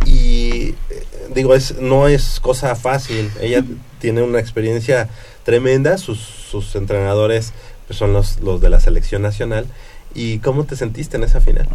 y 0.04 0.74
eh, 0.90 1.04
digo, 1.34 1.54
es 1.54 1.78
no 1.78 2.08
es 2.08 2.40
cosa 2.40 2.74
fácil. 2.76 3.30
Ella 3.40 3.64
tiene 4.00 4.22
una 4.22 4.40
experiencia 4.40 5.08
tremenda, 5.44 5.98
sus, 5.98 6.18
sus 6.18 6.74
entrenadores 6.74 7.52
pues, 7.86 7.98
son 7.98 8.12
los, 8.12 8.40
los 8.40 8.60
de 8.60 8.70
la 8.70 8.80
selección 8.80 9.22
nacional. 9.22 9.66
¿Y 10.14 10.38
cómo 10.38 10.64
te 10.64 10.76
sentiste 10.76 11.16
en 11.16 11.24
esa 11.24 11.40
final? 11.40 11.68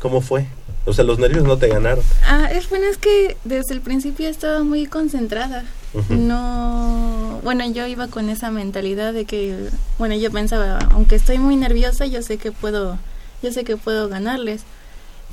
¿Cómo 0.00 0.20
fue? 0.20 0.46
O 0.86 0.92
sea, 0.92 1.04
los 1.04 1.18
nervios 1.18 1.44
no 1.44 1.56
te 1.56 1.68
ganaron. 1.68 2.04
Ah, 2.26 2.50
es 2.52 2.68
bueno, 2.68 2.84
es 2.86 2.98
que 2.98 3.36
desde 3.44 3.72
el 3.72 3.80
principio 3.80 4.28
estaba 4.28 4.62
muy 4.62 4.86
concentrada. 4.86 5.64
No, 6.08 7.40
bueno, 7.44 7.64
yo 7.70 7.86
iba 7.86 8.08
con 8.08 8.28
esa 8.28 8.50
mentalidad 8.50 9.12
de 9.12 9.24
que, 9.24 9.68
bueno, 9.96 10.16
yo 10.16 10.30
pensaba, 10.30 10.78
aunque 10.90 11.14
estoy 11.14 11.38
muy 11.38 11.56
nerviosa, 11.56 12.04
yo 12.04 12.20
sé 12.20 12.36
que 12.36 12.50
puedo, 12.52 12.98
yo 13.42 13.52
sé 13.52 13.64
que 13.64 13.76
puedo 13.76 14.08
ganarles. 14.08 14.62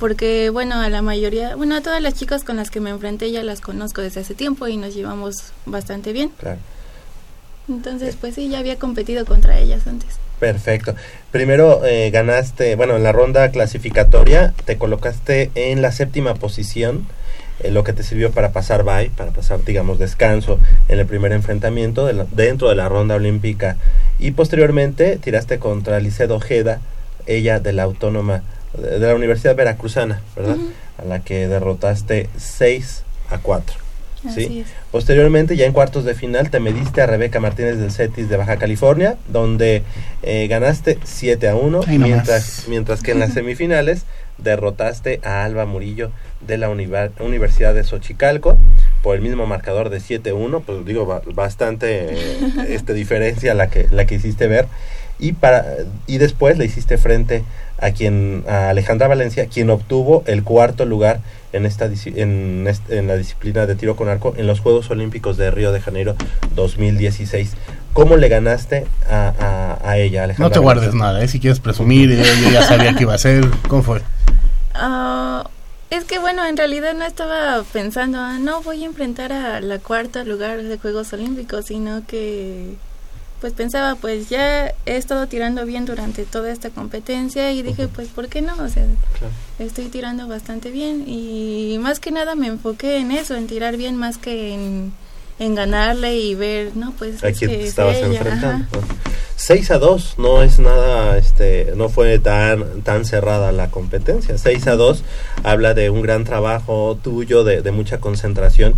Porque, 0.01 0.49
bueno, 0.49 0.81
a 0.81 0.89
la 0.89 1.03
mayoría, 1.03 1.55
bueno, 1.55 1.75
a 1.75 1.81
todas 1.81 2.01
las 2.01 2.15
chicas 2.15 2.43
con 2.43 2.57
las 2.57 2.71
que 2.71 2.79
me 2.79 2.89
enfrenté 2.89 3.31
ya 3.31 3.43
las 3.43 3.61
conozco 3.61 4.01
desde 4.01 4.21
hace 4.21 4.33
tiempo 4.33 4.67
y 4.67 4.75
nos 4.75 4.95
llevamos 4.95 5.53
bastante 5.67 6.11
bien. 6.11 6.29
Claro. 6.39 6.57
Entonces, 7.69 8.17
pues 8.19 8.33
sí, 8.33 8.49
ya 8.49 8.57
había 8.57 8.79
competido 8.79 9.25
contra 9.25 9.59
ellas 9.59 9.85
antes. 9.85 10.09
Perfecto. 10.39 10.95
Primero 11.29 11.85
eh, 11.85 12.09
ganaste, 12.09 12.75
bueno, 12.75 12.95
en 12.95 13.03
la 13.03 13.11
ronda 13.11 13.51
clasificatoria 13.51 14.55
te 14.65 14.79
colocaste 14.79 15.51
en 15.53 15.83
la 15.83 15.91
séptima 15.91 16.33
posición, 16.33 17.05
eh, 17.59 17.69
lo 17.69 17.83
que 17.83 17.93
te 17.93 18.01
sirvió 18.01 18.31
para 18.31 18.51
pasar 18.51 18.83
bye, 18.83 19.11
para 19.15 19.29
pasar, 19.29 19.63
digamos, 19.63 19.99
descanso 19.99 20.57
en 20.89 20.97
el 20.99 21.05
primer 21.05 21.31
enfrentamiento 21.31 22.07
de 22.07 22.13
la- 22.13 22.25
dentro 22.31 22.69
de 22.69 22.75
la 22.75 22.89
ronda 22.89 23.13
olímpica. 23.13 23.77
Y 24.17 24.31
posteriormente 24.31 25.17
tiraste 25.17 25.59
contra 25.59 25.99
Licedo 25.99 26.37
Ojeda, 26.37 26.81
ella 27.27 27.59
de 27.59 27.73
la 27.73 27.83
Autónoma, 27.83 28.41
de 28.77 28.99
de 28.99 29.07
la 29.07 29.15
Universidad 29.15 29.55
Veracruzana, 29.55 30.21
¿verdad? 30.35 30.57
A 30.97 31.05
la 31.05 31.19
que 31.19 31.47
derrotaste 31.47 32.29
6 32.37 33.03
a 33.29 33.37
4. 33.39 33.77
Así 34.27 34.45
¿sí? 34.45 34.65
Posteriormente, 34.91 35.55
ya 35.57 35.65
en 35.65 35.73
cuartos 35.73 36.05
de 36.05 36.13
final, 36.13 36.51
te 36.51 36.59
mediste 36.59 37.01
a 37.01 37.07
Rebeca 37.07 37.39
Martínez 37.39 37.77
del 37.79 37.91
Cetis 37.91 38.29
de 38.29 38.37
Baja 38.37 38.57
California, 38.57 39.15
donde 39.29 39.81
eh, 40.21 40.47
ganaste 40.47 40.99
7 41.03 41.49
a 41.49 41.55
1, 41.55 41.81
Ahí 41.87 41.97
nomás. 41.97 42.07
mientras, 42.09 42.65
mientras 42.67 43.01
que 43.01 43.11
en 43.13 43.19
las 43.19 43.33
semifinales 43.33 44.03
derrotaste 44.37 45.19
a 45.23 45.43
Alba 45.43 45.65
Murillo 45.65 46.11
de 46.45 46.57
la 46.57 46.69
Univa- 46.69 47.09
Universidad 47.19 47.73
de 47.73 47.83
Xochicalco 47.83 48.57
por 49.01 49.15
el 49.15 49.21
mismo 49.21 49.45
marcador 49.47 49.89
de 49.89 49.97
7-1, 49.99 50.61
pues 50.65 50.85
digo, 50.85 51.05
ba- 51.05 51.21
bastante 51.33 52.13
eh, 52.13 52.37
este, 52.69 52.93
diferencia 52.93 53.53
la 53.55 53.69
que, 53.69 53.87
la 53.91 54.05
que 54.05 54.15
hiciste 54.15 54.47
ver. 54.47 54.67
Y, 55.19 55.33
para, 55.33 55.65
y 56.07 56.17
después 56.17 56.57
le 56.57 56.65
hiciste 56.65 56.97
frente 56.97 57.43
a 57.81 57.91
quien 57.91 58.43
a 58.47 58.69
Alejandra 58.69 59.07
Valencia, 59.07 59.47
quien 59.47 59.69
obtuvo 59.69 60.23
el 60.27 60.43
cuarto 60.43 60.85
lugar 60.85 61.19
en 61.51 61.65
esta 61.65 61.85
en, 62.05 62.65
en 62.89 63.07
la 63.07 63.15
disciplina 63.17 63.65
de 63.65 63.75
tiro 63.75 63.95
con 63.95 64.07
arco 64.07 64.33
en 64.37 64.47
los 64.47 64.59
Juegos 64.61 64.89
Olímpicos 64.91 65.35
de 65.37 65.51
Río 65.51 65.71
de 65.71 65.81
Janeiro 65.81 66.15
2016. 66.55 67.51
¿Cómo 67.93 68.15
le 68.15 68.29
ganaste 68.29 68.85
a, 69.09 69.33
a- 69.83 69.89
a 69.89 69.97
ella, 69.97 70.23
Alejandra? 70.23 70.47
No 70.47 70.51
te 70.53 70.59
guardes 70.59 70.85
Valencia? 70.93 71.05
nada, 71.05 71.23
¿eh? 71.23 71.27
Si 71.27 71.39
quieres 71.41 71.59
presumir, 71.59 72.09
eh, 72.11 72.23
yo 72.43 72.49
ya 72.51 72.61
sabía 72.63 72.93
que 72.93 73.03
iba 73.03 73.13
a 73.13 73.17
ser. 73.17 73.43
¿Cómo 73.67 73.83
fue? 73.83 74.01
Ah, 74.73 75.45
es 75.89 76.05
que 76.05 76.19
bueno, 76.19 76.45
en 76.45 76.55
realidad 76.55 76.93
no 76.93 77.03
estaba 77.05 77.63
pensando, 77.73 78.17
ah, 78.19 78.37
no 78.39 78.61
voy 78.61 78.83
a 78.83 78.85
enfrentar 78.85 79.33
a 79.33 79.59
la 79.59 79.79
cuarta 79.79 80.23
lugar 80.23 80.61
de 80.63 80.77
Juegos 80.77 81.11
Olímpicos, 81.11 81.65
sino 81.65 82.05
que 82.07 82.75
pues 83.41 83.53
pensaba, 83.53 83.95
pues 83.95 84.29
ya 84.29 84.67
he 84.85 84.95
estado 84.97 85.27
tirando 85.27 85.65
bien 85.65 85.85
durante 85.85 86.23
toda 86.23 86.51
esta 86.51 86.69
competencia 86.69 87.51
y 87.51 87.63
dije, 87.63 87.87
pues 87.87 88.07
¿por 88.07 88.27
qué 88.29 88.41
no? 88.41 88.53
O 88.53 88.69
sea, 88.69 88.85
Claro. 89.17 89.33
estoy 89.59 89.85
tirando 89.87 90.27
bastante 90.27 90.69
bien 90.71 91.03
y 91.07 91.77
más 91.81 91.99
que 91.99 92.11
nada 92.11 92.35
me 92.35 92.47
enfoqué 92.47 92.97
en 92.97 93.11
eso, 93.11 93.35
en 93.35 93.47
tirar 93.47 93.77
bien 93.77 93.95
más 93.97 94.17
que 94.19 94.53
en, 94.53 94.93
en 95.39 95.55
ganarle 95.55 96.15
y 96.17 96.35
ver, 96.35 96.75
no, 96.77 96.91
pues 96.97 97.23
a 97.23 97.29
es 97.29 97.39
quien 97.39 97.49
que 97.51 97.57
te 97.57 97.63
es 97.63 97.69
estabas 97.69 97.97
ella, 97.97 98.07
enfrentando. 98.07 98.65
ajá. 98.79 98.87
6 99.37 99.71
a 99.71 99.79
2 99.79 100.15
no 100.19 100.43
es 100.43 100.59
nada, 100.59 101.17
este, 101.17 101.73
no 101.75 101.89
fue 101.89 102.19
tan, 102.19 102.81
tan 102.83 103.05
cerrada 103.05 103.51
la 103.51 103.71
competencia. 103.71 104.37
6 104.37 104.67
a 104.67 104.75
2 104.75 105.03
habla 105.43 105.73
de 105.73 105.89
un 105.89 106.03
gran 106.03 106.25
trabajo 106.25 106.95
tuyo, 107.03 107.43
de, 107.43 107.63
de 107.63 107.71
mucha 107.71 107.99
concentración 107.99 108.75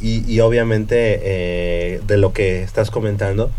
y, 0.00 0.24
y 0.30 0.40
obviamente 0.40 1.20
eh, 1.22 2.00
de 2.06 2.16
lo 2.16 2.32
que 2.32 2.62
estás 2.62 2.90
comentando, 2.90 3.50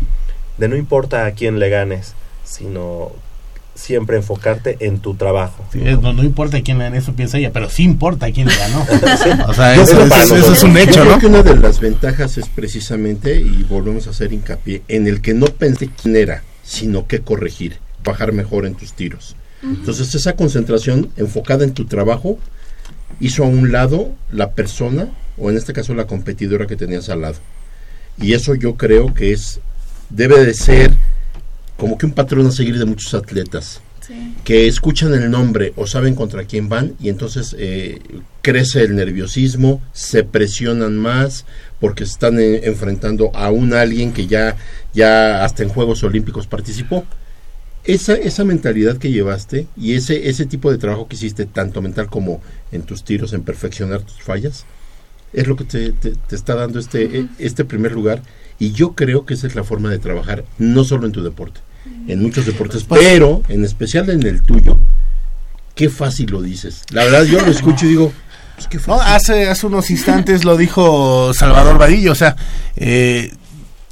de 0.58 0.68
no 0.68 0.76
importa 0.76 1.26
a 1.26 1.32
quién 1.32 1.58
le 1.58 1.68
ganes, 1.70 2.14
sino 2.44 3.12
siempre 3.74 4.16
enfocarte 4.16 4.76
en 4.80 4.98
tu 4.98 5.14
trabajo. 5.14 5.64
Sí, 5.72 5.80
es- 5.84 6.00
no, 6.00 6.12
no 6.12 6.24
importa 6.24 6.60
quién 6.62 6.78
le 6.78 6.96
eso 6.96 7.12
piensa 7.12 7.38
ella, 7.38 7.52
pero 7.52 7.70
sí 7.70 7.84
importa 7.84 8.30
quién 8.32 8.48
le 8.48 8.56
ganó. 8.56 8.84
O 9.48 9.54
sea, 9.54 9.74
eso, 9.74 9.92
creo 9.92 10.04
eso- 10.06 10.14
que- 10.14 10.22
eso- 10.22 10.36
eso 10.36 10.52
es 10.52 10.62
un 10.64 10.72
yo 10.74 10.78
hecho, 10.80 11.00
creo 11.02 11.04
¿no? 11.14 11.18
que 11.20 11.26
una 11.26 11.42
de 11.44 11.56
las 11.56 11.78
ventajas 11.80 12.38
es 12.38 12.48
precisamente, 12.48 13.36
y 13.40 13.64
volvemos 13.68 14.06
a 14.08 14.10
hacer 14.10 14.32
hincapié, 14.32 14.82
en 14.88 15.06
el 15.06 15.20
que 15.20 15.32
no 15.34 15.46
pensé 15.46 15.88
quién 16.02 16.16
era, 16.16 16.42
sino 16.64 17.06
qué 17.06 17.20
corregir, 17.20 17.78
bajar 18.02 18.32
mejor 18.32 18.66
en 18.66 18.74
tus 18.74 18.94
tiros. 18.94 19.36
Entonces 19.62 20.14
esa 20.14 20.34
concentración 20.34 21.10
enfocada 21.16 21.64
en 21.64 21.72
tu 21.72 21.84
trabajo 21.84 22.38
hizo 23.20 23.44
a 23.44 23.46
un 23.46 23.70
lado 23.72 24.10
la 24.32 24.50
persona, 24.52 25.08
o 25.36 25.50
en 25.50 25.56
este 25.56 25.72
caso 25.72 25.94
la 25.94 26.06
competidora 26.06 26.66
que 26.66 26.76
tenías 26.76 27.08
al 27.10 27.20
lado. 27.22 27.36
Y 28.20 28.32
eso 28.34 28.54
yo 28.56 28.74
creo 28.76 29.14
que 29.14 29.32
es, 29.32 29.60
debe 30.10 30.44
de 30.44 30.54
ser 30.54 30.92
como 31.76 31.96
que 31.98 32.06
un 32.06 32.12
patrón 32.12 32.46
a 32.46 32.50
seguir 32.50 32.78
de 32.78 32.84
muchos 32.84 33.14
atletas 33.14 33.80
Sí. 34.06 34.34
que 34.42 34.66
escuchan 34.66 35.12
el 35.12 35.30
nombre 35.30 35.74
o 35.76 35.86
saben 35.86 36.14
contra 36.14 36.44
quién 36.44 36.70
van 36.70 36.94
y 36.98 37.10
entonces 37.10 37.54
eh, 37.58 37.98
crece 38.40 38.80
el 38.80 38.96
nerviosismo, 38.96 39.82
se 39.92 40.24
presionan 40.24 40.96
más 40.96 41.44
porque 41.78 42.04
están 42.04 42.40
eh, 42.40 42.62
enfrentando 42.64 43.30
a 43.36 43.50
un 43.50 43.74
alguien 43.74 44.14
que 44.14 44.26
ya, 44.26 44.56
ya 44.94 45.44
hasta 45.44 45.62
en 45.62 45.68
Juegos 45.68 46.02
Olímpicos 46.04 46.46
participó. 46.46 47.04
Esa, 47.84 48.14
esa 48.14 48.44
mentalidad 48.44 48.96
que 48.96 49.10
llevaste 49.10 49.66
y 49.76 49.92
ese, 49.92 50.30
ese 50.30 50.46
tipo 50.46 50.70
de 50.70 50.78
trabajo 50.78 51.06
que 51.06 51.16
hiciste, 51.16 51.44
tanto 51.44 51.82
mental 51.82 52.08
como 52.08 52.40
en 52.72 52.82
tus 52.84 53.04
tiros, 53.04 53.34
en 53.34 53.42
perfeccionar 53.42 54.00
tus 54.00 54.22
fallas, 54.22 54.64
es 55.34 55.46
lo 55.46 55.54
que 55.56 55.64
te, 55.64 55.92
te- 55.92 56.14
te 56.16 56.34
está 56.34 56.54
dando 56.54 56.78
este, 56.78 57.26
este 57.38 57.66
primer 57.66 57.92
lugar. 57.92 58.22
Y 58.58 58.72
yo 58.72 58.92
creo 58.94 59.24
que 59.24 59.34
esa 59.34 59.46
es 59.46 59.54
la 59.54 59.64
forma 59.64 59.88
de 59.90 59.98
trabajar, 59.98 60.44
no 60.58 60.84
solo 60.84 61.06
en 61.06 61.12
tu 61.12 61.22
deporte, 61.22 61.60
en 62.08 62.20
muchos 62.22 62.44
deportes, 62.46 62.84
pero 62.88 63.42
en 63.48 63.64
especial 63.64 64.10
en 64.10 64.24
el 64.26 64.42
tuyo. 64.42 64.78
Qué 65.74 65.88
fácil 65.88 66.30
lo 66.30 66.42
dices. 66.42 66.82
La 66.90 67.04
verdad, 67.04 67.22
yo 67.24 67.40
lo 67.40 67.46
escucho 67.52 67.86
y 67.86 67.90
digo, 67.90 68.12
pues 68.56 68.66
qué 68.66 68.78
No, 68.78 68.98
fácil. 68.98 69.14
hace, 69.14 69.48
hace 69.48 69.66
unos 69.66 69.90
instantes 69.90 70.44
lo 70.44 70.56
dijo 70.56 71.32
Salvador 71.34 71.78
Vadillo, 71.78 72.10
o 72.10 72.16
sea, 72.16 72.34
eh, 72.74 73.32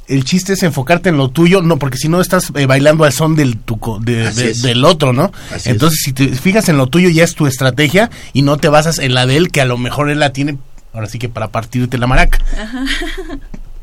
el 0.09 0.25
chiste 0.25 0.51
es 0.53 0.63
enfocarte 0.63 1.07
en 1.09 1.15
lo 1.17 1.29
tuyo, 1.29 1.61
no, 1.61 1.79
porque 1.79 1.97
si 1.97 2.09
no 2.09 2.19
estás 2.19 2.51
eh, 2.55 2.65
bailando 2.65 3.05
al 3.05 3.13
son 3.13 3.35
del, 3.37 3.57
tu 3.57 3.77
co- 3.79 3.99
de- 3.99 4.31
del 4.53 4.83
otro, 4.83 5.13
¿no? 5.13 5.31
Así 5.53 5.69
Entonces, 5.69 6.01
si 6.03 6.11
te 6.11 6.27
fijas 6.29 6.67
en 6.67 6.75
lo 6.77 6.87
tuyo, 6.87 7.07
ya 7.09 7.23
es 7.23 7.35
tu 7.35 7.47
estrategia 7.47 8.09
y 8.33 8.41
no 8.41 8.57
te 8.57 8.67
basas 8.67 8.99
en 8.99 9.13
la 9.13 9.25
de 9.25 9.37
él, 9.37 9.49
que 9.49 9.61
a 9.61 9.65
lo 9.65 9.77
mejor 9.77 10.09
él 10.09 10.19
la 10.19 10.33
tiene, 10.33 10.57
ahora 10.93 11.07
sí 11.07 11.19
que 11.19 11.29
para 11.29 11.47
partirte 11.49 11.97
la 11.97 12.07
maraca. 12.07 12.39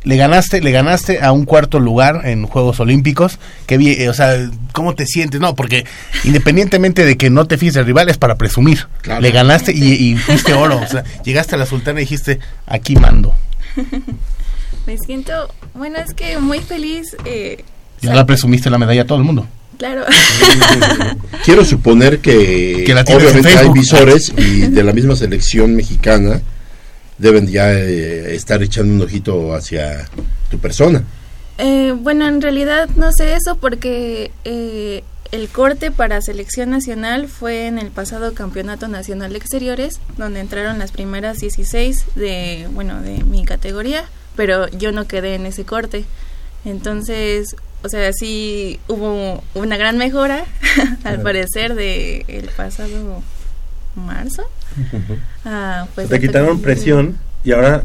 Le 0.05 0.17
ganaste, 0.17 0.61
le 0.61 0.71
ganaste 0.71 1.21
a 1.23 1.33
un 1.33 1.45
cuarto 1.47 1.81
lugar 1.81 2.23
en 2.25 2.47
Juegos 2.47 2.79
Olímpicos. 2.79 3.39
Que 3.67 3.79
bien, 3.79 4.01
eh, 4.01 4.09
o 4.11 4.15
sea, 4.15 4.37
¿cómo 4.73 4.95
te 4.95 5.07
sientes? 5.07 5.41
No, 5.41 5.55
porque 5.55 5.85
independientemente 6.25 7.05
de 7.07 7.17
que 7.17 7.31
no 7.31 7.47
te 7.47 7.57
fijes 7.57 7.77
el 7.77 7.87
rival, 7.87 8.09
es 8.11 8.19
para 8.19 8.37
presumir. 8.37 8.87
Claro. 9.01 9.23
Le 9.23 9.31
ganaste 9.31 9.73
y, 9.75 9.93
y 9.95 10.17
fuiste 10.17 10.53
oro. 10.53 10.79
O 10.79 10.87
sea, 10.87 11.05
llegaste 11.25 11.55
a 11.55 11.59
la 11.59 11.67
sultana 11.67 12.01
y 12.01 12.05
dijiste, 12.05 12.39
aquí 12.67 12.97
mando. 12.97 13.35
Me 14.87 14.99
siento, 14.99 15.33
bueno, 15.75 15.99
es 15.99 16.13
que 16.13 16.39
muy 16.39 16.59
feliz. 16.61 17.17
Eh, 17.25 17.65
Ya 18.03 18.15
la 18.15 18.27
presumiste 18.27 18.69
la 18.69 18.77
medalla 18.79 19.03
a 19.03 19.07
todo 19.07 19.17
el 19.19 19.25
mundo. 19.25 19.47
claro. 19.79 20.05
Quiero 21.45 21.65
suponer 21.65 22.19
que, 22.21 22.85
la 22.95 23.01
obviamente 23.03 23.57
hay 23.57 23.71
visores 23.71 24.33
y 24.37 24.67
de 24.67 24.85
la 24.85 24.93
misma 24.93 25.17
selección 25.17 25.75
mexicana 25.75 26.43
deben 27.19 27.47
ya 27.47 27.73
eh, 27.73 28.35
estar 28.35 28.63
echando 28.63 28.95
un 28.95 29.03
ojito 29.03 29.55
hacia 29.55 30.09
tu 30.51 30.59
persona. 30.59 31.05
Eh, 31.59 31.95
bueno, 31.97 32.27
en 32.27 32.41
realidad 32.41 32.89
no 32.97 33.13
sé 33.13 33.35
eso 33.35 33.57
porque 33.57 34.33
eh, 34.45 35.05
el 35.31 35.49
corte 35.49 35.91
para 35.91 36.21
selección 36.21 36.71
nacional 36.71 37.29
fue 37.29 37.67
en 37.67 37.79
el 37.79 37.91
pasado 37.91 38.35
Campeonato 38.35 38.89
Nacional 38.89 39.33
de 39.33 39.39
Exteriores, 39.39 40.01
donde 40.17 40.41
entraron 40.41 40.79
las 40.79 40.91
primeras 40.91 41.39
16 41.39 42.07
de, 42.17 42.69
bueno, 42.73 43.01
de 43.03 43.23
mi 43.25 43.45
categoría, 43.45 44.05
pero 44.37 44.69
yo 44.69 44.91
no 44.91 45.07
quedé 45.07 45.37
en 45.37 45.47
ese 45.47 45.65
corte. 45.65 46.05
Entonces, 46.65 47.57
o 47.83 47.89
sea, 47.89 48.13
sí 48.13 48.81
hubo 48.89 49.45
una 49.55 49.77
gran 49.77 49.99
mejora, 49.99 50.45
al 51.05 51.21
parecer, 51.23 51.75
de 51.75 52.25
el 52.29 52.49
pasado 52.49 53.23
marzo. 53.95 54.43
Ah, 55.45 55.87
pues 55.95 56.09
Te 56.09 56.21
quitaron 56.21 56.61
presión 56.61 57.19
y 57.45 57.53
ahora 57.53 57.85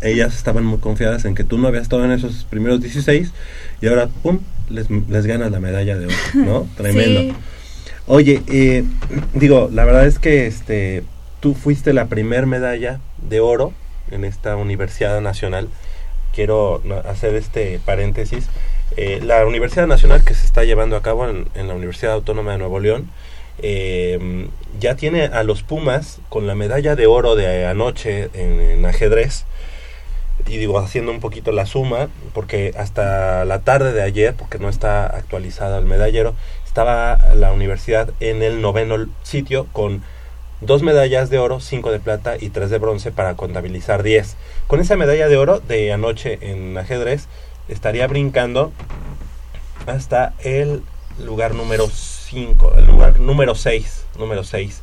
ellas 0.00 0.34
estaban 0.34 0.64
muy 0.64 0.78
confiadas 0.78 1.24
en 1.24 1.34
que 1.34 1.44
tú 1.44 1.58
no 1.58 1.68
habías 1.68 1.84
estado 1.84 2.04
en 2.04 2.12
esos 2.12 2.44
primeros 2.44 2.80
16 2.80 3.32
y 3.80 3.86
ahora, 3.86 4.08
¡pum!, 4.22 4.40
les, 4.68 4.90
les 4.90 5.26
ganas 5.26 5.50
la 5.50 5.60
medalla 5.60 5.96
de 5.96 6.06
oro, 6.06 6.14
¿no? 6.34 6.68
Tremendo. 6.76 7.20
Sí. 7.20 7.34
Oye, 8.06 8.42
eh, 8.48 8.84
digo, 9.34 9.70
la 9.72 9.84
verdad 9.84 10.06
es 10.06 10.18
que 10.18 10.46
este, 10.46 11.04
tú 11.40 11.54
fuiste 11.54 11.92
la 11.92 12.06
primer 12.06 12.46
medalla 12.46 13.00
de 13.28 13.40
oro 13.40 13.72
en 14.10 14.24
esta 14.24 14.56
Universidad 14.56 15.20
Nacional 15.20 15.68
quiero 16.34 16.82
hacer 17.08 17.34
este 17.34 17.80
paréntesis. 17.84 18.48
Eh, 18.96 19.20
la 19.22 19.46
Universidad 19.46 19.86
Nacional 19.86 20.24
que 20.24 20.34
se 20.34 20.44
está 20.44 20.64
llevando 20.64 20.96
a 20.96 21.02
cabo 21.02 21.28
en, 21.28 21.46
en 21.54 21.68
la 21.68 21.74
Universidad 21.74 22.12
Autónoma 22.14 22.52
de 22.52 22.58
Nuevo 22.58 22.80
León 22.80 23.08
eh, 23.58 24.48
ya 24.80 24.96
tiene 24.96 25.24
a 25.24 25.42
los 25.42 25.62
Pumas 25.62 26.20
con 26.28 26.46
la 26.46 26.54
medalla 26.54 26.96
de 26.96 27.06
oro 27.06 27.36
de 27.36 27.66
anoche 27.66 28.30
en, 28.34 28.84
ajedrez. 28.84 29.44
Y 30.46 30.56
digo, 30.56 30.78
haciendo 30.78 31.12
un 31.12 31.20
poquito 31.20 31.52
la 31.52 31.66
suma, 31.66 32.08
porque 32.34 32.74
hasta 32.76 33.44
la 33.44 33.60
tarde 33.60 33.92
de 33.92 34.02
ayer, 34.02 34.34
porque 34.34 34.58
no 34.58 34.68
está 34.68 35.06
actualizado 35.06 35.78
el 35.78 35.84
medallero, 35.84 36.34
estaba 36.66 37.34
la 37.34 37.52
universidad 37.52 38.10
en 38.18 38.42
el 38.42 38.60
noveno 38.60 39.06
sitio 39.22 39.66
con 39.72 40.02
dos 40.62 40.82
medallas 40.82 41.28
de 41.30 41.38
oro, 41.38 41.60
cinco 41.60 41.92
de 41.92 42.00
plata 42.00 42.36
y 42.40 42.48
tres 42.48 42.70
de 42.70 42.78
bronce 42.78 43.12
para 43.12 43.34
contabilizar 43.34 44.02
10. 44.02 44.36
Con 44.66 44.80
esa 44.80 44.96
medalla 44.96 45.28
de 45.28 45.36
oro 45.36 45.60
de 45.60 45.92
anoche 45.92 46.38
en 46.40 46.76
ajedrez 46.78 47.28
estaría 47.68 48.06
brincando 48.06 48.72
hasta 49.86 50.34
el 50.40 50.82
lugar 51.18 51.54
número 51.54 51.88
5, 51.88 52.21
el 52.34 52.86
lugar 52.86 53.20
número 53.20 53.54
6, 53.54 54.06
número 54.18 54.42
6 54.42 54.80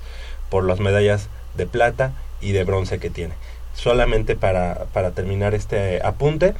por 0.50 0.66
las 0.66 0.80
medallas 0.80 1.30
de 1.56 1.66
plata 1.66 2.14
y 2.42 2.52
de 2.52 2.64
bronce 2.64 3.00
que 3.00 3.10
tiene. 3.10 3.34
Solamente 3.74 4.36
para, 4.36 4.86
para 4.94 5.12
terminar 5.12 5.56
este 5.56 6.02
apunte, 6.04 6.54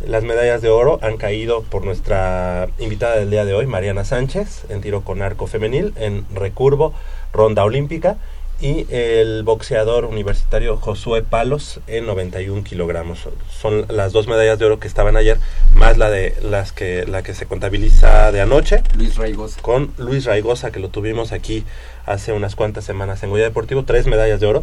las 0.00 0.24
medallas 0.24 0.62
de 0.62 0.70
oro 0.70 0.98
han 1.02 1.16
caído 1.16 1.62
por 1.62 1.84
nuestra 1.84 2.68
invitada 2.78 3.16
del 3.16 3.30
día 3.30 3.44
de 3.44 3.54
hoy, 3.54 3.66
Mariana 3.66 4.04
Sánchez, 4.04 4.64
en 4.68 4.80
tiro 4.80 5.02
con 5.02 5.22
arco 5.22 5.46
femenil, 5.46 5.92
en 5.96 6.24
recurvo, 6.34 6.94
ronda 7.32 7.64
olímpica, 7.64 8.16
y 8.62 8.86
el 8.90 9.42
boxeador 9.42 10.04
universitario 10.04 10.76
Josué 10.76 11.22
Palos 11.22 11.80
en 11.88 12.06
91 12.06 12.62
kilogramos. 12.62 13.28
Son 13.50 13.86
las 13.88 14.12
dos 14.12 14.28
medallas 14.28 14.56
de 14.60 14.66
oro 14.66 14.78
que 14.78 14.86
estaban 14.86 15.16
ayer, 15.16 15.38
más 15.74 15.98
la 15.98 16.10
de 16.10 16.36
las 16.42 16.70
que 16.70 17.04
la 17.04 17.24
que 17.24 17.34
se 17.34 17.46
contabiliza 17.46 18.30
de 18.30 18.40
anoche. 18.40 18.84
Luis 18.96 19.16
Raigosa. 19.16 19.60
Con 19.60 19.92
Luis 19.98 20.26
Raigosa, 20.26 20.70
que 20.70 20.78
lo 20.78 20.90
tuvimos 20.90 21.32
aquí 21.32 21.64
hace 22.06 22.32
unas 22.32 22.54
cuantas 22.54 22.84
semanas 22.84 23.20
en 23.24 23.30
Goya 23.30 23.44
Deportivo, 23.44 23.82
tres 23.84 24.06
medallas 24.06 24.38
de 24.38 24.46
oro. 24.46 24.62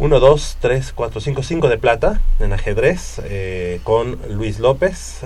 1, 0.00 0.18
2, 0.18 0.56
3, 0.60 0.92
4, 0.92 1.20
5, 1.20 1.42
5 1.44 1.68
de 1.68 1.78
plata 1.78 2.20
en 2.40 2.52
ajedrez 2.52 3.20
eh, 3.24 3.78
con 3.84 4.18
Luis 4.28 4.58
López, 4.58 5.20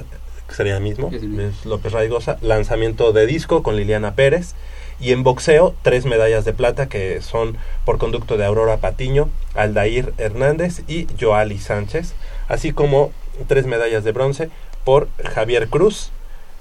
que 0.46 0.54
sería 0.54 0.76
el 0.76 0.82
mismo, 0.82 1.10
Luis 1.10 1.64
López 1.64 1.92
Raigosa, 1.92 2.36
lanzamiento 2.42 3.12
de 3.12 3.24
disco 3.24 3.62
con 3.62 3.76
Liliana 3.76 4.14
Pérez 4.14 4.54
y 5.00 5.12
en 5.12 5.22
boxeo 5.22 5.74
tres 5.82 6.04
medallas 6.06 6.44
de 6.44 6.52
plata 6.52 6.88
que 6.88 7.20
son 7.20 7.56
por 7.84 7.98
conducto 7.98 8.36
de 8.36 8.44
Aurora 8.44 8.78
Patiño, 8.78 9.28
Aldair 9.54 10.12
Hernández 10.18 10.82
y 10.88 11.06
Joali 11.20 11.58
Sánchez, 11.58 12.14
así 12.48 12.72
como 12.72 13.12
tres 13.46 13.66
medallas 13.66 14.04
de 14.04 14.12
bronce 14.12 14.50
por 14.84 15.08
Javier 15.22 15.68
Cruz, 15.68 16.10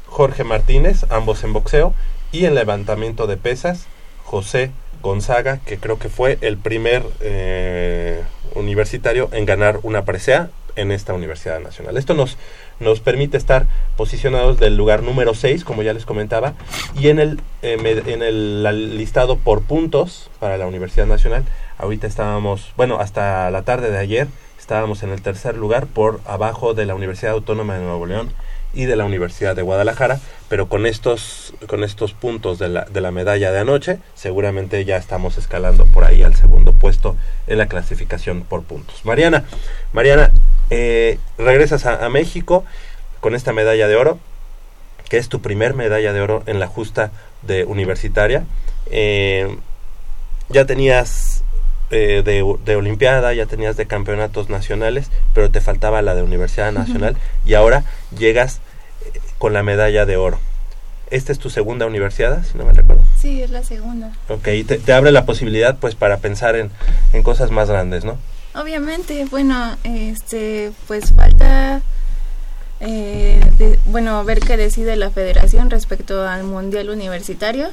Jorge 0.08 0.44
Martínez, 0.44 1.06
ambos 1.10 1.44
en 1.44 1.54
boxeo, 1.54 1.94
y 2.32 2.46
en 2.46 2.56
levantamiento 2.56 3.28
de 3.28 3.38
pesas, 3.38 3.86
José 4.24 4.72
Gonzaga, 5.02 5.60
que 5.66 5.78
creo 5.78 6.00
que 6.00 6.10
fue 6.10 6.38
el 6.42 6.58
primer 6.58 7.04
eh, 7.22 8.24
universitario 8.56 9.30
en 9.32 9.46
ganar 9.46 9.80
una 9.84 10.04
presea 10.04 10.50
en 10.76 10.92
esta 10.92 11.14
Universidad 11.14 11.60
Nacional. 11.60 11.98
Esto 11.98 12.14
nos, 12.14 12.38
nos 12.80 13.00
permite 13.00 13.38
estar 13.38 13.68
posicionados 13.98 14.60
del 14.60 14.78
lugar 14.78 15.04
número 15.04 15.34
6, 15.34 15.64
como 15.64 15.84
ya 15.84 15.94
les 15.94 16.06
comentaba, 16.06 16.54
y 17.00 17.10
en 17.10 17.20
el, 17.20 17.40
eh, 17.62 17.78
en 18.08 18.22
el 18.22 18.98
listado 18.98 19.38
por 19.38 19.62
puntos 19.62 20.30
para 20.40 20.58
la 20.58 20.68
Universidad 20.68 21.08
Nacional, 21.08 21.44
ahorita 21.78 22.08
estábamos, 22.08 22.72
bueno, 22.78 23.00
hasta 23.00 23.50
la 23.52 23.64
tarde 23.64 23.92
de 23.92 23.98
ayer 23.98 24.28
estábamos 24.60 25.04
en 25.04 25.12
el 25.12 25.22
tercer 25.22 25.56
lugar 25.56 25.86
por 25.86 26.22
abajo 26.26 26.74
de 26.74 26.86
la 26.86 26.96
Universidad 26.96 27.34
Autónoma 27.34 27.76
de 27.76 27.82
Nuevo 27.82 28.06
León 28.06 28.32
y 28.74 28.86
de 28.86 28.96
la 28.96 29.06
Universidad 29.06 29.56
de 29.56 29.62
Guadalajara, 29.62 30.20
pero 30.50 30.68
con 30.68 30.86
estos, 30.86 31.54
con 31.68 31.84
estos 31.84 32.14
puntos 32.14 32.60
de 32.60 32.70
la, 32.70 32.86
de 32.86 33.00
la 33.00 33.12
medalla 33.12 33.52
de 33.52 33.60
anoche, 33.60 34.00
seguramente 34.16 34.84
ya 34.84 34.98
estamos 34.98 35.38
escalando 35.38 35.86
por 35.86 36.04
ahí 36.04 36.24
al 36.24 36.36
segundo 36.36 36.74
puesto 36.74 37.16
en 37.48 37.58
la 37.58 37.68
clasificación 37.68 38.42
por 38.42 38.64
puntos. 38.64 39.06
Mariana, 39.06 39.46
Mariana, 39.94 40.32
eh, 40.70 41.20
regresas 41.38 41.86
a, 41.86 42.06
a 42.06 42.10
México 42.10 42.64
con 43.20 43.36
esta 43.36 43.54
medalla 43.54 43.88
de 43.88 43.96
oro, 43.96 44.20
que 45.10 45.18
es 45.18 45.30
tu 45.30 45.42
primer 45.42 45.74
medalla 45.74 46.14
de 46.14 46.22
oro 46.22 46.44
en 46.46 46.60
la 46.60 46.68
justa 46.68 47.12
de 47.42 47.66
universitaria. 47.66 48.44
Eh, 48.88 49.58
ya 50.50 50.66
tenías 50.66 51.44
eh, 51.92 52.22
de, 52.24 52.56
de 52.66 52.76
Olimpiada, 52.76 53.34
ya 53.34 53.46
tenías 53.46 53.78
de 53.78 53.86
campeonatos 53.86 54.50
nacionales, 54.50 55.10
pero 55.34 55.50
te 55.52 55.62
faltaba 55.62 56.02
la 56.02 56.16
de 56.16 56.24
Universidad 56.24 56.72
Nacional 56.72 57.18
y 57.46 57.54
ahora 57.54 57.84
llegas 58.18 58.62
eh, 59.06 59.20
con 59.38 59.54
la 59.54 59.64
medalla 59.64 60.06
de 60.06 60.18
oro. 60.18 60.40
Esta 61.12 61.32
es 61.32 61.38
tu 61.38 61.52
segunda 61.52 61.86
universidad, 61.86 62.44
si 62.44 62.58
no 62.58 62.66
me 62.66 62.74
recuerdo. 62.74 63.04
Sí, 63.20 63.44
es 63.44 63.52
la 63.52 63.64
segunda. 63.64 64.12
Ok, 64.28 64.48
y 64.48 64.64
te, 64.64 64.80
te 64.80 64.92
abre 64.92 65.12
la 65.12 65.26
posibilidad 65.26 65.78
pues 65.78 65.94
para 65.94 66.18
pensar 66.18 66.56
en, 66.56 66.72
en 67.14 67.22
cosas 67.22 67.52
más 67.52 67.70
grandes, 67.70 68.04
¿no? 68.06 68.18
Obviamente, 68.56 69.26
bueno, 69.30 69.76
este, 69.84 70.72
pues 70.88 71.12
falta, 71.14 71.82
eh, 72.80 73.40
de- 73.58 73.80
bueno, 73.86 74.24
ver 74.24 74.40
qué 74.40 74.58
decide 74.58 74.96
la 74.96 75.10
federación 75.10 75.70
respecto 75.70 76.28
al 76.28 76.44
mundial 76.44 76.90
universitario, 76.90 77.68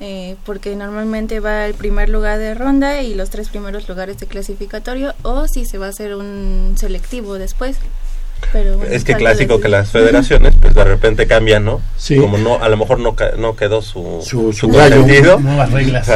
eh, 0.00 0.36
porque 0.44 0.74
normalmente 0.76 1.40
va 1.40 1.66
el 1.66 1.74
primer 1.74 2.08
lugar 2.08 2.38
de 2.38 2.54
ronda 2.54 3.00
y 3.02 3.14
los 3.14 3.30
tres 3.30 3.48
primeros 3.48 3.88
lugares 3.88 4.18
de 4.18 4.26
clasificatorio, 4.26 5.14
o 5.22 5.46
si 5.48 5.64
se 5.64 5.78
va 5.78 5.86
a 5.86 5.90
hacer 5.90 6.14
un 6.14 6.74
selectivo 6.78 7.34
después. 7.38 7.76
Pero 8.52 8.76
bueno, 8.78 8.92
es 8.92 9.02
que 9.02 9.14
clásico 9.16 9.60
que 9.60 9.68
las 9.68 9.90
federaciones 9.90 10.54
pues 10.60 10.72
de 10.72 10.84
repente 10.84 11.26
cambian, 11.26 11.64
¿no? 11.64 11.80
Sí. 11.96 12.16
Como 12.16 12.38
no, 12.38 12.62
a 12.62 12.68
lo 12.68 12.76
mejor 12.76 13.00
no, 13.00 13.16
ca- 13.16 13.32
no 13.36 13.56
quedó 13.56 13.82
su, 13.82 14.20
Su- 14.24 14.52
su 14.52 14.70
sentido. 14.72 14.78
gallo, 14.78 15.38
nuevas 15.40 15.72
reglas. 15.72 16.08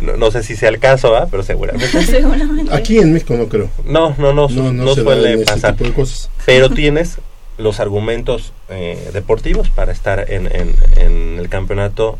No, 0.00 0.16
no 0.16 0.30
sé 0.30 0.42
si 0.42 0.56
sea 0.56 0.68
el 0.70 0.78
caso, 0.78 1.16
¿ah? 1.16 1.28
pero 1.30 1.42
seguramente. 1.42 2.02
Seguramente. 2.06 2.74
Aquí 2.74 2.98
en 2.98 3.12
México 3.12 3.34
no 3.34 3.46
creo. 3.48 3.68
No, 3.84 4.14
no, 4.18 4.32
no, 4.32 4.48
su- 4.48 4.62
No, 4.62 4.72
no, 4.72 4.94
suele 4.94 5.38
pasar. 5.44 5.74
tipo 5.76 5.84
de 5.88 5.94
cosas. 5.94 6.30
Pero 6.46 6.70
tienes 6.70 7.18
los 7.58 7.78
argumentos 7.80 8.52
eh, 8.70 9.10
deportivos 9.12 9.68
para 9.68 9.92
estar 9.92 10.30
en, 10.32 10.46
en- 10.46 10.74
en 10.96 11.38
el 11.38 11.48
campeonato 11.48 12.18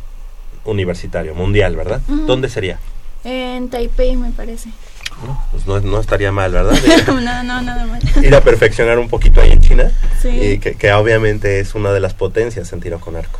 universitario, 0.65 1.35
mundial, 1.35 1.77
¿verdad? 1.77 2.01
¿Dónde 2.07 2.49
sería? 2.49 2.79
En 3.25 3.69
Taipei, 3.71 4.17
me 4.17 4.31
parece. 4.31 4.71
Pues 5.51 5.67
no, 5.67 5.81
no 5.81 6.01
estaría 6.01 6.33
mal, 6.33 6.53
¿verdad? 6.53 6.73
no, 7.07 7.21
no, 7.43 7.63
nada 7.63 7.87
mal. 7.87 8.01
Ir 8.23 8.35
a 8.35 8.41
perfeccionar 8.41 8.99
un 8.99 9.09
poquito 9.09 9.41
ahí 9.41 9.51
en 9.53 9.61
China, 9.61 9.93
Sí. 10.23 10.29
y 10.29 10.59
que, 10.59 10.75
que 10.75 10.93
obviamente 10.93 11.61
es 11.61 11.75
una 11.75 11.93
de 11.93 12.01
las 12.01 12.15
potencias 12.15 12.73
en 12.73 12.81
tiro 12.81 13.01
con 13.01 13.17
arco. 13.17 13.39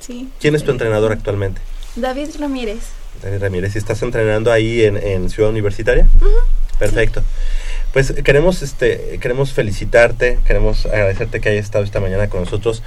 Sí. 0.00 0.28
¿Quién 0.40 0.54
es 0.54 0.64
tu 0.64 0.70
entrenador 0.70 1.12
actualmente? 1.12 1.60
David 1.96 2.28
Ramírez. 2.38 2.78
David 3.22 3.40
Ramírez, 3.42 3.74
¿y 3.74 3.78
estás 3.78 4.02
entrenando 4.02 4.52
ahí 4.52 4.84
en, 4.84 4.96
en 4.96 5.30
Ciudad 5.30 5.50
Universitaria? 5.50 6.06
Perfecto. 6.78 7.22
Pues 7.92 8.12
queremos, 8.24 8.62
este, 8.62 9.18
queremos 9.20 9.52
felicitarte, 9.52 10.38
queremos 10.46 10.86
agradecerte 10.86 11.40
que 11.40 11.48
hayas 11.50 11.64
estado 11.64 11.84
esta 11.84 12.00
mañana 12.00 12.28
con 12.28 12.40
nosotros. 12.40 12.82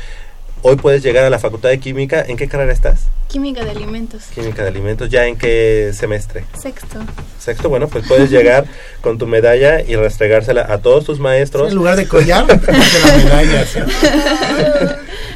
Hoy 0.65 0.77
puedes 0.77 1.03
llegar 1.03 1.25
a 1.25 1.29
la 1.29 1.39
Facultad 1.39 1.69
de 1.69 1.79
Química. 1.79 2.23
¿En 2.25 2.37
qué 2.37 2.47
carrera 2.47 2.71
estás? 2.71 3.07
Química 3.27 3.65
de 3.65 3.71
alimentos. 3.71 4.23
Química 4.33 4.61
de 4.61 4.69
alimentos. 4.69 5.09
¿Ya 5.09 5.25
en 5.27 5.35
qué 5.35 5.91
semestre? 5.93 6.45
Sexto. 6.57 6.99
Sexto. 7.37 7.67
Bueno, 7.67 7.89
pues 7.89 8.07
puedes 8.07 8.29
llegar 8.31 8.63
con 9.01 9.17
tu 9.17 9.27
medalla 9.27 9.81
y 9.81 9.97
restregársela 9.97 10.65
a 10.69 10.77
todos 10.77 11.03
tus 11.03 11.19
maestros. 11.19 11.67
En 11.69 11.75
lugar 11.75 11.97
de 11.97 12.07
collar, 12.07 12.47
de 12.47 12.55
la 12.55 13.17
medalla. 13.17 13.65
¿sí? 13.65 13.79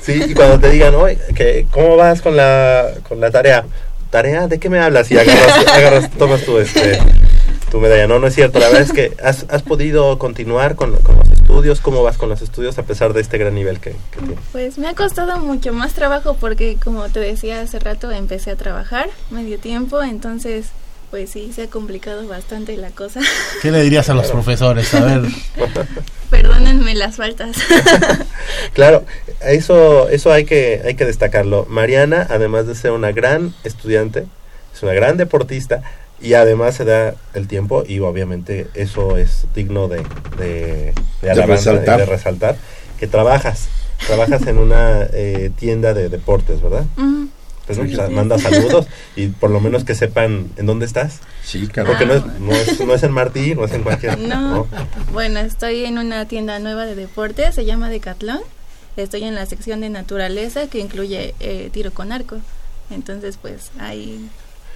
Sí, 0.01 0.23
y 0.29 0.33
cuando 0.33 0.59
te 0.61 0.69
digan, 0.69 0.95
"Oye, 0.95 1.17
que 1.35 1.67
¿cómo 1.71 1.97
vas 1.97 2.21
con 2.21 2.37
la, 2.37 2.91
con 3.09 3.19
la 3.19 3.29
tarea? 3.29 3.65
¿Tarea? 4.09 4.47
¿De 4.47 4.59
qué 4.59 4.69
me 4.69 4.79
hablas? 4.79 5.11
Y 5.11 5.17
agarras, 5.17 5.67
agarras 5.67 6.11
tomas 6.11 6.43
tu, 6.43 6.57
este, 6.57 6.99
tu 7.71 7.79
medalla. 7.79 8.07
No, 8.07 8.19
no 8.19 8.27
es 8.27 8.35
cierto. 8.35 8.59
La 8.59 8.67
verdad 8.67 8.83
es 8.83 8.93
que 8.93 9.15
has, 9.23 9.45
has 9.49 9.61
podido 9.63 10.17
continuar 10.17 10.75
con, 10.75 10.95
con 10.97 11.17
los 11.17 11.29
estudios. 11.29 11.81
¿Cómo 11.81 12.03
vas 12.03 12.17
con 12.17 12.29
los 12.29 12.41
estudios 12.41 12.77
a 12.77 12.83
pesar 12.83 13.13
de 13.13 13.21
este 13.21 13.37
gran 13.37 13.55
nivel 13.55 13.79
que, 13.79 13.91
que 14.11 14.19
tienes? 14.19 14.39
Pues 14.51 14.77
me 14.77 14.87
ha 14.87 14.93
costado 14.95 15.39
mucho 15.39 15.73
más 15.73 15.93
trabajo 15.93 16.37
porque, 16.39 16.77
como 16.83 17.09
te 17.09 17.19
decía 17.19 17.61
hace 17.61 17.79
rato, 17.79 18.11
empecé 18.11 18.51
a 18.51 18.55
trabajar 18.55 19.09
medio 19.29 19.59
tiempo, 19.59 20.01
entonces, 20.01 20.67
pues 21.09 21.29
sí, 21.29 21.51
se 21.53 21.63
ha 21.63 21.67
complicado 21.69 22.27
bastante 22.27 22.75
la 22.77 22.89
cosa. 22.89 23.21
¿Qué 23.61 23.71
le 23.71 23.81
dirías 23.81 24.09
a 24.09 24.13
los 24.13 24.29
profesores? 24.31 24.93
A 24.93 25.03
ver, 25.03 25.21
Perdónenme 26.29 26.95
las 26.95 27.15
faltas. 27.15 27.57
Claro, 28.73 29.05
eso, 29.41 30.07
eso 30.09 30.31
hay 30.31 30.45
que, 30.45 30.81
hay 30.85 30.95
que 30.95 31.05
destacarlo. 31.05 31.65
Mariana, 31.69 32.27
además 32.29 32.67
de 32.67 32.75
ser 32.75 32.91
una 32.91 33.11
gran 33.11 33.53
estudiante, 33.63 34.25
es 34.73 34.83
una 34.83 34.93
gran 34.93 35.17
deportista 35.17 35.81
y 36.21 36.33
además 36.33 36.75
se 36.75 36.85
da 36.85 37.15
el 37.33 37.47
tiempo 37.47 37.83
y 37.87 37.99
obviamente 37.99 38.67
eso 38.73 39.17
es 39.17 39.45
digno 39.55 39.87
de, 39.87 40.03
de, 40.37 40.93
de 41.21 41.31
alabanza, 41.31 41.71
de 41.71 41.77
resaltar. 41.77 41.99
de 41.99 42.05
resaltar, 42.05 42.55
que 42.99 43.07
trabajas, 43.07 43.67
trabajas 44.05 44.45
en 44.47 44.57
una 44.57 45.07
eh, 45.13 45.51
tienda 45.57 45.93
de 45.93 46.09
deportes, 46.09 46.61
¿verdad? 46.61 46.85
Ujú, 46.97 47.29
pues, 47.67 47.77
¿no? 47.77 47.83
O 47.85 47.87
sea, 47.87 48.09
manda 48.09 48.39
saludos 48.39 48.87
y 49.15 49.27
por 49.27 49.51
lo 49.51 49.59
menos 49.59 49.83
que 49.83 49.93
sepan 49.93 50.47
en 50.57 50.65
dónde 50.65 50.85
estás. 50.87 51.19
Sí, 51.43 51.67
claro. 51.67 51.89
Porque 51.89 52.05
no 52.07 52.13
es, 52.15 52.23
no 52.39 52.51
es, 52.53 52.79
no 52.79 52.93
es 52.95 53.03
en 53.03 53.11
Martí, 53.11 53.53
no 53.53 53.65
es 53.65 53.73
en 53.73 53.83
cualquier... 53.83 54.17
No, 54.17 54.65
bueno, 55.13 55.39
estoy 55.39 55.85
en 55.85 55.97
una 55.99 56.25
tienda 56.27 56.57
nueva 56.59 56.85
de 56.85 56.95
deportes, 56.95 57.53
se 57.53 57.65
llama 57.65 57.89
Decathlon. 57.89 58.39
Estoy 58.95 59.23
en 59.25 59.35
la 59.35 59.45
sección 59.45 59.81
de 59.81 59.89
naturaleza 59.89 60.67
que 60.67 60.79
incluye 60.79 61.35
eh, 61.39 61.69
tiro 61.71 61.91
con 61.91 62.11
arco. 62.11 62.37
Entonces, 62.89 63.37
pues 63.39 63.69
ahí 63.79 64.27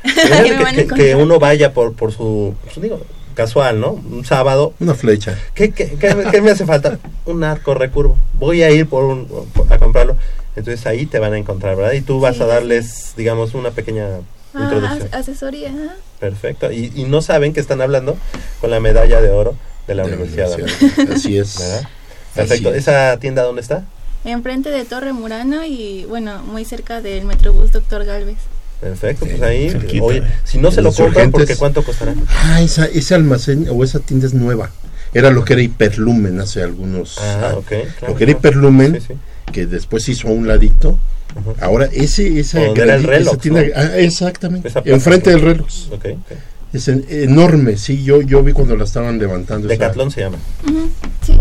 que, 0.03 0.11
que- 0.13 0.73
que 0.75 0.81
encontrar. 0.81 1.15
uno 1.17 1.39
vaya 1.39 1.73
por, 1.73 1.93
por 1.93 2.11
su, 2.11 2.53
su, 2.73 2.81
digo, 2.81 3.01
casual, 3.33 3.79
¿no? 3.79 3.91
Un 3.93 4.23
sábado. 4.25 4.73
Una 4.79 4.93
flecha. 4.93 5.39
¿Qué, 5.55 5.71
qué, 5.71 5.93
qué 5.99 6.13
me- 6.13 6.29
qué 6.29 6.41
me 6.41 6.51
hace 6.51 6.65
falta? 6.65 6.99
Un 7.25 7.43
arco 7.43 7.73
recurvo. 7.73 8.17
Voy 8.33 8.61
a 8.63 8.69
ir 8.69 8.85
por 8.87 9.05
un, 9.05 9.25
por- 9.53 9.71
a 9.73 9.77
comprarlo. 9.79 10.17
Entonces 10.55 10.85
ahí 10.85 11.05
te 11.05 11.19
van 11.19 11.33
a 11.33 11.37
encontrar, 11.37 11.75
¿verdad? 11.75 11.93
Y 11.93 12.01
tú 12.01 12.19
vas 12.19 12.35
Sí, 12.37 12.43
a 12.43 12.45
darles, 12.45 13.13
digamos, 13.17 13.53
una 13.53 13.71
pequeña 13.71 14.05
Ah, 14.53 14.63
introducción. 14.63 15.07
as- 15.11 15.13
asesoría. 15.21 15.69
ajá. 15.69 15.95
Perfecto. 16.19 16.71
Y, 16.71 16.91
y 16.95 17.05
no 17.05 17.21
saben 17.21 17.53
que 17.53 17.59
están 17.61 17.81
hablando 17.81 18.17
con 18.59 18.69
la 18.69 18.79
medalla 18.79 19.21
de 19.21 19.29
oro 19.29 19.55
de 19.87 19.95
la 19.95 20.03
De 20.03 20.09
la 20.09 20.15
universidad. 20.17 20.53
universidad. 20.53 21.11
Así 21.15 21.37
es. 21.37 21.57
¿Verdad? 21.57 21.87
Perfecto. 22.35 22.69
Así 22.69 22.77
es. 22.77 22.87
¿Esa 22.87 23.17
tienda 23.17 23.43
dónde 23.43 23.61
está? 23.61 23.85
Enfrente 24.25 24.69
de 24.69 24.83
Torre 24.85 25.13
Murano 25.13 25.65
y, 25.65 26.05
bueno, 26.07 26.43
muy 26.43 26.63
cerca 26.65 27.01
del 27.01 27.23
Metrobús 27.25 27.71
Doctor 27.71 28.03
Galvez. 28.05 28.37
Perfecto, 28.81 29.25
pues 29.25 29.41
ahí, 29.43 29.69
cerquita. 29.69 30.03
oye, 30.03 30.23
si 30.43 30.57
no 30.57 30.71
se 30.71 30.81
lo 30.81 30.89
compran, 30.89 31.09
Urgentes. 31.27 31.31
porque 31.31 31.55
¿cuánto 31.55 31.83
costará? 31.83 32.13
Ah, 32.29 32.61
esa, 32.61 32.85
ese 32.85 33.13
almacén 33.15 33.67
o 33.71 33.83
esa 33.83 33.99
tienda 33.99 34.25
es 34.27 34.33
nueva. 34.33 34.71
Era 35.13 35.29
lo 35.29 35.43
que 35.45 35.53
era 35.53 35.61
Hiperlumen 35.61 36.39
hace 36.39 36.63
algunos 36.63 37.17
Ah, 37.19 37.47
años. 37.49 37.57
ok. 37.59 37.67
claro, 37.67 38.13
lo 38.13 38.15
que 38.15 38.23
era. 38.23 38.31
Hiperlumen, 38.31 38.99
Sí, 39.01 39.07
sí. 39.09 39.13
Que 39.51 39.65
después 39.65 40.03
se 40.03 40.11
hizo 40.13 40.27
a 40.27 40.31
un 40.31 40.47
ladito. 40.47 40.97
Ujú. 41.35 41.55
Ahora, 41.61 41.85
ese, 41.91 42.39
esa, 42.39 42.61
era 42.61 42.95
el 42.95 43.03
Relox, 43.03 43.27
esa 43.33 43.41
tienda- 43.41 43.61
¿no? 43.61 43.67
ah, 43.75 43.97
exactamente, 43.97 44.67
Esa 44.67 44.81
plaza, 44.81 44.95
enfrente 44.95 45.31
¿no? 45.31 45.37
del 45.37 45.45
Relox. 45.45 45.87
Ok, 45.91 46.05
ok. 46.05 46.37
Es 46.73 46.87
en- 46.87 47.05
enorme, 47.09 47.77
sí, 47.77 48.03
yo, 48.03 48.21
yo 48.21 48.43
vi 48.43 48.53
cuando 48.53 48.75
la 48.77 48.83
estaban 48.85 49.17
levantando. 49.19 49.67
esa- 49.67 49.73
Decathlon 49.77 50.11
se 50.11 50.21
llama. 50.21 50.37
Ujú, 50.67 50.89
Sí. 51.25 51.33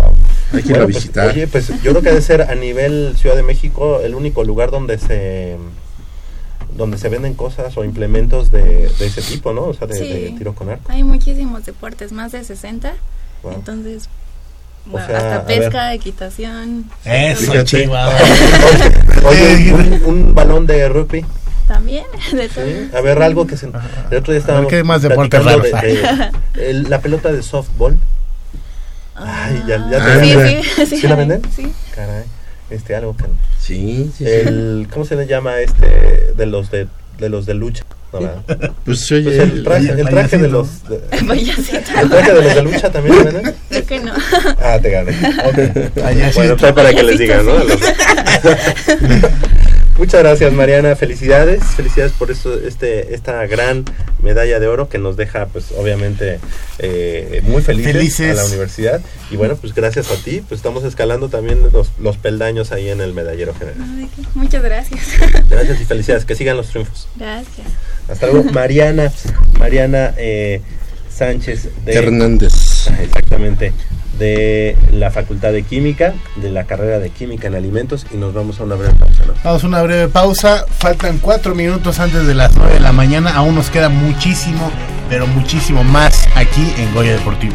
Hay 0.53 0.63
que 0.63 0.69
ir 0.71 0.75
a 0.75 0.79
Bueno, 0.79 0.85
pues, 0.87 0.97
visitar. 0.97 1.29
oye, 1.31 1.47
pues 1.47 1.69
yo 1.69 1.91
creo 1.93 2.03
que 2.03 2.09
ha 2.09 2.15
de 2.15 2.23
ser 2.23 2.43
a 2.43 2.55
nivel 2.57 3.15
Ciudad 3.17 3.37
de 3.37 3.43
México 3.45 4.01
el 4.01 4.15
único 4.17 4.43
lugar 4.45 4.71
donde 4.73 4.99
se 4.99 5.57
donde 6.77 6.97
se 6.99 7.09
venden 7.09 7.35
cosas 7.35 7.77
o 7.77 7.85
implementos 7.85 8.51
de, 8.51 8.89
de 8.99 9.07
ese 9.07 9.23
tipo, 9.23 9.53
¿no? 9.53 9.65
O 9.65 9.75
sea, 9.75 9.87
de, 9.87 9.95
Sí. 9.95 10.09
de 10.09 10.35
tiro 10.39 10.55
con 10.55 10.71
arco. 10.71 10.91
Hay 10.91 11.03
muchísimos 11.05 11.67
deportes, 11.67 12.11
más 12.13 12.33
de 12.33 12.43
60. 12.45 12.95
Wow. 13.43 13.53
Entonces, 13.55 14.09
O 14.93 14.99
sea, 14.99 15.17
hasta 15.19 15.39
ver. 15.43 15.61
pesca, 15.61 15.95
equitación, 15.95 16.91
Eso, 17.05 17.41
Fíjate. 17.53 17.65
chihuahua. 17.65 18.15
Oye, 19.25 19.73
un, 19.73 20.03
un 20.05 20.35
balón 20.35 20.67
de 20.67 20.89
rugby. 20.89 21.25
también. 21.69 22.05
De 22.33 22.49
todo. 22.49 22.65
¿sí? 22.65 22.91
A 22.97 23.01
ver, 23.01 23.23
algo 23.23 23.47
que 23.47 23.57
se... 23.57 23.67
El 24.11 24.17
otro 24.19 24.33
día 24.33 24.41
estábamos 24.41 24.69
¿qué 24.71 24.83
más 24.83 25.03
deportes 25.03 25.41
platicando 25.41 25.71
raros 25.71 25.83
de- 26.55 26.61
de- 26.61 26.71
el- 26.71 26.91
la 26.91 27.01
pelota 27.01 27.31
de 27.33 27.43
softball. 27.43 27.97
Ay, 29.15 29.63
ya, 29.69 29.77
ya 29.91 29.99
Ah, 30.03 30.19
te 30.21 30.25
sí, 30.25 30.63
sí, 30.77 30.87
sí. 30.87 30.97
¿Sí 31.03 31.07
la 31.09 31.15
venden? 31.15 31.43
Sí. 31.55 31.73
Caray, 31.95 32.25
este 32.71 32.97
algo 32.97 33.17
que... 33.17 33.25
Sí, 33.59 34.11
sí, 34.17 34.25
sí. 34.25 34.25
El, 34.25 34.89
¿Cómo 34.93 35.05
se 35.05 35.15
le 35.15 35.27
llama 35.27 35.59
este 35.61 36.33
de 36.37 36.47
los 36.47 36.71
de, 36.71 36.89
de 37.19 37.29
los 37.29 37.45
de 37.47 37.55
lucha? 37.55 37.85
No, 38.13 38.21
¿verdad? 38.21 38.73
Pues 38.85 39.13
oye, 39.13 39.23
Pues 39.25 39.39
el 39.39 39.63
traje, 39.63 39.91
el 39.91 40.09
traje 40.09 40.39
de 40.39 40.49
los 40.49 40.89
de, 40.89 40.97
el 40.97 42.11
traje 42.11 42.33
de 42.33 42.43
los 42.43 42.55
de 42.55 42.63
lucha 42.63 42.91
también 42.91 43.25
venden. 43.25 43.55
Creo 43.69 43.87
que 43.87 44.01
no. 44.01 44.13
Ah, 44.61 44.79
te 44.81 44.91
gané. 44.91 45.13
Ok. 45.13 45.95
Payasito. 45.95 46.41
Bueno, 46.41 46.57
pues 46.57 46.73
para 46.73 46.93
que 46.93 47.03
les 47.03 47.19
digan, 47.19 47.47
¿no? 47.47 47.53
Muchas 50.01 50.23
gracias, 50.23 50.51
Mariana. 50.55 50.97
Felicidades, 50.97 51.63
felicidades 51.77 52.13
por 52.13 52.31
esto, 52.31 52.59
este, 52.59 53.15
esta 53.15 53.47
gran 53.47 53.85
medalla 54.23 54.59
de 54.59 54.67
oro 54.67 54.89
que 54.89 54.97
nos 54.97 55.19
deja, 55.19 55.45
pues, 55.49 55.67
obviamente, 55.77 56.41
eh, 56.79 57.43
muy 57.45 57.61
felices, 57.61 57.93
Felices. 57.93 58.39
a 58.39 58.43
la 58.43 58.49
universidad. 58.49 59.03
Y 59.31 59.37
bueno, 59.37 59.57
pues 59.57 59.75
gracias 59.75 60.11
a 60.11 60.15
ti, 60.17 60.43
pues 60.49 60.61
estamos 60.61 60.85
escalando 60.85 61.29
también 61.29 61.61
los, 61.71 61.91
los 61.99 62.17
peldaños 62.17 62.73
ahí 62.73 62.89
en 62.89 63.03
el 63.03 63.13
medallero 63.13 63.53
general. 63.53 63.79
No, 63.79 63.97
¿de 64.01 64.09
qué? 64.09 64.23
Muchas 64.33 64.63
gracias. 64.63 65.01
Gracias 65.51 65.79
y 65.83 65.85
felicidades, 65.85 66.25
que 66.25 66.35
sigan 66.35 66.57
los 66.57 66.69
triunfos. 66.71 67.07
Gracias. 67.17 67.67
Hasta 68.09 68.27
luego, 68.27 68.51
Mariana, 68.53 69.13
Mariana 69.59 70.15
eh, 70.17 70.63
Sánchez 71.15 71.69
de 71.85 71.93
Hernández. 71.93 72.89
Ah, 72.89 73.03
Exactamente, 73.03 73.75
de 74.21 74.77
la 74.93 75.11
Facultad 75.11 75.51
de 75.51 75.63
Química, 75.65 76.15
de 76.37 76.51
la 76.51 76.65
carrera 76.65 77.01
de 77.01 77.11
Química 77.11 77.49
en 77.49 77.55
Alimentos 77.55 78.07
y 78.13 78.19
nos 78.19 78.35
vamos 78.35 78.61
a 78.61 78.65
una 78.65 78.77
breve 78.77 78.95
pausa. 78.95 79.25
Vamos 79.43 79.65
a 79.65 79.67
una 79.67 79.83
breve 79.83 80.09
pausa. 80.09 80.65
Faltan 80.69 81.19
cuatro 81.19 81.55
minutos 81.55 81.99
antes 81.99 82.27
de 82.27 82.35
las 82.35 82.55
9 82.55 82.75
de 82.75 82.81
la 82.81 82.93
mañana. 82.93 83.35
Aún 83.35 83.55
nos 83.55 83.71
queda 83.71 83.89
muchísimo, 83.89 84.71
pero 85.09 85.27
muchísimo 85.27 85.83
más 85.83 86.29
aquí 86.37 86.73
en 86.77 86.95
Goya 86.95 87.13
Deportivo. 87.13 87.55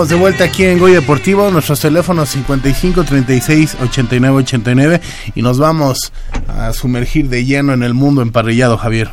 Estamos 0.00 0.18
de 0.18 0.28
vuelta 0.28 0.44
aquí 0.44 0.64
en 0.64 0.78
Goya 0.78 1.00
Deportivo, 1.00 1.50
nuestros 1.50 1.78
teléfonos 1.78 2.30
55 2.30 3.04
36 3.04 3.76
89 3.82 4.34
89 4.38 5.00
y 5.34 5.42
nos 5.42 5.58
vamos 5.58 6.14
a 6.48 6.72
sumergir 6.72 7.28
de 7.28 7.44
lleno 7.44 7.74
en 7.74 7.82
el 7.82 7.92
mundo 7.92 8.22
emparrillado, 8.22 8.78
Javier. 8.78 9.10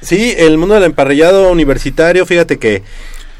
Sí, 0.00 0.32
el 0.38 0.58
mundo 0.58 0.76
del 0.76 0.84
emparrillado 0.84 1.50
universitario, 1.50 2.24
fíjate 2.24 2.60
que 2.60 2.84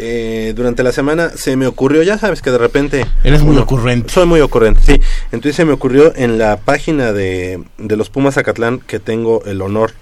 eh, 0.01 0.55
durante 0.57 0.83
la 0.83 0.91
semana 0.91 1.31
se 1.37 1.55
me 1.55 1.69
ocurrió, 1.69 2.03
ya 2.03 2.19
sabes 2.19 2.43
que 2.43 2.51
de 2.51 2.59
repente... 2.59 3.07
Eres 3.23 3.43
muy 3.43 3.53
uno- 3.53 3.63
ocurrente. 3.63 4.13
Soy 4.13 4.27
muy 4.27 4.41
ocurrente, 4.41 4.81
sí. 4.85 5.01
Entonces 5.27 5.55
se 5.55 5.65
me 5.65 5.73
ocurrió 5.75 6.13
en 6.17 6.37
la 6.37 6.57
página 6.57 7.13
de, 7.13 7.63
de 7.79 7.97
los 7.97 8.11
Pumas 8.11 8.35
Zacatlán 8.35 8.81
que 8.81 8.99
tengo 8.99 9.45
el 9.45 9.63
honor 9.63 9.93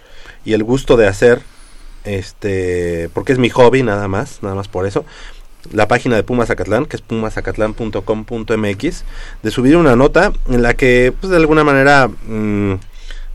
y 0.47 0.55
el 0.55 0.65
gusto 0.65 0.97
de 0.97 1.09
hacer, 1.09 1.43
este, 2.05 3.11
porque 3.13 3.33
es 3.35 3.39
mi 3.39 3.51
hobby 3.51 3.83
nada 3.83 4.09
más, 4.09 4.39
nada 4.41 4.55
más 4.55 4.69
por 4.69 4.87
eso. 4.87 5.05
La 5.73 5.89
página 5.89 6.17
de 6.17 6.23
Pumas 6.23 6.49
Zacatlán, 6.49 6.87
que 6.87 6.97
es 6.97 7.03
pumazacatlán.com.mx, 7.03 9.05
de 9.43 9.51
subir 9.51 9.77
una 9.77 9.97
nota 9.97 10.33
en 10.49 10.63
la 10.63 10.75
que, 10.75 11.13
pues 11.21 11.31
de 11.31 11.37
alguna 11.37 11.65
manera, 11.65 12.09
mm, 12.09 12.75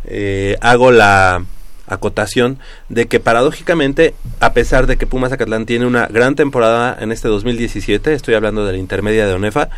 eh, 0.06 0.58
hago 0.62 0.92
la 0.92 1.44
acotación 1.88 2.60
de 2.90 3.08
que 3.08 3.20
paradójicamente, 3.20 4.16
a 4.40 4.54
pesar 4.54 4.88
de 4.88 4.98
que 4.98 5.08
Pumas 5.08 5.30
Zacatlán 5.30 5.66
tiene 5.66 5.86
una 5.86 6.08
gran 6.08 6.36
temporada 6.36 6.98
en 7.00 7.12
este 7.12 7.28
2017, 7.28 8.14
estoy 8.14 8.34
hablando 8.34 8.66
de 8.66 8.74
la 8.74 8.78
intermedia 8.78 9.28
de 9.28 9.34
ONEFA, 9.34 9.70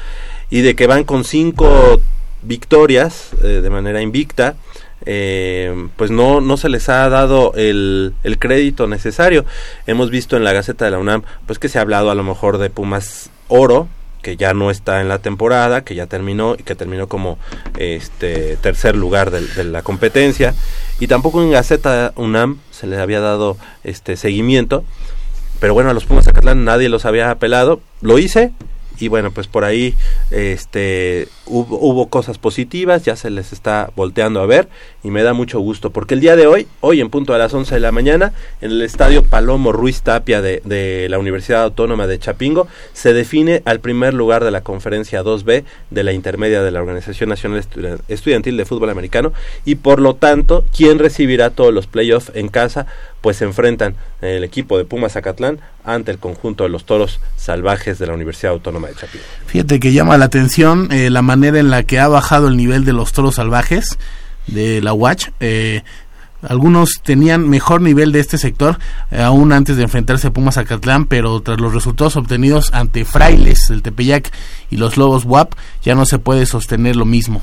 y 0.50 0.62
de 0.62 0.76
que 0.76 0.88
van 0.88 1.04
con 1.04 1.24
cinco 1.24 2.02
victorias 2.44 3.32
eh, 3.44 3.62
de 3.62 3.70
manera 3.70 4.02
invicta, 4.02 4.56
eh, 5.10 5.88
pues 5.96 6.12
no, 6.12 6.42
no 6.42 6.58
se 6.58 6.68
les 6.68 6.90
ha 6.90 7.08
dado 7.08 7.54
el, 7.56 8.14
el 8.24 8.38
crédito 8.38 8.88
necesario. 8.88 9.46
Hemos 9.86 10.12
visto 10.12 10.36
en 10.36 10.44
la 10.44 10.52
Gaceta 10.52 10.84
de 10.84 10.92
la 10.92 11.00
UNAM, 11.00 11.24
pues 11.46 11.60
que 11.60 11.70
se 11.70 11.80
ha 11.80 11.82
hablado 11.82 12.12
a 12.12 12.16
lo 12.16 12.24
mejor 12.24 12.58
de 12.58 12.70
Pumas 12.70 13.30
Oro, 13.48 13.88
que 14.22 14.36
ya 14.36 14.54
no 14.54 14.70
está 14.70 15.00
en 15.00 15.08
la 15.08 15.20
temporada, 15.20 15.86
que 15.86 15.96
ya 15.96 16.08
terminó 16.08 16.56
y 16.56 16.64
que 16.64 16.76
terminó 16.76 17.08
como 17.08 17.40
este 17.78 18.58
tercer 18.58 18.98
lugar 18.98 19.32
de, 19.32 19.64
la 19.64 19.82
competencia. 19.82 20.54
Y 21.00 21.08
tampoco 21.08 21.42
en 21.42 21.52
Gaceta 21.52 22.12
UNAM 22.18 22.60
se 22.72 22.86
le 22.86 23.00
había 23.00 23.22
dado 23.22 23.56
este 23.86 24.18
seguimiento. 24.18 24.84
Pero 25.62 25.74
bueno, 25.74 25.90
a 25.90 25.94
los 25.94 26.04
Pumas 26.04 26.26
Zacatlán 26.26 26.66
nadie 26.66 26.90
los 26.90 27.06
había 27.06 27.32
apelado. 27.32 27.80
Lo 28.02 28.20
hice 28.20 28.52
y 29.00 29.08
bueno, 29.08 29.32
pues 29.32 29.48
por 29.48 29.64
ahí 29.64 29.96
este 30.32 31.28
hubo, 31.46 32.08
cosas 32.10 32.38
positivas, 32.38 33.04
ya 33.06 33.16
se 33.16 33.30
les 33.30 33.54
está 33.54 33.92
volteando 33.96 34.42
a 34.42 34.46
ver 34.46 34.68
y 35.04 35.10
me 35.12 35.24
da 35.24 35.34
mucho 35.34 35.60
gusto 35.60 35.92
porque 35.92 36.14
el 36.14 36.20
día 36.20 36.36
de 36.36 36.46
hoy, 36.48 36.68
hoy 36.82 37.00
en 37.02 37.10
punto 37.10 37.34
a 37.34 37.38
las 37.38 37.54
11 37.54 37.74
de 37.76 37.80
la 37.80 37.92
mañana, 37.92 38.34
en 38.62 38.72
el 38.72 38.82
estadio 38.82 39.24
Palomo 39.24 39.72
Ruiz 39.72 40.02
Tapia 40.02 40.42
de, 40.42 40.62
de 40.66 41.08
la 41.10 41.20
Universidad 41.20 41.64
Autónoma 41.64 42.08
de 42.08 42.20
Chapingo, 42.20 42.68
se 42.94 43.14
define 43.14 43.62
al 43.66 43.80
primer 43.80 44.14
lugar 44.14 44.44
de 44.44 44.52
la 44.52 44.62
conferencia 44.62 45.24
2B 45.24 45.64
de 45.90 46.04
la 46.04 46.12
intermedia 46.14 46.62
de 46.62 46.72
la 46.72 46.82
Organización 46.82 47.30
Nacional 47.30 47.62
Estu- 47.64 48.00
Estudiantil 48.08 48.58
de 48.58 48.66
Fútbol 48.66 48.90
Americano 48.90 49.32
y 49.66 49.76
por 49.76 50.00
lo 50.02 50.16
tanto, 50.16 50.66
¿quién 50.76 51.00
recibirá 51.00 51.50
todos 51.50 51.74
los 51.74 51.88
playoffs 51.88 52.32
en 52.36 52.50
casa? 52.50 52.88
Pues 53.28 53.36
se 53.36 53.44
enfrentan 53.44 53.96
el 54.22 54.46
equipo 54.46 54.78
de 54.78 54.86
Pumas 54.86 55.12
Zacatlán 55.12 55.60
ante 55.84 56.12
el 56.12 56.18
conjunto 56.18 56.64
de 56.64 56.70
los 56.70 56.86
toros 56.86 57.20
salvajes 57.36 58.00
de 58.00 58.08
la 58.08 58.14
Universidad 58.14 58.54
Autónoma 58.54 58.88
de 58.88 58.96
Chapingo. 58.96 59.26
Fíjate 59.48 59.82
que 59.82 59.92
llama 59.92 60.18
la 60.18 60.24
atención 60.24 60.88
eh, 60.94 61.10
la 61.10 61.22
manera 61.22 61.60
en 61.60 61.70
la 61.70 61.84
que 61.84 62.00
ha 62.00 62.08
bajado 62.08 62.48
el 62.48 62.56
nivel 62.56 62.86
de 62.86 62.94
los 62.94 63.12
toros 63.12 63.36
salvajes 63.36 64.00
de 64.48 64.82
la 64.82 64.94
Watch. 64.94 65.28
Eh, 65.42 65.82
algunos 66.42 67.02
tenían 67.04 67.50
mejor 67.50 67.82
nivel 67.82 68.14
de 68.14 68.22
este 68.22 68.38
sector 68.38 68.80
eh, 69.12 69.22
aún 69.22 69.52
antes 69.52 69.76
de 69.76 69.84
enfrentarse 69.84 70.28
a 70.28 70.32
Pumas 70.32 70.58
Acatlán, 70.58 71.06
pero 71.06 71.42
tras 71.42 71.60
los 71.60 71.74
resultados 71.74 72.16
obtenidos 72.16 72.74
ante 72.74 73.04
Frailes, 73.04 73.70
el 73.72 73.82
Tepeyac 73.82 74.32
y 74.70 74.78
los 74.78 74.96
Lobos 74.96 75.26
WAP, 75.26 75.54
ya 75.84 75.96
no 75.96 76.06
se 76.06 76.18
puede 76.18 76.46
sostener 76.46 76.96
lo 76.96 77.04
mismo. 77.04 77.42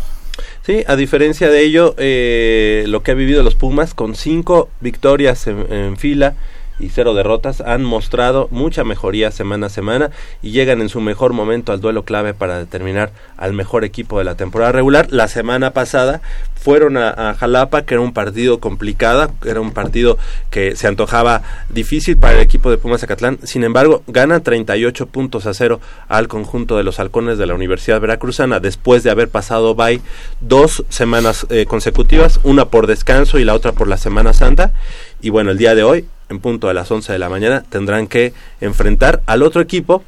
Sí, 0.62 0.84
a 0.86 0.96
diferencia 0.96 1.50
de 1.50 1.60
ello, 1.62 1.94
eh, 1.98 2.84
lo 2.88 3.02
que 3.02 3.10
ha 3.10 3.14
vivido 3.14 3.42
los 3.42 3.54
Pumas 3.54 3.94
con 3.94 4.14
cinco 4.14 4.68
victorias 4.80 5.46
en, 5.46 5.72
en 5.72 5.96
fila 5.96 6.34
y 6.78 6.88
cero 6.88 7.14
derrotas 7.14 7.60
han 7.60 7.84
mostrado 7.84 8.48
mucha 8.50 8.84
mejoría 8.84 9.30
semana 9.30 9.66
a 9.66 9.70
semana 9.70 10.10
y 10.42 10.50
llegan 10.50 10.80
en 10.80 10.88
su 10.88 11.00
mejor 11.00 11.32
momento 11.32 11.72
al 11.72 11.80
duelo 11.80 12.04
clave 12.04 12.34
para 12.34 12.58
determinar 12.58 13.12
al 13.36 13.52
mejor 13.52 13.84
equipo 13.84 14.18
de 14.18 14.24
la 14.24 14.36
temporada 14.36 14.72
regular. 14.72 15.06
La 15.10 15.28
semana 15.28 15.72
pasada 15.72 16.20
fueron 16.64 16.96
a, 16.96 17.34
Jalapa, 17.34 17.82
que 17.82 17.92
era 17.92 18.00
un 18.00 18.14
partido 18.14 18.58
complicado, 18.58 19.30
era 19.44 19.60
un 19.60 19.72
partido 19.72 20.16
que 20.48 20.76
se 20.76 20.88
antojaba 20.88 21.42
difícil 21.68 22.16
para 22.16 22.36
el 22.36 22.40
equipo 22.40 22.70
de 22.70 22.78
Pumas 22.78 23.02
Zacatlán. 23.02 23.38
Sin 23.42 23.64
embargo, 23.64 24.02
gana 24.06 24.40
38 24.40 25.06
puntos 25.08 25.44
a 25.44 25.52
cero 25.52 25.78
al 26.08 26.26
conjunto 26.26 26.78
de 26.78 26.82
los 26.82 27.00
halcones 27.00 27.36
de 27.36 27.44
la 27.44 27.54
Universidad 27.54 28.00
Veracruzana 28.00 28.60
después 28.60 29.02
de 29.02 29.10
haber 29.10 29.28
pasado 29.28 29.74
by 29.74 30.00
dos 30.40 30.84
semanas 30.88 31.46
eh, 31.50 31.66
consecutivas, 31.66 32.40
una 32.44 32.64
por 32.70 32.86
descanso 32.86 33.38
y 33.38 33.44
la 33.44 33.52
otra 33.52 33.72
por 33.72 33.86
la 33.86 33.98
Semana 33.98 34.32
Santa. 34.32 34.72
Y 35.20 35.28
bueno, 35.28 35.50
el 35.50 35.58
día 35.58 35.74
de 35.74 35.82
hoy, 35.82 36.06
en 36.30 36.40
punto 36.40 36.70
a 36.70 36.72
las 36.72 36.90
11 36.90 37.12
de 37.12 37.18
la 37.18 37.28
mañana, 37.28 37.62
tendrán 37.68 38.06
que 38.06 38.32
enfrentar 38.62 39.20
al 39.26 39.42
otro 39.42 39.60
equipo 39.60 40.02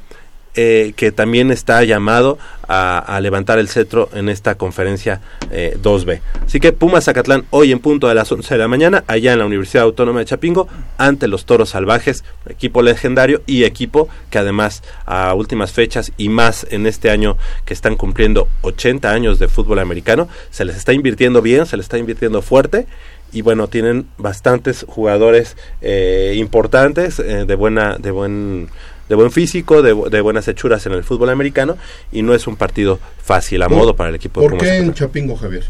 eh, 0.57 0.93
que 0.95 1.11
también 1.11 1.51
está 1.51 1.83
llamado 1.83 2.39
a, 2.67 2.97
a 2.97 3.21
levantar 3.21 3.59
el 3.59 3.69
cetro 3.69 4.09
en 4.13 4.27
esta 4.27 4.55
conferencia 4.55 5.21
eh, 5.51 5.77
2B. 5.81 6.19
Así 6.45 6.59
que 6.59 6.73
Pumas 6.73 7.05
Zacatlán 7.05 7.45
hoy 7.51 7.71
en 7.71 7.79
punto 7.79 8.07
de 8.07 8.15
las 8.15 8.31
11 8.31 8.55
de 8.55 8.57
la 8.57 8.67
mañana, 8.67 9.03
allá 9.07 9.33
en 9.33 9.39
la 9.39 9.45
Universidad 9.45 9.83
Autónoma 9.83 10.19
de 10.19 10.25
Chapingo, 10.25 10.67
ante 10.97 11.27
los 11.27 11.45
Toros 11.45 11.69
Salvajes, 11.69 12.23
equipo 12.49 12.81
legendario 12.81 13.41
y 13.45 13.65
equipo 13.65 14.09
que 14.29 14.39
además 14.39 14.83
a 15.05 15.33
últimas 15.35 15.71
fechas 15.71 16.11
y 16.17 16.29
más 16.29 16.65
en 16.71 16.87
este 16.87 17.09
año 17.09 17.37
que 17.63 17.73
están 17.73 17.95
cumpliendo 17.95 18.47
80 18.61 19.11
años 19.11 19.39
de 19.39 19.47
fútbol 19.47 19.79
americano, 19.79 20.27
se 20.49 20.65
les 20.65 20.75
está 20.75 20.91
invirtiendo 20.91 21.41
bien, 21.41 21.65
se 21.65 21.77
les 21.77 21.85
está 21.85 21.97
invirtiendo 21.97 22.41
fuerte 22.41 22.87
y 23.31 23.41
bueno 23.41 23.67
tienen 23.67 24.07
bastantes 24.17 24.85
jugadores 24.87 25.57
eh, 25.81 26.33
importantes 26.37 27.19
eh, 27.19 27.45
de 27.45 27.55
buena 27.55 27.97
de 27.97 28.11
buen 28.11 28.69
de 29.09 29.15
buen 29.15 29.31
físico 29.31 29.81
de, 29.81 29.95
de 30.09 30.21
buenas 30.21 30.47
hechuras 30.47 30.85
en 30.85 30.93
el 30.93 31.03
fútbol 31.03 31.29
americano 31.29 31.77
y 32.11 32.21
no 32.21 32.33
es 32.33 32.47
un 32.47 32.55
partido 32.55 32.99
fácil 33.23 33.61
a 33.63 33.67
¿Por- 33.69 33.77
modo 33.77 33.95
para 33.95 34.09
el 34.09 34.15
equipo 34.15 34.41
de 34.41 34.45
¿Por 34.49 34.57
Pumas 34.57 34.67
qué 34.71 34.77
en. 34.77 34.93
Chapingo, 34.93 35.35
Javier? 35.37 35.63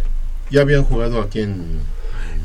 ¿Ya 0.50 0.62
habían 0.62 0.84
jugado 0.84 1.22
aquí 1.22 1.42
en, 1.42 1.80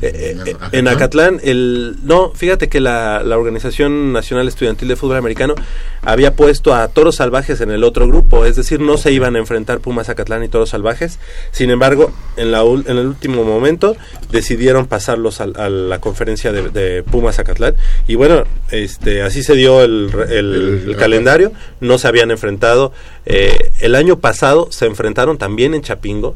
Eh, 0.05 0.31
en 0.31 0.39
eh, 0.39 0.51
Acatlán? 0.51 0.69
en 0.73 0.87
Acatlán, 0.87 1.39
el, 1.43 1.95
no, 2.03 2.31
fíjate 2.35 2.67
que 2.69 2.79
la, 2.79 3.23
la 3.23 3.37
Organización 3.37 4.11
Nacional 4.13 4.47
Estudiantil 4.47 4.87
de 4.87 4.95
Fútbol 4.95 5.17
Americano 5.17 5.55
había 6.01 6.35
puesto 6.35 6.73
a 6.75 6.87
Toros 6.89 7.15
Salvajes 7.15 7.61
en 7.61 7.71
el 7.71 7.83
otro 7.83 8.07
grupo, 8.07 8.45
es 8.45 8.55
decir, 8.55 8.79
no 8.81 8.97
se 8.97 9.11
iban 9.11 9.35
a 9.35 9.39
enfrentar 9.39 9.79
Pumas 9.79 10.09
Acatlán 10.09 10.43
y 10.43 10.49
Toros 10.49 10.69
Salvajes, 10.69 11.19
sin 11.51 11.69
embargo, 11.71 12.11
en, 12.37 12.51
la, 12.51 12.61
en 12.63 12.97
el 12.97 13.07
último 13.07 13.43
momento 13.43 13.95
decidieron 14.31 14.87
pasarlos 14.87 15.39
a, 15.41 15.47
la 15.47 15.99
conferencia 16.01 16.51
de, 16.51 16.69
de 16.69 17.03
Pumas 17.03 17.39
Acatlán. 17.39 17.75
Y 18.07 18.15
bueno, 18.15 18.43
este, 18.71 19.21
así 19.21 19.43
se 19.43 19.55
dio 19.55 19.81
el, 19.83 20.09
el- 20.29 20.53
El- 20.53 20.83
el 20.89 20.95
calendario, 20.97 21.51
no 21.79 21.97
se 21.97 22.07
habían 22.07 22.31
enfrentado, 22.31 22.91
eh, 23.25 23.71
el 23.79 23.95
año 23.95 24.19
pasado 24.19 24.67
se 24.71 24.85
enfrentaron 24.85 25.37
también 25.37 25.73
en 25.73 25.81
Chapingo, 25.81 26.35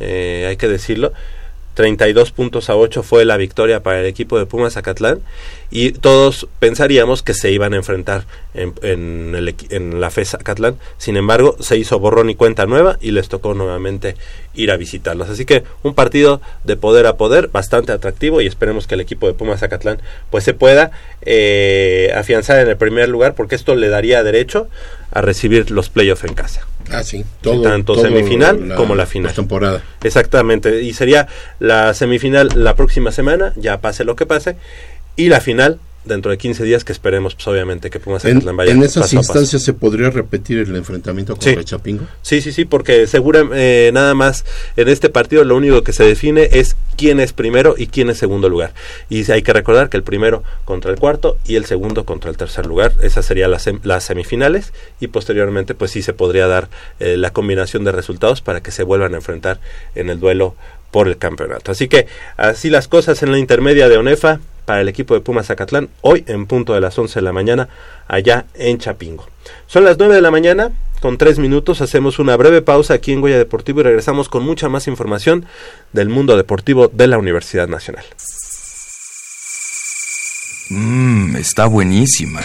eh, 0.00 0.46
hay 0.48 0.56
que 0.56 0.68
decirlo, 0.68 1.12
32 1.76 2.32
puntos 2.32 2.70
a 2.70 2.76
8 2.76 3.02
fue 3.02 3.26
la 3.26 3.36
victoria 3.36 3.82
para 3.82 4.00
el 4.00 4.06
equipo 4.06 4.38
de 4.38 4.46
Pumas 4.46 4.72
Zacatlán 4.72 5.20
y 5.70 5.92
todos 5.92 6.48
pensaríamos 6.58 7.22
que 7.22 7.34
se 7.34 7.52
iban 7.52 7.74
a 7.74 7.76
enfrentar 7.76 8.24
en, 8.54 8.72
en, 8.80 9.34
el 9.34 9.54
en 9.68 10.00
la 10.00 10.10
FES 10.10 10.30
Zacatlán. 10.30 10.76
Sin 10.96 11.18
embargo, 11.18 11.54
se 11.60 11.76
hizo 11.76 11.98
borrón 11.98 12.30
y 12.30 12.34
cuenta 12.34 12.64
nueva 12.64 12.96
y 13.02 13.10
les 13.10 13.28
tocó 13.28 13.52
nuevamente 13.52 14.16
ir 14.54 14.70
a 14.70 14.78
visitarlos. 14.78 15.28
Así 15.28 15.44
que 15.44 15.64
un 15.82 15.94
partido 15.94 16.40
de 16.64 16.76
poder 16.76 17.06
a 17.06 17.18
poder 17.18 17.48
bastante 17.48 17.92
atractivo 17.92 18.40
y 18.40 18.46
esperemos 18.46 18.86
que 18.86 18.94
el 18.94 19.02
equipo 19.02 19.26
de 19.26 19.34
Pumas 19.34 19.60
Zacatlán 19.60 19.98
pues 20.30 20.44
se 20.44 20.54
pueda 20.54 20.92
eh, 21.20 22.10
afianzar 22.16 22.58
en 22.58 22.68
el 22.68 22.78
primer 22.78 23.10
lugar 23.10 23.34
porque 23.34 23.54
esto 23.54 23.74
le 23.74 23.90
daría 23.90 24.22
derecho 24.22 24.66
a 25.12 25.20
recibir 25.20 25.70
los 25.70 25.90
playoffs 25.90 26.24
en 26.24 26.32
casa. 26.32 26.66
Ah, 26.90 27.02
sí. 27.02 27.24
tanto 27.62 27.94
semifinal 27.96 28.74
como 28.76 28.94
la 28.94 29.06
final. 29.06 29.32
temporada. 29.32 29.82
Exactamente, 30.02 30.82
y 30.82 30.92
sería 30.92 31.26
la 31.58 31.94
semifinal 31.94 32.50
la 32.54 32.74
próxima 32.74 33.12
semana, 33.12 33.52
ya 33.56 33.80
pase 33.80 34.04
lo 34.04 34.16
que 34.16 34.26
pase, 34.26 34.56
y 35.16 35.28
la 35.28 35.40
final 35.40 35.78
dentro 36.06 36.30
de 36.30 36.38
15 36.38 36.64
días 36.64 36.84
que 36.84 36.92
esperemos, 36.92 37.34
pues 37.34 37.46
obviamente 37.48 37.90
que 37.90 38.00
Pumas 38.00 38.24
En, 38.24 38.40
vaya 38.56 38.72
en 38.72 38.82
esas 38.82 39.04
paso 39.04 39.16
instancias 39.16 39.62
se 39.62 39.72
podría 39.72 40.10
repetir 40.10 40.58
el 40.58 40.74
enfrentamiento 40.76 41.34
contra 41.34 41.52
Sí. 41.52 41.64
Chapingo. 41.64 42.06
Sí, 42.22 42.40
sí, 42.40 42.52
sí, 42.52 42.64
porque 42.64 43.06
segura 43.06 43.44
eh, 43.54 43.90
nada 43.92 44.14
más 44.14 44.44
en 44.76 44.88
este 44.88 45.08
partido 45.10 45.44
lo 45.44 45.56
único 45.56 45.82
que 45.82 45.92
se 45.92 46.04
define 46.04 46.48
es 46.52 46.76
quién 46.96 47.20
es 47.20 47.32
primero 47.32 47.74
y 47.76 47.88
quién 47.88 48.08
es 48.10 48.18
segundo 48.18 48.48
lugar. 48.48 48.72
Y 49.10 49.30
hay 49.30 49.42
que 49.42 49.52
recordar 49.52 49.88
que 49.90 49.96
el 49.96 50.02
primero 50.02 50.42
contra 50.64 50.90
el 50.90 50.98
cuarto 50.98 51.38
y 51.44 51.56
el 51.56 51.66
segundo 51.66 52.04
contra 52.04 52.30
el 52.30 52.36
tercer 52.36 52.66
lugar. 52.66 52.92
Esas 53.02 53.26
serían 53.26 53.50
las, 53.50 53.66
sem- 53.66 53.80
las 53.82 54.04
semifinales 54.04 54.72
y 55.00 55.08
posteriormente 55.08 55.74
pues 55.74 55.90
sí 55.90 56.02
se 56.02 56.12
podría 56.12 56.46
dar 56.46 56.68
eh, 57.00 57.16
la 57.16 57.32
combinación 57.32 57.84
de 57.84 57.92
resultados 57.92 58.40
para 58.40 58.62
que 58.62 58.70
se 58.70 58.82
vuelvan 58.82 59.12
a 59.14 59.16
enfrentar 59.18 59.60
en 59.94 60.08
el 60.10 60.18
duelo 60.20 60.54
por 60.90 61.08
el 61.08 61.18
campeonato. 61.18 61.72
Así 61.72 61.88
que 61.88 62.06
así 62.36 62.70
las 62.70 62.88
cosas 62.88 63.22
en 63.22 63.32
la 63.32 63.38
intermedia 63.38 63.88
de 63.88 63.96
ONEFA 63.98 64.40
para 64.66 64.82
el 64.82 64.88
equipo 64.88 65.14
de 65.14 65.20
Pumas 65.20 65.46
Zacatlán 65.46 65.88
hoy 66.02 66.24
en 66.26 66.44
punto 66.44 66.74
de 66.74 66.82
las 66.82 66.98
11 66.98 67.20
de 67.20 67.22
la 67.22 67.32
mañana 67.32 67.68
allá 68.06 68.44
en 68.54 68.76
Chapingo. 68.78 69.26
Son 69.66 69.84
las 69.84 69.96
9 69.96 70.14
de 70.14 70.20
la 70.20 70.30
mañana, 70.30 70.72
con 71.00 71.16
3 71.16 71.38
minutos 71.38 71.80
hacemos 71.80 72.18
una 72.18 72.36
breve 72.36 72.60
pausa 72.60 72.94
aquí 72.94 73.12
en 73.12 73.22
Goya 73.22 73.38
Deportivo 73.38 73.80
y 73.80 73.84
regresamos 73.84 74.28
con 74.28 74.44
mucha 74.44 74.68
más 74.68 74.88
información 74.88 75.46
del 75.92 76.10
mundo 76.10 76.36
deportivo 76.36 76.88
de 76.88 77.06
la 77.06 77.16
Universidad 77.16 77.68
Nacional. 77.68 78.04
Mmm, 80.68 81.36
está 81.36 81.66
buenísima. 81.66 82.40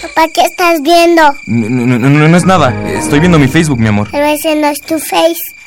Papá, 0.00 0.26
¿qué 0.32 0.40
estás 0.42 0.80
viendo? 0.82 1.22
No, 1.46 1.98
no, 1.98 1.98
no, 1.98 2.28
no 2.28 2.36
es 2.36 2.46
nada. 2.46 2.90
Estoy 2.90 3.20
viendo 3.20 3.38
mi 3.38 3.46
Facebook, 3.46 3.78
mi 3.78 3.88
amor. 3.88 4.08
Pero 4.10 4.24
ese 4.26 4.54
no 4.54 4.68
es 4.68 4.80
tu 4.80 4.98
face. 4.98 5.57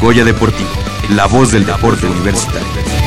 Goya 0.00 0.24
Deportivo, 0.24 0.70
la 1.10 1.26
voz 1.26 1.52
del 1.52 1.66
deporte 1.66 2.06
universitario. 2.06 2.99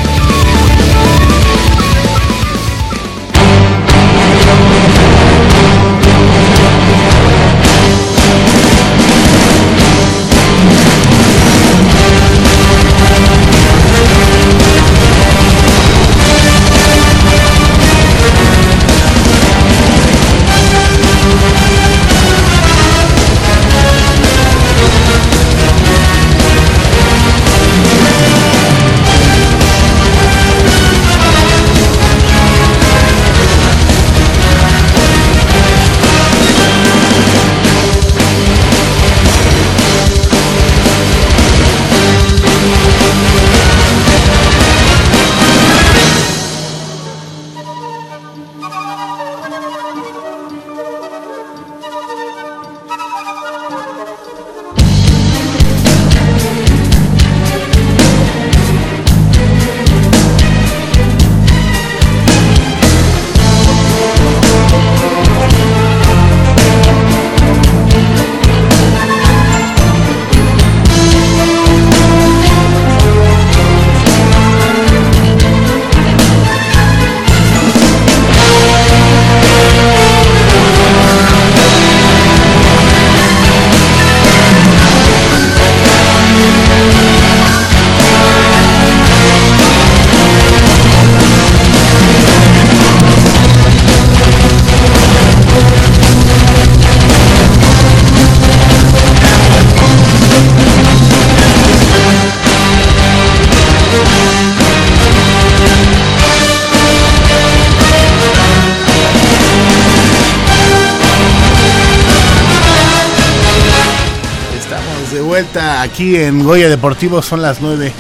En 116.16 116.44
Goya 116.44 116.70
Deportivo, 116.70 117.22
son 117.22 117.42
las 117.42 117.62
9 117.62 117.92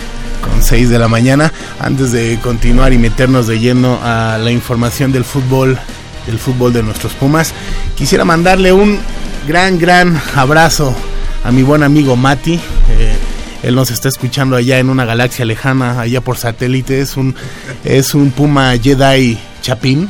con 0.41 0.61
6 0.61 0.89
de 0.89 0.99
la 0.99 1.07
mañana. 1.07 1.51
Antes 1.79 2.11
de 2.11 2.39
continuar 2.41 2.93
y 2.93 2.97
meternos 2.97 3.47
de 3.47 3.59
lleno 3.59 3.99
a 4.03 4.37
la 4.37 4.51
información 4.51 5.11
del 5.11 5.23
fútbol, 5.23 5.77
del 6.25 6.39
fútbol 6.39 6.73
de 6.73 6.83
nuestros 6.83 7.13
Pumas, 7.13 7.53
quisiera 7.95 8.25
mandarle 8.25 8.73
un 8.73 8.99
gran, 9.47 9.79
gran 9.79 10.21
abrazo 10.35 10.95
a 11.43 11.51
mi 11.51 11.63
buen 11.63 11.83
amigo 11.83 12.15
Mati. 12.15 12.53
Eh, 12.89 13.15
él 13.63 13.75
nos 13.75 13.91
está 13.91 14.09
escuchando 14.09 14.55
allá 14.55 14.79
en 14.79 14.89
una 14.89 15.05
galaxia 15.05 15.45
lejana, 15.45 15.99
allá 15.99 16.21
por 16.21 16.37
satélite. 16.37 16.99
Es 16.99 17.17
un, 17.17 17.35
es 17.83 18.13
un 18.13 18.31
Puma 18.31 18.73
Jedi 18.77 19.37
Chapín. 19.61 20.09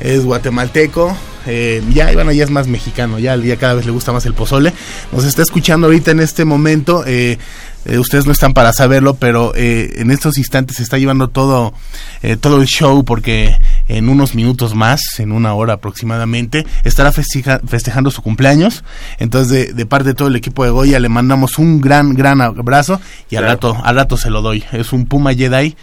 Es 0.00 0.24
guatemalteco. 0.24 1.16
Eh, 1.46 1.82
ya, 1.92 2.12
bueno, 2.12 2.32
ya 2.32 2.44
es 2.44 2.50
más 2.50 2.66
mexicano. 2.68 3.18
Ya, 3.18 3.36
cada 3.56 3.74
vez 3.74 3.86
le 3.86 3.92
gusta 3.92 4.12
más 4.12 4.26
el 4.26 4.34
pozole. 4.34 4.72
Nos 5.12 5.24
está 5.24 5.42
escuchando 5.42 5.86
ahorita 5.86 6.10
en 6.10 6.20
este 6.20 6.44
momento. 6.44 7.04
eh, 7.06 7.38
eh, 7.84 7.98
ustedes 7.98 8.26
no 8.26 8.32
están 8.32 8.54
para 8.54 8.72
saberlo, 8.72 9.14
pero 9.14 9.52
eh, 9.56 9.94
en 9.96 10.12
estos 10.12 10.38
instantes 10.38 10.76
se 10.76 10.84
está 10.84 10.98
llevando 10.98 11.26
todo, 11.30 11.74
eh, 12.22 12.36
todo 12.36 12.60
el 12.62 12.68
show 12.68 13.04
porque 13.04 13.56
en 13.88 14.08
unos 14.08 14.36
minutos 14.36 14.76
más, 14.76 15.00
en 15.18 15.32
una 15.32 15.52
hora 15.54 15.72
aproximadamente, 15.74 16.64
estará 16.84 17.10
festeja- 17.10 17.60
festejando 17.66 18.12
su 18.12 18.22
cumpleaños. 18.22 18.84
Entonces, 19.18 19.48
de, 19.68 19.72
de 19.72 19.86
parte 19.86 20.10
de 20.10 20.14
todo 20.14 20.28
el 20.28 20.36
equipo 20.36 20.62
de 20.64 20.70
Goya, 20.70 21.00
le 21.00 21.08
mandamos 21.08 21.58
un 21.58 21.80
gran, 21.80 22.14
gran 22.14 22.40
abrazo 22.40 23.00
y 23.28 23.34
al, 23.34 23.42
Claro. 23.42 23.54
rato, 23.54 23.76
al 23.84 23.96
rato 23.96 24.16
se 24.16 24.30
lo 24.30 24.42
doy. 24.42 24.62
Es 24.70 24.92
un 24.92 25.06
Puma 25.06 25.34
Jedi, 25.34 25.74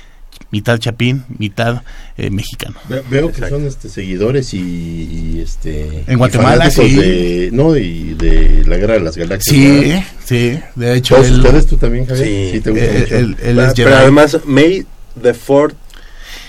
mitad 0.51 0.77
chapín, 0.79 1.23
mitad 1.37 1.83
eh, 2.17 2.29
mexicano. 2.29 2.75
Ve- 2.89 3.03
Veo 3.09 3.31
que 3.31 3.47
son 3.47 3.65
este 3.67 3.87
seguidores 3.89 4.53
y, 4.53 4.59
y, 4.59 5.41
este 5.43 6.03
En 6.07 6.13
y 6.13 6.15
Guatemala, 6.15 6.69
sí. 6.71 6.95
de 6.95 7.49
no 7.51 7.75
y 7.77 8.13
de 8.15 8.63
la 8.65 8.77
guerra 8.77 8.95
de 8.95 9.01
las 9.01 9.15
galaxias. 9.17 9.55
Sí, 9.55 9.79
¿verdad? 9.89 10.03
sí, 10.25 10.59
de 10.75 10.95
hecho, 10.95 11.15
¿Todos 11.15 11.27
él- 11.27 11.35
ustedes 11.39 11.67
tú 11.67 11.77
también, 11.77 12.05
Javier? 12.05 12.51
Sí. 12.53 12.59
te 12.61 12.71
gusta 12.71 12.85
Eh, 12.85 12.99
mucho. 13.01 13.15
él- 13.15 13.35
él 13.43 13.59
Ah, 13.59 13.67
es 13.67 13.73
pero 13.75 13.89
Jedi. 13.89 14.01
además, 14.01 14.37
May 14.45 14.85
the 15.21 15.33
Fourth 15.33 15.75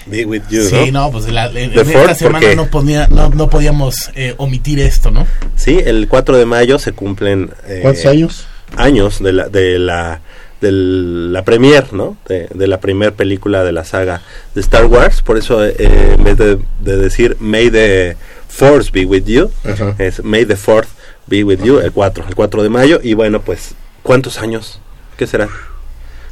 be 0.07 0.25
with 0.25 0.43
you, 0.51 0.63
Sí, 0.63 0.91
¿no? 0.91 1.05
no, 1.07 1.13
pues 1.13 1.31
la, 1.31 1.47
en, 1.47 1.73
The 1.73 1.81
en 1.83 1.91
esta 1.91 2.15
semana 2.15 2.55
no, 2.55 2.67
ponía, 2.71 3.07
no, 3.09 3.29
no 3.29 3.51
podíamos 3.51 3.95
eh, 4.15 4.35
omitir 4.39 4.81
esto, 4.81 5.11
¿no? 5.11 5.27
Sí, 5.57 5.79
el 5.85 6.09
4 6.09 6.39
de 6.39 6.47
mayo 6.47 6.79
se 6.79 6.93
cumplen... 6.93 7.51
eh, 7.67 7.81
¿Cuántos 7.83 8.07
años? 8.07 8.47
Años 8.77 9.23
de 9.23 9.33
la, 9.33 9.49
de 9.49 9.79
la, 9.79 10.21
de 10.61 10.73
la 10.73 11.45
premier, 11.45 11.93
¿no? 11.93 12.17
De, 12.29 12.49
de 12.53 12.67
la 12.67 12.81
primer 12.81 13.15
película 13.15 13.65
de 13.65 13.73
la 13.73 13.85
saga 13.85 14.23
de 14.55 14.61
Star 14.61 14.87
Wars. 14.87 15.23
Por 15.23 15.39
eso, 15.39 15.65
eh, 15.65 15.75
en 15.79 16.25
vez 16.25 16.37
de, 16.37 16.59
de 16.81 16.97
decir 16.97 17.37
May 17.41 17.71
the 17.71 18.17
Force 18.49 18.91
be 18.93 19.05
with 19.05 19.25
you, 19.25 19.51
es 19.99 20.23
May 20.25 20.45
the 20.45 20.57
Fourth 20.57 20.89
be 21.27 21.45
with 21.45 21.63
you, 21.63 21.79
el 21.79 21.93
4, 21.93 22.25
el 22.29 22.35
4 22.35 22.63
de 22.63 22.69
mayo. 22.69 23.01
Y 23.03 23.15
bueno, 23.15 23.41
pues, 23.41 23.75
¿cuántos 24.03 24.39
años? 24.39 24.81
¿Qué 25.17 25.27
será? 25.27 25.49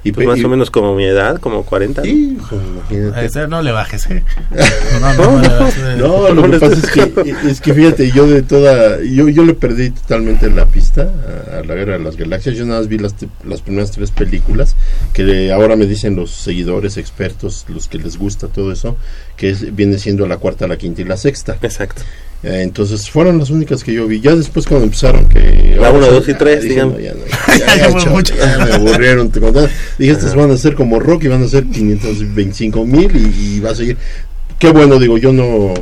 Y, 0.09 0.13
Pues 0.13 0.27
más 0.27 0.39
y- 0.39 0.45
o 0.45 0.49
menos 0.49 0.71
como 0.71 0.95
mi 0.95 1.05
edad, 1.05 1.39
como 1.39 1.65
40. 1.65 2.01
¿no? 2.03 2.07
Sí, 2.07 2.39
pues, 2.49 2.61
A 2.61 2.65
imagínate. 2.65 3.27
ese 3.27 3.49
no 3.49 3.63
le 3.63 3.73
bajes, 3.73 4.07
¿eh? 4.11 4.25
No, 5.01 5.15
no, 5.15 5.31
no, 5.33 5.41
le 5.43 5.49
bajes. 5.49 5.97
No, 5.99 6.29
lo 6.31 6.51
que 6.51 6.59
pasa 6.59 6.75
es 6.75 6.91
que, 6.91 7.35
es 7.51 7.61
que 7.61 7.75
fíjate, 7.75 8.11
yo 8.11 8.27
de 8.27 8.43
toda, 8.43 9.03
yo, 9.03 9.29
yo 9.29 9.45
le 9.45 9.55
perdí 9.55 9.91
totalmente 9.91 10.51
la 10.51 10.67
pista 10.67 11.03
a, 11.53 11.59
a 11.59 11.65
la 11.65 11.75
Guerra 11.75 11.99
de 11.99 12.05
las 12.05 12.17
Galaxias, 12.17 12.57
yo 12.57 12.65
nada 12.65 12.81
más 12.81 12.89
vi 12.89 12.99
las, 12.99 13.15
te- 13.15 13.29
las 13.47 13.61
primeras 13.61 13.91
tres 13.91 14.11
películas, 14.11 14.77
que 15.13 15.53
ahora 15.53 15.77
me 15.77 15.87
dicen 15.87 16.17
los 16.17 16.31
seguidores, 16.31 16.97
expertos, 16.97 17.67
los 17.69 17.89
que 17.89 17.99
les 17.99 18.17
gusta 18.19 18.49
todo 18.49 18.73
eso, 18.73 18.97
que 19.37 19.51
es- 19.51 19.75
viene 19.75 19.99
siendo 19.99 20.27
la 20.27 20.39
cuarta, 20.39 20.67
la 20.67 20.77
quinta 20.79 21.03
y 21.03 21.05
la 21.05 21.17
sexta. 21.17 21.57
Exacto. 21.63 22.03
Eh, 22.43 22.61
entonces 22.63 23.11
fueron 23.11 23.39
las 23.39 23.51
únicas 23.51 23.83
que 23.83 23.93
yo 23.93 24.07
vi, 24.07 24.21
ya 24.21 24.35
después 24.37 24.67
cuando 24.67 24.85
empezaron 24.85 25.29
que... 25.29 25.77
La 25.81 25.89
ahora 25.89 25.99
uno, 25.99 26.07
sí, 26.07 26.13
dos 26.15 26.29
y 26.29 26.33
ya, 26.33 26.39
tres, 26.39 26.63
dije, 26.63 26.75
digamos. 26.75 26.99
ya, 27.03 27.15
me 28.65 28.73
aburrieron, 28.75 29.31
te. 29.31 29.41
Dije, 29.99 30.13
estas 30.13 30.35
van 30.35 30.51
a 30.53 30.57
ser 30.57 30.75
como 30.75 31.01
rock 31.01 31.25
y 31.25 31.29
van 31.29 31.43
a 31.43 31.49
ser 31.49 31.65
525 31.65 32.85
mil 32.87 33.11
y, 33.17 33.57
y 33.57 33.61
va 33.61 33.71
a 33.71 33.75
seguir... 33.75 33.97
Qué 34.59 34.71
bueno, 34.71 34.99
digo, 34.99 35.19
yo 35.19 35.33
no... 35.33 35.75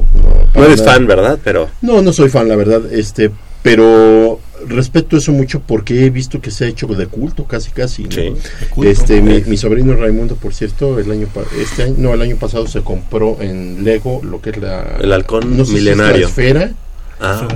No 0.55 0.65
eres 0.65 0.81
nada- 0.81 0.93
fan, 0.95 1.07
¿verdad? 1.07 1.39
Pero 1.45 1.69
no, 1.83 2.01
no 2.03 2.13
soy 2.13 2.29
fan, 2.31 2.49
la 2.49 2.57
verdad, 2.57 2.81
este, 2.93 3.31
pero 3.67 4.39
respeto 4.69 5.17
eso 5.17 5.33
mucho 5.33 5.61
porque 5.61 6.05
he 6.07 6.11
visto 6.11 6.41
que 6.41 6.53
se 6.53 6.65
ha 6.65 6.69
hecho 6.69 6.87
de 6.87 7.07
culto, 7.09 7.45
casi 7.45 7.71
casi. 7.73 8.05
¿no? 8.05 8.11
Sí. 8.13 8.33
culto. 8.71 8.89
Este, 8.91 9.21
mi, 9.21 9.43
mi 9.43 9.57
sobrino 9.57 9.95
Raimundo, 9.95 10.37
por 10.37 10.55
cierto, 10.55 10.99
el 11.01 11.11
año 11.11 11.27
este 11.61 11.83
año, 11.83 11.95
no, 11.99 12.15
el 12.15 12.23
año 12.23 12.37
pasado 12.37 12.69
se 12.69 12.83
compró 12.83 13.39
en 13.41 13.83
Lego 13.83 14.21
lo 14.23 14.41
que 14.41 14.51
es 14.51 14.59
la 14.59 14.99
El 15.01 15.13
halcón 15.13 15.57
no 15.57 15.65
sé 15.65 15.73
si 15.73 15.79
es 15.79 15.85
la 15.85 15.91
milenario. 15.95 16.29
esfera 16.29 16.73
Ah, 17.19 17.49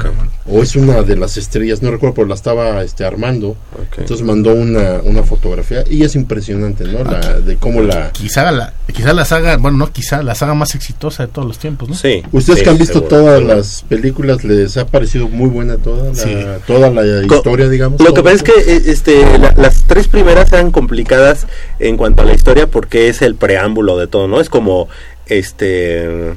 o 0.46 0.62
es 0.62 0.74
una 0.74 1.02
de 1.02 1.16
las 1.16 1.36
estrellas, 1.36 1.82
no 1.82 1.90
recuerdo, 1.90 2.14
pero 2.14 2.28
la 2.28 2.34
estaba 2.34 2.82
este 2.82 3.04
armando. 3.04 3.56
Entonces 3.98 4.24
mandó 4.26 4.54
una, 4.54 5.00
una 5.04 5.22
fotografía 5.22 5.84
y 5.88 6.02
es 6.02 6.14
impresionante, 6.16 6.84
¿no? 6.84 7.04
La, 7.04 7.40
de 7.40 7.56
cómo 7.56 7.82
la 7.82 8.10
Quizá 8.10 8.50
la, 8.50 8.72
quizá 8.92 9.12
la 9.12 9.24
saga, 9.26 9.58
bueno, 9.58 9.76
no 9.76 9.92
quizá, 9.92 10.22
la 10.22 10.34
saga 10.34 10.54
más 10.54 10.74
exitosa 10.74 11.26
de 11.26 11.32
todos 11.32 11.46
los 11.46 11.58
tiempos, 11.58 11.88
¿no? 11.90 11.94
Sí. 11.94 12.22
Ustedes 12.32 12.60
sí, 12.60 12.64
que 12.64 12.70
han 12.70 12.78
visto 12.78 13.00
seguro. 13.00 13.08
todas 13.18 13.42
las 13.42 13.84
películas, 13.88 14.42
¿les 14.44 14.76
ha 14.78 14.86
parecido 14.86 15.28
muy 15.28 15.50
buena 15.50 15.76
toda 15.76 16.04
la, 16.08 16.14
Sí. 16.14 16.34
toda 16.66 16.88
la 16.90 17.26
Co- 17.28 17.36
historia, 17.36 17.68
digamos? 17.68 18.00
Lo 18.00 18.14
que 18.14 18.22
pasa 18.22 18.36
es 18.36 18.42
que 18.42 18.52
este, 18.90 19.38
la- 19.38 19.52
las 19.58 19.84
tres 19.86 20.08
primeras 20.08 20.50
eran 20.52 20.70
complicadas 20.70 21.46
en 21.78 21.98
cuanto 21.98 22.22
a 22.22 22.24
la 22.24 22.32
historia 22.34 22.66
porque 22.66 23.08
es 23.08 23.20
el 23.20 23.34
preámbulo 23.34 23.98
de 23.98 24.06
todo, 24.06 24.26
¿no? 24.26 24.40
Es 24.40 24.48
como, 24.48 24.88
este, 25.26 26.32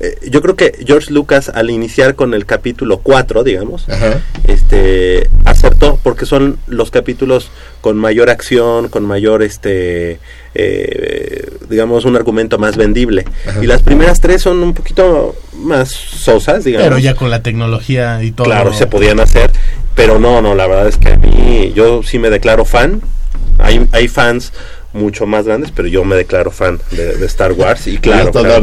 eh, 0.00 0.18
yo 0.30 0.40
creo 0.42 0.54
que 0.54 0.72
George 0.86 1.12
Lucas 1.12 1.50
al 1.52 1.70
iniciar 1.70 2.14
con 2.14 2.34
el 2.34 2.46
capítulo 2.46 2.98
4, 2.98 3.42
digamos, 3.42 3.88
Ajá. 3.88 4.20
este, 4.46 5.28
acertó 5.44 5.98
porque 6.02 6.24
son 6.24 6.58
los 6.66 6.90
capítulos 6.90 7.50
con 7.80 7.96
mayor 7.96 8.30
acción, 8.30 8.88
con 8.88 9.04
mayor, 9.04 9.42
este, 9.42 10.20
eh, 10.54 11.50
digamos, 11.68 12.04
un 12.04 12.16
argumento 12.16 12.58
más 12.58 12.76
vendible. 12.76 13.24
Ajá. 13.46 13.62
Y 13.62 13.66
las 13.66 13.82
primeras 13.82 14.20
tres 14.20 14.42
son 14.42 14.62
un 14.62 14.72
poquito 14.72 15.34
más 15.54 15.88
sosas, 15.90 16.64
digamos. 16.64 16.88
Pero 16.88 16.98
ya 16.98 17.14
con 17.14 17.30
la 17.30 17.42
tecnología 17.42 18.22
y 18.22 18.30
todo. 18.30 18.44
Claro, 18.44 18.72
se 18.72 18.86
podían 18.86 19.18
hacer, 19.18 19.50
pero 19.96 20.18
no, 20.18 20.40
no, 20.40 20.54
la 20.54 20.66
verdad 20.68 20.86
es 20.86 20.96
que 20.96 21.08
a 21.08 21.16
mí, 21.16 21.72
yo 21.74 22.02
sí 22.04 22.18
me 22.18 22.30
declaro 22.30 22.64
fan. 22.64 23.02
Hay, 23.58 23.84
hay 23.90 24.06
fans 24.06 24.52
mucho 24.92 25.26
más 25.26 25.44
grandes, 25.44 25.72
pero 25.72 25.88
yo 25.88 26.04
me 26.04 26.14
declaro 26.14 26.52
fan 26.52 26.78
de, 26.92 27.16
de 27.16 27.26
Star 27.26 27.52
Wars 27.52 27.86
y 27.88 27.98
claro, 27.98 28.30
claro 28.30 28.62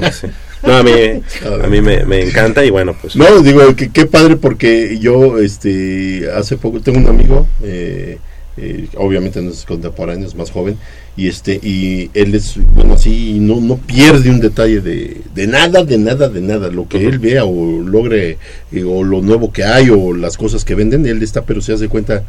que 0.00 0.12
sí. 0.12 0.26
No, 0.62 0.76
a 0.76 0.82
mí, 0.82 0.92
a 0.92 1.66
mí 1.66 1.80
me, 1.80 2.04
me 2.04 2.22
encanta 2.22 2.64
y 2.64 2.70
bueno, 2.70 2.94
pues 3.00 3.16
No, 3.16 3.40
digo, 3.40 3.62
qué 3.74 4.06
padre 4.06 4.36
porque 4.36 4.98
yo, 5.00 5.38
este, 5.38 6.30
hace 6.34 6.56
poco 6.56 6.80
tengo 6.80 6.98
un 6.98 7.08
amigo, 7.08 7.46
eh, 7.62 8.18
eh, 8.56 8.86
obviamente 8.96 9.40
no 9.40 9.50
es 9.50 9.64
contemporáneo, 9.64 10.26
es 10.26 10.34
más 10.34 10.50
joven, 10.50 10.76
y 11.16 11.26
este, 11.26 11.54
y 11.62 12.10
él 12.14 12.34
es, 12.34 12.58
bueno, 12.74 12.94
así, 12.94 13.38
no, 13.40 13.60
no 13.60 13.76
pierde 13.76 14.30
un 14.30 14.40
detalle 14.40 14.80
de, 14.80 15.22
de 15.34 15.46
nada, 15.46 15.84
de 15.84 15.98
nada, 15.98 16.28
de 16.28 16.40
nada, 16.40 16.68
lo 16.68 16.86
que 16.86 17.06
él 17.06 17.18
vea 17.18 17.44
o 17.44 17.80
logre, 17.80 18.38
eh, 18.72 18.84
o 18.84 19.02
lo 19.02 19.20
nuevo 19.20 19.52
que 19.52 19.64
hay, 19.64 19.90
o 19.90 20.14
las 20.14 20.36
cosas 20.36 20.64
que 20.64 20.74
venden, 20.74 21.06
él 21.06 21.22
está, 21.22 21.42
pero 21.42 21.60
se 21.60 21.72
hace 21.72 21.88
cuenta. 21.88 22.24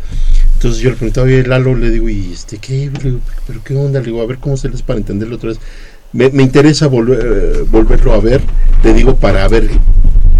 Entonces 0.53 0.81
yo 0.81 0.89
le 0.89 0.95
preguntaba, 0.95 1.27
oye, 1.27 1.43
Lalo, 1.43 1.75
le 1.75 1.89
digo, 1.89 2.09
¿y 2.09 2.31
este 2.33 2.57
qué? 2.57 2.89
Pero, 3.01 3.19
pero 3.45 3.61
qué 3.63 3.75
onda? 3.75 3.99
Le 3.99 4.05
digo, 4.07 4.21
a 4.21 4.25
ver 4.25 4.37
cómo 4.37 4.57
se 4.57 4.69
les 4.69 4.81
para 4.81 4.99
entenderlo 4.99 5.35
otra 5.35 5.49
vez. 5.49 5.59
Me, 6.13 6.29
me 6.29 6.43
interesa 6.43 6.87
volver, 6.87 7.19
eh, 7.21 7.65
volverlo 7.69 8.13
a 8.13 8.19
ver, 8.19 8.41
le 8.83 8.93
digo, 8.93 9.15
para 9.15 9.47
ver, 9.47 9.69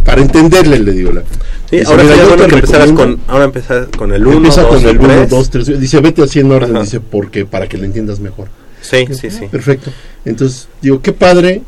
para 0.05 0.21
entenderle, 0.21 0.79
le 0.79 0.91
digo. 0.91 1.11
La, 1.11 1.23
sí, 1.69 1.79
ahora 1.85 2.03
"Mira, 2.03 2.15
bueno 2.25 2.43
te 2.43 2.49
que 2.49 2.55
empezaras 2.55 2.89
recomiendo". 2.89 3.17
con, 3.25 3.33
ahora 3.33 3.45
empezar 3.45 3.87
con 3.97 4.13
el 4.13 4.25
1, 4.27 4.37
Empieza 4.37 4.61
2, 4.61 4.69
con 4.69 4.87
el 4.87 4.97
1, 4.99 5.07
3. 5.07 5.29
2, 5.29 5.49
3. 5.49 5.79
Dice, 5.79 5.99
vete 6.01 6.21
así 6.21 6.39
en 6.39 6.51
orden, 6.51 6.75
Ajá. 6.75 6.83
dice, 6.83 6.99
porque 6.99 7.45
para 7.45 7.67
que 7.67 7.77
le 7.77 7.85
entiendas 7.87 8.19
mejor. 8.19 8.49
Sí, 8.81 9.07
sí, 9.11 9.31
sí. 9.31 9.45
Perfecto. 9.49 9.91
Entonces, 10.25 10.67
digo, 10.81 11.01
qué 11.01 11.13
padre. 11.13 11.61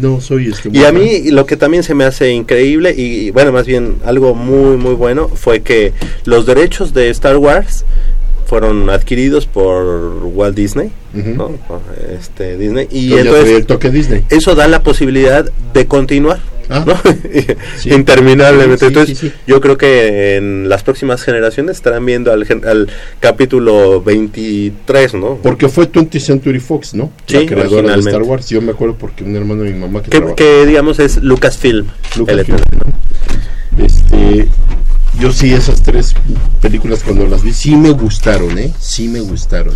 No 0.00 0.20
soy 0.20 0.48
este. 0.48 0.68
Y 0.72 0.84
a 0.84 0.92
mí 0.92 1.30
lo 1.30 1.46
que 1.46 1.56
también 1.56 1.82
se 1.82 1.94
me 1.94 2.04
hace 2.04 2.30
increíble 2.30 2.94
y 2.94 3.30
bueno, 3.30 3.52
más 3.52 3.66
bien 3.66 3.96
algo 4.04 4.34
muy 4.34 4.76
muy 4.76 4.94
bueno 4.94 5.28
fue 5.28 5.60
que 5.62 5.94
los 6.24 6.44
derechos 6.44 6.92
de 6.92 7.08
Star 7.08 7.38
Wars 7.38 7.86
fueron 8.46 8.88
adquiridos 8.90 9.46
por 9.46 9.84
Walt 10.24 10.56
Disney. 10.56 10.90
¿no? 11.12 11.48
Por, 11.68 11.80
Este 12.18 12.56
Disney 12.58 12.88
y 12.90 13.12
Entonces, 13.14 13.56
el 13.56 13.66
toque 13.66 13.90
Disney. 13.90 14.24
eso 14.30 14.54
da 14.54 14.68
la 14.68 14.82
posibilidad 14.82 15.44
de 15.72 15.86
continuar, 15.86 16.40
Ah. 16.68 16.84
¿no? 16.86 16.94
Sí. 17.78 17.90
Interminablemente. 17.92 18.78
Sí, 18.78 18.84
entonces, 18.86 19.18
sí, 19.18 19.32
yo 19.46 19.60
creo 19.60 19.78
que 19.78 20.34
en 20.36 20.68
las 20.68 20.82
próximas 20.82 21.22
generaciones 21.22 21.76
estarán 21.76 22.04
viendo 22.04 22.32
al, 22.32 22.44
al 22.66 22.88
capítulo 23.20 24.02
23, 24.02 25.14
¿no? 25.14 25.38
Porque 25.42 25.68
fue 25.68 25.90
20th 25.90 26.18
Century 26.20 26.58
Fox, 26.58 26.92
¿no? 26.94 27.12
La 27.28 27.46
creadora 27.46 27.94
de. 27.94 28.00
Star 28.00 28.22
Wars. 28.22 28.48
Yo 28.48 28.60
me 28.62 28.72
acuerdo 28.72 28.96
porque 28.98 29.22
un 29.24 29.36
hermano 29.36 29.62
de 29.62 29.70
mi 29.72 29.78
mamá 29.78 30.02
que, 30.02 30.10
que, 30.10 30.34
que, 30.34 30.66
digamos 30.66 30.98
es 30.98 31.22
Lucasfilm. 31.22 31.86
Lucasfilm. 32.18 32.58
¿no? 32.58 33.84
Este, 33.84 34.48
yo 35.18 35.32
sí, 35.32 35.52
esas 35.52 35.82
tres 35.82 36.14
películas 36.60 37.02
cuando 37.02 37.26
las 37.26 37.42
vi, 37.42 37.52
sí 37.52 37.76
me 37.76 37.90
gustaron, 37.90 38.58
¿eh? 38.58 38.72
Sí 38.78 39.08
me 39.08 39.20
gustaron. 39.20 39.74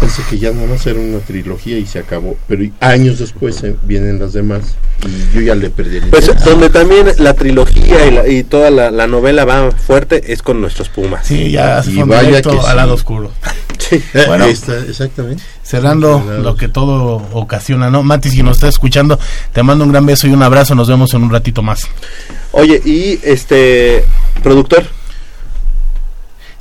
Pensé 0.00 0.22
que 0.28 0.38
ya 0.38 0.52
no 0.52 0.68
va 0.68 0.74
a 0.74 0.78
ser 0.78 0.96
una 0.98 1.18
trilogía 1.20 1.78
y 1.78 1.86
se 1.86 1.98
acabó. 1.98 2.36
Pero 2.48 2.64
años 2.80 3.18
después 3.18 3.62
eh, 3.62 3.74
vienen 3.84 4.18
las 4.18 4.32
demás 4.34 4.76
y 5.06 5.34
yo 5.34 5.40
ya 5.40 5.54
le 5.54 5.70
perdí 5.70 5.96
el 5.98 6.04
Pues 6.08 6.30
donde 6.44 6.68
también 6.70 7.06
la 7.18 7.34
trilogía 7.34 8.06
y, 8.06 8.10
la- 8.10 8.28
y 8.28 8.44
toda 8.44 8.70
la, 8.70 8.90
la 8.90 9.06
novela 9.06 9.44
va 9.44 9.70
fuerte 9.72 10.32
es 10.32 10.42
con 10.42 10.60
nuestros 10.60 10.88
Pumas. 10.88 11.26
Sí, 11.26 11.50
ya 11.50 11.82
se 11.82 11.90
Y 11.92 11.94
fue 12.02 12.24
directo 12.24 12.50
que 12.50 12.58
al 12.58 12.64
sí. 12.70 12.76
lado 12.76 12.94
oscuro. 12.94 13.30
Sí. 13.78 14.02
Eh, 14.14 14.24
Bueno. 14.26 14.46
ahí 14.46 14.50
está, 14.50 14.76
exactamente. 14.78 15.44
Cerrando 15.62 16.18
lo 16.42 16.56
que 16.56 16.66
todo 16.66 17.22
ocasiona, 17.34 17.88
¿no? 17.88 18.02
Mati, 18.02 18.30
si 18.30 18.42
nos 18.42 18.56
estás 18.56 18.70
escuchando, 18.70 19.16
te 19.52 19.62
mando 19.62 19.84
un 19.84 19.92
gran 19.92 20.04
beso 20.04 20.26
y 20.26 20.30
un 20.32 20.42
abrazo. 20.42 20.74
Nos 20.74 20.88
vemos 20.88 21.14
en 21.14 21.22
un 21.22 21.30
ratito 21.30 21.62
más. 21.62 21.86
Oye, 22.50 22.82
y 22.84 23.20
este 23.22 24.04
productor, 24.42 24.86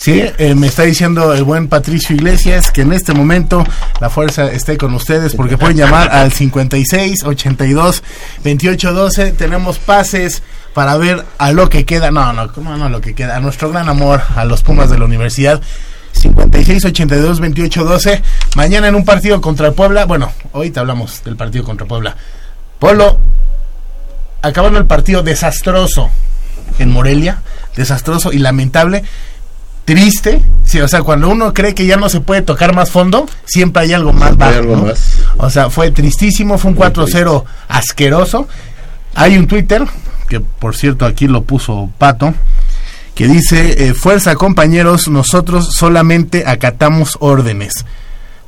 Sí, 0.05 0.23
eh, 0.37 0.53
me 0.53 0.67
está 0.67 0.83
diciendo 0.83 1.33
el 1.33 1.43
buen 1.43 1.67
Patricio 1.67 2.15
Iglesias 2.15 2.69
que 2.69 2.81
en 2.81 2.93
este 2.93 3.11
momento 3.11 3.65
la 3.99 4.11
fuerza 4.11 4.51
esté 4.51 4.77
con 4.77 4.93
ustedes 4.93 5.33
porque 5.33 5.57
pueden 5.57 5.77
llamar 5.77 6.11
al 6.11 6.31
56 6.31 7.23
82 7.23 8.03
28 8.43 8.93
12. 8.93 9.31
Tenemos 9.31 9.79
pases 9.79 10.43
para 10.75 10.95
ver 10.97 11.25
a 11.39 11.51
lo 11.53 11.69
que 11.69 11.85
queda. 11.85 12.11
No, 12.11 12.33
no, 12.33 12.53
¿cómo 12.53 12.77
no 12.77 12.85
a 12.85 12.89
lo 12.89 13.01
que 13.01 13.15
queda? 13.15 13.37
A 13.37 13.39
nuestro 13.39 13.71
gran 13.71 13.89
amor, 13.89 14.21
a 14.35 14.45
los 14.45 14.61
Pumas 14.61 14.91
de 14.91 14.99
la 14.99 15.05
universidad. 15.05 15.59
56 16.11 16.85
82 16.85 17.39
28 17.39 17.83
12. 17.83 18.21
Mañana 18.55 18.89
en 18.89 18.93
un 18.93 19.05
partido 19.05 19.41
contra 19.41 19.69
el 19.69 19.73
Puebla. 19.73 20.05
Bueno, 20.05 20.31
hoy 20.51 20.69
te 20.69 20.79
hablamos 20.79 21.23
del 21.23 21.35
partido 21.35 21.63
contra 21.63 21.87
Puebla. 21.87 22.15
Polo, 22.77 23.17
acabando 24.43 24.77
el 24.77 24.85
partido 24.85 25.23
desastroso 25.23 26.11
en 26.77 26.91
Morelia, 26.91 27.41
desastroso 27.75 28.31
y 28.31 28.37
lamentable 28.37 29.03
triste, 29.85 30.41
sí, 30.65 30.81
o 30.81 30.87
sea, 30.87 31.03
cuando 31.03 31.29
uno 31.29 31.53
cree 31.53 31.75
que 31.75 31.85
ya 31.85 31.95
no 31.95 32.09
se 32.09 32.19
puede 32.19 32.41
tocar 32.41 32.73
más 32.73 32.89
fondo, 32.89 33.27
siempre 33.45 33.83
hay 33.83 33.93
algo 33.93 34.11
más 34.11 34.35
bajo, 34.35 34.59
algo 34.59 34.75
¿no? 34.75 34.85
más. 34.87 35.19
O 35.37 35.49
sea, 35.49 35.69
fue 35.69 35.91
tristísimo, 35.91 36.57
fue 36.57 36.71
un 36.71 36.77
Muy 36.77 36.87
4-0 36.87 37.43
asqueroso. 37.67 38.47
Hay 39.13 39.37
un 39.37 39.47
Twitter, 39.47 39.85
que 40.27 40.39
por 40.41 40.75
cierto 40.75 41.05
aquí 41.05 41.27
lo 41.27 41.43
puso 41.43 41.89
Pato, 41.99 42.33
que 43.13 43.27
dice, 43.27 43.87
eh, 43.87 43.93
fuerza 43.93 44.35
compañeros, 44.35 45.07
nosotros 45.07 45.69
solamente 45.73 46.43
acatamos 46.47 47.17
órdenes. 47.21 47.85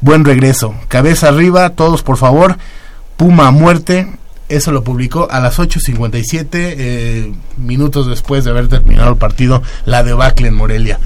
Buen 0.02 0.26
regreso, 0.26 0.76
cabeza 0.90 1.30
arriba, 1.30 1.70
todos 1.70 2.04
por 2.04 2.18
favor, 2.18 2.58
Puma 3.16 3.48
a 3.48 3.52
muerte. 3.52 4.08
Eso 4.50 4.72
lo 4.72 4.84
publicó 4.84 5.28
a 5.30 5.40
las 5.40 5.60
8.57 5.60 6.48
eh, 6.54 7.34
minutos 7.58 8.08
después 8.08 8.46
de 8.46 8.52
haber 8.52 8.68
terminado 8.70 9.10
el 9.12 9.18
partido, 9.18 9.62
la 9.86 10.04
debacle 10.04 10.48
en 10.48 10.56
Morelia. 10.56 11.00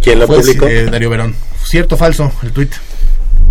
¿quién 0.00 0.18
lo 0.18 0.26
publicó? 0.26 0.66
eh, 0.66 0.86
Darío 0.86 1.10
Verón. 1.10 1.34
¿Cierto 1.64 1.96
o 1.96 1.98
falso 1.98 2.32
el 2.42 2.52
tweet? 2.52 2.70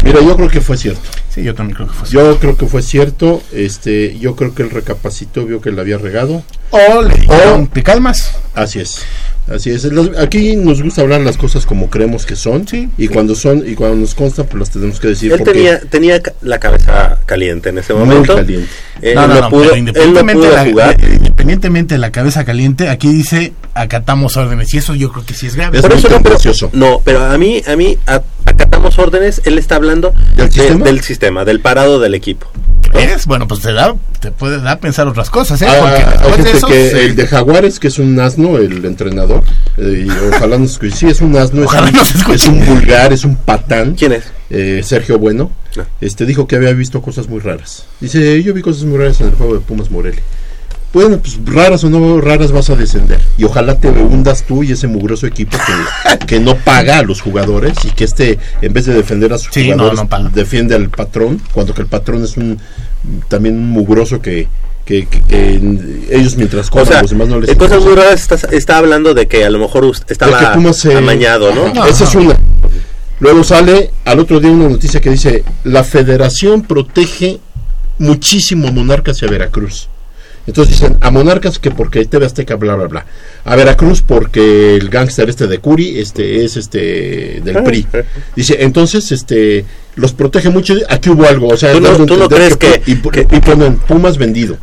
Mira, 0.04 0.22
yo 0.22 0.36
creo 0.36 0.50
que 0.50 0.62
fue 0.62 0.78
cierto. 0.78 1.02
Sí, 1.30 1.44
yo 1.44 1.56
también 1.56 1.76
creo 1.76 1.88
que 1.88 1.94
fue 1.94 2.08
cierto. 2.08 2.32
Yo 2.34 2.40
creo 2.40 2.58
que 2.58 2.66
fue 2.68 2.82
cierto. 2.84 3.42
Este, 3.54 4.18
yo 4.20 4.36
creo 4.36 4.54
que 4.54 4.64
él 4.64 4.70
recapacitó, 4.70 5.46
vio 5.46 5.62
que 5.62 5.72
la 5.72 5.82
había 5.82 5.98
regado. 5.98 6.44
O 6.70 7.02
le 7.02 7.16
dijeron, 7.16 7.64
O- 7.64 7.68
¿te 7.74 7.82
calmas? 7.84 8.32
Así 8.54 8.80
es. 8.80 9.00
Así 9.48 9.70
es. 9.70 9.84
Los- 9.86 10.18
aquí 10.18 10.56
nos 10.56 10.82
gusta 10.82 11.02
hablar 11.02 11.22
las 11.22 11.38
cosas 11.38 11.66
como 11.66 11.90
creemos 11.90 12.26
que 12.26 12.36
son. 12.36 12.68
Sí. 12.68 12.90
Y 12.98 13.08
cuando 13.08 13.36
son 13.36 13.64
y 13.68 13.74
cuando 13.76 13.98
nos 13.98 14.14
constan, 14.16 14.46
pues 14.46 14.60
las 14.60 14.70
tenemos 14.72 15.00
que 15.00 15.08
decir. 15.10 15.32
Él 15.32 15.38
porque 15.40 15.54
tenía, 15.54 15.80
tenía 15.82 16.22
la 16.42 16.60
cabeza 16.60 17.20
caliente 17.26 17.70
en 17.70 17.78
ese 17.80 17.94
muy 17.94 18.06
momento. 18.08 18.36
caliente. 18.36 18.68
Él 19.02 19.16
no, 19.16 19.28
no, 19.28 19.42
no 19.42 19.50
pudo, 19.50 19.64
pero 19.64 19.76
independientemente, 19.78 20.50
la, 20.52 20.66
jugar. 20.66 20.98
de- 20.98 21.16
independientemente 21.16 21.96
de 21.96 22.00
la 22.00 22.12
cabeza 22.12 22.44
caliente, 22.46 22.90
aquí 22.90 23.10
dice 23.12 23.54
acatamos 23.74 24.38
órdenes 24.38 24.74
y 24.74 24.78
eso 24.78 24.96
yo 24.96 25.12
creo 25.12 25.26
que 25.26 25.34
sí 25.34 25.48
es 25.48 25.56
grave. 25.56 25.78
Es 25.78 25.82
Por 25.82 25.92
muy 25.92 26.00
eso 26.00 26.10
no, 26.10 26.16
pero, 26.18 26.24
tendencioso. 26.38 26.70
no, 26.74 27.02
pero 27.04 27.26
a 27.26 27.38
mí, 27.38 27.62
a 27.68 27.76
mí, 27.76 27.98
a- 28.08 28.22
acatamos 28.56 28.98
órdenes, 29.00 29.42
él 29.46 29.58
está 29.58 29.76
hablando 29.76 30.14
¿Del 30.36 30.48
de- 30.48 30.52
sistema? 30.52 30.86
del 30.86 31.02
sistema, 31.02 31.46
del 31.46 31.60
parado 31.60 32.00
del 32.00 32.16
equipo. 32.16 32.48
¿Ves? 32.94 33.26
Bueno, 33.26 33.46
pues 33.48 33.60
te 33.62 33.74
da, 33.74 33.94
te 34.22 34.32
puede 34.32 34.58
dar 34.58 34.68
a 34.70 34.80
pensar 34.80 35.06
otras 35.08 35.30
cosas, 35.30 35.62
¿eh? 35.62 35.68
Ah, 35.70 36.22
Porque 36.24 36.44
de 36.44 36.62
que 36.62 37.06
el 37.06 37.16
de 37.18 37.28
Jaguares, 37.28 37.78
que 37.80 37.90
es 37.90 38.00
un 38.00 38.18
asno, 38.20 38.58
el 38.58 38.86
entrenador, 38.86 39.44
eh, 39.78 40.06
y 40.08 40.10
ojalá 40.34 40.58
nos 40.58 40.72
escuche. 40.72 40.96
Sí, 40.96 41.08
es 41.08 41.20
un 41.20 41.36
asno, 41.36 41.66
es 41.66 41.72
un, 41.74 41.92
nos 41.92 42.30
es 42.30 42.48
un 42.48 42.66
vulgar, 42.66 43.12
es 43.12 43.26
un 43.26 43.36
patán. 43.36 43.96
¿Quién 43.96 44.14
es? 44.14 44.24
eh, 44.50 44.82
Sergio 44.84 45.20
Bueno, 45.20 45.52
Ah. 45.78 45.84
este 46.00 46.26
dijo 46.26 46.48
que 46.48 46.56
había 46.56 46.72
visto 46.72 47.02
cosas 47.02 47.28
muy 47.28 47.40
raras. 47.42 47.86
Dice, 48.00 48.42
yo 48.42 48.54
vi 48.54 48.62
cosas 48.62 48.84
muy 48.86 48.98
raras 48.98 49.20
en 49.20 49.28
el 49.28 49.34
juego 49.36 49.56
de 49.56 49.60
Pumas 49.60 49.92
Morelia. 49.92 50.22
Bueno, 50.96 51.20
pues 51.20 51.38
raras 51.46 51.84
o 51.84 51.90
no 51.90 52.20
raras 52.22 52.52
vas 52.52 52.70
a 52.72 52.76
descender. 52.76 53.20
Y 53.38 53.44
ojalá 53.44 53.78
te 53.78 53.90
hundas 53.90 54.44
tú 54.44 54.64
y 54.64 54.72
ese 54.72 54.88
mugroso 54.88 55.28
equipo 55.28 55.58
que, 55.58 56.26
que 56.26 56.40
no 56.40 56.56
paga 56.56 56.98
a 57.00 57.04
los 57.04 57.22
jugadores 57.22 57.74
y 57.84 57.90
que 57.92 58.06
este, 58.06 58.40
en 58.62 58.74
vez 58.74 58.86
de 58.86 58.94
defender 58.96 59.32
a 59.34 59.38
sus 59.38 59.54
Sí, 59.54 59.68
no, 59.70 59.74
jugadores, 59.76 60.00
no 60.00 60.08
paga. 60.10 60.30
defiende 60.34 60.74
al 60.74 60.90
patrón, 60.90 61.42
cuando 61.52 61.74
que 61.74 61.82
el 61.82 61.88
patrón 61.88 62.24
es 62.24 62.38
un 62.38 62.58
también 63.28 63.56
un 63.58 63.70
mugroso 63.70 64.20
que, 64.22 64.48
que, 64.86 65.06
que- 65.06 65.22
que 65.22 66.08
ellos 66.12 66.36
mientras 66.38 66.70
O 66.72 66.86
sea, 66.86 67.02
los 67.02 67.12
demás 67.12 67.28
no 67.28 67.40
les 67.40 67.50
en 67.52 67.58
cosas 67.58 67.78
interesa. 67.80 67.96
muy 67.96 68.04
raras 68.04 68.22
está, 68.32 68.36
está 68.56 68.78
hablando 68.78 69.14
de 69.14 69.28
que 69.28 69.46
a 69.46 69.50
lo 69.52 69.60
mejor 69.60 69.84
us- 69.86 70.04
estaba 70.08 70.40
De 70.40 70.46
que 70.48 70.52
Pumas 70.54 70.78
se- 70.78 70.96
amañado, 70.96 71.54
¿no? 71.54 71.66
Ajá, 71.68 71.88
Esa 71.90 72.06
es 72.06 72.16
una. 72.16 72.36
Luego 73.20 73.44
sale 73.44 73.92
al 74.06 74.20
otro 74.20 74.40
día 74.40 74.52
una 74.52 74.68
noticia 74.70 75.00
que 75.02 75.10
dice, 75.10 75.44
la 75.64 75.84
federación 75.84 76.62
protege 76.64 77.40
muchísimo 78.00 78.68
a 78.68 78.72
Monarcas 78.72 79.22
y 79.22 79.26
a 79.26 79.30
Veracruz. 79.30 79.90
Entonces 80.48 80.80
dicen, 80.80 80.98
a 81.02 81.10
Monarcas 81.12 81.58
que 81.58 81.72
porque 81.72 82.06
TV 82.06 82.26
Azteca, 82.26 82.56
bla, 82.56 82.76
bla, 82.76 82.88
bla. 82.88 83.06
A 83.46 83.56
Veracruz 83.56 84.02
porque 84.04 84.76
el 84.76 84.90
gángster 84.90 85.28
este 85.30 85.48
de 85.48 85.58
Curi 85.60 86.00
este, 86.00 86.46
es 86.46 86.56
este 86.56 87.42
del 87.44 87.64
PRI. 87.64 87.88
Dice, 88.36 88.58
entonces 88.60 89.12
este 89.12 89.66
los 89.96 90.14
protege 90.14 90.50
mucho. 90.50 90.76
Aquí 90.90 91.10
hubo 91.10 91.26
algo. 91.26 91.48
O 91.48 91.58
sea, 91.58 91.74
¿Tú 91.74 91.80
no- 91.82 92.30
crees 92.30 92.58
y, 92.86 92.92
y 92.92 93.40
ponen 93.42 93.78
Pumas 93.78 94.18
vendido. 94.18 94.58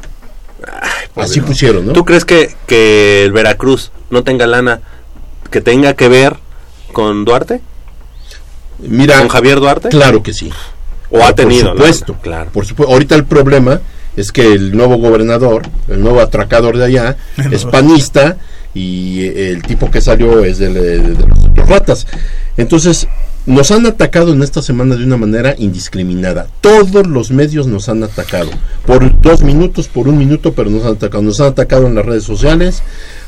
Así 1.16 1.40
pusieron, 1.40 1.86
¿no? 1.86 1.92
¿Tú 1.92 2.04
crees 2.04 2.24
que, 2.24 2.54
que 2.66 3.24
el 3.24 3.32
Veracruz 3.32 3.90
no 4.10 4.22
tenga 4.22 4.46
lana 4.46 4.80
que 5.50 5.60
tenga 5.60 5.94
que 5.94 6.08
ver 6.08 6.36
con 6.92 7.24
Duarte? 7.24 7.60
Mira, 8.78 9.18
¿Con 9.18 9.28
Javier 9.28 9.60
Duarte? 9.60 9.88
Claro 9.88 10.22
que 10.22 10.32
sí. 10.32 10.50
¿O 11.10 11.22
ha 11.24 11.34
tenido? 11.34 11.68
Por 11.68 11.76
supuesto, 11.76 12.16
Claro. 12.22 12.50
Por 12.52 12.64
supuesto. 12.66 12.92
Ahorita 12.92 13.14
el 13.14 13.24
problema 13.24 13.80
es 14.16 14.32
que 14.32 14.52
el 14.52 14.76
nuevo 14.76 14.96
gobernador, 14.96 15.62
el 15.88 16.00
nuevo 16.02 16.20
atracador 16.20 16.76
de 16.78 16.84
allá, 16.84 17.16
es 17.50 17.64
panista 17.64 18.36
y 18.74 19.22
eh, 19.24 19.50
el 19.50 19.62
tipo 19.62 19.90
que 19.90 20.00
salió 20.00 20.44
es 20.44 20.58
del- 20.58 20.74
de, 20.74 20.98
de 21.00 21.26
los, 21.26 21.68
ratas. 21.68 22.06
Entonces, 22.56 23.08
nos 23.46 23.70
han 23.70 23.86
atacado 23.86 24.32
en 24.32 24.42
esta 24.42 24.62
semana 24.62 24.94
de 24.94 25.04
una 25.04 25.16
manera 25.16 25.54
indiscriminada. 25.58 26.46
Todos 26.60 27.06
los 27.06 27.30
medios 27.30 27.66
nos 27.66 27.88
han 27.88 28.02
atacado. 28.04 28.50
Por 28.86 29.20
dos 29.20 29.42
minutos, 29.42 29.88
por 29.88 30.06
un 30.08 30.16
minuto, 30.18 30.52
pero 30.52 30.70
nos 30.70 30.84
han 30.84 30.92
atacado. 30.92 31.22
Nos 31.22 31.40
han 31.40 31.48
atacado 31.48 31.86
en 31.88 31.94
las 31.96 32.04
redes 32.06 32.24
sociales, 32.24 32.82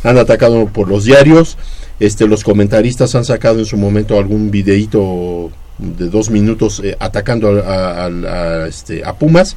han 0.04 0.18
atacado 0.18 0.66
por 0.66 0.88
los 0.88 1.04
diarios. 1.04 1.56
Este, 2.00 2.26
los 2.26 2.44
comentaristas 2.44 3.14
han 3.14 3.24
sacado 3.24 3.58
en 3.60 3.64
su 3.66 3.76
momento 3.76 4.18
algún 4.18 4.50
videíto 4.50 5.50
de 5.78 6.08
dos 6.08 6.30
minutos 6.30 6.80
eh, 6.84 6.96
atacando 7.00 7.48
a, 7.48 7.60
a- 7.60 8.04
a- 8.06 8.06
a, 8.06 8.66
este, 8.68 9.04
a 9.04 9.14
Pumas. 9.14 9.56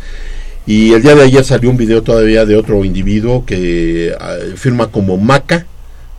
Y 0.67 0.91
el 0.91 1.01
día 1.01 1.15
de 1.15 1.23
ayer 1.23 1.45
salió 1.45 1.69
un 1.69 1.77
video 1.77 2.03
todavía 2.03 2.45
de 2.45 2.57
otro 2.57 2.83
individuo 2.83 3.45
que 3.45 4.13
ah, 4.19 4.35
firma 4.57 4.87
como 4.87 5.17
Maca, 5.17 5.65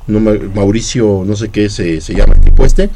no, 0.06 0.20
Mauricio, 0.20 1.22
no 1.26 1.36
sé 1.36 1.50
qué 1.50 1.68
se, 1.68 2.00
se 2.00 2.14
llama 2.14 2.32
el 2.34 2.40
tipo 2.40 2.64
este, 2.64 2.88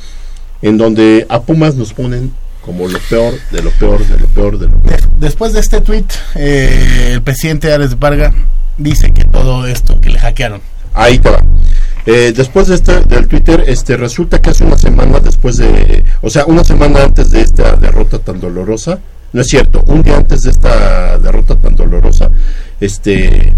en 0.62 0.78
donde 0.78 1.26
a 1.28 1.42
Pumas 1.42 1.74
nos 1.74 1.92
ponen 1.92 2.32
como 2.62 2.88
lo 2.88 2.98
peor, 3.10 3.34
de 3.50 3.62
lo 3.62 3.70
peor, 3.72 4.06
de 4.06 4.18
lo 4.18 4.26
peor, 4.28 4.58
de 4.58 4.68
lo 4.68 4.78
peor. 4.78 5.00
Después 5.18 5.52
de 5.52 5.60
este 5.60 5.82
tweet, 5.82 6.06
eh, 6.36 7.10
el 7.12 7.22
presidente 7.22 7.70
Ares 7.70 7.98
Varga 7.98 8.32
dice 8.78 9.12
que 9.12 9.24
todo 9.24 9.66
esto 9.66 10.00
que 10.00 10.08
le 10.08 10.18
hackearon. 10.18 10.62
Ahí 10.94 11.18
te 11.18 11.28
va. 11.28 11.42
Eh, 12.06 12.32
después 12.34 12.68
de 12.68 12.76
este, 12.76 13.00
del 13.00 13.28
Twitter, 13.28 13.64
este, 13.66 13.98
resulta 13.98 14.40
que 14.40 14.50
hace 14.50 14.64
una 14.64 14.78
semana 14.78 15.20
después 15.20 15.58
de, 15.58 16.02
o 16.22 16.30
sea, 16.30 16.46
una 16.46 16.64
semana 16.64 17.04
antes 17.04 17.30
de 17.30 17.42
esta 17.42 17.76
derrota 17.76 18.18
tan 18.18 18.40
dolorosa, 18.40 19.00
no 19.32 19.40
es 19.40 19.48
cierto, 19.48 19.82
un 19.86 20.02
día 20.02 20.16
antes 20.16 20.42
de 20.42 20.50
esta 20.50 21.18
derrota 21.18 21.56
tan 21.56 21.74
dolorosa, 21.74 22.30
este, 22.80 23.52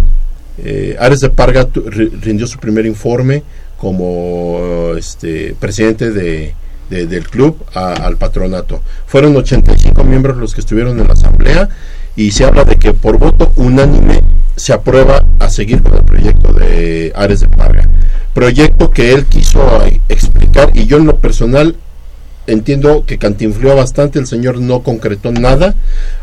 eh, 0.59 0.97
Ares 1.01 1.21
de 1.21 1.31
Parga 1.31 1.67
rindió 2.23 2.47
su 2.47 2.59
primer 2.59 2.87
informe 2.87 3.43
como 3.77 4.93
este, 4.97 5.55
presidente 5.59 6.11
de, 6.11 6.55
de- 6.91 7.07
del 7.07 7.29
club 7.29 7.57
al 7.75 8.17
patronato. 8.17 8.81
Fueron 9.07 9.37
85 9.37 10.05
miembros 10.05 10.37
los 10.37 10.55
que 10.55 10.61
estuvieron 10.61 10.99
en 11.01 11.07
la 11.09 11.15
asamblea 11.15 11.69
y 12.17 12.31
se 12.31 12.45
habla 12.45 12.65
de 12.65 12.77
que 12.77 12.93
por 12.93 13.19
voto 13.19 13.53
unánime 13.57 14.23
se 14.57 14.73
aprueba 14.73 15.25
a 15.41 15.51
seguir 15.51 15.83
con 15.83 15.95
el 15.95 16.05
proyecto 16.05 16.53
de 16.53 17.13
Ares 17.17 17.41
de 17.41 17.49
Parga. 17.49 17.89
Proyecto 18.33 18.91
que 18.91 19.13
él 19.13 19.27
quiso 19.27 19.61
explicar 20.09 20.71
y 20.75 20.87
yo 20.87 20.97
en 20.99 21.07
lo 21.07 21.17
personal 21.19 21.77
entiendo 22.47 23.05
que 23.07 23.19
cantinfló 23.19 23.75
bastante, 23.77 24.19
el 24.19 24.27
señor 24.27 24.61
no 24.61 24.83
concretó 24.83 25.33
nada, 25.33 25.75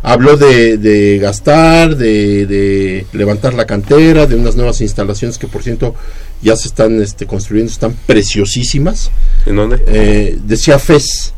habló 0.03 0.38
de, 0.38 0.77
de 0.77 1.18
gastar, 1.19 1.95
de, 1.98 2.45
de 2.45 3.06
levantar 3.14 3.53
la 3.53 3.65
cantera, 3.65 4.27
de 4.27 4.35
unas 4.35 4.56
nuevas 4.56 4.81
instalaciones 4.81 5.38
que 5.38 5.48
por 5.48 5.64
cierto 5.64 5.95
ya 6.41 6.56
se 6.56 6.68
están 6.68 7.02
este, 7.02 7.26
construyendo, 7.26 7.72
están 7.72 7.95
preciosísimas. 8.06 9.11
¿En 9.45 9.56
dónde? 9.56 9.81
Eh, 9.88 10.38
decía 10.45 10.80
FES, 10.80 11.34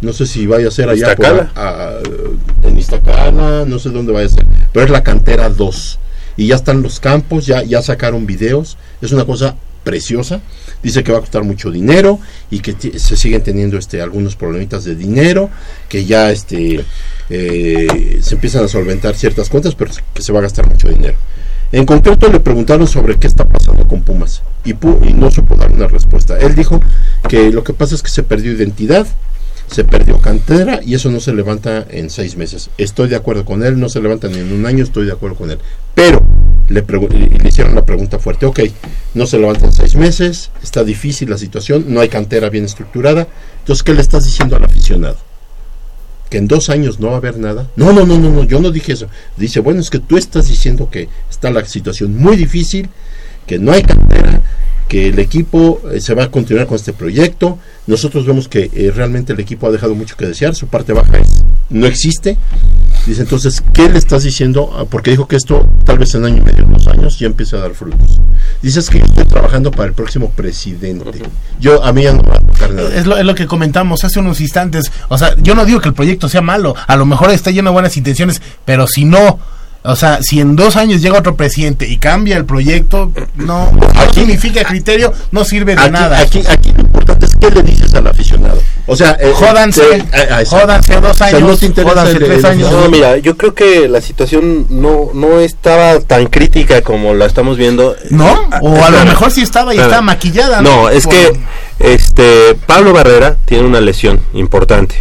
no 0.00 0.12
sé 0.12 0.26
si 0.26 0.46
vaya 0.46 0.68
a 0.68 0.70
ser 0.70 0.88
allá 0.88 1.16
por 1.16 1.26
a- 1.26 1.50
a- 1.54 2.68
en 2.68 2.78
Iztacala, 2.78 3.64
no 3.66 3.78
sé 3.78 3.90
dónde 3.90 4.12
vaya 4.12 4.26
a 4.26 4.30
ser, 4.30 4.46
pero 4.72 4.84
es 4.84 4.90
la 4.90 5.02
cantera 5.02 5.48
2 5.48 5.98
y 6.36 6.46
ya 6.48 6.54
están 6.54 6.82
los 6.82 7.00
campos, 7.00 7.46
ya, 7.46 7.62
ya 7.64 7.82
sacaron 7.82 8.24
videos, 8.26 8.76
es 9.02 9.10
una 9.12 9.24
cosa 9.24 9.56
preciosa, 9.82 10.40
dice 10.82 11.02
que 11.02 11.12
va 11.12 11.18
a 11.18 11.20
costar 11.20 11.44
mucho 11.44 11.70
dinero 11.70 12.18
y 12.50 12.60
que 12.60 12.74
se 12.98 13.16
siguen 13.16 13.42
teniendo 13.42 13.78
este 13.78 14.00
algunos 14.00 14.36
problemitas 14.36 14.84
de 14.84 14.94
dinero, 14.94 15.50
que 15.88 16.04
ya 16.04 16.30
este 16.30 16.84
eh, 17.30 18.18
se 18.22 18.34
empiezan 18.34 18.64
a 18.64 18.68
solventar 18.68 19.14
ciertas 19.16 19.48
cuentas, 19.48 19.74
pero 19.74 19.90
que 20.14 20.22
se 20.22 20.32
va 20.32 20.40
a 20.40 20.42
gastar 20.42 20.68
mucho 20.68 20.88
dinero. 20.88 21.16
En 21.70 21.84
concreto 21.84 22.32
le 22.32 22.40
preguntaron 22.40 22.86
sobre 22.86 23.16
qué 23.16 23.26
está 23.26 23.44
pasando 23.44 23.86
con 23.86 24.02
Pumas 24.02 24.42
y, 24.64 24.70
y 24.70 25.12
no 25.12 25.30
supo 25.30 25.54
dar 25.54 25.70
una 25.70 25.86
respuesta. 25.86 26.38
Él 26.38 26.54
dijo 26.54 26.80
que 27.28 27.50
lo 27.50 27.62
que 27.62 27.74
pasa 27.74 27.94
es 27.94 28.02
que 28.02 28.10
se 28.10 28.22
perdió 28.22 28.52
identidad, 28.52 29.06
se 29.70 29.84
perdió 29.84 30.18
cantera 30.18 30.80
y 30.82 30.94
eso 30.94 31.10
no 31.10 31.20
se 31.20 31.34
levanta 31.34 31.86
en 31.90 32.08
seis 32.08 32.36
meses. 32.36 32.70
Estoy 32.78 33.08
de 33.08 33.16
acuerdo 33.16 33.44
con 33.44 33.62
él, 33.62 33.78
no 33.78 33.90
se 33.90 34.00
levanta 34.00 34.28
ni 34.28 34.38
en 34.38 34.52
un 34.52 34.64
año, 34.64 34.82
estoy 34.82 35.04
de 35.04 35.12
acuerdo 35.12 35.36
con 35.36 35.50
él. 35.50 35.58
Pero 35.94 36.22
le, 36.68 36.82
le 36.82 37.48
hicieron 37.48 37.74
la 37.74 37.84
pregunta 37.84 38.18
fuerte, 38.18 38.46
ok, 38.46 38.60
no 39.14 39.26
se 39.26 39.38
levanta 39.38 39.66
en 39.66 39.72
seis 39.72 39.94
meses, 39.94 40.50
está 40.62 40.84
difícil 40.84 41.30
la 41.30 41.38
situación, 41.38 41.86
no 41.88 42.00
hay 42.00 42.08
cantera 42.08 42.50
bien 42.50 42.64
estructurada, 42.64 43.26
entonces 43.60 43.82
¿qué 43.82 43.94
le 43.94 44.00
estás 44.00 44.24
diciendo 44.24 44.56
al 44.56 44.64
aficionado? 44.64 45.16
que 46.28 46.38
en 46.38 46.48
dos 46.48 46.68
años 46.68 47.00
no 47.00 47.08
va 47.08 47.14
a 47.14 47.16
haber 47.18 47.38
nada. 47.38 47.68
No, 47.76 47.92
no, 47.92 48.04
no, 48.04 48.18
no, 48.18 48.30
no, 48.30 48.44
yo 48.44 48.60
no 48.60 48.70
dije 48.70 48.92
eso. 48.92 49.08
Dice, 49.36 49.60
bueno, 49.60 49.80
es 49.80 49.90
que 49.90 49.98
tú 49.98 50.16
estás 50.16 50.48
diciendo 50.48 50.90
que 50.90 51.08
está 51.30 51.50
la 51.50 51.64
situación 51.64 52.16
muy 52.16 52.36
difícil, 52.36 52.88
que 53.46 53.58
no 53.58 53.72
hay 53.72 53.82
cantera, 53.82 54.42
que 54.88 55.08
el 55.08 55.18
equipo 55.18 55.80
eh, 55.90 56.00
se 56.00 56.14
va 56.14 56.24
a 56.24 56.30
continuar 56.30 56.66
con 56.66 56.76
este 56.76 56.92
proyecto. 56.92 57.58
Nosotros 57.86 58.26
vemos 58.26 58.48
que 58.48 58.70
eh, 58.74 58.92
realmente 58.94 59.32
el 59.32 59.40
equipo 59.40 59.66
ha 59.66 59.70
dejado 59.70 59.94
mucho 59.94 60.16
que 60.16 60.26
desear, 60.26 60.54
su 60.54 60.66
parte 60.66 60.92
baja 60.92 61.18
es, 61.18 61.28
no 61.70 61.86
existe. 61.86 62.36
Dice, 63.06 63.22
entonces, 63.22 63.62
¿qué 63.72 63.88
le 63.88 63.98
estás 63.98 64.24
diciendo? 64.24 64.70
Ah, 64.76 64.84
Porque 64.88 65.10
dijo 65.10 65.26
que 65.26 65.36
esto 65.36 65.66
tal 65.84 65.98
vez 65.98 66.14
en 66.14 66.24
año 66.24 66.38
y 66.38 66.40
medio, 66.40 66.64
dos 66.64 66.86
años, 66.88 67.18
ya 67.18 67.26
empieza 67.26 67.56
a 67.56 67.60
dar 67.60 67.72
frutos. 67.72 68.20
Dices 68.60 68.90
que 68.90 68.98
estoy 68.98 69.24
trabajando 69.24 69.70
para 69.70 69.84
el 69.84 69.94
próximo 69.94 70.30
presidente. 70.30 71.22
Yo, 71.58 71.82
a 71.82 71.92
mí 71.92 72.02
ya 72.02 72.12
no 72.12 72.22
me 72.22 72.28
va 72.30 72.36
a 72.36 72.40
tocar 72.40 72.70
nada. 72.72 72.94
Es 72.94 73.06
lo, 73.06 73.16
es 73.16 73.24
lo 73.24 73.34
que 73.34 73.46
comentamos 73.46 74.04
hace 74.04 74.20
unos 74.20 74.40
instantes. 74.40 74.92
O 75.08 75.16
sea, 75.16 75.34
yo 75.36 75.54
no 75.54 75.64
digo 75.64 75.80
que 75.80 75.88
el 75.88 75.94
proyecto 75.94 76.28
sea 76.28 76.42
malo. 76.42 76.74
A 76.86 76.96
lo 76.96 77.06
mejor 77.06 77.30
está 77.30 77.50
lleno 77.50 77.70
de 77.70 77.74
buenas 77.74 77.96
intenciones, 77.96 78.42
pero 78.64 78.86
si 78.86 79.04
no, 79.04 79.38
o 79.90 79.96
sea, 79.96 80.18
si 80.22 80.40
en 80.40 80.54
dos 80.56 80.76
años 80.76 81.00
llega 81.02 81.18
otro 81.18 81.34
presidente 81.36 81.86
y 81.88 81.96
cambia 81.98 82.36
el 82.36 82.44
proyecto, 82.44 83.10
no, 83.36 83.70
no 83.72 84.12
significa 84.12 84.62
criterio, 84.64 85.12
no 85.32 85.44
sirve 85.44 85.74
de 85.74 85.82
aquí, 85.82 85.90
nada. 85.90 86.18
Aquí, 86.20 86.42
aquí 86.48 86.72
lo 86.74 86.82
importante 86.82 87.26
es 87.26 87.34
qué 87.34 87.50
le 87.50 87.62
dices 87.62 87.92
al 87.94 88.06
aficionado. 88.06 88.60
O 88.86 88.96
sea, 88.96 89.16
eh, 89.20 89.32
Jódanse, 89.34 89.82
eh, 90.12 90.44
jódanse 90.46 91.00
dos 91.00 91.10
O 91.10 91.14
sea, 91.14 91.26
años, 91.28 91.40
no 91.42 91.84
jódanse 91.84 92.12
el- 92.12 92.24
tres 92.24 92.44
años. 92.44 92.70
No, 92.72 92.88
mira, 92.88 93.18
yo 93.18 93.36
creo 93.36 93.54
que 93.54 93.88
la 93.88 94.00
situación 94.00 94.66
no, 94.70 95.10
no 95.14 95.40
estaba 95.40 96.00
tan 96.00 96.26
crítica 96.26 96.80
como 96.82 97.14
la 97.14 97.26
estamos 97.26 97.56
viendo. 97.56 97.96
¿No? 98.10 98.48
O 98.62 98.84
a 98.84 98.90
lo 98.90 99.04
mejor 99.04 99.30
sí 99.30 99.42
estaba 99.42 99.74
y 99.74 99.78
estaba 99.78 100.00
maquillada. 100.02 100.62
No, 100.62 100.88
es 100.88 101.04
Por- 101.04 101.12
que 101.14 101.32
este 101.80 102.54
Pablo 102.66 102.92
Barrera 102.92 103.36
tiene 103.44 103.64
una 103.66 103.80
lesión 103.80 104.20
importante. 104.32 104.96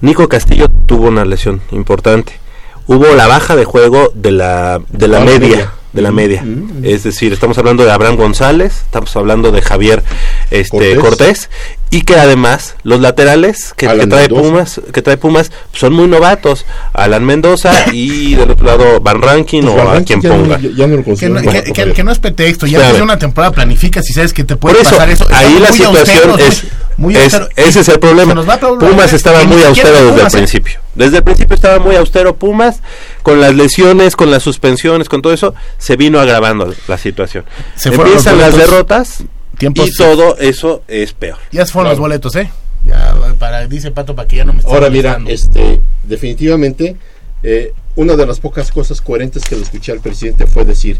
Nico 0.00 0.28
Castillo 0.28 0.68
tuvo 0.86 1.08
una 1.08 1.24
lesión 1.24 1.62
importante. 1.70 2.40
Hubo 2.86 3.14
la 3.14 3.26
baja 3.26 3.56
de 3.56 3.64
juego 3.64 4.12
de 4.14 4.30
la 4.30 4.80
de 4.90 5.08
la 5.08 5.18
Ah, 5.18 5.24
media, 5.24 5.38
media. 5.48 5.70
de 5.94 6.02
la 6.02 6.10
Mm, 6.10 6.14
media. 6.14 6.42
mm. 6.42 6.84
Es 6.84 7.02
decir, 7.04 7.32
estamos 7.32 7.56
hablando 7.56 7.82
de 7.84 7.90
Abraham 7.90 8.16
González, 8.16 8.82
estamos 8.84 9.14
hablando 9.16 9.52
de 9.52 9.62
Javier 9.62 10.02
este 10.50 10.96
Cortés. 10.96 10.98
Cortés, 10.98 11.50
y 11.90 12.02
que 12.02 12.16
además 12.16 12.74
los 12.82 13.00
laterales 13.00 13.72
que, 13.74 13.86
trae 13.86 13.96
Mendoza. 14.28 14.28
Pumas, 14.28 14.80
que 14.92 15.00
trae 15.00 15.16
Pumas 15.16 15.50
son 15.72 15.94
muy 15.94 16.08
novatos, 16.08 16.66
Alan 16.92 17.24
Mendoza 17.24 17.86
y 17.92 18.34
del 18.34 18.50
otro 18.50 18.66
lado 18.66 19.00
Van 19.00 19.22
Rankin 19.22 19.64
Pues 19.64 19.76
o 19.76 19.90
a 19.90 20.02
quien 20.02 20.20
ya 20.20 20.28
no- 20.28 20.34
ponga. 20.36 20.58
ya- 20.60 20.68
ya 20.76 20.86
no 20.86 20.96
lo 20.96 21.04
Que 21.04 21.28
no, 21.28 21.34
bueno, 21.42 21.52
que- 21.52 21.62
que- 21.62 21.74
Javier. 21.74 21.94
que 21.94 22.04
no 22.04 22.12
es 22.12 22.18
pretexto, 22.18 22.66
ya 22.66 22.80
desde 22.80 23.02
una 23.02 23.18
temporada 23.18 23.52
planificas 23.54 24.10
y 24.10 24.12
sabes 24.12 24.34
que 24.34 24.44
te 24.44 24.56
puede 24.56 24.80
eso, 24.82 24.90
pasar 24.90 25.08
eso. 25.08 25.26
ahí 25.32 25.58
la 25.58 25.72
situación 25.72 26.38
es, 26.40 26.64
muy- 26.98 27.14
Muy 27.14 27.16
Es- 27.16 27.40
ese 27.56 27.80
es 27.80 27.88
el 27.88 27.98
problema. 27.98 28.34
Pumas 28.78 29.12
estaba 29.14 29.42
muy 29.44 29.62
austero 29.62 29.90
desde 29.90 30.08
el 30.08 30.14
Pumas, 30.16 30.34
¿eh? 30.34 30.36
principio. 30.36 30.80
Desde 30.94 31.18
el 31.18 31.22
principio 31.24 31.54
estaba 31.54 31.78
muy 31.78 31.96
austero 31.96 32.36
Pumas, 32.36 32.80
con 33.22 33.40
las 33.40 33.54
lesiones, 33.54 34.16
con 34.16 34.30
las 34.30 34.42
suspensiones, 34.42 35.08
con 35.08 35.22
todo 35.22 35.32
eso, 35.32 35.54
se 35.78 35.96
vino 35.96 36.20
agravando 36.20 36.72
la 36.88 36.98
situación. 36.98 37.44
Se 37.76 37.90
fueron 37.90 38.08
Empiezan 38.14 38.38
las 38.38 38.56
derrotas 38.56 39.24
Tiempos- 39.58 39.88
y 39.88 39.96
todo 39.96 40.36
eso 40.38 40.82
es 40.88 41.12
peor. 41.12 41.38
Ya 41.52 41.64
se 41.66 41.72
fueron 41.72 41.86
Claro. 41.90 41.96
los 41.96 42.00
boletos, 42.00 42.36
¿eh? 42.36 42.50
Ya, 42.86 43.14
para, 43.38 43.66
dice 43.66 43.90
Pato, 43.90 44.14
para 44.14 44.28
que 44.28 44.36
ya 44.36 44.44
no 44.44 44.52
me 44.52 44.58
esté 44.60 44.70
Ahora 44.70 44.90
mira, 44.90 45.18
este, 45.26 45.80
definitivamente, 46.02 46.96
eh, 47.42 47.72
una 47.96 48.14
de 48.16 48.26
las 48.26 48.40
pocas 48.40 48.70
cosas 48.72 49.00
coherentes 49.00 49.44
que 49.44 49.56
le 49.56 49.62
escuché 49.62 49.92
al 49.92 50.00
presidente 50.00 50.46
fue 50.46 50.64
decir 50.64 50.98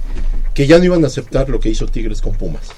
que 0.54 0.66
ya 0.66 0.78
no 0.78 0.84
iban 0.84 1.04
a 1.04 1.08
aceptar 1.08 1.48
lo 1.48 1.58
que 1.60 1.68
hizo 1.68 1.86
Tigres 1.86 2.20
con 2.22 2.32
Pumas, 2.34 2.68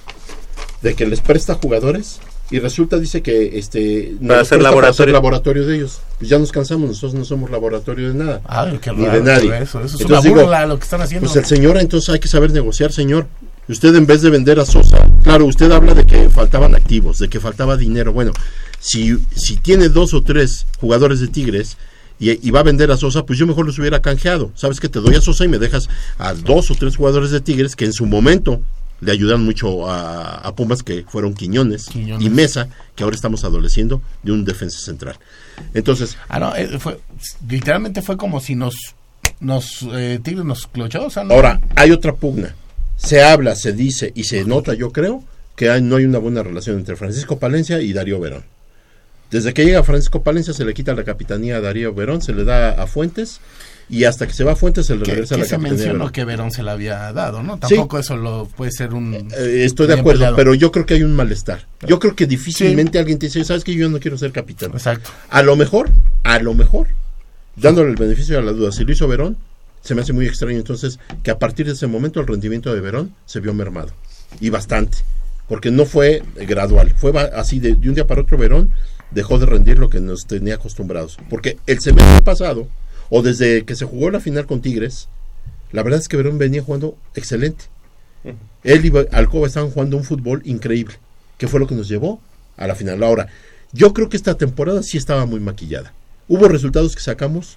de 0.82 0.94
que 0.94 1.06
les 1.06 1.20
presta 1.20 1.54
jugadores 1.54 2.18
y 2.50 2.58
resulta 2.60 2.98
dice 2.98 3.22
que 3.22 3.58
este 3.58 4.14
no 4.20 4.28
Para 4.28 4.40
hacer 4.42 4.62
laboratorio. 4.62 5.12
laboratorio 5.12 5.66
de 5.66 5.76
ellos. 5.76 6.00
Pues 6.18 6.30
ya 6.30 6.38
nos 6.38 6.52
cansamos, 6.52 6.88
nosotros 6.88 7.14
no 7.14 7.24
somos 7.24 7.50
laboratorio 7.50 8.08
de 8.08 8.14
nada, 8.14 8.40
Ay, 8.46 8.78
qué 8.80 8.92
ni 8.92 9.04
raro, 9.04 9.18
de 9.18 9.22
nadie. 9.24 9.56
Eso, 9.58 9.80
eso 9.80 9.96
es 9.96 10.00
Entonces 10.00 10.08
una 10.10 10.20
digo, 10.20 10.40
burla 10.42 10.66
lo 10.66 10.78
que 10.78 10.84
están 10.84 11.00
haciendo. 11.00 11.26
Pues 11.26 11.36
el 11.36 11.44
señor, 11.44 11.76
entonces 11.78 12.08
hay 12.10 12.20
que 12.20 12.28
saber 12.28 12.52
negociar, 12.52 12.92
señor. 12.92 13.26
Usted 13.68 13.94
en 13.96 14.06
vez 14.06 14.22
de 14.22 14.30
vender 14.30 14.60
a 14.60 14.64
Sosa, 14.64 15.04
claro, 15.24 15.44
usted 15.46 15.70
habla 15.72 15.92
de 15.94 16.06
que 16.06 16.30
faltaban 16.30 16.76
activos, 16.76 17.18
de 17.18 17.28
que 17.28 17.40
faltaba 17.40 17.76
dinero. 17.76 18.12
Bueno, 18.12 18.30
si, 18.78 19.18
si 19.34 19.56
tiene 19.56 19.88
dos 19.88 20.14
o 20.14 20.22
tres 20.22 20.66
jugadores 20.80 21.18
de 21.18 21.26
Tigres 21.26 21.76
y, 22.20 22.30
y 22.46 22.50
va 22.52 22.60
a 22.60 22.62
vender 22.62 22.92
a 22.92 22.96
Sosa, 22.96 23.26
pues 23.26 23.40
yo 23.40 23.46
mejor 23.48 23.66
los 23.66 23.76
hubiera 23.80 24.00
canjeado. 24.00 24.52
Sabes 24.54 24.78
que 24.78 24.88
te 24.88 25.00
doy 25.00 25.16
a 25.16 25.20
Sosa 25.20 25.44
y 25.44 25.48
me 25.48 25.58
dejas 25.58 25.88
a 26.16 26.32
dos 26.34 26.70
o 26.70 26.76
tres 26.76 26.94
jugadores 26.96 27.32
de 27.32 27.40
Tigres 27.40 27.74
que 27.74 27.86
en 27.86 27.92
su 27.92 28.06
momento 28.06 28.60
le 29.00 29.12
ayudan 29.12 29.44
mucho 29.44 29.88
a, 29.88 30.36
a 30.36 30.54
Pumas, 30.54 30.82
que 30.82 31.04
fueron 31.08 31.34
Quiñones, 31.34 31.86
Quiñones. 31.86 32.26
y 32.26 32.30
Mesa, 32.30 32.68
que 32.94 33.04
ahora 33.04 33.14
estamos 33.16 33.44
adoleciendo 33.44 34.00
de 34.22 34.32
un 34.32 34.44
defensa 34.44 34.78
central. 34.78 35.16
Entonces, 35.74 36.16
Ah, 36.28 36.38
no, 36.40 36.54
eh, 36.56 36.78
fue, 36.78 36.98
literalmente 37.48 38.02
fue 38.02 38.16
como 38.16 38.40
si 38.40 38.54
nos, 38.54 38.74
nos 39.40 39.82
eh, 39.92 40.18
Tigres 40.22 40.44
nos 40.44 40.66
clochó, 40.66 41.06
o 41.06 41.10
sea, 41.10 41.24
no- 41.24 41.34
Ahora, 41.34 41.60
hay 41.74 41.90
otra 41.90 42.14
pugna. 42.14 42.54
Se 42.96 43.22
habla, 43.22 43.54
se 43.56 43.72
dice 43.72 44.12
y 44.14 44.24
se 44.24 44.44
nota, 44.44 44.72
yo 44.74 44.90
creo, 44.92 45.22
que 45.56 45.68
hay- 45.70 45.82
no 45.82 45.96
hay 45.96 46.04
una 46.04 46.18
buena 46.18 46.42
relación 46.42 46.78
entre 46.78 46.96
Francisco 46.96 47.38
Palencia 47.38 47.80
y 47.80 47.92
Darío 47.92 48.18
Verón. 48.20 48.44
Desde 49.30 49.52
que 49.52 49.64
llega 49.64 49.82
Francisco 49.82 50.22
Palencia 50.22 50.54
se 50.54 50.64
le 50.64 50.72
quita 50.72 50.94
la 50.94 51.02
capitanía 51.04 51.56
a 51.56 51.60
Darío 51.60 51.92
Verón, 51.92 52.22
se 52.22 52.32
le 52.32 52.44
da 52.44 52.70
a 52.80 52.86
Fuentes 52.86 53.40
y 53.88 54.04
hasta 54.04 54.26
que 54.26 54.32
se 54.32 54.42
va 54.42 54.52
a 54.52 54.56
Fuentes 54.56 54.86
se 54.86 54.96
le 54.96 55.02
que, 55.04 55.12
regresa 55.12 55.36
que 55.36 55.42
la 55.42 55.46
se 55.46 55.54
a 55.54 55.58
mencionó 55.58 56.10
que 56.10 56.24
Verón 56.24 56.50
se 56.50 56.62
la 56.62 56.72
había 56.72 57.12
dado, 57.12 57.42
¿no? 57.42 57.58
Tampoco 57.58 57.98
eso 57.98 58.16
lo 58.16 58.46
puede 58.46 58.72
ser 58.72 58.94
un... 58.94 59.14
Eh, 59.14 59.64
estoy 59.64 59.86
de 59.86 59.94
acuerdo, 59.94 60.34
pero 60.34 60.54
yo 60.54 60.72
creo 60.72 60.86
que 60.86 60.94
hay 60.94 61.02
un 61.02 61.14
malestar. 61.14 61.66
Yo 61.86 61.98
creo 61.98 62.16
que 62.16 62.26
difícilmente 62.26 62.98
alguien 62.98 63.18
te 63.18 63.26
dice, 63.26 63.44
¿sabes 63.44 63.62
que 63.62 63.74
Yo 63.74 63.88
no 63.88 64.00
quiero 64.00 64.18
ser 64.18 64.32
capitán. 64.32 64.72
Exacto. 64.72 65.10
A 65.30 65.42
lo 65.42 65.54
mejor, 65.54 65.90
a 66.24 66.38
lo 66.40 66.54
mejor, 66.54 66.88
dándole 67.54 67.90
el 67.90 67.96
beneficio 67.96 68.36
de 68.36 68.42
la 68.42 68.52
duda, 68.52 68.72
si 68.72 68.84
lo 68.84 68.92
hizo 68.92 69.06
Verón, 69.06 69.36
se 69.82 69.94
me 69.94 70.02
hace 70.02 70.12
muy 70.12 70.26
extraño 70.26 70.56
entonces 70.56 70.98
que 71.22 71.30
a 71.30 71.38
partir 71.38 71.66
de 71.66 71.72
ese 71.72 71.86
momento 71.86 72.20
el 72.20 72.26
rendimiento 72.26 72.74
de 72.74 72.80
Verón 72.80 73.14
se 73.24 73.38
vio 73.38 73.54
mermado. 73.54 73.92
Y 74.40 74.50
bastante. 74.50 74.98
Porque 75.46 75.70
no 75.70 75.84
fue 75.84 76.24
eh, 76.36 76.46
gradual. 76.46 76.92
Fue 76.96 77.12
así 77.34 77.60
de, 77.60 77.76
de 77.76 77.88
un 77.88 77.94
día 77.94 78.06
para 78.06 78.22
otro 78.22 78.36
Verón 78.36 78.72
dejó 79.12 79.38
de 79.38 79.46
rendir 79.46 79.78
lo 79.78 79.88
que 79.88 80.00
nos 80.00 80.26
tenía 80.26 80.56
acostumbrados. 80.56 81.18
Porque 81.30 81.58
el 81.66 81.80
semestre 81.80 82.22
pasado, 82.22 82.68
o 83.10 83.22
desde 83.22 83.64
que 83.64 83.74
se 83.76 83.84
jugó 83.84 84.10
la 84.10 84.20
final 84.20 84.46
con 84.46 84.60
Tigres, 84.60 85.08
la 85.72 85.82
verdad 85.82 86.00
es 86.00 86.08
que 86.08 86.16
Verón 86.16 86.38
venía 86.38 86.62
jugando 86.62 86.96
excelente. 87.14 87.64
Él 88.64 88.84
y 88.84 88.92
Alcoba 89.14 89.46
estaban 89.46 89.70
jugando 89.70 89.96
un 89.96 90.04
fútbol 90.04 90.42
increíble, 90.44 90.96
que 91.38 91.46
fue 91.46 91.60
lo 91.60 91.66
que 91.68 91.74
nos 91.76 91.88
llevó 91.88 92.20
a 92.56 92.66
la 92.66 92.74
final. 92.74 93.02
Ahora, 93.02 93.28
yo 93.72 93.92
creo 93.94 94.08
que 94.08 94.16
esta 94.16 94.36
temporada 94.36 94.82
sí 94.82 94.96
estaba 94.96 95.26
muy 95.26 95.38
maquillada. 95.38 95.92
Hubo 96.28 96.48
resultados 96.48 96.96
que 96.96 97.02
sacamos 97.02 97.56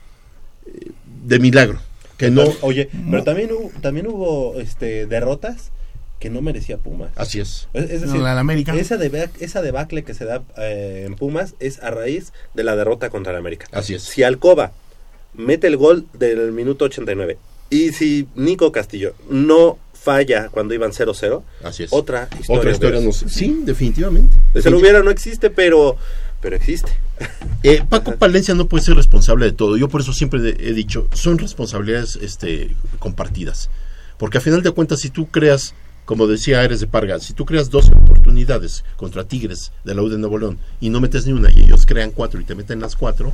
eh, 0.67 0.91
de 1.25 1.39
milagro, 1.39 1.79
que 2.17 2.29
no... 2.29 2.43
Oye, 2.61 2.89
pero 3.09 3.23
también 3.23 3.51
hubo, 3.51 3.71
también 3.81 4.05
hubo 4.07 4.59
este, 4.59 5.07
derrotas 5.07 5.71
que 6.19 6.29
no 6.29 6.41
merecía 6.41 6.77
Pumas. 6.77 7.11
Así 7.15 7.39
es. 7.39 7.67
Es, 7.73 7.89
es 7.89 8.01
No, 8.01 8.07
decir, 8.07 8.21
la 8.21 8.33
de 8.35 8.39
América. 8.41 8.75
Esa, 8.75 8.97
deba- 8.97 9.29
esa 9.39 9.61
debacle 9.63 10.03
que 10.03 10.13
se 10.13 10.25
da 10.25 10.43
eh, 10.57 11.05
en 11.07 11.15
Pumas 11.15 11.55
es 11.59 11.79
a 11.79 11.89
raíz 11.89 12.33
de 12.53 12.63
la 12.63 12.75
derrota 12.75 13.09
contra 13.09 13.31
el 13.31 13.39
América. 13.39 13.65
Así 13.71 13.95
es. 13.95 14.03
Si 14.03 14.21
Alcoba 14.21 14.73
mete 15.33 15.67
el 15.67 15.77
gol 15.77 16.05
del 16.13 16.51
minuto 16.51 16.85
89 16.85 17.37
y 17.69 17.91
si 17.91 18.27
Nico 18.35 18.71
Castillo 18.71 19.13
no 19.29 19.77
falla 19.93 20.49
cuando 20.49 20.73
iban 20.73 20.91
0-0, 20.91 21.43
Así 21.63 21.83
es. 21.83 21.93
otra 21.93 22.29
historia. 22.39 22.59
Otra 22.59 22.71
historia. 22.71 23.11
Sí, 23.11 23.61
definitivamente. 23.63 24.35
Se 24.61 24.69
lo 24.69 24.79
hubiera, 24.79 25.03
no 25.03 25.11
existe, 25.11 25.49
pero, 25.49 25.97
pero 26.41 26.55
existe. 26.55 26.91
Eh, 27.63 27.83
Paco 27.87 28.15
Palencia 28.15 28.55
no 28.55 28.67
puede 28.67 28.85
ser 28.85 28.95
responsable 28.95 29.45
de 29.45 29.51
todo. 29.51 29.75
Yo 29.75 29.89
por 29.89 30.01
eso 30.01 30.13
siempre 30.13 30.39
he 30.39 30.73
dicho, 30.73 31.07
son 31.13 31.37
responsabilidades 31.37 32.15
este, 32.21 32.73
compartidas. 32.99 33.69
Porque 34.17 34.37
a 34.37 34.41
final 34.41 34.63
de 34.63 34.71
cuentas, 34.71 35.01
si 35.01 35.09
tú 35.09 35.27
creas, 35.27 35.73
como 36.05 36.25
decía 36.27 36.61
Ares 36.61 36.79
de 36.79 36.87
Parga, 36.87 37.19
si 37.19 37.33
tú 37.33 37.45
creas 37.45 37.69
dos 37.69 37.89
oportunidades 37.89 38.85
contra 38.95 39.25
Tigres 39.25 39.73
de 39.83 39.93
la 39.93 40.01
U 40.01 40.09
de 40.09 40.17
Nuevo 40.17 40.37
León 40.37 40.57
y 40.79 40.89
no 40.89 41.01
metes 41.01 41.25
ni 41.25 41.33
una 41.33 41.51
y 41.51 41.63
ellos 41.63 41.85
crean 41.85 42.11
cuatro 42.11 42.39
y 42.39 42.45
te 42.45 42.55
meten 42.55 42.79
las 42.79 42.95
cuatro, 42.95 43.33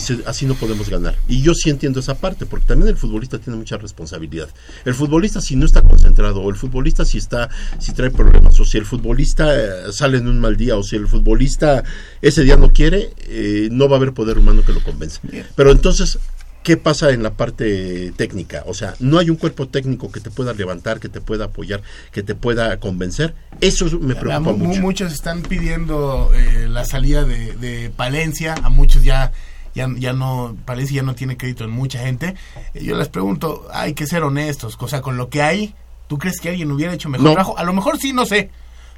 dice, 0.00 0.18
así 0.26 0.46
no 0.46 0.54
podemos 0.54 0.88
ganar. 0.88 1.16
Y 1.28 1.42
yo 1.42 1.54
sí 1.54 1.70
entiendo 1.70 2.00
esa 2.00 2.14
parte, 2.18 2.46
porque 2.46 2.66
también 2.66 2.88
el 2.88 2.96
futbolista 2.96 3.38
tiene 3.38 3.58
mucha 3.58 3.76
responsabilidad. 3.76 4.48
El 4.84 4.94
futbolista 4.94 5.40
si 5.40 5.56
no 5.56 5.66
está 5.66 5.82
concentrado, 5.82 6.40
o 6.40 6.50
el 6.50 6.56
futbolista 6.56 7.04
si 7.04 7.18
está, 7.18 7.48
si 7.78 7.92
trae 7.92 8.10
problemas, 8.10 8.58
o 8.60 8.64
si 8.64 8.78
el 8.78 8.84
futbolista 8.86 9.54
eh, 9.54 9.92
sale 9.92 10.18
en 10.18 10.28
un 10.28 10.38
mal 10.40 10.56
día, 10.56 10.76
o 10.76 10.82
si 10.82 10.96
el 10.96 11.06
futbolista 11.08 11.84
ese 12.22 12.42
día 12.44 12.56
no 12.56 12.70
quiere, 12.72 13.10
eh, 13.28 13.68
no 13.70 13.88
va 13.88 13.96
a 13.96 13.98
haber 13.98 14.12
poder 14.12 14.38
humano 14.38 14.62
que 14.64 14.72
lo 14.72 14.82
convenza. 14.82 15.20
Pero 15.54 15.70
entonces, 15.72 16.18
¿qué 16.62 16.76
pasa 16.76 17.10
en 17.10 17.22
la 17.22 17.34
parte 17.34 18.12
técnica? 18.16 18.62
O 18.66 18.74
sea, 18.74 18.94
no 19.00 19.18
hay 19.18 19.30
un 19.30 19.36
cuerpo 19.36 19.68
técnico 19.68 20.10
que 20.12 20.20
te 20.20 20.30
pueda 20.30 20.52
levantar, 20.52 21.00
que 21.00 21.08
te 21.08 21.20
pueda 21.20 21.46
apoyar, 21.46 21.82
que 22.12 22.22
te 22.22 22.34
pueda 22.34 22.78
convencer. 22.78 23.34
Eso 23.60 23.86
me 24.00 24.14
preocupa 24.14 24.52
mu- 24.52 24.66
mucho. 24.66 24.80
Muchos 24.80 25.12
están 25.12 25.42
pidiendo 25.42 26.30
eh, 26.34 26.66
la 26.68 26.84
salida 26.84 27.24
de, 27.24 27.54
de 27.56 27.90
Palencia, 27.90 28.54
a 28.62 28.68
muchos 28.68 29.02
ya, 29.02 29.32
ya, 29.78 29.88
ya 29.96 30.12
no, 30.12 30.56
Palencia 30.64 30.96
ya 30.96 31.02
no 31.02 31.14
tiene 31.14 31.36
crédito 31.36 31.64
en 31.64 31.70
mucha 31.70 31.98
gente. 32.00 32.34
Eh, 32.74 32.84
yo 32.84 32.96
les 32.96 33.08
pregunto, 33.08 33.66
hay 33.72 33.94
que 33.94 34.06
ser 34.06 34.22
honestos, 34.24 34.76
o 34.78 34.88
sea, 34.88 35.00
con 35.00 35.16
lo 35.16 35.28
que 35.30 35.40
hay, 35.42 35.74
¿tú 36.08 36.18
crees 36.18 36.40
que 36.40 36.48
alguien 36.50 36.70
hubiera 36.72 36.92
hecho 36.92 37.08
mejor 37.08 37.24
No. 37.26 37.32
trabajo? 37.34 37.56
A 37.58 37.62
lo 37.64 37.72
mejor 37.72 37.98
sí, 37.98 38.12
no 38.12 38.26
sé. 38.26 38.50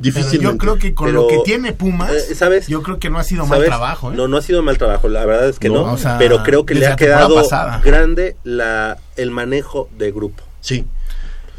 Pero 0.02 0.14
Difícilmente. 0.14 0.44
yo 0.54 0.56
creo 0.58 0.78
que 0.78 0.94
con 0.94 1.08
Pero, 1.08 1.22
lo 1.22 1.28
que 1.28 1.38
tiene 1.44 1.74
Pumas, 1.74 2.10
eh, 2.10 2.34
¿sabes? 2.34 2.66
yo 2.68 2.82
creo 2.82 2.98
que 2.98 3.10
no 3.10 3.18
ha 3.18 3.22
sido 3.22 3.44
mal 3.44 3.62
trabajo. 3.64 4.10
¿eh? 4.10 4.14
No, 4.16 4.28
no 4.28 4.38
ha 4.38 4.42
sido 4.42 4.62
mal 4.62 4.78
trabajo, 4.78 5.08
la 5.08 5.26
verdad 5.26 5.50
es 5.50 5.58
que 5.58 5.68
No, 5.68 5.86
no, 5.86 5.92
o 5.92 5.98
sea, 5.98 6.16
pero 6.16 6.42
creo 6.42 6.64
que 6.64 6.74
le 6.74 6.86
ha 6.86 6.96
quedado 6.96 7.34
pasada. 7.34 7.82
grande 7.84 8.34
la, 8.42 8.96
el 9.16 9.30
manejo 9.30 9.90
de 9.98 10.10
grupo. 10.10 10.42
Sí. 10.62 10.86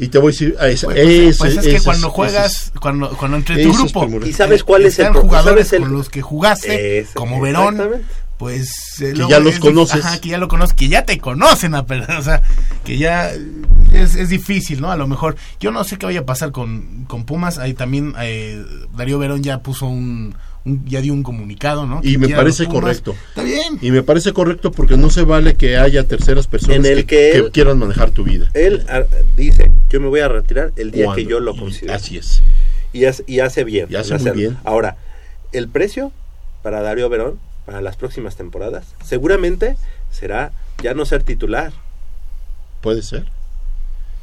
Y 0.00 0.08
te 0.08 0.18
voy 0.18 0.30
a 0.30 0.32
decir, 0.32 0.56
a 0.58 0.66
esa- 0.66 0.86
Pues, 0.88 0.96
pues, 0.98 1.08
ese- 1.08 1.38
pues 1.38 1.56
es 1.58 1.64
que 1.64 1.76
ese 1.76 1.84
cuando 1.84 2.06
ese 2.08 2.16
juegas, 2.16 2.72
cuando, 2.80 3.10
cuando 3.16 3.36
entre 3.36 3.62
tu 3.62 3.72
grupo. 3.72 4.08
¿Y 4.26 4.32
sabes 4.32 4.64
cuál 4.64 4.86
es 4.86 4.98
el 4.98 5.12
jugadores 5.12 5.68
sabes 5.68 5.72
el- 5.74 5.82
con 5.82 5.92
los 5.92 6.08
que 6.08 6.22
jugaste, 6.22 6.98
Ese- 6.98 7.14
como 7.14 7.40
Verón, 7.40 7.74
exactamente. 7.74 8.06
Pues 8.42 9.00
eh, 9.00 9.10
Que 9.10 9.14
luego 9.14 9.30
ya 9.30 9.38
los 9.38 9.54
es 9.54 9.60
conoces. 9.60 10.04
ajá, 10.04 10.20
que 10.20 10.30
ya 10.30 10.38
lo 10.38 10.48
conoces, 10.48 10.74
que 10.74 10.88
ya 10.88 11.04
te 11.04 11.16
conocen, 11.20 11.76
a 11.76 11.86
per- 11.86 12.10
o 12.18 12.22
sea, 12.22 12.42
que 12.84 12.98
ya 12.98 13.30
es, 13.92 14.16
es 14.16 14.28
difícil, 14.30 14.80
¿no? 14.80 14.90
A 14.90 14.96
lo 14.96 15.06
mejor, 15.06 15.36
yo 15.60 15.70
no 15.70 15.84
sé 15.84 15.96
qué 15.96 16.06
vaya 16.06 16.20
a 16.20 16.26
pasar 16.26 16.50
con, 16.50 17.04
con 17.06 17.24
Pumas, 17.24 17.58
ahí 17.58 17.72
también 17.72 18.14
eh, 18.20 18.60
Darío 18.96 19.20
Verón 19.20 19.44
ya 19.44 19.60
puso 19.60 19.86
un, 19.86 20.34
un- 20.64 20.84
ya 20.86 21.00
dio 21.00 21.12
un 21.12 21.22
comunicado, 21.22 21.86
¿no? 21.86 22.00
Y 22.02 22.12
Que 22.14 22.18
me 22.18 22.28
parece 22.30 22.66
correcto. 22.66 23.14
Está 23.28 23.44
bien. 23.44 23.78
Y 23.80 23.92
me 23.92 24.02
parece 24.02 24.32
correcto 24.32 24.72
porque 24.72 24.96
no 24.96 25.08
se 25.08 25.22
vale 25.22 25.54
que 25.54 25.76
haya 25.76 26.02
terceras 26.08 26.48
personas 26.48 26.78
En 26.78 26.86
el 26.86 27.06
que, 27.06 27.16
que 27.16 27.30
que 27.30 27.38
él- 27.38 27.50
quieran 27.52 27.78
manejar 27.78 28.10
tu 28.10 28.24
vida. 28.24 28.50
Él 28.54 28.84
ah, 28.88 29.02
dice, 29.36 29.70
yo 29.88 30.00
me 30.00 30.08
voy 30.08 30.18
a 30.18 30.26
retirar 30.26 30.72
el 30.74 30.90
día 30.90 31.04
Cuando- 31.04 31.22
que 31.22 31.30
yo 31.30 31.38
lo 31.38 31.54
considere. 31.56 31.94
Así 31.94 32.16
es. 32.18 32.42
Y, 32.92 33.04
hace- 33.04 33.22
y 33.28 33.38
hace 33.38 33.62
bien. 33.62 33.86
Y 33.88 33.94
hace 33.94 34.18
muy 34.18 34.32
bien. 34.32 34.58
Ahora, 34.64 34.96
el 35.52 35.68
precio 35.68 36.10
para 36.64 36.80
Darío 36.82 37.08
Verón, 37.08 37.38
para 37.66 37.80
las 37.80 37.96
próximas 37.96 38.36
temporadas, 38.36 38.86
seguramente 39.04 39.76
será 40.10 40.52
ya 40.82 40.94
no 40.94 41.04
ser 41.04 41.22
titular. 41.22 41.72
Puede 42.80 43.02
ser. 43.02 43.24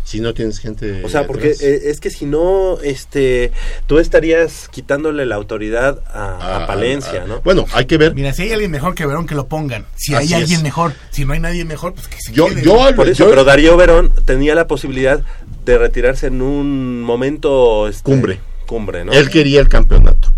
Si 0.04 0.22
no 0.22 0.34
tienes 0.34 0.58
gente. 0.60 1.04
O 1.06 1.10
sea, 1.10 1.28
porque 1.28 1.52
atrás. 1.52 1.62
eh, 1.62 1.82
es 1.86 2.00
que 2.00 2.10
si 2.10 2.26
no, 2.26 2.80
este, 2.82 3.52
tú 3.86 4.00
estarías 4.00 4.68
quitándole 4.70 5.26
la 5.28 5.36
autoridad 5.36 6.02
a, 6.12 6.38
a 6.38 6.64
Ah, 6.64 6.68
Palencia, 6.68 7.22
ah, 7.24 7.28
¿no? 7.28 7.42
Bueno, 7.42 7.66
hay 7.74 7.86
que 7.86 7.98
ver. 7.98 8.16
Mira, 8.16 8.34
si 8.34 8.42
hay 8.44 8.52
alguien 8.54 8.72
mejor 8.72 8.96
que 8.96 9.06
Verón, 9.06 9.28
que 9.28 9.36
lo 9.36 9.48
pongan. 9.48 9.86
Si 9.96 10.16
Así 10.16 10.34
hay 10.34 10.42
alguien 10.42 10.60
es. 10.60 10.64
mejor, 10.64 10.94
si 11.12 11.26
no 11.26 11.34
hay 11.34 11.40
nadie 11.40 11.64
mejor, 11.64 11.94
pues 11.94 12.08
que 12.08 12.18
se 12.20 12.34
Yo, 12.34 12.48
quede. 12.48 12.64
yo, 12.64 12.96
Por 12.96 13.08
eso, 13.08 13.26
yo- 13.26 13.30
pero 13.30 13.44
Darío 13.44 13.78
Verón 13.78 14.12
tenía 14.26 14.56
la 14.56 14.66
posibilidad 14.66 15.22
de 15.66 15.78
retirarse 15.78 16.28
en 16.28 16.42
un 16.42 17.02
momento 17.04 17.88
este, 17.88 18.02
Cumbre. 18.02 18.40
cumbre, 18.66 19.06
¿no? 19.06 19.12
Él 19.12 19.30
quería 19.30 19.60
el 19.62 19.70
campeonato. 19.70 20.34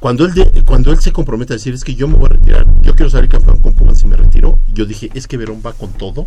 Cuando 0.00 0.24
él, 0.24 0.32
de- 0.32 0.64
cuando 0.64 0.92
él 0.92 0.98
se 0.98 1.12
compromete 1.12 1.52
a 1.52 1.56
decir 1.56 1.74
es 1.74 1.84
que 1.84 1.94
yo 1.94 2.08
me 2.08 2.16
voy 2.16 2.26
a 2.26 2.28
retirar, 2.30 2.66
yo 2.82 2.96
quiero 2.96 3.10
salir 3.10 3.28
campeón 3.28 3.60
con 3.60 3.74
Pumas 3.74 4.02
y 4.02 4.06
me 4.06 4.16
retiró, 4.16 4.58
yo 4.72 4.86
dije 4.86 5.10
es 5.12 5.26
que 5.26 5.36
Verón 5.36 5.62
va 5.64 5.74
con 5.74 5.92
todo 5.92 6.26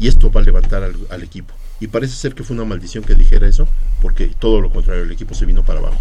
y 0.00 0.08
esto 0.08 0.30
va 0.32 0.40
a 0.40 0.44
levantar 0.44 0.82
al, 0.82 1.22
equipo. 1.22 1.54
Y 1.78 1.86
parece 1.86 2.16
ser 2.16 2.34
que 2.34 2.42
fue 2.42 2.56
una 2.56 2.64
maldición 2.64 3.04
que 3.04 3.14
dijera 3.14 3.46
eso, 3.46 3.68
porque 4.00 4.26
todo 4.26 4.60
lo 4.60 4.70
contrario, 4.70 5.04
el 5.04 5.12
equipo 5.12 5.34
se 5.34 5.46
vino 5.46 5.62
para 5.64 5.78
abajo. 5.78 6.00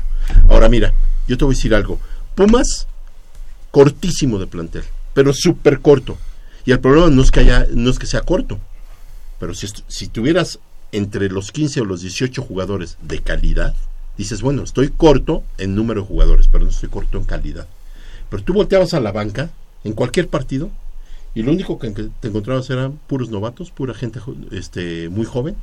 Ahora 0.50 0.68
mira, 0.68 0.94
yo 1.28 1.38
te 1.38 1.46
voy 1.46 1.54
a 1.54 1.58
decir 1.58 1.76
algo. 1.76 2.00
Pumas, 2.34 2.88
cortísimo 3.70 4.40
de 4.40 4.48
plantel, 4.48 4.84
pero 5.14 5.32
súper 5.34 5.80
corto. 5.80 6.18
Y 6.66 6.72
el 6.72 6.80
problema 6.80 7.12
no 7.12 7.22
es 7.22 7.30
que 7.30 7.42
haya, 7.42 7.68
no 7.72 7.92
es 7.92 8.00
que 8.00 8.08
sea 8.08 8.22
corto, 8.22 8.60
pero 9.40 9.54
si, 9.54 9.68
si 9.88 10.08
tuvieras 10.08 10.58
entre 10.92 11.30
los 11.30 11.52
15 11.52 11.82
o 11.82 11.86
los 11.86 12.02
18 12.02 12.42
jugadores 12.42 12.98
de 13.04 13.20
calidad, 13.20 13.76
dices, 14.22 14.42
bueno, 14.42 14.64
estoy 14.64 14.90
corto 14.90 15.44
en 15.58 15.76
número 15.76 16.02
de 16.02 16.08
jugadores, 16.08 16.48
pero 16.48 16.64
no 16.64 16.70
estoy 16.70 16.90
corto 16.90 17.18
en 17.18 17.24
calidad. 17.26 17.68
Pero 18.30 18.44
tú 18.44 18.54
volteabas 18.54 18.94
a 18.94 19.00
la 19.00 19.12
banca 19.12 19.50
en 19.84 19.94
cualquier 19.94 20.28
partido 20.28 20.70
y 21.36 21.44
lo 21.44 21.52
único 21.52 21.80
que 21.80 21.90
te 21.92 22.28
encontrabas 22.28 22.70
eran 22.70 23.00
puros 23.08 23.30
novatos, 23.30 23.72
pura 23.72 23.94
gente 23.94 24.20
este, 24.52 25.10
muy 25.10 25.26
joven, 25.26 25.56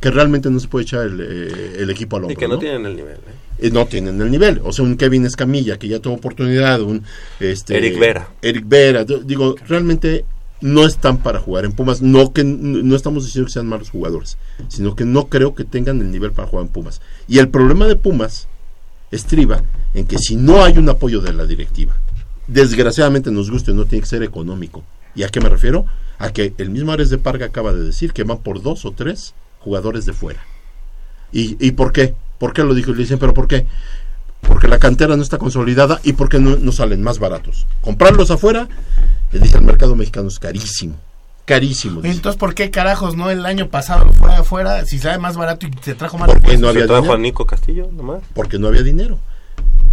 que 0.00 0.10
realmente 0.10 0.50
no 0.50 0.58
se 0.60 0.68
puede 0.68 0.84
echar 0.84 1.06
el, 1.06 1.20
eh, 1.20 1.76
el 1.80 1.90
equipo 1.90 2.16
al 2.16 2.22
Y 2.22 2.24
hombro. 2.26 2.38
que 2.38 2.48
no, 2.48 2.54
¿no? 2.54 2.60
tienen 2.60 2.86
el 2.86 2.96
nivel. 2.96 3.16
¿eh? 3.16 3.66
Eh, 3.66 3.70
no 3.70 3.86
tienen 3.86 4.20
el 4.20 4.30
nivel. 4.30 4.60
O 4.64 4.72
sea, 4.72 4.84
un 4.84 4.96
Kevin 4.96 5.26
Escamilla 5.26 5.78
que 5.78 5.88
ya 5.88 5.98
tuvo 5.98 6.14
oportunidad, 6.14 6.80
un 6.80 7.02
este, 7.38 7.76
Eric 7.76 7.98
Vera. 7.98 8.28
Eric 8.40 8.64
Vera. 8.66 9.04
Digo, 9.04 9.56
realmente 9.68 10.24
no 10.60 10.86
están 10.86 11.18
para 11.18 11.40
jugar 11.40 11.64
en 11.64 11.72
Pumas. 11.72 12.02
No 12.02 12.32
que 12.32 12.44
no 12.44 12.96
estamos 12.96 13.24
diciendo 13.24 13.46
que 13.46 13.52
sean 13.52 13.66
malos 13.66 13.90
jugadores, 13.90 14.36
sino 14.68 14.94
que 14.94 15.04
no 15.04 15.28
creo 15.28 15.54
que 15.54 15.64
tengan 15.64 16.00
el 16.00 16.10
nivel 16.10 16.32
para 16.32 16.48
jugar 16.48 16.66
en 16.66 16.72
Pumas. 16.72 17.00
Y 17.28 17.38
el 17.38 17.48
problema 17.48 17.86
de 17.86 17.96
Pumas 17.96 18.48
estriba 19.10 19.62
en 19.94 20.06
que 20.06 20.18
si 20.18 20.36
no 20.36 20.62
hay 20.62 20.78
un 20.78 20.88
apoyo 20.88 21.20
de 21.20 21.32
la 21.32 21.46
directiva, 21.46 21.96
desgraciadamente 22.46 23.30
nos 23.30 23.50
guste, 23.50 23.72
no 23.72 23.84
tiene 23.84 24.02
que 24.02 24.08
ser 24.08 24.22
económico. 24.22 24.84
¿Y 25.14 25.22
a 25.22 25.28
qué 25.28 25.40
me 25.40 25.48
refiero? 25.48 25.86
A 26.18 26.30
que 26.32 26.54
el 26.58 26.70
mismo 26.70 26.92
Ares 26.92 27.10
de 27.10 27.18
Parga 27.18 27.46
acaba 27.46 27.72
de 27.72 27.82
decir 27.82 28.12
que 28.12 28.24
van 28.24 28.38
por 28.38 28.62
dos 28.62 28.84
o 28.84 28.92
tres 28.92 29.34
jugadores 29.60 30.06
de 30.06 30.12
fuera. 30.12 30.44
¿Y, 31.32 31.56
y 31.64 31.72
por 31.72 31.92
qué? 31.92 32.14
¿Por 32.38 32.52
qué 32.52 32.62
lo 32.62 32.74
dijo? 32.74 32.90
Y 32.90 32.94
le 32.94 33.00
dicen, 33.00 33.18
¿pero 33.18 33.34
por 33.34 33.48
qué? 33.48 33.66
Porque 34.40 34.68
la 34.68 34.78
cantera 34.78 35.16
no 35.16 35.22
está 35.22 35.38
consolidada 35.38 36.00
y 36.02 36.12
porque 36.14 36.38
no, 36.38 36.56
no 36.56 36.72
salen 36.72 37.02
más 37.02 37.18
baratos. 37.18 37.66
Comprarlos 37.80 38.30
afuera, 38.30 38.68
le 39.32 39.38
dice 39.38 39.58
el 39.58 39.64
mercado 39.64 39.94
mexicano 39.96 40.28
es 40.28 40.38
carísimo. 40.38 40.96
Carísimo. 41.44 42.00
dice. 42.00 42.14
Entonces, 42.14 42.38
¿por 42.38 42.54
qué 42.54 42.70
carajos 42.70 43.16
no 43.16 43.30
el 43.30 43.44
año 43.44 43.68
pasado 43.68 44.12
fue 44.12 44.32
afuera 44.34 44.84
si 44.86 44.98
sale 44.98 45.18
más 45.18 45.36
barato 45.36 45.66
y 45.66 45.70
se 45.82 45.94
trajo 45.94 46.16
más 46.16 46.28
Porque 46.28 46.56
no 46.58 46.68
había 46.68 46.82
Se 46.82 46.86
trajo 46.88 47.02
dinero. 47.02 47.14
a 47.14 47.18
Nico 47.18 47.46
Castillo 47.46 47.88
nomás. 47.92 48.22
Porque 48.34 48.58
no 48.58 48.68
había 48.68 48.82
dinero. 48.82 49.18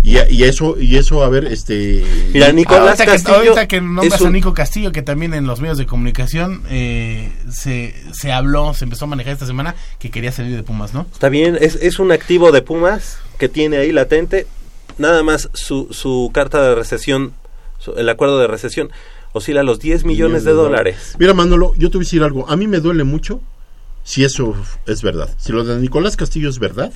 Y, 0.03 0.17
y 0.33 0.43
eso, 0.43 0.79
y 0.79 0.95
eso, 0.95 1.23
a 1.23 1.29
ver, 1.29 1.45
este... 1.45 2.03
Mira, 2.33 2.51
Nicolás 2.53 2.97
que, 2.97 3.05
Castillo 3.05 3.35
ahorita 3.37 3.67
que 3.67 3.81
nombras 3.81 4.21
un- 4.21 4.27
a 4.27 4.31
Nico 4.31 4.53
Castillo, 4.53 4.91
que 4.93 5.01
también 5.01 5.33
en 5.33 5.47
los 5.47 5.59
medios 5.59 5.77
de 5.77 5.85
comunicación 5.85 6.63
eh, 6.69 7.29
se, 7.51 7.93
se 8.13 8.31
habló, 8.31 8.73
se 8.73 8.85
empezó 8.85 9.03
a 9.05 9.07
manejar 9.09 9.33
esta 9.33 9.45
semana 9.45 9.75
que 9.99 10.09
quería 10.09 10.31
salir 10.31 10.55
de 10.55 10.63
Pumas, 10.63 10.93
¿no? 10.93 11.05
Está 11.11 11.27
bien, 11.27 11.57
es, 11.59 11.75
es 11.75 11.99
un 11.99 12.11
activo 12.13 12.51
de 12.53 12.61
Pumas 12.61 13.17
que 13.37 13.49
tiene 13.49 13.77
ahí 13.77 13.91
latente. 13.91 14.47
Nada 14.97 15.23
más 15.23 15.49
su, 15.53 15.89
su 15.91 16.31
carta 16.33 16.61
de 16.61 16.73
recesión, 16.75 17.33
su- 17.77 17.93
el 17.93 18.07
acuerdo 18.07 18.39
de 18.39 18.47
recesión, 18.47 18.89
oscila 19.33 19.59
a 19.59 19.63
los 19.63 19.79
10 19.79 20.05
millones 20.05 20.45
de 20.45 20.53
dólares. 20.53 21.15
Mira, 21.19 21.33
Manolo, 21.33 21.73
yo 21.77 21.89
te 21.91 21.97
voy 21.97 22.05
a 22.05 22.05
decir 22.05 22.23
algo. 22.23 22.49
A 22.49 22.55
mí 22.55 22.65
me 22.67 22.79
duele 22.79 23.03
mucho 23.03 23.41
si 24.03 24.23
eso 24.23 24.55
es 24.85 25.01
verdad. 25.01 25.29
Si 25.37 25.51
lo 25.51 25.65
de 25.65 25.77
Nicolás 25.79 26.15
Castillo 26.15 26.49
es 26.49 26.59
verdad. 26.59 26.93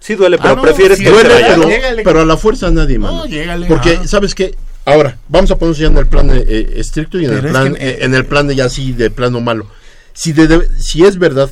Sí 0.00 0.14
duele, 0.14 0.38
pero 0.38 0.50
Ah, 0.50 0.56
no, 0.56 0.62
prefieres 0.62 0.98
sí, 0.98 1.04
que 1.04 1.10
Duele, 1.10 1.30
pero, 1.46 1.68
pero 2.04 2.20
a 2.20 2.24
la 2.24 2.36
fuerza 2.36 2.70
nadie 2.70 2.98
manda. 2.98 3.18
No, 3.20 3.26
llégale, 3.26 3.66
Porque, 3.66 3.94
ajá. 3.96 4.06
¿sabes 4.06 4.34
qué? 4.34 4.54
Ahora, 4.84 5.18
vamos 5.28 5.50
a 5.50 5.56
ponernos 5.56 5.78
ya 5.78 5.88
en 5.88 5.98
el 5.98 6.06
plan 6.06 6.30
eh, 6.30 6.44
eh, 6.46 6.72
estricto 6.76 7.18
y 7.20 7.26
en 7.26 7.32
el 7.32 7.40
Pero 7.40 7.50
plan, 7.50 7.74
que- 7.74 7.88
eh, 7.90 7.98
en 8.04 8.14
el 8.14 8.24
plan 8.24 8.46
de 8.46 8.54
ya 8.56 8.66
así, 8.66 8.92
de 8.92 9.10
plano 9.10 9.40
malo. 9.40 9.66
Si, 10.14 10.32
de- 10.32 10.46
de- 10.48 10.68
si 10.80 11.04
es 11.04 11.18
verdad 11.18 11.50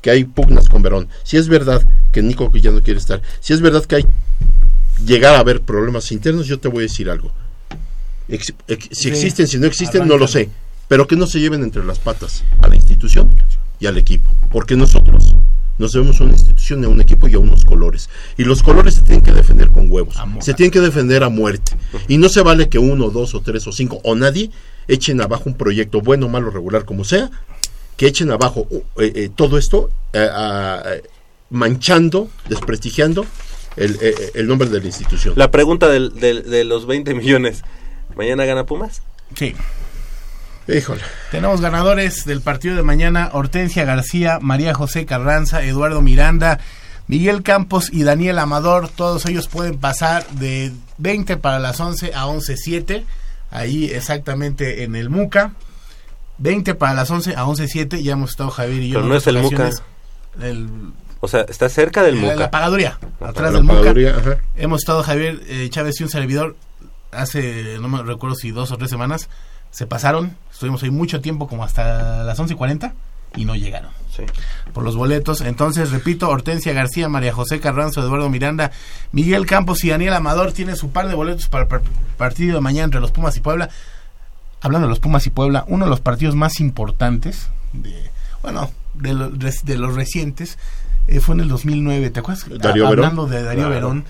que 0.00 0.10
hay 0.10 0.24
pugnas 0.24 0.68
con 0.68 0.82
Verón, 0.82 1.08
si 1.22 1.36
es 1.36 1.46
verdad 1.48 1.82
que 2.12 2.22
Nico 2.22 2.50
que 2.50 2.60
ya 2.60 2.70
no 2.72 2.82
quiere 2.82 2.98
estar, 2.98 3.22
si 3.40 3.52
es 3.52 3.60
verdad 3.60 3.84
que 3.84 3.96
hay 3.96 4.06
llegar 5.06 5.34
a 5.34 5.38
haber 5.38 5.60
problemas 5.60 6.10
internos, 6.12 6.46
yo 6.46 6.58
te 6.58 6.68
voy 6.68 6.80
a 6.80 6.82
decir 6.88 7.08
algo. 7.08 7.30
Ex- 8.28 8.54
ex- 8.68 8.88
si 8.90 9.02
Sí, 9.04 9.08
existen, 9.10 9.46
si 9.46 9.58
no 9.58 9.66
existen, 9.66 10.08
no 10.08 10.16
lo 10.16 10.26
sé. 10.26 10.48
Pero 10.88 11.06
que 11.06 11.16
no 11.16 11.26
se 11.26 11.38
lleven 11.40 11.62
entre 11.62 11.84
las 11.84 11.98
patas 11.98 12.42
a 12.60 12.68
la 12.68 12.74
institución 12.76 13.30
y 13.78 13.86
al 13.86 13.96
equipo. 13.96 14.30
Porque 14.50 14.76
nosotros 14.76 15.34
nos 15.78 15.92
debemos 15.92 16.20
a 16.20 16.24
una 16.24 16.32
institución, 16.34 16.84
a 16.84 16.88
un 16.88 17.00
equipo 17.00 17.28
y 17.28 17.34
a 17.34 17.38
unos 17.38 17.64
colores. 17.64 18.08
Y 18.36 18.44
los 18.44 18.62
colores 18.62 18.94
se 18.94 19.02
tienen 19.02 19.22
que 19.24 19.32
defender 19.32 19.68
con 19.70 19.90
huevos. 19.90 20.16
Amor. 20.18 20.42
Se 20.42 20.54
tienen 20.54 20.70
que 20.70 20.80
defender 20.80 21.22
a 21.24 21.28
muerte. 21.28 21.72
Y 22.08 22.18
no 22.18 22.28
se 22.28 22.42
vale 22.42 22.68
que 22.68 22.78
uno, 22.78 23.10
dos 23.10 23.34
o 23.34 23.40
tres 23.40 23.66
o 23.66 23.72
cinco 23.72 24.00
o 24.04 24.14
nadie 24.14 24.50
echen 24.88 25.20
abajo 25.20 25.44
un 25.46 25.54
proyecto, 25.56 26.00
bueno, 26.00 26.28
malo, 26.28 26.50
regular, 26.50 26.84
como 26.84 27.04
sea, 27.04 27.30
que 27.96 28.06
echen 28.06 28.30
abajo 28.30 28.66
uh, 28.70 28.76
eh, 29.00 29.12
eh, 29.14 29.30
todo 29.34 29.58
esto 29.58 29.90
eh, 30.12 30.28
eh, 30.28 31.02
manchando, 31.50 32.28
desprestigiando 32.48 33.24
el, 33.76 33.94
eh, 33.96 34.14
eh, 34.18 34.30
el 34.34 34.46
nombre 34.46 34.68
de 34.68 34.80
la 34.80 34.86
institución. 34.86 35.34
La 35.36 35.50
pregunta 35.50 35.88
del, 35.88 36.14
del- 36.14 36.48
de 36.50 36.64
los 36.64 36.86
20 36.86 37.14
millones, 37.14 37.62
¿mañana 38.16 38.44
gana 38.44 38.66
Pumas? 38.66 39.02
Sí. 39.36 39.54
Híjole. 40.68 41.00
Tenemos 41.30 41.60
ganadores 41.60 42.24
del 42.24 42.40
partido 42.40 42.76
de 42.76 42.82
mañana, 42.82 43.30
Hortensia 43.32 43.84
García, 43.84 44.38
María 44.40 44.74
José 44.74 45.06
Carranza, 45.06 45.64
Eduardo 45.64 46.00
Miranda, 46.02 46.60
Miguel 47.08 47.42
Campos 47.42 47.88
y 47.92 48.04
Daniel 48.04 48.38
Amador. 48.38 48.88
Todos 48.88 49.26
ellos 49.26 49.48
pueden 49.48 49.78
pasar 49.78 50.26
de 50.28 50.72
20 50.98 51.36
para 51.36 51.58
las 51.58 51.80
11 51.80 52.12
a 52.14 52.26
11.7, 52.26 53.04
ahí 53.50 53.86
exactamente 53.86 54.84
en 54.84 54.94
el 54.94 55.10
MUCA. 55.10 55.52
20 56.38 56.74
para 56.74 56.94
las 56.94 57.10
11 57.10 57.34
a 57.36 57.44
11.7, 57.44 58.02
ya 58.02 58.12
hemos 58.12 58.30
estado 58.30 58.50
Javier 58.50 58.82
y 58.82 58.88
yo. 58.90 58.98
Pero 58.98 59.08
no 59.08 59.16
es 59.16 59.26
el 59.26 59.38
MUCA. 59.38 59.70
El, 60.40 60.68
O 61.20 61.28
sea, 61.28 61.42
está 61.42 61.68
cerca 61.68 62.02
del 62.02 62.16
la, 62.16 62.20
Muca. 62.22 62.34
la 62.36 62.50
pagaduría, 62.50 62.98
atrás 63.20 63.52
La 63.52 63.58
del 63.58 63.64
MUCA. 63.64 63.90
ajá. 64.18 64.38
Hemos 64.56 64.80
estado 64.80 65.02
Javier 65.02 65.40
eh, 65.48 65.68
Chávez 65.70 66.00
y 66.00 66.04
un 66.04 66.08
servidor 66.10 66.56
hace, 67.10 67.76
no 67.80 67.88
me 67.88 68.02
recuerdo 68.02 68.34
si 68.36 68.50
dos 68.52 68.70
o 68.72 68.76
tres 68.78 68.90
semanas, 68.90 69.28
se 69.72 69.86
pasaron, 69.86 70.36
estuvimos 70.52 70.82
ahí 70.84 70.90
mucho 70.90 71.20
tiempo, 71.20 71.48
como 71.48 71.64
hasta 71.64 72.22
las 72.22 72.38
11.40, 72.38 72.92
y 73.34 73.44
no 73.46 73.56
llegaron 73.56 73.90
Sí. 74.14 74.22
por 74.74 74.84
los 74.84 74.94
boletos. 74.94 75.40
Entonces, 75.40 75.90
repito, 75.90 76.28
Hortensia 76.28 76.72
García, 76.74 77.08
María 77.08 77.32
José 77.32 77.58
Carranzo, 77.60 78.00
Eduardo 78.02 78.28
Miranda, 78.28 78.70
Miguel 79.10 79.46
Campos 79.46 79.82
y 79.84 79.88
Daniel 79.88 80.12
Amador 80.14 80.52
tienen 80.52 80.76
su 80.76 80.90
par 80.90 81.08
de 81.08 81.14
boletos 81.14 81.48
para 81.48 81.62
el 81.64 81.68
par- 81.68 81.82
partido 82.18 82.54
de 82.56 82.60
mañana 82.60 82.84
entre 82.84 83.00
los 83.00 83.10
Pumas 83.10 83.34
y 83.36 83.40
Puebla. 83.40 83.70
Hablando 84.60 84.86
de 84.86 84.90
los 84.90 85.00
Pumas 85.00 85.26
y 85.26 85.30
Puebla, 85.30 85.64
uno 85.66 85.86
de 85.86 85.90
los 85.90 86.00
partidos 86.00 86.34
más 86.36 86.60
importantes, 86.60 87.48
de, 87.72 88.10
bueno, 88.42 88.70
de, 88.94 89.14
lo- 89.14 89.30
de 89.30 89.76
los 89.78 89.94
recientes, 89.94 90.58
eh, 91.08 91.18
fue 91.20 91.34
en 91.34 91.40
el 91.40 91.48
2009, 91.48 92.10
¿te 92.10 92.20
acuerdas? 92.20 92.46
Darío 92.48 92.84
Verón. 92.90 93.04
Hablando 93.06 93.26
de 93.26 93.42
Darío 93.42 93.62
Claro. 93.64 93.74
Verón. 93.74 94.04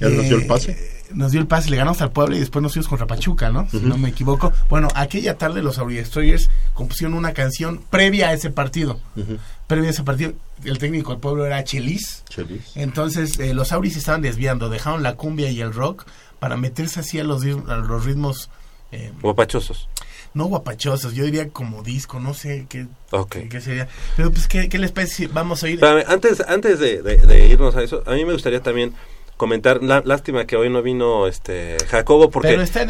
Ya 0.00 0.08
nos 0.08 0.24
dio 0.26 0.36
el 0.36 0.42
eh, 0.42 0.46
pase. 0.46 0.90
nos 1.14 1.32
dio 1.32 1.40
el 1.40 1.46
pase, 1.46 1.70
le 1.70 1.76
ganamos 1.76 2.02
al 2.02 2.12
Puebla 2.12 2.36
y 2.36 2.40
después 2.40 2.62
nos 2.62 2.72
fuimos 2.72 2.88
contra 2.88 3.06
Pachuca, 3.06 3.50
¿no? 3.50 3.68
Si 3.70 3.78
no 3.78 3.96
me 3.96 4.10
equivoco. 4.10 4.52
Bueno, 4.68 4.88
aquella 4.94 5.38
tarde 5.38 5.62
los 5.62 5.78
Auri 5.78 5.94
Destroyers 5.96 6.50
compusieron 6.74 7.14
una 7.14 7.32
canción 7.32 7.82
previa 7.90 8.28
a 8.28 8.32
ese 8.34 8.50
partido. 8.50 9.00
Ujú. 9.16 9.38
Previa 9.66 9.88
a 9.88 9.92
ese 9.92 10.02
partido, 10.02 10.32
el 10.64 10.78
técnico 10.78 11.12
del 11.12 11.20
pueblo 11.20 11.46
era 11.46 11.64
Chelis. 11.64 12.22
Chelis. 12.28 12.72
Entonces, 12.76 13.38
eh, 13.40 13.54
los 13.54 13.72
Auris 13.72 13.94
se 13.94 13.98
estaban 14.00 14.20
desviando, 14.22 14.68
dejaron 14.68 15.02
la 15.02 15.14
cumbia 15.16 15.50
y 15.50 15.60
el 15.60 15.72
rock 15.72 16.04
para 16.38 16.56
meterse 16.56 17.00
así 17.00 17.18
a 17.18 17.24
los, 17.24 17.42
ritm- 17.44 17.68
a 17.70 17.76
los 17.78 18.04
ritmos 18.04 18.50
eh, 18.92 19.10
Guapachosos. 19.22 19.88
no 20.34 20.44
guapachosos, 20.44 21.14
yo 21.14 21.24
diría 21.24 21.48
como 21.48 21.82
disco, 21.82 22.20
no 22.20 22.34
sé 22.34 22.66
qué, 22.68 22.86
Ok. 23.10 23.36
qué 23.50 23.60
sería. 23.60 23.88
Pero 24.16 24.30
pues, 24.30 24.46
¿qué, 24.46 24.68
qué 24.68 24.78
les 24.78 24.92
parece 24.92 25.14
si 25.14 25.26
vamos 25.26 25.62
a 25.64 25.68
ir? 25.68 25.74
Espérame, 25.76 26.04
antes, 26.08 26.40
antes 26.46 26.78
de, 26.78 27.00
de- 27.02 27.16
de 27.16 27.46
irnos 27.48 27.74
a 27.74 27.82
eso, 27.82 28.02
a 28.06 28.12
mí 28.12 28.24
me 28.26 28.32
gustaría 28.34 28.60
también 28.62 28.92
comentar, 29.36 29.82
la- 29.82 30.02
lástima 30.04 30.46
que 30.46 30.56
hoy 30.56 30.70
no 30.70 30.82
vino 30.82 31.26
este 31.26 31.76
Jacobo 31.88 32.30
porque 32.30 32.48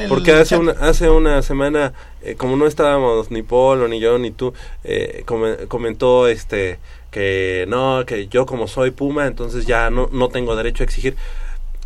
porque 0.09 0.31
hace 0.33 0.57
una 0.57 0.73
hace 0.73 1.11
una 1.11 1.43
semana 1.43 1.93
eh, 2.23 2.37
como 2.37 2.57
no 2.57 2.67
estábamos 2.67 3.31
ni 3.31 3.43
Polo 3.43 3.89
ni 3.89 3.99
yo 4.01 4.19
ni 4.19 4.31
tú 4.31 4.55
eh, 4.85 5.23
come- 5.27 5.67
comentó 5.69 6.29
este 6.29 6.79
que 7.11 7.65
no 7.69 8.05
que 8.07 8.29
yo 8.29 8.47
como 8.47 8.69
soy 8.69 8.91
Puma 8.93 9.27
entonces 9.27 9.67
ya 9.67 9.91
no 9.91 10.09
no 10.13 10.29
tengo 10.29 10.55
derecho 10.57 10.83
a 10.83 10.87
exigir. 10.87 11.17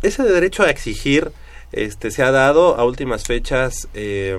Ese 0.03 0.23
derecho 0.23 0.63
a 0.63 0.69
exigir 0.69 1.31
este 1.71 2.11
se 2.11 2.21
ha 2.21 2.31
dado 2.31 2.75
a 2.75 2.83
últimas 2.85 3.23
fechas 3.23 3.87
eh, 3.93 4.35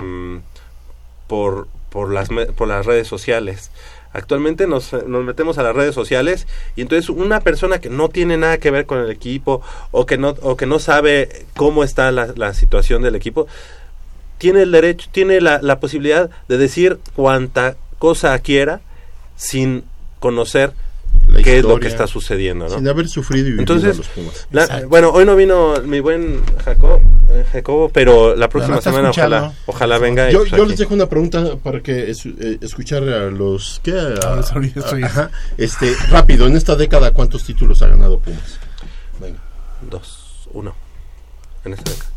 por 1.26 1.68
por 1.90 2.12
las 2.12 2.28
por 2.56 2.68
las 2.68 2.86
redes 2.86 3.08
sociales 3.08 3.70
Actualmente 4.12 4.66
nos, 4.66 4.92
nos 4.92 5.24
metemos 5.24 5.58
a 5.58 5.62
las 5.62 5.74
redes 5.74 5.94
sociales 5.94 6.46
y 6.76 6.82
entonces 6.82 7.08
una 7.08 7.40
persona 7.40 7.80
que 7.80 7.88
no 7.88 8.08
tiene 8.08 8.36
nada 8.36 8.58
que 8.58 8.70
ver 8.70 8.86
con 8.86 8.98
el 8.98 9.10
equipo 9.10 9.62
o 9.90 10.06
que 10.06 10.18
no, 10.18 10.36
o 10.42 10.56
que 10.56 10.66
no 10.66 10.78
sabe 10.78 11.46
cómo 11.56 11.82
está 11.84 12.10
la, 12.10 12.54
situación 12.54 13.02
del 13.02 13.14
equipo, 13.14 13.46
tiene 14.38 14.62
el 14.62 14.72
derecho, 14.72 15.08
tiene 15.10 15.40
la, 15.40 15.60
la 15.62 15.80
posibilidad 15.80 16.30
de 16.48 16.58
decir 16.58 16.98
cuanta 17.14 17.76
cosa 17.98 18.38
quiera 18.40 18.80
sin 19.36 19.84
conocer 20.20 20.72
La 21.28 21.42
qué 21.42 21.56
es 21.58 21.62
lo 21.62 21.70
historia, 21.70 21.80
que 21.80 21.86
está 21.88 22.06
sucediendo, 22.06 22.68
¿no? 22.68 22.76
Sin 22.76 22.86
haber 22.88 23.08
sufrido 23.08 23.46
y 23.48 23.52
vivido 23.52 23.60
Entonces, 23.62 23.94
a 23.94 23.98
los 23.98 24.08
Pumas. 24.08 24.46
La- 24.50 24.86
bueno, 24.86 25.10
hoy 25.10 25.24
no 25.24 25.34
vino 25.34 25.74
mi 25.84 26.00
buen 26.00 26.42
Jacob, 26.64 27.00
eh, 27.30 27.44
Jacobo, 27.52 27.88
pero 27.88 28.36
la 28.36 28.48
próxima 28.50 28.76
está 28.78 28.90
semana 28.90 29.10
ojalá, 29.10 29.52
ojalá 29.66 29.98
venga. 29.98 30.30
Yo, 30.30 30.40
pues 30.40 30.50
yo 30.50 30.64
les 30.66 30.78
dejo 30.78 30.92
una 30.94 31.06
pregunta 31.08 31.56
para 31.62 31.80
que 31.80 32.10
es- 32.10 32.26
eh, 32.26 32.58
escuchar 32.60 33.02
a 33.04 33.30
los 33.30 33.80
que 33.82 33.92
este 35.56 35.94
rápido 36.10 36.46
en 36.46 36.56
esta 36.56 36.76
década 36.76 37.12
cuántos 37.12 37.44
títulos 37.44 37.80
ha 37.82 37.88
ganado 37.88 38.18
Pumas. 38.18 38.58
Venga. 39.20 39.38
Dos, 39.90 40.48
uno. 40.52 40.74
En 41.64 41.72
esta 41.72 41.90
década. 41.90 42.10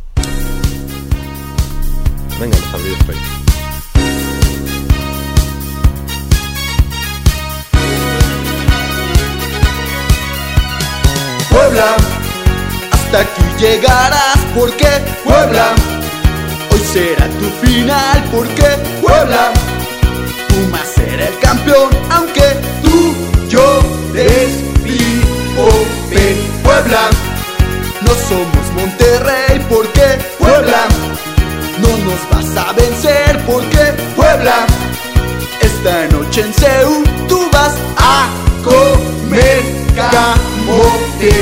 Venga, 2.40 2.58
los 2.58 2.74
abrí 2.74 2.90
Puebla, 11.56 11.96
hasta 12.92 13.20
aquí 13.22 13.44
llegarás 13.58 14.40
porque 14.54 14.90
Puebla, 15.24 15.74
hoy 16.70 16.80
será 16.80 17.30
tu 17.40 17.50
final 17.66 18.24
porque 18.30 18.68
Puebla, 19.02 19.54
Pumas 20.50 20.86
será 20.94 21.30
el 21.30 21.40
campeón 21.40 21.90
aunque 22.10 22.44
tú 22.84 23.16
llores 23.48 24.50
Pipope. 24.84 26.36
Puebla, 26.62 27.10
no 28.02 28.14
somos 28.28 28.72
Monterrey 28.76 29.66
porque 29.70 30.20
Puebla, 30.38 30.88
no 31.80 31.98
nos 32.04 32.30
vas 32.32 32.66
a 32.68 32.74
vencer 32.74 33.42
porque 33.46 33.94
Puebla, 34.14 34.68
esta 35.62 36.06
noche 36.08 36.42
en 36.42 36.54
Seúl 36.54 37.06
tú 37.30 37.50
vas 37.50 37.76
a 37.96 38.28
comer 38.66 39.62
camote. 39.96 41.34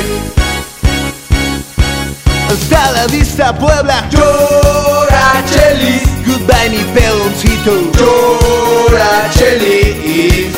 Hasta 2.48 2.92
la 2.92 3.06
vista 3.06 3.52
Puebla. 3.58 4.08
Llora 4.10 5.42
Chelis 5.50 6.02
Goodbye 6.26 6.70
mi 6.70 6.84
peloncito. 6.94 7.72
Llora 7.98 9.30
Chelis 9.30 10.54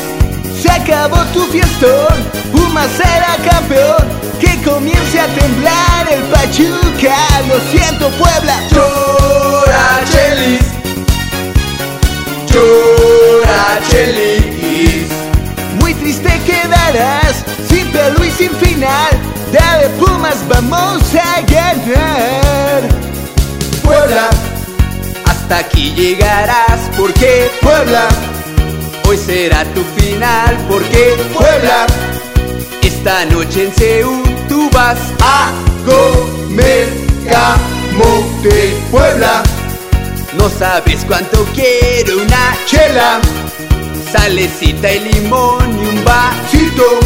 Se 0.61 0.69
acabó 0.69 1.23
tu 1.33 1.45
fiestón. 1.47 2.15
Pumas 2.51 2.89
será 2.91 3.37
campeón. 3.49 4.05
Que 4.39 4.61
comience 4.63 5.19
a 5.19 5.27
temblar 5.27 6.07
el 6.11 6.21
Pachuca. 6.23 7.17
Lo 7.47 7.59
siento 7.71 8.09
Puebla 8.17 8.55
Y 18.15 18.31
sin 18.31 18.51
final 18.51 19.09
Dale 19.51 19.89
Pumas, 19.99 20.47
vamos 20.47 21.03
a 21.13 21.41
ganar. 21.41 22.83
Puebla, 23.83 24.29
hasta 25.25 25.57
aquí 25.57 25.93
llegarás 25.93 26.89
Porque 26.97 27.49
Puebla, 27.61 28.07
hoy 29.07 29.17
será 29.17 29.65
tu 29.73 29.83
final 29.97 30.57
Porque 30.69 31.17
Puebla, 31.33 31.85
esta 32.81 33.25
noche 33.25 33.65
en 33.65 33.75
Seúl 33.75 34.23
Tú 34.47 34.69
vas 34.71 34.99
a 35.21 35.51
comer 35.85 36.87
camote. 37.29 38.77
Puebla, 38.89 39.43
no 40.37 40.49
sabes 40.49 41.03
cuánto 41.05 41.45
quiero 41.53 42.21
una 42.21 42.57
chela 42.65 43.19
Salecita 44.11 44.93
y 44.93 44.99
limón 45.11 45.77
y 45.77 45.87
un 45.87 46.05
vasito 46.05 46.99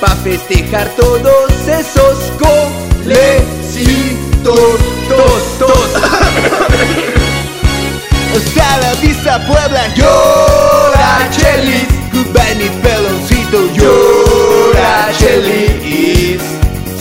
Pa' 0.00 0.14
festejar 0.22 0.88
todos 0.96 1.50
esos 1.66 2.32
golecitos 2.38 3.38
Tos, 4.44 5.58
tos 5.58 5.90
la 8.80 8.94
vista 9.02 9.38
Puebla. 9.46 9.88
Llora 9.94 11.28
Chelis. 11.30 11.88
Goodbye 12.12 12.54
mi 12.56 12.68
peloncito. 12.80 13.58
Llora 13.74 15.10
Chelis. 15.18 16.40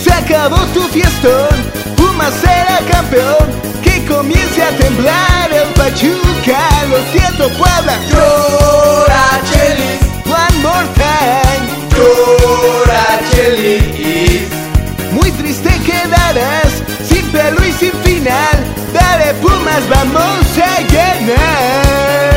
Se 0.01 0.11
acabó 0.11 0.57
tu 0.73 0.81
fiestón. 0.87 1.49
Pumas 1.95 2.33
será 2.41 2.79
campeón. 2.91 3.47
Que 3.83 4.05
comience 4.05 4.61
a 4.61 4.69
temblar 4.77 5.51
el 5.51 5.67
Pachuca. 5.73 6.69
Lo 6.89 6.97
siento 7.11 7.49
Puebla. 7.57 7.99
Llora 8.09 9.41
Chelis. 9.49 9.99
One 10.25 10.57
more 10.63 10.87
time. 10.95 11.67
Llora 11.95 12.36
Muy 13.57 15.31
triste 15.31 15.69
quedarás 15.83 16.83
Sin 17.09 17.25
pelo 17.31 17.65
y 17.65 17.71
sin 17.71 17.91
final. 18.03 18.57
Dale 18.93 19.33
Pumas, 19.41 19.89
vamos 19.89 20.57
a 20.57 20.81
ganar 20.93 22.36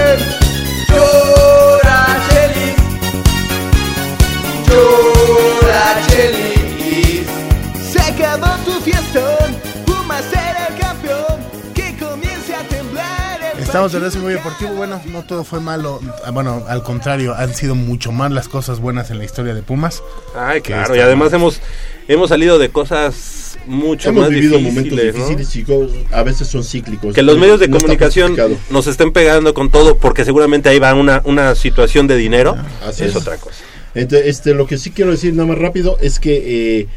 Estamos 13.70 13.94
en 13.94 14.22
Goya 14.22 14.34
Deportivo. 14.34 14.72
Bueno, 14.72 15.00
no 15.12 15.22
todo 15.22 15.44
fue 15.44 15.60
malo. 15.60 16.00
Ah, 16.24 16.32
Bueno, 16.32 16.64
al 16.66 16.82
contrario, 16.82 17.36
han 17.36 17.54
sido 17.54 17.76
mucho 17.76 18.10
más 18.10 18.32
las 18.32 18.48
cosas 18.48 18.80
buenas 18.80 19.12
en 19.12 19.18
la 19.18 19.24
historia 19.24 19.54
de 19.54 19.62
Pumas. 19.62 20.02
Ay, 20.34 20.60
claro, 20.60 20.96
y 20.96 20.98
además 20.98 21.30
mal. 21.30 21.40
hemos, 21.40 21.60
hemos 22.08 22.30
salido 22.30 22.58
de 22.58 22.70
cosas 22.70 23.58
mucho 23.66 24.08
Hemos 24.08 24.22
más 24.22 24.30
vivido 24.30 24.58
difíciles, 24.58 24.74
momentos 24.74 24.98
¿no? 24.98 25.12
difíciles, 25.28 25.50
chicos. 25.50 25.92
A 26.10 26.24
veces 26.24 26.48
son 26.48 26.64
cíclicos. 26.64 27.14
Que 27.14 27.22
los 27.22 27.38
medios 27.38 27.60
de 27.60 27.68
No 27.68 27.76
comunicación 27.78 28.36
nos 28.70 28.88
estén 28.88 29.12
pegando 29.12 29.54
con 29.54 29.70
todo 29.70 29.98
porque 29.98 30.24
seguramente 30.24 30.68
ahí 30.68 30.80
va 30.80 30.92
una, 30.94 31.22
una 31.24 31.54
situación 31.54 32.08
de 32.08 32.16
dinero. 32.16 32.56
Así 32.84 33.04
es, 33.04 33.10
es. 33.10 33.16
otra 33.16 33.36
cosa. 33.36 33.62
Entonces, 33.94 34.26
este, 34.26 34.52
lo 34.52 34.66
que 34.66 34.78
sí 34.78 34.90
quiero 34.90 35.12
decir 35.12 35.32
nada 35.32 35.46
más 35.46 35.58
rápido 35.58 35.96
es 36.00 36.18
que 36.18 36.80
eh, 36.80 36.88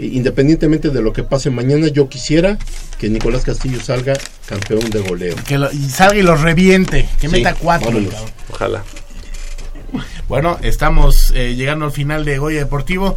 independientemente 0.00 0.90
de 0.90 1.02
lo 1.02 1.12
que 1.12 1.22
pase 1.22 1.50
mañana, 1.50 1.88
yo 1.88 2.08
quisiera 2.08 2.58
que 2.98 3.08
Nicolás 3.08 3.42
Castillo 3.44 3.80
salga 3.80 4.14
campeón 4.46 4.90
de 4.90 5.00
goleo. 5.00 5.36
Que 5.46 5.58
lo- 5.58 5.72
y 5.72 5.88
salga 5.90 6.16
y 6.16 6.22
los 6.22 6.40
reviente. 6.40 7.08
Que 7.20 7.28
Sí, 7.28 7.36
meta 7.36 7.54
cuatro. 7.54 7.90
Ojalá. 8.50 8.82
Bueno, 10.28 10.58
estamos 10.62 11.32
eh, 11.34 11.54
llegando 11.56 11.84
al 11.86 11.92
final 11.92 12.24
de 12.24 12.38
Goya 12.38 12.58
Deportivo. 12.58 13.16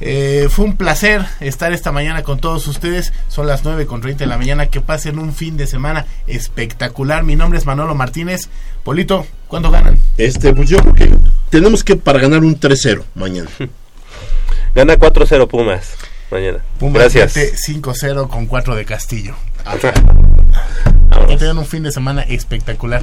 Eh, 0.00 0.48
fue 0.50 0.64
un 0.66 0.76
placer 0.76 1.24
estar 1.40 1.72
esta 1.72 1.92
mañana 1.92 2.22
con 2.22 2.38
todos 2.38 2.66
ustedes. 2.66 3.12
Son 3.28 3.46
las 3.46 3.64
9 3.64 3.86
con 3.86 4.00
30 4.00 4.24
de 4.24 4.28
la 4.28 4.38
mañana. 4.38 4.66
Que 4.66 4.80
pasen 4.80 5.18
un 5.18 5.34
fin 5.34 5.56
de 5.56 5.66
semana 5.66 6.06
espectacular. 6.26 7.24
Mi 7.24 7.36
nombre 7.36 7.58
es 7.58 7.66
Manolo 7.66 7.94
Martínez. 7.94 8.48
Polito, 8.84 9.26
¿cuándo 9.48 9.70
ganan? 9.70 9.98
Este, 10.16 10.52
pues 10.54 10.68
yo 10.70 10.78
creo 10.78 10.94
que 10.94 11.10
tenemos 11.50 11.84
que 11.84 11.96
para 11.96 12.18
ganar 12.18 12.42
un 12.44 12.58
3-0 12.58 13.04
mañana. 13.14 13.50
Gana 14.74 14.96
4-0 14.98 15.48
Pumas 15.48 15.94
mañana. 16.30 16.58
Pumas 16.78 17.14
Gracias. 17.14 17.36
mete 17.36 17.56
5-0 17.56 18.28
con 18.28 18.46
4 18.46 18.74
de 18.76 18.84
Castillo. 18.84 19.34
Que 21.28 21.36
tengan 21.36 21.58
un 21.58 21.66
fin 21.66 21.82
de 21.82 21.90
semana 21.90 22.22
espectacular. 22.22 23.02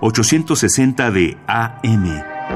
860 0.00 1.10
de 1.12 1.36
AM. 1.46 2.35